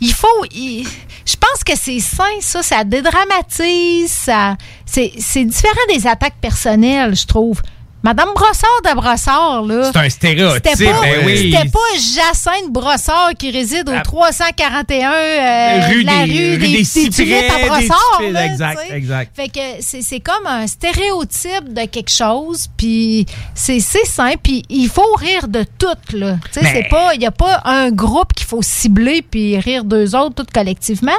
il 0.00 0.12
faut. 0.12 0.44
je 0.52 1.36
pense 1.36 1.64
que 1.64 1.76
c'est 1.76 1.98
sain, 2.00 2.40
ça, 2.40 2.62
ça 2.62 2.84
dédramatise, 2.84 4.10
ça, 4.10 4.56
c'est 4.86 5.44
différent 5.44 5.74
des 5.88 6.06
attaques 6.06 6.40
personnelles, 6.40 7.16
je 7.16 7.26
trouve. 7.26 7.60
Madame 8.02 8.30
Brossard 8.34 8.80
de 8.84 8.94
Brossard, 8.96 9.62
là. 9.62 9.90
C'est 9.92 9.98
un 9.98 10.08
stéréotype, 10.10 10.62
C'était 10.74 10.90
pas, 10.92 11.00
ben 11.02 11.22
oui. 11.24 11.52
c'était 11.52 11.68
pas 11.70 11.78
Jacinthe 11.96 12.70
Brossard 12.72 13.30
qui 13.38 13.50
réside 13.52 13.88
au 13.88 14.00
341 14.02 15.12
euh, 15.12 15.86
Rue 15.88 16.02
la 16.02 16.26
des- 16.26 16.32
rue 16.32 16.58
des, 16.58 16.68
des 16.78 16.84
Cyprès, 16.84 17.48
à 17.48 17.66
Brossard. 17.68 18.22
Là, 18.32 18.46
exact, 18.46 18.80
exact. 18.90 19.36
Fait 19.36 19.48
que 19.48 19.60
c'est 19.80 20.02
c'est 20.02 20.18
comme 20.20 20.46
un 20.46 20.66
stéréotype 20.66 21.72
de 21.72 21.84
quelque 21.86 22.10
chose, 22.10 22.66
puis 22.76 23.26
c'est 23.54 23.78
c'est 23.80 24.04
simple, 24.06 24.38
puis 24.42 24.64
il 24.68 24.88
faut 24.88 25.14
rire 25.14 25.46
de 25.48 25.64
tout, 25.78 26.16
là. 26.16 26.36
Tu 26.52 26.60
sais, 26.60 26.66
c'est 26.72 26.88
pas, 26.88 27.14
il 27.14 27.22
y 27.22 27.26
a 27.26 27.30
pas 27.30 27.60
un 27.64 27.90
groupe 27.90 28.32
qu'il 28.34 28.46
faut 28.46 28.62
cibler 28.62 29.22
puis 29.22 29.58
rire 29.58 29.84
d'eux 29.84 30.16
autres, 30.16 30.34
toutes 30.34 30.50
collectivement. 30.52 31.12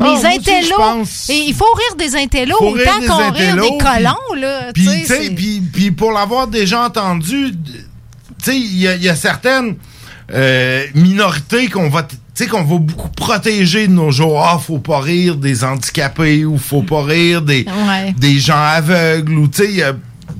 Ah, 0.00 0.04
Les 0.04 0.10
aussi, 0.12 0.22
je 0.22 0.36
intellos, 0.72 1.04
et 1.28 1.44
il 1.48 1.54
faut 1.54 1.64
rire 1.76 1.96
des 1.96 2.16
intellos 2.16 2.56
Faut 2.58 2.70
autant 2.70 3.00
qu'on 3.06 3.30
rire 3.32 3.54
des 3.54 3.78
colons, 3.78 4.40
là. 4.40 4.72
Puis, 4.74 5.90
pour 5.92 6.10
l'avoir 6.12 6.46
déjà 6.48 6.82
entendu, 6.86 7.52
tu 7.52 7.84
sais, 8.42 8.56
il 8.58 8.76
y, 8.80 8.88
a- 8.88 8.96
il 8.96 9.02
y 9.04 9.08
a 9.08 9.14
certaines 9.16 9.76
euh, 10.32 10.84
minorités 10.94 11.68
qu'on 11.68 11.90
va, 11.90 12.02
tu 12.02 12.16
sais, 12.34 12.46
qu'on 12.46 12.64
va 12.64 12.78
beaucoup 12.78 13.10
protéger 13.10 13.86
de 13.86 13.92
nos 13.92 14.10
jours. 14.10 14.42
Ah, 14.42 14.58
faut 14.58 14.78
pas 14.78 14.98
rire 15.00 15.36
des 15.36 15.62
handicapés 15.64 16.44
ou 16.44 16.56
faut 16.58 16.82
pas 16.82 17.02
rire 17.04 17.42
des, 17.42 17.64
Ouais. 17.86 18.14
des 18.18 18.38
gens 18.38 18.56
aveugles 18.56 19.34
ou, 19.38 19.48
tu 19.48 19.64
sais, 19.76 19.84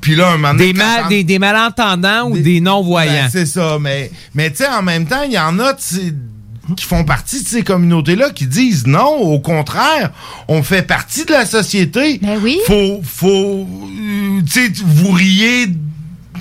puis 0.00 0.16
là, 0.16 0.30
un 0.32 0.36
moment 0.38 0.52
donné, 0.54 0.72
Des, 0.72 0.78
mal- 0.78 1.08
des, 1.08 1.22
des 1.22 1.38
malentendants 1.38 2.28
ou 2.30 2.38
des 2.38 2.60
non-voyants. 2.60 3.12
ben, 3.12 3.28
c'est 3.30 3.46
ça, 3.46 3.76
mais, 3.80 4.10
mais 4.34 4.50
tu 4.50 4.56
sais, 4.64 4.68
en 4.68 4.82
même 4.82 5.06
temps, 5.06 5.22
il 5.24 5.32
y 5.32 5.38
en 5.38 5.58
a 5.60 5.74
tu 5.74 6.14
qui 6.76 6.84
font 6.84 7.04
partie 7.04 7.42
de 7.42 7.48
ces 7.48 7.62
communautés-là 7.62 8.30
qui 8.30 8.46
disent 8.46 8.86
non, 8.86 9.16
au 9.16 9.38
contraire, 9.40 10.10
on 10.48 10.62
fait 10.62 10.82
partie 10.82 11.24
de 11.24 11.32
la 11.32 11.46
société. 11.46 12.18
Ben 12.22 12.38
oui. 12.42 12.58
Faut, 12.66 13.00
faut, 13.02 13.66
euh, 13.68 14.40
tu 14.50 14.66
sais, 14.66 14.72
vous 14.84 15.12
riez 15.12 15.68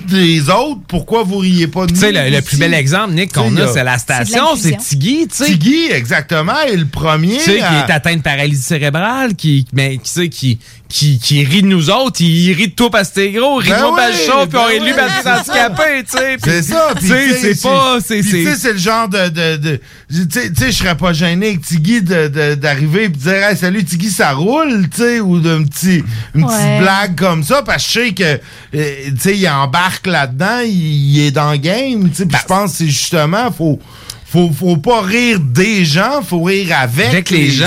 des 0.06 0.48
autres, 0.50 0.80
pourquoi 0.88 1.22
vous 1.22 1.38
riez 1.38 1.66
pas 1.66 1.86
de 1.86 1.92
nous? 1.92 1.98
Tu 2.00 2.04
sais, 2.06 2.12
le, 2.30 2.40
plus 2.42 2.56
bel 2.58 2.74
exemple, 2.74 3.14
Nick, 3.14 3.32
qu'on 3.32 3.56
a, 3.56 3.66
c'est 3.68 3.84
la 3.84 3.98
station, 3.98 4.56
C'est. 4.56 4.76
Tiggy, 4.76 5.26
tu 5.28 5.36
sais. 5.36 5.44
Tiggy, 5.46 5.90
exactement, 5.90 6.60
est 6.66 6.76
le 6.76 6.86
premier. 6.86 7.36
Tu 7.38 7.44
sais, 7.44 7.56
qui 7.58 7.62
est 7.62 7.92
atteint 7.92 8.16
de 8.16 8.22
paralysie 8.22 8.62
cérébrale, 8.62 9.34
qui, 9.34 9.66
mais, 9.72 9.98
qui, 9.98 10.28
qui, 10.30 10.58
qui, 10.88 11.18
qui 11.18 11.44
rit 11.44 11.62
de 11.62 11.66
nous 11.66 11.90
autres, 11.90 12.20
il 12.20 12.52
rit 12.52 12.68
de 12.68 12.74
toi 12.74 12.90
parce 12.90 13.08
que 13.10 13.14
t'es 13.16 13.30
gros, 13.32 13.56
rit 13.56 13.68
de 13.68 13.74
Ben 13.74 13.80
moi 13.80 13.96
parce 13.96 14.18
que 14.18 14.24
chaud, 14.26 14.46
puis 14.48 14.58
on 14.58 14.64
rit 14.66 14.80
de 14.80 14.84
lui 14.84 14.92
parce 14.94 15.12
que 15.12 15.22
c'est 15.22 15.52
c'est 15.52 15.60
handicapé, 15.60 16.04
tu 16.04 16.18
sais. 16.18 16.36
C'est 16.44 16.62
ça. 16.62 16.88
Tu 17.00 17.06
sais, 17.06 17.24
tu 17.28 17.32
sais, 17.34 17.54
c'est 17.54 17.62
pas, 17.68 17.96
tu 18.00 18.06
sais, 18.06 18.22
c'est, 18.22 18.56
c'est 18.56 18.72
le 18.72 18.78
genre 18.78 19.08
de, 19.08 19.28
de, 19.28 19.56
de- 19.56 19.80
tu 20.10 20.16
sais, 20.30 20.52
tu 20.52 20.56
sais, 20.60 20.70
je 20.72 20.76
serais 20.76 20.96
pas 20.96 21.12
gêné 21.12 21.46
avec 21.48 21.62
Tiggy 21.62 22.02
de- 22.02 22.28
de- 22.28 22.54
d'arriver 22.54 23.04
et 23.04 23.08
de 23.08 23.16
dire, 23.16 23.32
hey, 23.34 23.56
salut 23.56 23.84
Tiggy, 23.84 24.10
ça 24.10 24.32
roule, 24.32 24.88
tu 24.90 24.98
sais, 25.02 25.20
ou 25.20 25.40
d'un 25.40 25.64
petit, 25.64 26.04
une 26.34 26.44
Ouais. 26.44 26.50
petite 26.54 26.78
blague 26.80 27.14
comme 27.16 27.42
ça, 27.42 27.62
parce 27.62 27.84
que 27.86 27.88
je 27.92 28.06
sais 28.06 28.12
que, 28.12 28.22
euh, 28.24 28.94
tu 29.06 29.20
sais, 29.20 29.36
il 29.36 29.48
embarque 29.48 29.93
là-dedans, 30.06 30.60
il, 30.64 30.70
il 31.16 31.26
est 31.26 31.30
dans 31.30 31.50
le 31.52 31.58
game, 31.58 32.08
tu 32.10 32.14
sais, 32.16 32.26
puis 32.26 32.38
je 32.40 32.46
pense 32.46 32.72
que 32.72 32.76
c'est 32.78 32.86
justement, 32.86 33.50
faut, 33.52 33.78
faut, 34.26 34.50
faut 34.50 34.76
pas 34.76 35.00
rire 35.00 35.38
des 35.40 35.84
gens, 35.84 36.20
faut 36.22 36.42
rire 36.42 36.76
avec, 36.78 37.06
Avec 37.08 37.30
les 37.30 37.50
gens, 37.50 37.66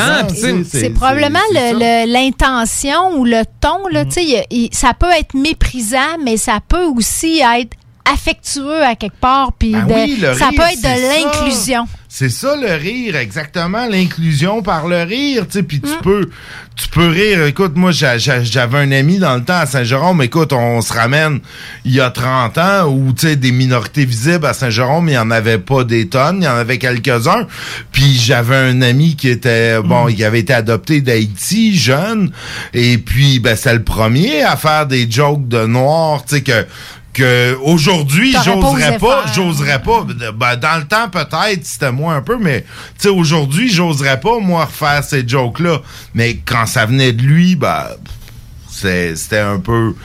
C'est 0.70 0.90
probablement 0.90 1.40
l'intention 2.06 3.18
ou 3.18 3.26
le 3.26 3.44
ton. 3.62 3.88
Là, 3.92 4.06
tu 4.06 4.12
sais, 4.12 4.24
il- 4.26 4.46
il- 4.64 4.70
ça 4.74 4.94
peut 4.94 5.12
être 5.18 5.34
méprisant, 5.34 6.18
mais 6.24 6.38
ça 6.38 6.60
peut 6.68 6.86
aussi 6.86 7.40
être 7.40 7.76
affectueux 8.14 8.84
à 8.84 8.96
quelque 8.96 9.20
part. 9.20 9.54
Puis 9.54 9.72
Ben 9.72 9.86
de- 9.88 9.94
oui, 9.94 10.18
le 10.22 10.34
ça 10.34 10.50
rire, 10.50 10.62
peut 10.62 10.72
être 10.72 10.82
de 10.82 11.24
l'inclusion. 11.24 11.88
C'est 12.10 12.30
ça 12.30 12.56
le 12.56 12.74
rire, 12.74 13.16
exactement, 13.18 13.86
l'inclusion 13.86 14.62
par 14.64 14.88
le 14.88 15.04
rire, 15.04 15.46
tu 15.46 15.60
sais, 15.60 15.64
puis 15.64 15.78
Mm. 15.84 15.88
tu 15.88 16.04
peux 16.04 16.30
tu 16.76 16.90
peux 16.90 17.08
rire. 17.08 17.44
Écoute, 17.48 17.72
moi 17.76 17.90
j'a- 17.92 18.20
j'a- 18.20 18.44
j'avais 18.44 18.78
un 18.78 18.92
ami 18.92 19.18
dans 19.18 19.34
le 19.36 19.44
temps 19.44 19.58
à 19.58 19.66
Saint-Jérôme, 19.66 20.22
écoute, 20.22 20.54
on 20.54 20.80
se 20.82 20.94
ramène 20.94 21.40
il 21.86 21.92
y 21.96 22.00
a 22.00 22.12
30 22.12 22.56
ans 22.60 22.86
où 22.88 23.14
tu 23.14 23.26
sais 23.28 23.36
des 23.36 23.52
minorités 23.52 24.06
visibles 24.06 24.46
à 24.46 24.54
Saint-Jérôme, 24.54 25.10
il 25.10 25.14
y 25.14 25.18
en 25.18 25.32
avait 25.32 25.58
pas 25.58 25.84
des 25.84 26.08
tonnes, 26.08 26.38
il 26.42 26.46
y 26.46 26.48
en 26.48 26.56
avait 26.56 26.78
quelques-uns. 26.78 27.48
Puis 27.92 28.14
j'avais 28.16 28.56
un 28.58 28.84
ami 28.84 29.16
qui 29.16 29.28
était 29.28 29.80
Mm. 29.80 29.88
bon, 29.88 30.08
il 30.08 30.24
avait 30.24 30.40
été 30.42 30.54
adopté 30.54 31.02
d'Haïti, 31.02 31.76
jeune, 31.76 32.32
et 32.76 33.00
puis 33.00 33.40
ben 33.40 33.56
c'est 33.56 33.74
le 33.74 33.84
premier 33.84 34.44
à 34.44 34.56
faire 34.56 34.86
des 34.86 35.10
jokes 35.10 35.48
de 35.48 35.66
noirs, 35.66 36.26
tu 36.26 36.36
sais 36.36 36.42
que 36.42 36.66
que 37.18 37.58
aujourd'hui 37.64 38.32
pas 38.34 38.44
j'oserais 38.44 38.98
pas, 39.00 39.26
j'oserais 39.36 39.82
pas 39.82 40.06
ben, 40.36 40.56
dans 40.56 40.78
le 40.78 40.86
temps 40.86 41.10
peut-être 41.10 41.66
c'était 41.66 41.92
moi 41.92 42.14
un 42.14 42.22
peu 42.22 42.38
mais 42.40 42.62
tu 42.62 42.68
sais 43.04 43.10
aujourd'hui 43.10 43.70
j'oserais 43.70 44.20
pas 44.20 44.40
moi 44.40 44.66
refaire 44.66 45.04
ces 45.04 45.28
jokes 45.28 45.60
là 45.60 45.82
mais 46.14 46.40
quand 46.46 46.66
ça 46.68 46.86
venait 46.86 47.14
de 47.14 47.22
lui 47.24 47.56
ben 47.56 47.86
c'était 48.70 49.40
un 49.40 49.60
peu 49.60 49.96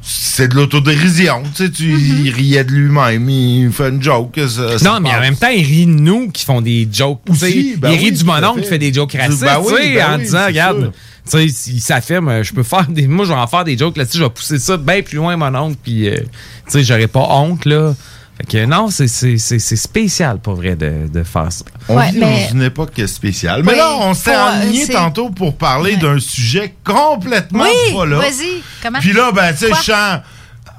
c'est 0.00 0.48
de 0.48 0.54
l'autodérision 0.54 1.42
tu 1.54 1.64
sais 1.64 1.70
tu 1.70 1.82
Mm-hmm. 1.92 2.22
il 2.24 2.30
riait 2.30 2.64
de 2.64 2.70
lui-même 2.72 3.28
il 3.28 3.70
fait 3.70 3.90
une 3.90 4.02
joke 4.02 4.40
ça- 4.48 4.78
ça 4.78 4.84
non, 4.90 5.00
mais 5.00 5.14
en 5.14 5.20
même 5.20 5.36
temps, 5.36 5.48
il 5.54 5.64
rit 5.64 5.86
de 5.86 5.90
nous 5.92 6.30
qui 6.30 6.44
font 6.44 6.60
des 6.62 6.88
jokes. 6.90 7.20
Aussi, 7.28 7.74
ben 7.76 7.90
il 7.90 7.98
rit 7.98 8.04
oui, 8.06 8.12
du 8.12 8.24
fait. 8.24 8.62
qui 8.62 8.68
fait 8.68 8.78
des 8.78 8.92
jokes 8.92 9.12
racistes, 9.18 9.42
Ben 9.42 9.58
oui, 9.60 9.72
tu 9.76 9.82
sais, 9.82 9.94
ben 9.94 10.06
en 10.12 10.16
oui, 10.16 10.22
disant, 10.24 10.46
regarde, 10.46 10.80
sûr. 10.80 10.92
Tu 11.30 11.48
sais, 11.48 11.70
il 11.70 11.80
s'affirme, 11.80 12.42
je 12.42 12.52
peux 12.52 12.62
faire 12.62 12.86
des. 12.88 13.06
Moi, 13.06 13.24
je 13.24 13.30
vais 13.32 13.38
en 13.38 13.46
faire 13.46 13.64
des 13.64 13.76
jokes 13.78 13.96
là-dessus, 13.96 14.18
je 14.18 14.24
vais 14.24 14.30
pousser 14.30 14.58
ça 14.58 14.76
bien 14.76 15.02
plus 15.02 15.16
loin, 15.16 15.36
mon 15.36 15.54
oncle, 15.54 15.76
puis, 15.82 16.08
euh, 16.08 16.16
tu 16.16 16.24
sais, 16.68 16.84
j'aurais 16.84 17.06
pas 17.08 17.26
honte, 17.30 17.64
là. 17.64 17.94
Fait 18.38 18.46
que 18.46 18.64
non, 18.64 18.88
c'est- 18.90 19.08
c'est 19.08 19.36
c'est- 19.36 19.58
c'est 19.58 19.76
spécial, 19.76 20.38
pour 20.38 20.54
vrai, 20.54 20.74
de, 20.74 21.06
de 21.12 21.22
faire 21.22 21.52
ça. 21.52 21.64
On 21.88 21.96
Ouais, 21.96 22.10
vit 22.10 22.18
mais- 22.18 22.46
dans 22.48 22.52
une 22.54 22.62
époque 22.62 23.00
spéciale. 23.06 23.62
Mais 23.62 23.72
Oui, 23.72 23.78
là, 23.78 23.90
on 24.00 24.14
s'est 24.14 24.34
euh, 24.34 24.62
aligné 24.62 24.86
tantôt 24.88 25.28
pour 25.30 25.54
parler 25.56 25.96
d'un 25.96 26.18
sujet 26.18 26.74
complètement 26.82 27.64
Oui, 27.64 27.94
pas 27.94 28.06
là. 28.06 28.16
vas-y. 28.16 28.62
Comment? 28.82 28.98
Puis 29.00 29.12
là, 29.12 29.30
ben, 29.32 29.52
tu 29.52 29.58
sais, 29.66 29.68
je 29.68 29.82
sens- 29.92 30.20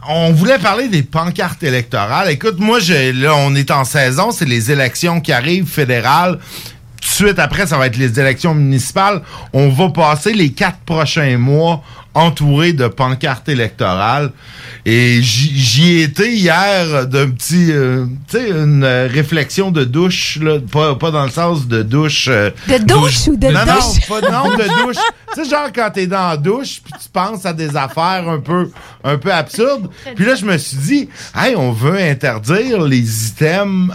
On 0.09 0.33
voulait 0.33 0.59
parler 0.59 0.89
des 0.89 1.01
pancartes 1.03 1.63
électorales. 1.63 2.29
Écoute, 2.29 2.59
moi, 2.59 2.79
j'ai- 2.81 3.13
là, 3.13 3.35
on 3.37 3.55
est 3.55 3.71
en 3.71 3.85
saison, 3.85 4.31
c'est 4.31 4.43
les 4.43 4.69
élections 4.69 5.21
qui 5.21 5.31
arrivent 5.31 5.65
fédérales. 5.69 6.39
Tout 7.03 7.23
de 7.23 7.27
suite 7.27 7.39
après, 7.39 7.67
ça 7.67 7.77
va 7.77 7.87
être 7.87 7.97
les 7.97 8.17
élections 8.19 8.55
municipales. 8.55 9.21
On 9.51 9.67
va 9.69 9.89
passer 9.89 10.33
les 10.33 10.51
quatre 10.53 10.79
prochains 10.85 11.37
mois 11.37 11.83
entourés 12.13 12.73
de 12.73 12.87
pancartes 12.87 13.49
électorales. 13.49 14.31
Et 14.85 15.21
j'y 15.21 15.57
j'y 15.59 15.91
ai 15.95 16.03
été 16.03 16.31
hier 16.33 17.07
d'un 17.07 17.29
petit, 17.31 17.71
euh, 17.71 18.05
tu 18.29 18.37
sais, 18.37 18.49
une 18.49 18.83
euh, 18.83 19.07
réflexion 19.11 19.71
de 19.71 19.83
douche, 19.83 20.37
là, 20.41 20.59
pas, 20.71 20.95
pas 20.95 21.09
dans 21.11 21.23
le 21.25 21.31
sens 21.31 21.67
de 21.67 21.81
douche. 21.83 22.27
euh, 22.29 22.51
De 22.67 22.77
douche 22.77 23.27
ou 23.27 23.35
de 23.35 23.47
non, 23.47 23.65
douche? 23.65 24.09
Non, 24.09 24.19
pas 24.19 24.29
non, 24.31 24.49
de 24.55 24.83
douche. 24.85 24.97
tu 25.33 25.43
sais, 25.43 25.49
genre 25.49 25.69
quand 25.73 25.89
t'es 25.93 26.05
dans 26.07 26.29
la 26.29 26.37
douche, 26.37 26.81
puis 26.83 26.93
tu 27.01 27.09
penses 27.11 27.45
à 27.45 27.53
des 27.53 27.75
affaires 27.75 28.29
un 28.29 28.39
peu, 28.39 28.69
un 29.03 29.17
peu 29.17 29.33
absurdes. 29.33 29.89
Puis 30.15 30.25
là, 30.25 30.35
je 30.35 30.45
me 30.45 30.57
suis 30.57 30.77
dit, 30.77 31.09
hey, 31.35 31.55
on 31.55 31.71
veut 31.71 31.97
interdire 31.97 32.81
les 32.83 33.27
items, 33.27 33.91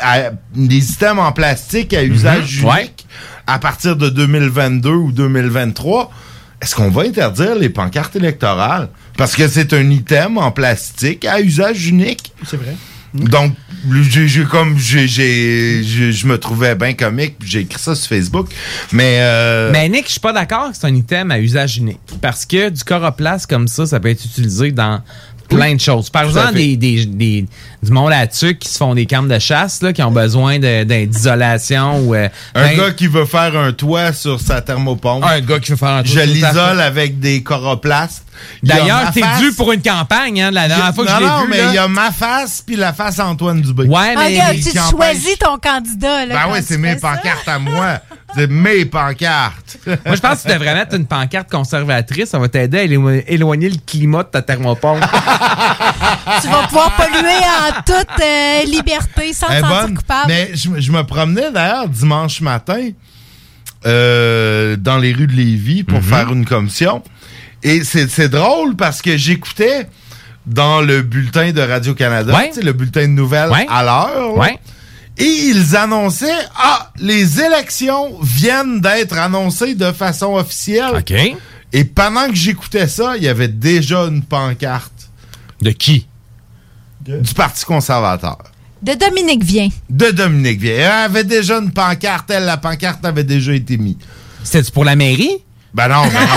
à- 0.00 0.30
les 0.56 0.92
items 0.92 1.18
en 1.18 1.32
plastique 1.32 1.92
à 1.94 2.02
usage 2.04 2.58
unique 2.58 2.66
Ouais. 2.72 2.90
à 3.46 3.58
partir 3.58 3.96
de 3.96 4.08
2022 4.08 4.90
ou 4.90 5.12
2023. 5.12 6.10
Est-ce 6.62 6.74
qu'on 6.74 6.90
va 6.90 7.02
interdire 7.02 7.54
les 7.56 7.68
pancartes 7.68 8.16
électorales? 8.16 8.88
Parce 9.18 9.34
que 9.36 9.46
c'est 9.48 9.72
un 9.74 9.90
item 9.90 10.38
en 10.38 10.50
plastique 10.50 11.24
à 11.26 11.40
usage 11.40 11.88
unique. 11.88 12.32
C'est 12.46 12.56
vrai. 12.56 12.74
Donc, 13.12 13.52
j'ai 14.10 14.26
j'ai 14.26 14.44
comme 14.44 14.76
je 14.78 16.26
me 16.26 16.36
trouvais 16.38 16.74
bien 16.74 16.94
comique, 16.94 17.36
puis 17.38 17.48
j'ai 17.48 17.60
écrit 17.60 17.78
ça 17.80 17.94
sur 17.94 18.08
Facebook. 18.08 18.48
Mais 18.92 19.18
euh, 19.20 19.70
Mais 19.72 19.88
Nick, 19.88 20.06
je 20.06 20.12
suis 20.12 20.20
pas 20.20 20.32
d'accord 20.32 20.70
que 20.72 20.76
c'est 20.76 20.86
un 20.86 20.94
item 20.94 21.30
à 21.30 21.38
usage 21.38 21.76
unique. 21.76 22.00
Parce 22.20 22.44
que 22.46 22.70
du 22.70 22.82
coroplast 22.82 23.46
comme 23.46 23.68
ça, 23.68 23.86
ça 23.86 24.00
peut 24.00 24.08
être 24.08 24.24
utilisé 24.24 24.72
dans 24.72 25.00
plein 25.48 25.74
de 25.74 25.80
choses. 25.80 26.10
Par 26.10 26.24
exemple, 26.24 26.54
des, 26.54 26.76
des, 26.76 27.06
des- 27.06 27.46
du 27.82 27.92
monde 27.92 28.10
là-dessus 28.10 28.56
qui 28.56 28.68
se 28.68 28.78
font 28.78 28.94
des 28.94 29.04
camps 29.06 29.22
de 29.22 29.38
chasse, 29.38 29.82
là, 29.82 29.92
qui 29.92 30.02
ont 30.02 30.10
besoin 30.10 30.58
d'isolation. 30.58 31.98
ou 32.00 32.14
euh, 32.14 32.28
Un 32.54 32.62
ben, 32.68 32.76
gars 32.78 32.90
qui 32.92 33.06
veut 33.06 33.26
faire 33.26 33.56
un 33.56 33.72
toit 33.72 34.12
sur 34.12 34.40
sa 34.40 34.60
thermopompe. 34.62 35.24
Un 35.24 35.40
gars 35.40 35.58
qui 35.58 35.70
veut 35.72 35.76
faire 35.76 35.88
un 35.88 36.02
toit 36.02 36.12
Je 36.24 36.30
sur 36.32 36.40
sa 36.40 36.50
l'isole 36.50 36.80
avec 36.80 37.20
des 37.20 37.42
coroplastes. 37.42 38.24
D'ailleurs, 38.62 39.10
t'es 39.12 39.20
face- 39.20 39.38
dû 39.40 39.52
pour 39.52 39.70
une 39.72 39.82
campagne, 39.82 40.42
hein, 40.42 40.50
la 40.50 40.66
dernière 40.66 40.92
fois 40.94 41.04
que 41.04 41.10
non, 41.10 41.16
je 41.18 41.22
l'ai 41.22 41.28
non, 41.28 41.40
vu. 41.42 41.48
mais 41.50 41.60
il 41.68 41.74
y 41.74 41.78
a 41.78 41.86
ma 41.86 42.10
face 42.10 42.62
puis 42.66 42.74
la 42.74 42.92
face 42.92 43.20
Antoine 43.20 43.60
Dubé. 43.60 43.84
Ouais, 43.84 44.14
Ah, 44.16 44.30
gars, 44.30 44.54
tu 44.54 44.76
choisis 44.90 45.38
ton 45.38 45.56
candidat. 45.58 46.26
Là, 46.26 46.34
Ben 46.34 46.52
oui, 46.52 46.58
c'est 46.66 46.78
mes 46.78 46.96
pancartes 46.96 47.46
à 47.46 47.58
moi. 47.58 48.00
C'est 48.36 48.46
mes 48.50 48.84
pancartes. 48.84 49.78
Moi, 49.86 50.16
je 50.16 50.20
pense 50.20 50.42
que 50.42 50.48
tu 50.48 50.54
devrais 50.54 50.74
mettre 50.74 50.94
une 50.96 51.06
pancarte 51.06 51.50
conservatrice. 51.50 52.30
Ça 52.30 52.38
va 52.38 52.48
t'aider 52.48 52.78
à 52.78 52.84
élo- 52.84 53.22
éloigner 53.28 53.68
le 53.70 53.76
climat 53.86 54.22
de 54.24 54.28
ta 54.28 54.42
thermopompe. 54.42 55.04
Tu 56.42 56.48
vas 56.48 56.66
pouvoir 56.66 56.92
polluer 56.96 57.38
en 57.38 57.82
toute 57.84 58.20
euh, 58.22 58.64
liberté 58.64 59.32
sans 59.32 59.46
te 59.46 59.52
sentir 59.52 59.68
bonne. 59.68 59.94
coupable. 59.96 60.24
Mais 60.28 60.50
je, 60.54 60.68
je 60.80 60.92
me 60.92 61.02
promenais 61.02 61.50
d'ailleurs 61.52 61.88
dimanche 61.88 62.40
matin 62.40 62.90
euh, 63.86 64.76
dans 64.76 64.98
les 64.98 65.12
rues 65.12 65.26
de 65.26 65.32
Lévis 65.32 65.84
pour 65.84 66.02
faire 66.02 66.32
une 66.32 66.44
commission. 66.44 67.02
Et 67.62 67.82
c'est 67.84 68.28
drôle 68.28 68.74
parce 68.76 69.00
que 69.02 69.16
j'écoutais 69.16 69.86
dans 70.46 70.80
le 70.82 71.02
bulletin 71.02 71.52
de 71.52 71.60
Radio-Canada, 71.60 72.34
Ouais. 72.34 72.50
le 72.62 72.72
bulletin 72.72 73.02
de 73.02 73.06
nouvelles 73.12 73.50
Ouais. 73.50 73.66
à 73.70 73.82
l'heure. 73.82 74.36
Ouais. 74.36 74.58
Et 75.16 75.24
ils 75.24 75.76
annonçaient 75.76 76.46
Ah, 76.56 76.90
les 76.98 77.40
élections 77.40 78.18
viennent 78.20 78.80
d'être 78.80 79.16
annoncées 79.16 79.74
de 79.74 79.92
façon 79.92 80.34
officielle. 80.34 80.96
OK. 80.98 81.12
Et 81.72 81.84
pendant 81.84 82.28
que 82.28 82.34
j'écoutais 82.34 82.88
ça, 82.88 83.16
il 83.16 83.22
y 83.24 83.28
avait 83.28 83.48
déjà 83.48 84.00
une 84.04 84.22
pancarte. 84.22 84.92
De 85.60 85.70
qui? 85.70 86.06
Du 87.00 87.34
Parti 87.34 87.64
conservateur. 87.64 88.38
De 88.82 88.92
Dominique 88.94 89.44
Vient. 89.44 89.68
De 89.88 90.10
Dominique 90.10 90.60
Vieille. 90.60 90.80
Elle 90.80 90.90
avait 90.90 91.24
déjà 91.24 91.58
une 91.58 91.70
pancarte. 91.72 92.30
Elle, 92.30 92.44
la 92.44 92.56
pancarte 92.56 93.04
avait 93.04 93.24
déjà 93.24 93.54
été 93.54 93.76
mise. 93.76 93.96
C'était 94.42 94.70
pour 94.70 94.84
la 94.84 94.94
mairie? 94.96 95.43
Ben 95.74 95.88
non, 95.88 96.02
ben 96.06 96.12
non, 96.12 96.36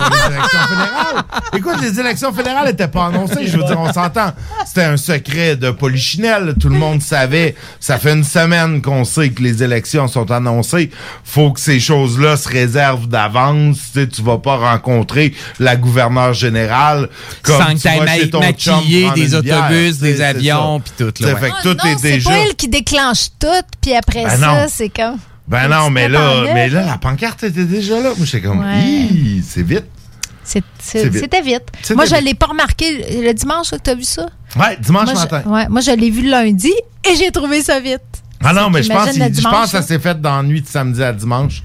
ben 0.00 0.08
non, 0.10 0.10
les 0.10 0.34
élections 0.34 0.58
fédérales. 0.68 1.24
Écoute, 1.56 1.80
les 1.82 2.00
élections 2.00 2.32
fédérales 2.32 2.66
n'étaient 2.66 2.88
pas 2.88 3.06
annoncées. 3.06 3.46
Je 3.46 3.56
veux 3.56 3.62
dire, 3.62 3.78
on 3.78 3.92
s'entend. 3.92 4.32
C'était 4.66 4.82
un 4.82 4.96
secret 4.96 5.54
de 5.54 5.70
polichinelle. 5.70 6.54
Tout 6.60 6.68
le 6.68 6.76
monde 6.76 7.00
savait. 7.00 7.54
Ça 7.78 7.98
fait 7.98 8.12
une 8.12 8.24
semaine 8.24 8.82
qu'on 8.82 9.04
sait 9.04 9.30
que 9.30 9.40
les 9.40 9.62
élections 9.62 10.08
sont 10.08 10.32
annoncées. 10.32 10.90
Faut 11.22 11.52
que 11.52 11.60
ces 11.60 11.78
choses-là 11.78 12.36
se 12.36 12.48
réservent 12.48 13.06
d'avance. 13.06 13.76
Tu 13.92 14.00
sais, 14.00 14.08
tu 14.08 14.22
vas 14.22 14.38
pas 14.38 14.56
rencontrer 14.56 15.32
la 15.60 15.76
gouverneure 15.76 16.32
générale 16.34 17.08
comme 17.42 17.58
Sans 17.58 17.66
que 17.66 17.72
tu 17.74 17.78
t'ailles 17.82 17.98
vas 18.00 18.14
chez 18.16 18.30
ton 18.30 18.40
maquiller 18.40 19.10
des 19.12 19.34
autobus, 19.36 19.98
des 19.98 20.20
avions, 20.20 20.80
puis 20.80 20.92
tout, 20.98 21.22
là, 21.22 21.34
ouais. 21.34 21.40
Fait 21.40 21.50
que 21.50 21.54
Ah 21.56 21.62
tout 21.62 21.76
non, 21.84 21.90
est 21.92 22.02
déjà... 22.02 22.30
pas 22.30 22.36
elle 22.38 22.54
qui 22.56 22.68
déclenche 22.68 23.28
tout, 23.38 23.46
puis 23.80 23.94
après 23.94 24.24
Ben 24.24 24.30
ça, 24.30 24.46
non. 24.46 24.66
c'est 24.68 24.88
comme... 24.88 25.18
Ben 25.48 25.68
non, 25.68 25.90
mais 25.90 26.08
là, 26.08 26.42
mais 26.54 26.68
là, 26.68 26.84
la 26.84 26.98
pancarte 26.98 27.44
était 27.44 27.64
déjà 27.64 28.00
là. 28.00 28.10
Moi, 28.16 28.26
j'étais 28.26 28.46
comme, 28.46 28.60
Ouais. 28.60 29.40
C'est 29.44 29.62
vite. 29.62 29.84
C'était 30.44 31.42
vite. 31.42 31.62
Moi, 31.94 32.04
je 32.04 32.14
vite. 32.14 32.24
l'ai 32.24 32.34
pas 32.34 32.46
remarqué 32.46 33.22
le 33.22 33.32
dimanche 33.32 33.70
que 33.70 33.76
tu 33.76 33.90
as 33.90 33.94
vu 33.94 34.04
ça? 34.04 34.26
Ouais, 34.58 34.76
dimanche 34.80 35.06
moi, 35.12 35.14
matin. 35.14 35.42
Je, 35.44 35.50
ouais, 35.50 35.68
moi, 35.68 35.80
je 35.80 35.90
l'ai 35.90 36.10
vu 36.10 36.22
le 36.22 36.30
lundi 36.30 36.72
et 37.04 37.16
j'ai 37.16 37.30
trouvé 37.30 37.62
ça 37.62 37.80
vite. 37.80 38.00
Ah 38.44 38.52
non, 38.52 38.70
mais 38.70 38.82
je 38.82 38.88
pense, 38.92 39.08
je 39.14 39.42
pense 39.42 39.64
que 39.64 39.70
ça 39.70 39.82
s'est 39.82 39.98
fait 39.98 40.20
dans 40.20 40.36
la 40.36 40.42
nuit 40.42 40.60
de 40.62 40.66
samedi 40.68 41.02
à 41.02 41.12
dimanche. 41.12 41.62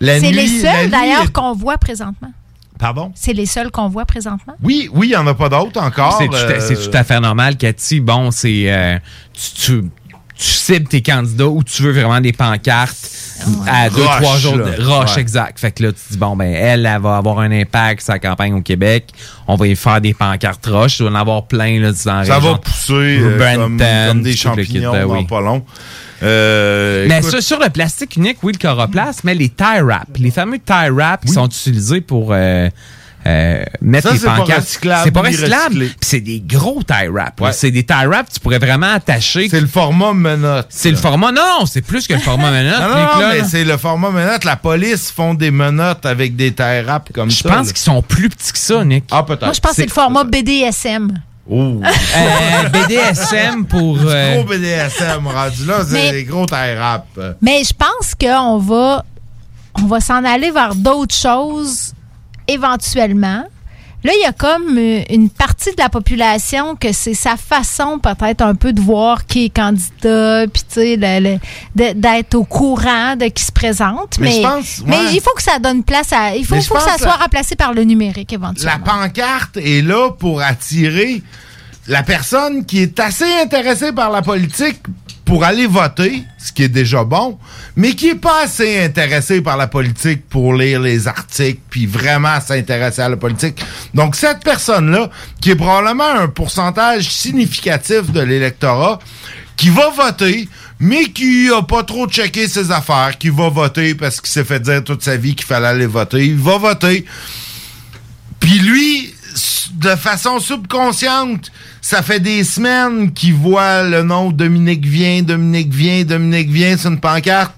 C'est 0.00 0.20
les 0.20 0.46
seuls, 0.60 0.90
d'ailleurs, 0.90 1.24
est- 1.24 1.32
qu'on 1.32 1.54
voit 1.54 1.78
présentement. 1.78 2.30
Pardon? 2.78 3.12
C'est 3.14 3.32
les 3.32 3.46
seuls 3.46 3.70
qu'on 3.70 3.88
voit 3.88 4.04
présentement. 4.06 4.54
Oui, 4.62 4.88
oui, 4.94 5.08
il 5.08 5.10
n'y 5.10 5.16
en 5.16 5.26
a 5.26 5.34
pas 5.34 5.48
d'autres 5.48 5.80
encore. 5.82 6.16
C'est 6.18 6.28
tout, 6.28 6.34
à- 6.34 6.38
euh, 6.38 6.60
c'est 6.60 6.76
tout 6.90 6.96
à 6.96 7.04
fait 7.04 7.20
normal, 7.20 7.56
Cathy. 7.56 8.00
Bon, 8.00 8.30
c'est. 8.30 8.70
euh, 8.72 8.98
tu, 9.34 9.50
tu, 9.52 9.84
tu 10.40 10.46
cibles 10.46 10.88
tes 10.88 11.02
candidats 11.02 11.48
où 11.48 11.62
tu 11.62 11.82
veux 11.82 11.92
vraiment 11.92 12.20
des 12.20 12.32
pancartes 12.32 12.96
à 13.66 13.88
deux, 13.90 14.02
Roche, 14.02 14.16
trois 14.22 14.36
jours 14.38 14.56
de 14.56 14.82
roche, 14.82 15.14
Ouais. 15.16 15.20
exact. 15.22 15.58
Fait 15.58 15.70
que 15.70 15.82
là, 15.82 15.92
tu 15.92 15.98
dis, 16.10 16.16
bon, 16.18 16.34
ben, 16.36 16.52
elle, 16.52 16.86
elle 16.86 17.00
va 17.00 17.16
avoir 17.18 17.38
un 17.40 17.50
impact 17.52 18.00
sur 18.00 18.12
sa 18.14 18.18
campagne 18.18 18.54
au 18.54 18.60
Québec. 18.62 19.08
On 19.46 19.56
va 19.56 19.66
y 19.66 19.76
faire 19.76 20.00
des 20.00 20.14
pancartes 20.14 20.64
roches. 20.66 20.98
Il 21.00 21.04
va 21.04 21.10
en 21.10 21.14
avoir 21.14 21.46
plein, 21.46 21.78
là, 21.80 21.88
dans 21.92 21.94
Ça 21.96 22.18
région. 22.20 22.40
va 22.40 22.58
pousser 22.58 22.92
euh, 23.20 23.38
comme, 23.56 23.76
Brampton, 23.76 24.08
comme 24.08 24.22
des 24.22 24.30
kit, 24.32 24.36
champignons 24.38 24.92
ben 24.92 25.06
dans 25.06 25.14
oui. 25.16 25.26
pas 25.26 25.40
long. 25.40 25.64
Euh, 26.22 27.06
Mais 27.08 27.18
écoute, 27.18 27.30
sur, 27.30 27.42
sur 27.42 27.58
le 27.60 27.70
plastique 27.70 28.16
unique, 28.16 28.38
oui, 28.42 28.52
le 28.52 28.58
coroplast, 28.58 29.24
mais 29.24 29.34
les 29.34 29.48
tie 29.48 29.80
wraps, 29.82 30.18
les 30.18 30.30
fameux 30.30 30.58
tie 30.58 30.90
wraps 30.90 31.24
qui 31.26 31.32
sont 31.32 31.46
utilisés 31.46 32.00
pour 32.02 32.30
euh, 32.32 32.68
euh, 33.26 33.62
mettre 33.82 34.08
Ça, 34.08 34.12
les 34.14 34.18
c'est 34.20 34.26
pas 34.26 34.36
pancartes. 34.36 34.60
recyclable 34.60 35.02
C'est 35.04 35.10
pas 35.10 35.20
recyclable. 35.20 35.86
c'est 36.00 36.20
des 36.20 36.40
gros 36.40 36.82
tie. 36.82 37.08
Ouais. 37.08 37.52
C'est 37.52 37.70
des 37.70 37.84
tie 37.84 38.06
wraps 38.06 38.28
que 38.30 38.34
tu 38.34 38.40
pourrais 38.40 38.58
vraiment 38.58 38.92
attacher. 38.94 39.48
c'est 39.50 39.60
le 39.60 39.66
format 39.66 40.12
menotte. 40.14 40.66
C'est 40.70 40.90
le 40.90 40.96
format. 40.96 41.30
Non, 41.32 41.66
c'est 41.66 41.82
plus 41.82 42.06
que 42.06 42.14
le 42.14 42.20
format 42.20 42.50
menotte. 42.52 42.80
Non, 42.80 42.88
non, 42.88 42.94
non, 42.94 43.02
Nicolas, 43.06 43.28
mais 43.34 43.44
c'est 43.44 43.64
le 43.64 43.76
format 43.76 44.10
menotte. 44.10 44.44
La 44.44 44.56
police 44.56 45.10
font 45.10 45.34
des 45.34 45.50
menottes 45.50 46.06
avec 46.06 46.34
des 46.36 46.52
tie 46.52 46.80
wraps 46.84 47.12
comme 47.12 47.30
Je 47.30 47.36
ça. 47.42 47.48
pense 47.48 47.66
là. 47.68 47.72
qu'ils 47.72 47.82
sont 47.82 48.02
plus 48.02 48.28
petits 48.30 48.52
que 48.52 48.58
ça, 48.58 48.84
Nick. 48.84 49.04
Ah, 49.10 49.22
peut-être. 49.22 49.44
Moi, 49.44 49.52
je 49.52 49.60
pense 49.60 49.70
que 49.72 49.76
c'est 49.76 49.86
le 49.86 49.92
format 49.92 50.24
BDSM. 50.24 51.12
Oh. 51.52 51.82
Euh, 51.82 52.68
BDSM 52.68 53.64
pour. 53.66 53.98
euh, 54.04 54.36
Gros 54.36 54.44
BDSM 54.44 55.26
rendu 55.26 55.66
là, 55.66 55.78
c'est 55.86 56.12
des 56.12 56.24
gros 56.24 56.46
tie 56.46 56.74
wraps. 56.76 57.06
Mais 57.42 57.62
je 57.64 57.72
pense 57.74 58.14
qu'on 58.14 58.58
va, 58.58 59.04
on 59.74 59.86
va 59.86 60.00
s'en 60.00 60.24
aller 60.24 60.50
vers 60.52 60.74
d'autres 60.76 61.14
choses 61.14 61.92
éventuellement. 62.50 63.44
Là, 64.02 64.12
il 64.18 64.22
y 64.22 64.24
a 64.24 64.32
comme 64.32 64.78
euh, 64.78 65.02
une 65.10 65.28
partie 65.28 65.72
de 65.72 65.76
la 65.82 65.90
population 65.90 66.74
que 66.74 66.90
c'est 66.90 67.12
sa 67.12 67.36
façon 67.36 67.98
peut-être 67.98 68.40
un 68.40 68.54
peu 68.54 68.72
de 68.72 68.80
voir 68.80 69.26
qui 69.26 69.44
est 69.44 69.48
candidat, 69.54 70.46
puis 70.50 70.62
tu 70.72 70.96
sais, 70.96 71.40
d'être 71.74 72.34
au 72.34 72.44
courant 72.44 73.14
de 73.16 73.26
qui 73.26 73.44
se 73.44 73.52
présente. 73.52 74.16
Mais 74.18 74.28
Mais, 74.30 74.36
je 74.36 74.40
pense, 74.42 74.82
mais 74.86 74.96
ouais. 74.96 75.12
il 75.12 75.20
faut 75.20 75.34
que 75.36 75.42
ça 75.42 75.58
donne 75.58 75.84
place 75.84 76.14
à... 76.14 76.34
Il 76.34 76.46
faut, 76.46 76.54
que 76.54 76.62
ça 76.62 76.96
soit 76.96 77.08
la- 77.08 77.16
remplacé 77.16 77.56
par 77.56 77.74
le 77.74 77.84
numérique 77.84 78.30
La 78.30 78.36
éventuellement. 78.36 78.84
pancarte 78.86 79.58
est 79.58 79.82
là 79.86 80.10
pour 80.18 80.40
attirer 80.40 81.22
la 81.86 82.02
personne 82.02 82.64
qui 82.64 82.80
est 82.80 82.98
assez 83.00 83.30
intéressée 83.42 83.92
par 83.92 84.10
la 84.10 84.22
politique 84.22 84.80
pour 85.30 85.44
aller 85.44 85.68
voter, 85.68 86.24
ce 86.38 86.50
qui 86.50 86.64
est 86.64 86.68
déjà 86.68 87.04
bon, 87.04 87.38
mais 87.76 87.94
qui 87.94 88.08
est 88.08 88.16
pas 88.16 88.42
assez 88.42 88.82
intéressée 88.82 89.40
par 89.40 89.56
la 89.56 89.68
politique 89.68 90.28
pour 90.28 90.54
lire 90.54 90.80
les 90.80 91.06
articles 91.06 91.60
puis 91.70 91.86
vraiment 91.86 92.40
s'intéresser 92.40 93.02
à 93.02 93.08
la 93.08 93.16
politique. 93.16 93.64
Donc 93.94 94.16
cette 94.16 94.40
personne-là, 94.42 95.08
qui 95.40 95.52
est 95.52 95.54
probablement 95.54 96.10
un 96.10 96.26
pourcentage 96.26 97.08
significatif 97.08 98.10
de 98.10 98.20
l'électorat, 98.20 98.98
qui 99.56 99.68
va 99.68 99.90
voter, 99.90 100.48
mais 100.80 101.04
qui 101.04 101.48
a 101.56 101.62
pas 101.62 101.84
trop 101.84 102.08
checké 102.08 102.48
ses 102.48 102.72
affaires, 102.72 103.16
qui 103.16 103.28
va 103.28 103.50
voter 103.50 103.94
parce 103.94 104.20
qu'il 104.20 104.30
s'est 104.30 104.42
fait 104.42 104.58
dire 104.58 104.82
toute 104.82 105.04
sa 105.04 105.16
vie 105.16 105.36
qu'il 105.36 105.46
fallait 105.46 105.68
aller 105.68 105.86
voter, 105.86 106.26
il 106.26 106.38
va 106.38 106.58
voter. 106.58 107.04
Puis 108.40 108.58
lui, 108.58 109.14
de 109.74 109.94
façon 109.94 110.40
subconsciente, 110.40 111.52
ça 111.80 112.02
fait 112.02 112.20
des 112.20 112.44
semaines 112.44 113.12
qu'il 113.12 113.34
voit 113.34 113.82
le 113.84 114.02
nom 114.02 114.30
Dominique 114.30 114.84
Vient, 114.84 115.22
Dominique 115.22 115.72
Vient, 115.72 116.04
Dominique 116.04 116.50
Vient 116.50 116.76
sur 116.76 116.90
une 116.90 117.00
pancarte. 117.00 117.52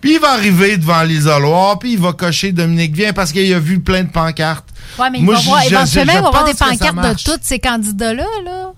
Puis 0.00 0.14
il 0.14 0.20
va 0.20 0.32
arriver 0.32 0.76
devant 0.76 1.02
l'isoloir, 1.02 1.78
puis 1.78 1.92
il 1.92 1.98
va 1.98 2.12
cocher 2.12 2.52
Dominique 2.52 2.94
Vient 2.94 3.12
parce 3.12 3.32
qu'il 3.32 3.52
a 3.52 3.58
vu 3.58 3.80
plein 3.80 4.02
de 4.04 4.08
pancartes. 4.10 4.66
Ouais, 4.98 5.10
mais 5.10 5.18
il 5.20 5.26
va 5.26 5.34
je- 5.36 5.44
voir, 5.46 5.62
éventuellement, 5.64 6.12
il 6.16 6.20
va 6.22 6.28
avoir 6.28 6.44
des 6.44 6.54
pancartes 6.54 6.96
de 6.96 7.22
tous 7.22 7.38
ces 7.42 7.58
candidats-là. 7.58 8.26
Là. 8.44 8.72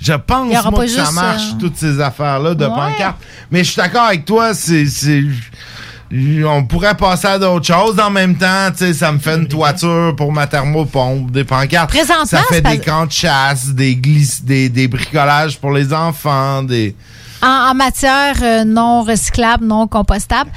Je 0.00 0.12
pense 0.12 0.46
moi, 0.70 0.84
que 0.84 0.90
ça 0.90 1.10
marche, 1.10 1.42
euh, 1.54 1.58
toutes 1.58 1.76
ces 1.76 2.00
affaires-là 2.00 2.54
de 2.54 2.64
Ouais. 2.64 2.70
pancartes. 2.70 3.18
Mais 3.50 3.64
je 3.64 3.70
suis 3.72 3.76
d'accord 3.82 4.04
avec 4.04 4.24
toi, 4.24 4.54
c'est... 4.54 4.84
On 6.10 6.64
pourrait 6.64 6.96
passer 6.96 7.26
à 7.26 7.38
d'autres 7.38 7.66
choses. 7.66 8.00
En 8.00 8.10
même 8.10 8.36
temps, 8.36 8.70
tu 8.70 8.78
sais, 8.78 8.94
ça 8.94 9.12
me 9.12 9.18
fait 9.18 9.36
une 9.36 9.46
toiture 9.48 10.14
pour 10.16 10.32
ma 10.32 10.46
thermopompe, 10.46 11.30
des 11.30 11.44
pancartes. 11.44 11.90
Présentement, 11.90 12.24
ça 12.24 12.42
fait 12.48 12.62
des 12.62 12.78
camps 12.78 13.04
de 13.06 13.12
chasse, 13.12 13.68
des, 13.68 13.94
glisse, 13.96 14.42
des, 14.42 14.68
des 14.70 14.88
bricolages 14.88 15.58
pour 15.58 15.72
les 15.72 15.92
enfants, 15.92 16.62
des... 16.62 16.94
en, 17.42 17.70
en 17.70 17.74
matière 17.74 18.36
euh, 18.42 18.64
non 18.64 19.02
recyclable, 19.02 19.66
non 19.66 19.86
compostable. 19.86 20.50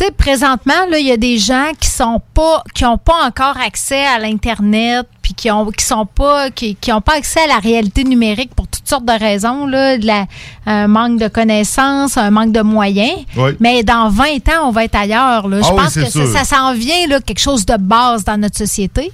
Tu 0.00 0.06
sais, 0.06 0.12
présentement, 0.12 0.72
il 0.98 1.06
y 1.06 1.12
a 1.12 1.18
des 1.18 1.36
gens 1.36 1.72
qui 1.78 1.90
sont 1.90 2.22
pas, 2.32 2.64
qui 2.74 2.86
ont 2.86 2.96
pas 2.96 3.26
encore 3.26 3.58
accès 3.62 4.02
à 4.06 4.18
l'internet, 4.18 5.06
puis 5.20 5.34
qui 5.34 5.50
ont, 5.50 5.70
qui 5.70 5.84
sont 5.84 6.06
pas, 6.06 6.48
qui, 6.50 6.74
qui 6.74 6.90
ont 6.90 7.02
pas 7.02 7.16
accès 7.18 7.40
à 7.40 7.48
la 7.48 7.58
réalité 7.58 8.04
numérique 8.04 8.54
pour 8.54 8.66
toutes 8.66 8.88
sortes 8.88 9.04
de 9.04 9.12
raisons, 9.12 9.66
là, 9.66 9.98
de 9.98 10.06
la, 10.06 10.24
un 10.64 10.88
manque 10.88 11.20
de 11.20 11.28
connaissances, 11.28 12.16
un 12.16 12.30
manque 12.30 12.52
de 12.52 12.62
moyens. 12.62 13.12
Oui. 13.36 13.50
Mais 13.60 13.82
dans 13.82 14.08
20 14.08 14.24
ans, 14.48 14.68
on 14.68 14.70
va 14.70 14.84
être 14.84 14.94
ailleurs. 14.96 15.46
Là. 15.48 15.60
Je 15.60 15.68
Ah 15.68 15.74
pense 15.76 15.94
que 15.94 16.06
ça, 16.06 16.10
sûr. 16.10 16.26
ça 16.28 16.44
s'en 16.44 16.72
vient 16.72 17.06
là, 17.06 17.20
quelque 17.20 17.38
chose 17.38 17.66
de 17.66 17.76
base 17.76 18.24
dans 18.24 18.38
notre 18.38 18.56
société. 18.56 19.12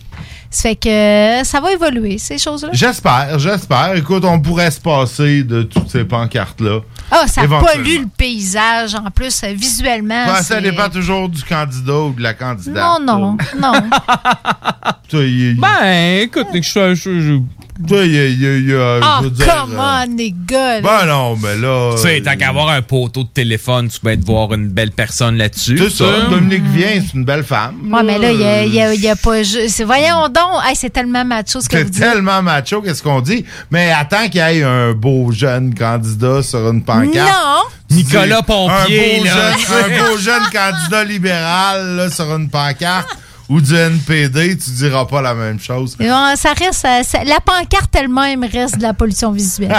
Ça 0.51 0.63
fait 0.69 0.77
que 0.77 1.45
ça 1.45 1.61
va 1.61 1.73
évoluer 1.73 2.19
ces 2.19 2.39
choses-là. 2.39 2.69
J'espère, 2.73 3.41
j'espère. 3.41 3.97
Écoute, 3.97 4.25
on 4.25 4.41
pourrait 4.41 4.71
se 4.71 4.81
passer 4.81 5.43
de 5.43 5.65
toutes 5.65 5.91
ces 5.91 6.05
pancartes-là. 6.05 6.79
Ah, 7.11 7.27
ça 7.29 7.45
Éventuellement. 7.45 7.83
pollue 7.85 8.01
le 8.01 8.09
paysage 8.17 8.95
en 8.95 9.11
plus 9.11 9.43
euh, 9.45 9.53
visuellement. 9.53 10.27
Ben, 10.27 10.43
ça 10.43 10.61
dépend 10.61 10.89
toujours 10.89 11.29
du 11.29 11.43
candidat 11.45 11.99
ou 12.01 12.13
de 12.13 12.23
la 12.23 12.35
candidate. 12.35 13.01
Non, 13.01 13.19
non, 13.19 13.37
non. 13.61 13.73
Ça, 15.09 15.19
Ben, 15.57 16.23
écoute, 16.23 16.49
je- 16.95 17.21
je- 17.21 17.41
Toi, 17.87 18.05
il 18.05 18.13
y 18.13 18.19
a. 18.19 18.27
il 18.27 18.41
y 18.43 18.47
a- 18.47 18.57
il 18.57 18.69
y 18.71 18.75
a- 18.75 18.99
Ah, 19.03 19.19
je 19.21 19.25
veux 19.25 19.31
dire, 19.31 19.47
come 19.47 19.75
euh, 19.79 20.05
on, 20.07 20.17
les 20.17 20.35
gars. 20.47 20.81
Ben 20.81 21.07
non, 21.07 21.37
mais 21.37 21.57
là. 21.57 21.93
Tu 21.97 22.03
sais, 22.03 22.21
tant 22.23 22.37
qu'à 22.37 22.49
avoir 22.49 22.69
un 22.71 22.83
poteau 22.83 23.23
de 23.25 23.29
téléphone, 23.29 23.89
tu 23.89 24.01
peux 24.01 24.11
être 24.11 24.25
voir 24.25 24.53
une 24.55 24.69
belle 24.69 24.91
personne 24.93 25.37
là-dessus. 25.37 25.77
C'est 25.79 25.91
ça, 25.91 26.05
Dominique 26.31 26.65
vient, 26.65 27.01
c'est 27.07 27.15
une 27.15 27.25
belle 27.25 27.45
femme. 27.45 27.75
Ouais, 27.93 28.03
mais 28.03 28.19
là, 28.19 28.33
il 28.33 28.41
y 28.41 28.45
a, 28.45 28.65
il 28.65 28.75
y 28.75 28.81
a- 28.81 28.95
il 28.95 29.01
y 29.01 29.09
a 29.09 29.17
pas. 29.17 29.43
Voyons 29.85 30.29
donc. 30.29 30.63
Hey, 30.67 30.75
c'est 30.77 30.91
tellement 30.91 31.25
macho 31.25 31.61
ce 31.61 31.69
que 31.69 31.77
vous 31.77 31.89
C'est 31.93 32.01
tellement 32.01 32.43
macho, 32.43 32.81
qu'est-ce 32.83 33.03
qu'on 33.03 33.21
dit? 33.21 33.45
Mais 33.71 33.91
attends 33.93 34.29
qu'il 34.29 34.37
y 34.41 34.59
ait 34.59 34.63
un 34.63 34.93
beau 34.93 35.31
jeune 35.33 35.75
candidat 35.75 36.43
sur 36.43 36.69
une 36.71 36.83
pancarte. 36.83 37.15
Non! 37.15 37.63
Nicolas 37.97 38.43
Pompier, 38.43 39.17
un 39.17 39.19
beau, 39.19 39.25
là. 39.25 39.57
Jeune, 39.57 39.93
un 39.93 39.99
beau 40.11 40.19
jeune 40.19 40.43
candidat 40.53 41.05
libéral 41.05 41.97
là, 41.97 42.11
sur 42.11 42.35
une 42.35 42.49
pancarte 42.49 43.09
ou 43.49 43.61
du 43.61 43.75
NPD, 43.75 44.57
tu 44.59 44.71
diras 44.71 45.05
pas 45.05 45.23
la 45.23 45.35
même 45.35 45.61
chose. 45.61 45.97
Et 46.01 46.11
on- 46.11 46.37
ça 46.37 46.53
reste, 46.53 46.75
ça- 46.81 47.03
ça- 47.05 47.25
la 47.25 47.41
pancarte 47.41 47.95
elle-même 47.95 48.45
reste 48.45 48.79
de 48.79 48.83
la 48.83 48.93
pollution 48.95 49.31
visuelle. 49.33 49.75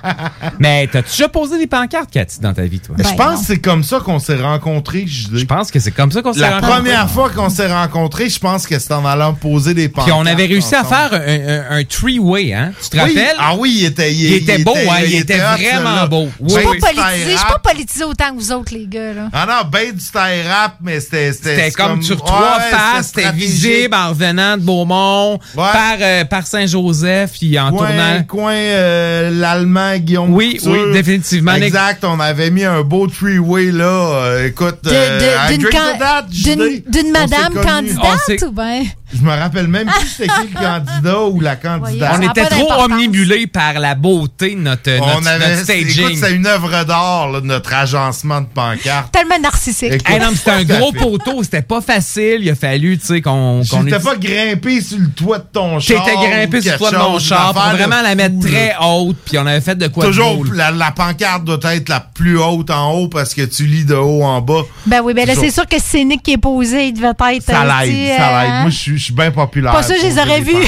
Mais 0.58 0.86
t'as-tu 0.86 1.10
déjà 1.10 1.28
posé 1.28 1.58
des 1.58 1.66
pancartes, 1.66 2.10
Cathy, 2.10 2.40
dans 2.40 2.52
ta 2.54 2.62
vie, 2.62 2.80
toi? 2.80 2.94
Ben 2.98 3.06
je 3.08 3.14
pense 3.14 3.40
que 3.40 3.46
c'est 3.46 3.58
comme 3.58 3.82
ça 3.82 4.00
qu'on 4.00 4.18
s'est 4.18 4.36
rencontrés. 4.40 5.04
Je 5.06 5.44
pense 5.44 5.70
que 5.70 5.78
c'est 5.80 5.90
comme 5.92 6.12
ça 6.12 6.22
qu'on 6.22 6.32
s'est 6.32 6.40
La 6.40 6.56
rencontrés. 6.60 6.72
première 6.76 7.10
fois 7.10 7.30
qu'on 7.30 7.48
s'est 7.50 7.72
rencontrés, 7.72 8.28
je 8.28 8.38
pense 8.38 8.66
que 8.66 8.78
c'était 8.78 8.94
en 8.94 9.04
allant 9.04 9.34
poser 9.34 9.74
des 9.74 9.88
Puis 9.88 9.94
pancartes. 10.02 10.18
on 10.20 10.26
avait 10.26 10.46
réussi 10.46 10.74
à 10.74 10.84
faire 10.84 11.12
un, 11.12 11.74
un- 11.74 11.78
un 11.80 11.84
three-way, 11.84 12.52
hein? 12.54 12.72
Tu 12.82 12.90
te 12.90 12.96
Oui. 12.96 13.00
rappelles? 13.02 13.36
Ah 13.38 13.54
oui, 13.56 13.76
il 13.80 13.84
était, 13.86 14.12
Il 14.14 14.32
était 14.34 14.58
beau, 14.58 14.74
hein? 14.76 15.00
Il 15.06 15.14
était 15.16 15.38
vraiment 15.38 16.06
beau. 16.06 16.28
Je 16.42 16.48
suis 16.48 16.58
Oui, 16.58 16.64
pas 16.64 16.70
oui. 16.88 16.94
politisé, 16.96 17.32
je 17.32 17.36
suis 17.36 17.46
pas 17.46 17.58
politisé 17.58 18.04
autant 18.04 18.30
que 18.30 18.38
vous 18.40 18.52
autres, 18.52 18.72
les 18.74 18.86
gars. 18.86 19.12
Là. 19.12 19.28
Ah 19.32 19.46
non, 19.46 19.68
ben 19.70 19.92
du 19.92 20.00
style 20.00 20.20
rap, 20.48 20.76
mais 20.80 21.00
c'était... 21.00 21.32
C'était 21.32 21.70
comme 21.70 22.02
sur 22.02 22.22
trois 22.22 22.58
ouais, 22.58 22.70
faces, 22.70 23.05
c'était 23.06 23.32
visible 23.32 23.94
en 23.94 24.10
revenant 24.10 24.56
de 24.56 24.62
Beaumont, 24.62 25.38
par, 25.54 25.96
euh, 26.00 26.24
par 26.24 26.46
Saint-Joseph, 26.46 27.32
puis 27.38 27.58
en 27.58 27.70
coin, 27.70 27.88
tournant. 27.88 28.22
coin 28.28 28.52
euh, 28.54 29.30
l'allemand 29.30 29.96
Guillaume 29.98 30.34
Oui, 30.34 30.56
Couture. 30.56 30.72
oui, 30.72 30.92
définitivement. 30.92 31.54
Exact, 31.54 32.04
on 32.04 32.20
avait 32.20 32.50
mis 32.50 32.64
un 32.64 32.82
beau 32.82 33.06
three-way 33.06 33.72
là. 33.72 33.84
Euh, 33.84 34.46
écoute, 34.48 34.78
euh, 34.86 35.48
D'une 35.48 37.10
madame 37.12 37.54
candidate 37.54 38.42
ou 38.46 38.52
bien? 38.52 38.82
Je 39.14 39.22
me 39.22 39.30
rappelle 39.30 39.68
même 39.68 39.86
plus 39.88 40.08
c'était 40.08 40.26
qui 40.28 40.52
le 40.52 40.60
candidat 40.60 41.22
ou 41.26 41.40
la 41.40 41.54
candidate. 41.56 42.18
On 42.18 42.22
était 42.28 42.46
trop 42.46 42.72
omnibulés 42.84 43.46
par 43.46 43.74
la 43.74 43.94
beauté 43.94 44.54
de 44.54 44.60
notre, 44.60 44.90
On 45.00 45.06
notre, 45.20 45.28
avait, 45.28 45.48
notre 45.50 45.62
staging. 45.62 46.06
écoute, 46.08 46.16
c'est 46.20 46.34
une 46.34 46.46
œuvre 46.46 46.84
d'art, 46.84 47.40
notre 47.42 47.72
agencement 47.72 48.40
de 48.40 48.46
pancarte. 48.46 49.12
Tellement 49.12 49.38
narcissique. 49.38 49.92
Écoute, 49.92 50.08
Hey, 50.10 50.18
non, 50.18 50.26
mais 50.30 50.36
c'était 50.36 50.50
un 50.50 50.64
gros 50.64 50.92
fait. 50.92 50.98
poteau, 50.98 51.42
c'était 51.44 51.62
pas 51.62 51.80
facile. 51.80 52.38
Il 52.40 52.50
a 52.50 52.54
fallu, 52.56 52.98
tu 52.98 53.06
sais, 53.06 53.20
qu'on. 53.22 53.62
qu'on 53.70 53.82
J'étais 53.84 54.00
pas 54.00 54.16
grimpé 54.16 54.80
sur 54.80 54.98
le 54.98 55.08
toit 55.10 55.38
de 55.38 55.44
ton 55.52 55.78
char. 55.78 56.04
T'étais 56.04 56.16
grimpé 56.16 56.60
sur 56.60 56.72
le 56.72 56.78
toit 56.78 56.90
de 56.90 56.96
mon 56.96 57.18
char 57.20 57.52
pour 57.52 57.62
vraiment 57.62 58.02
la 58.02 58.14
mettre 58.16 58.40
très 58.40 58.74
haute, 58.82 59.16
puis 59.24 59.38
on 59.38 59.46
avait 59.46 59.60
fait 59.60 59.76
de 59.76 59.86
quoi 59.86 60.04
Toujours, 60.06 60.44
la, 60.52 60.72
la 60.72 60.90
pancarte 60.90 61.44
doit 61.44 61.58
être 61.74 61.88
la 61.88 62.00
plus 62.00 62.38
haute 62.38 62.70
en 62.70 62.92
haut 62.92 63.08
parce 63.08 63.34
que 63.34 63.42
tu 63.42 63.66
lis 63.66 63.84
de 63.84 63.94
haut 63.94 64.22
en 64.24 64.40
bas. 64.40 64.62
Ben 64.86 65.00
oui, 65.02 65.14
ben 65.14 65.26
là, 65.26 65.34
c'est 65.36 65.50
sûr 65.52 65.66
que 65.66 65.76
c'est 65.78 66.02
Nick 66.04 66.22
qui 66.24 66.32
est 66.32 66.38
posé, 66.38 66.88
il 66.88 66.92
devait 66.92 67.08
être. 67.10 67.42
Ça 67.44 67.62
euh, 67.62 67.84
l'aide, 67.84 68.16
ça 68.18 68.42
l'aide. 68.42 68.50
euh, 68.52 68.60
Moi, 68.62 68.70
je 68.70 68.76
suis- 68.76 68.95
je 68.96 69.04
suis 69.04 69.12
bien 69.12 69.30
populaire. 69.30 69.72
Pas 69.72 69.82
sûr, 69.82 69.96
je 70.00 70.06
les 70.06 70.18
aurais 70.18 70.40
vus. 70.40 70.52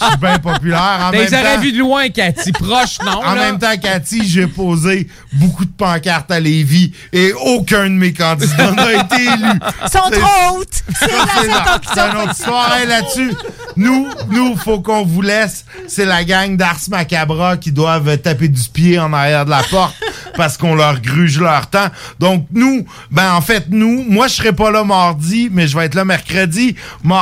Je 0.00 0.04
suis 0.06 0.16
bien 0.18 0.38
populaire. 0.38 0.98
En 1.02 1.10
Ben, 1.10 1.18
même 1.20 1.28
ils 1.30 1.34
auraient 1.34 1.54
temps, 1.56 1.60
vu 1.60 1.72
de 1.72 1.78
loin, 1.78 2.08
Cathy. 2.08 2.52
Proche, 2.52 2.98
non. 3.04 3.18
en 3.24 3.34
là? 3.34 3.44
même 3.44 3.58
temps, 3.58 3.76
Cathy, 3.80 4.26
j'ai 4.26 4.46
posé 4.46 5.08
beaucoup 5.32 5.64
de 5.64 5.70
pancartes 5.70 6.30
à 6.30 6.40
Lévis 6.40 6.92
et 7.12 7.32
aucun 7.32 7.84
de 7.84 7.94
mes 7.94 8.12
candidats 8.12 8.70
n'a 8.72 8.92
été 8.92 9.22
élu. 9.22 9.60
Ils 9.84 9.90
sont 9.90 9.98
C'est- 10.10 10.20
trop 10.20 10.56
hautes. 10.58 10.82
C'est 10.98 11.94
Ça, 11.94 12.10
qu'on 12.10 12.22
autre 12.22 12.34
hein, 12.48 12.84
là-dessus. 12.86 13.32
Nous, 13.76 14.08
nous, 14.30 14.56
faut 14.56 14.80
qu'on 14.80 15.04
vous 15.04 15.22
laisse. 15.22 15.64
C'est 15.86 16.04
la 16.04 16.24
gang 16.24 16.56
d'Ars 16.56 16.78
Macabra 16.90 17.56
qui 17.56 17.72
doivent 17.72 18.18
taper 18.18 18.48
du 18.48 18.62
pied 18.72 18.98
en 18.98 19.12
arrière 19.12 19.44
de 19.44 19.50
la 19.50 19.62
porte 19.62 19.94
parce 20.36 20.56
qu'on 20.56 20.74
leur 20.74 21.00
gruge 21.00 21.38
leur 21.40 21.68
temps. 21.68 21.88
Donc, 22.18 22.46
nous, 22.52 22.84
ben, 23.10 23.32
en 23.32 23.40
fait, 23.40 23.66
nous, 23.70 24.04
moi, 24.08 24.28
je 24.28 24.34
serai 24.34 24.52
pas 24.52 24.70
là 24.70 24.84
mardi, 24.84 25.48
mais 25.50 25.66
je 25.66 25.76
vais 25.76 25.86
être 25.86 25.94
là 25.94 26.04
mercredi. 26.04 26.76
Mardi, 27.02 27.17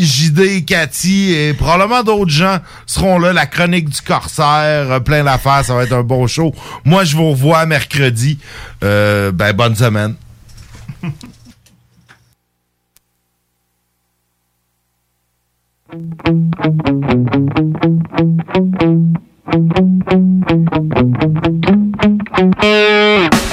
JD, 0.00 0.64
Cathy 0.64 1.32
et 1.32 1.54
probablement 1.54 2.02
d'autres 2.02 2.30
gens 2.30 2.58
seront 2.86 3.18
là. 3.18 3.32
La 3.32 3.46
chronique 3.46 3.88
du 3.88 4.00
corsaire, 4.00 4.90
euh, 4.90 5.00
plein 5.00 5.24
d'affaires. 5.24 5.64
Ça 5.64 5.74
va 5.74 5.84
être 5.84 5.92
un 5.92 6.02
bon 6.02 6.26
show. 6.26 6.52
Moi, 6.84 7.04
je 7.04 7.16
vous 7.16 7.30
revois 7.30 7.66
mercredi. 7.66 8.38
Euh, 8.82 9.32
ben, 9.32 9.52
bonne 9.52 9.76
semaine. 9.76 10.14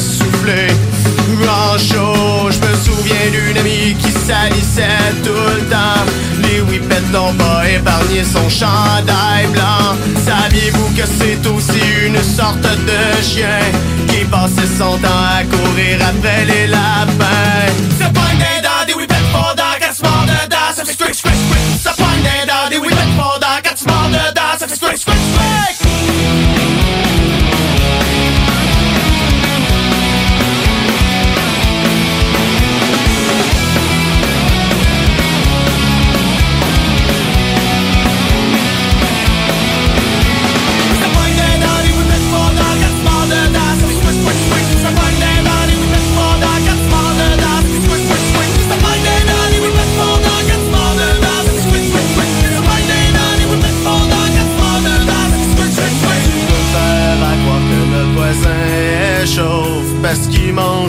soufflé 0.00 0.68
en 1.48 1.78
chaud, 1.78 2.50
je 2.50 2.58
me 2.66 2.74
souviens 2.76 3.30
d'une 3.30 3.58
amie 3.58 3.94
qui 3.98 4.10
salissait 4.10 5.12
tout 5.24 5.30
le 5.30 5.62
temps. 5.70 6.04
Les 6.42 6.60
whippets 6.60 7.00
n'ont 7.12 7.34
pas 7.34 7.68
épargné 7.68 8.24
son 8.24 8.48
chandail 8.48 9.46
blanc. 9.52 9.96
Saviez-vous 10.24 10.88
que 10.94 11.02
c'est 11.18 11.46
aussi 11.48 11.80
une 12.06 12.22
sorte 12.22 12.60
de 12.60 13.22
chien 13.22 13.60
qui 14.08 14.24
passait 14.24 14.70
son 14.78 14.98
temps 14.98 15.24
à 15.38 15.44
courir 15.44 15.98
après 16.08 16.44
les 16.44 16.66
lapins? 16.66 17.72
C'est 17.98 18.12
pas 18.12 18.32
une 18.32 18.38
dinde, 18.38 18.86
des 18.86 18.94
whippets 18.94 19.14
pas 19.32 19.54
dans 19.56 19.78
quatre 19.78 20.02
morts 20.02 20.26
dedans, 20.26 20.72
ça 20.74 20.84
fait 20.84 20.96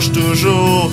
toujours 0.06 0.90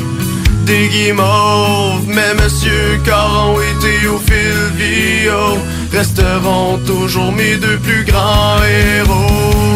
des 0.65 0.87
guimauves. 0.87 2.07
Mais 2.07 2.33
Monsieur 2.41 2.99
Caron 3.05 3.59
et 3.59 3.75
Théophile 3.79 4.71
Vio 4.77 5.59
resteront 5.91 6.79
toujours 6.85 7.31
mes 7.31 7.55
deux 7.57 7.77
plus 7.77 8.03
grands 8.03 8.57
héros. 8.63 9.75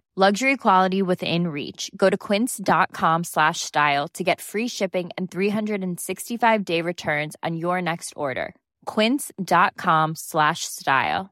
Luxury 0.17 0.57
quality 0.57 1.01
within 1.01 1.47
reach. 1.47 1.89
Go 1.95 2.09
to 2.09 2.17
quince.com 2.17 3.23
slash 3.23 3.61
style 3.61 4.09
to 4.09 4.25
get 4.25 4.41
free 4.41 4.67
shipping 4.67 5.09
and 5.17 5.31
365 5.31 6.65
day 6.65 6.81
returns 6.81 7.37
on 7.41 7.55
your 7.55 7.81
next 7.81 8.11
order. 8.17 8.53
Quince.com 8.85 10.15
slash 10.15 10.65
style. 10.65 11.29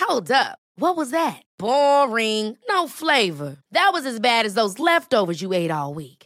Hold 0.00 0.32
up. 0.32 0.58
What 0.78 0.96
was 0.96 1.10
that? 1.10 1.42
Boring. 1.58 2.58
No 2.68 2.88
flavor. 2.88 3.58
That 3.70 3.90
was 3.92 4.04
as 4.04 4.18
bad 4.18 4.46
as 4.46 4.54
those 4.54 4.80
leftovers 4.80 5.40
you 5.40 5.52
ate 5.52 5.70
all 5.70 5.94
week. 5.94 6.25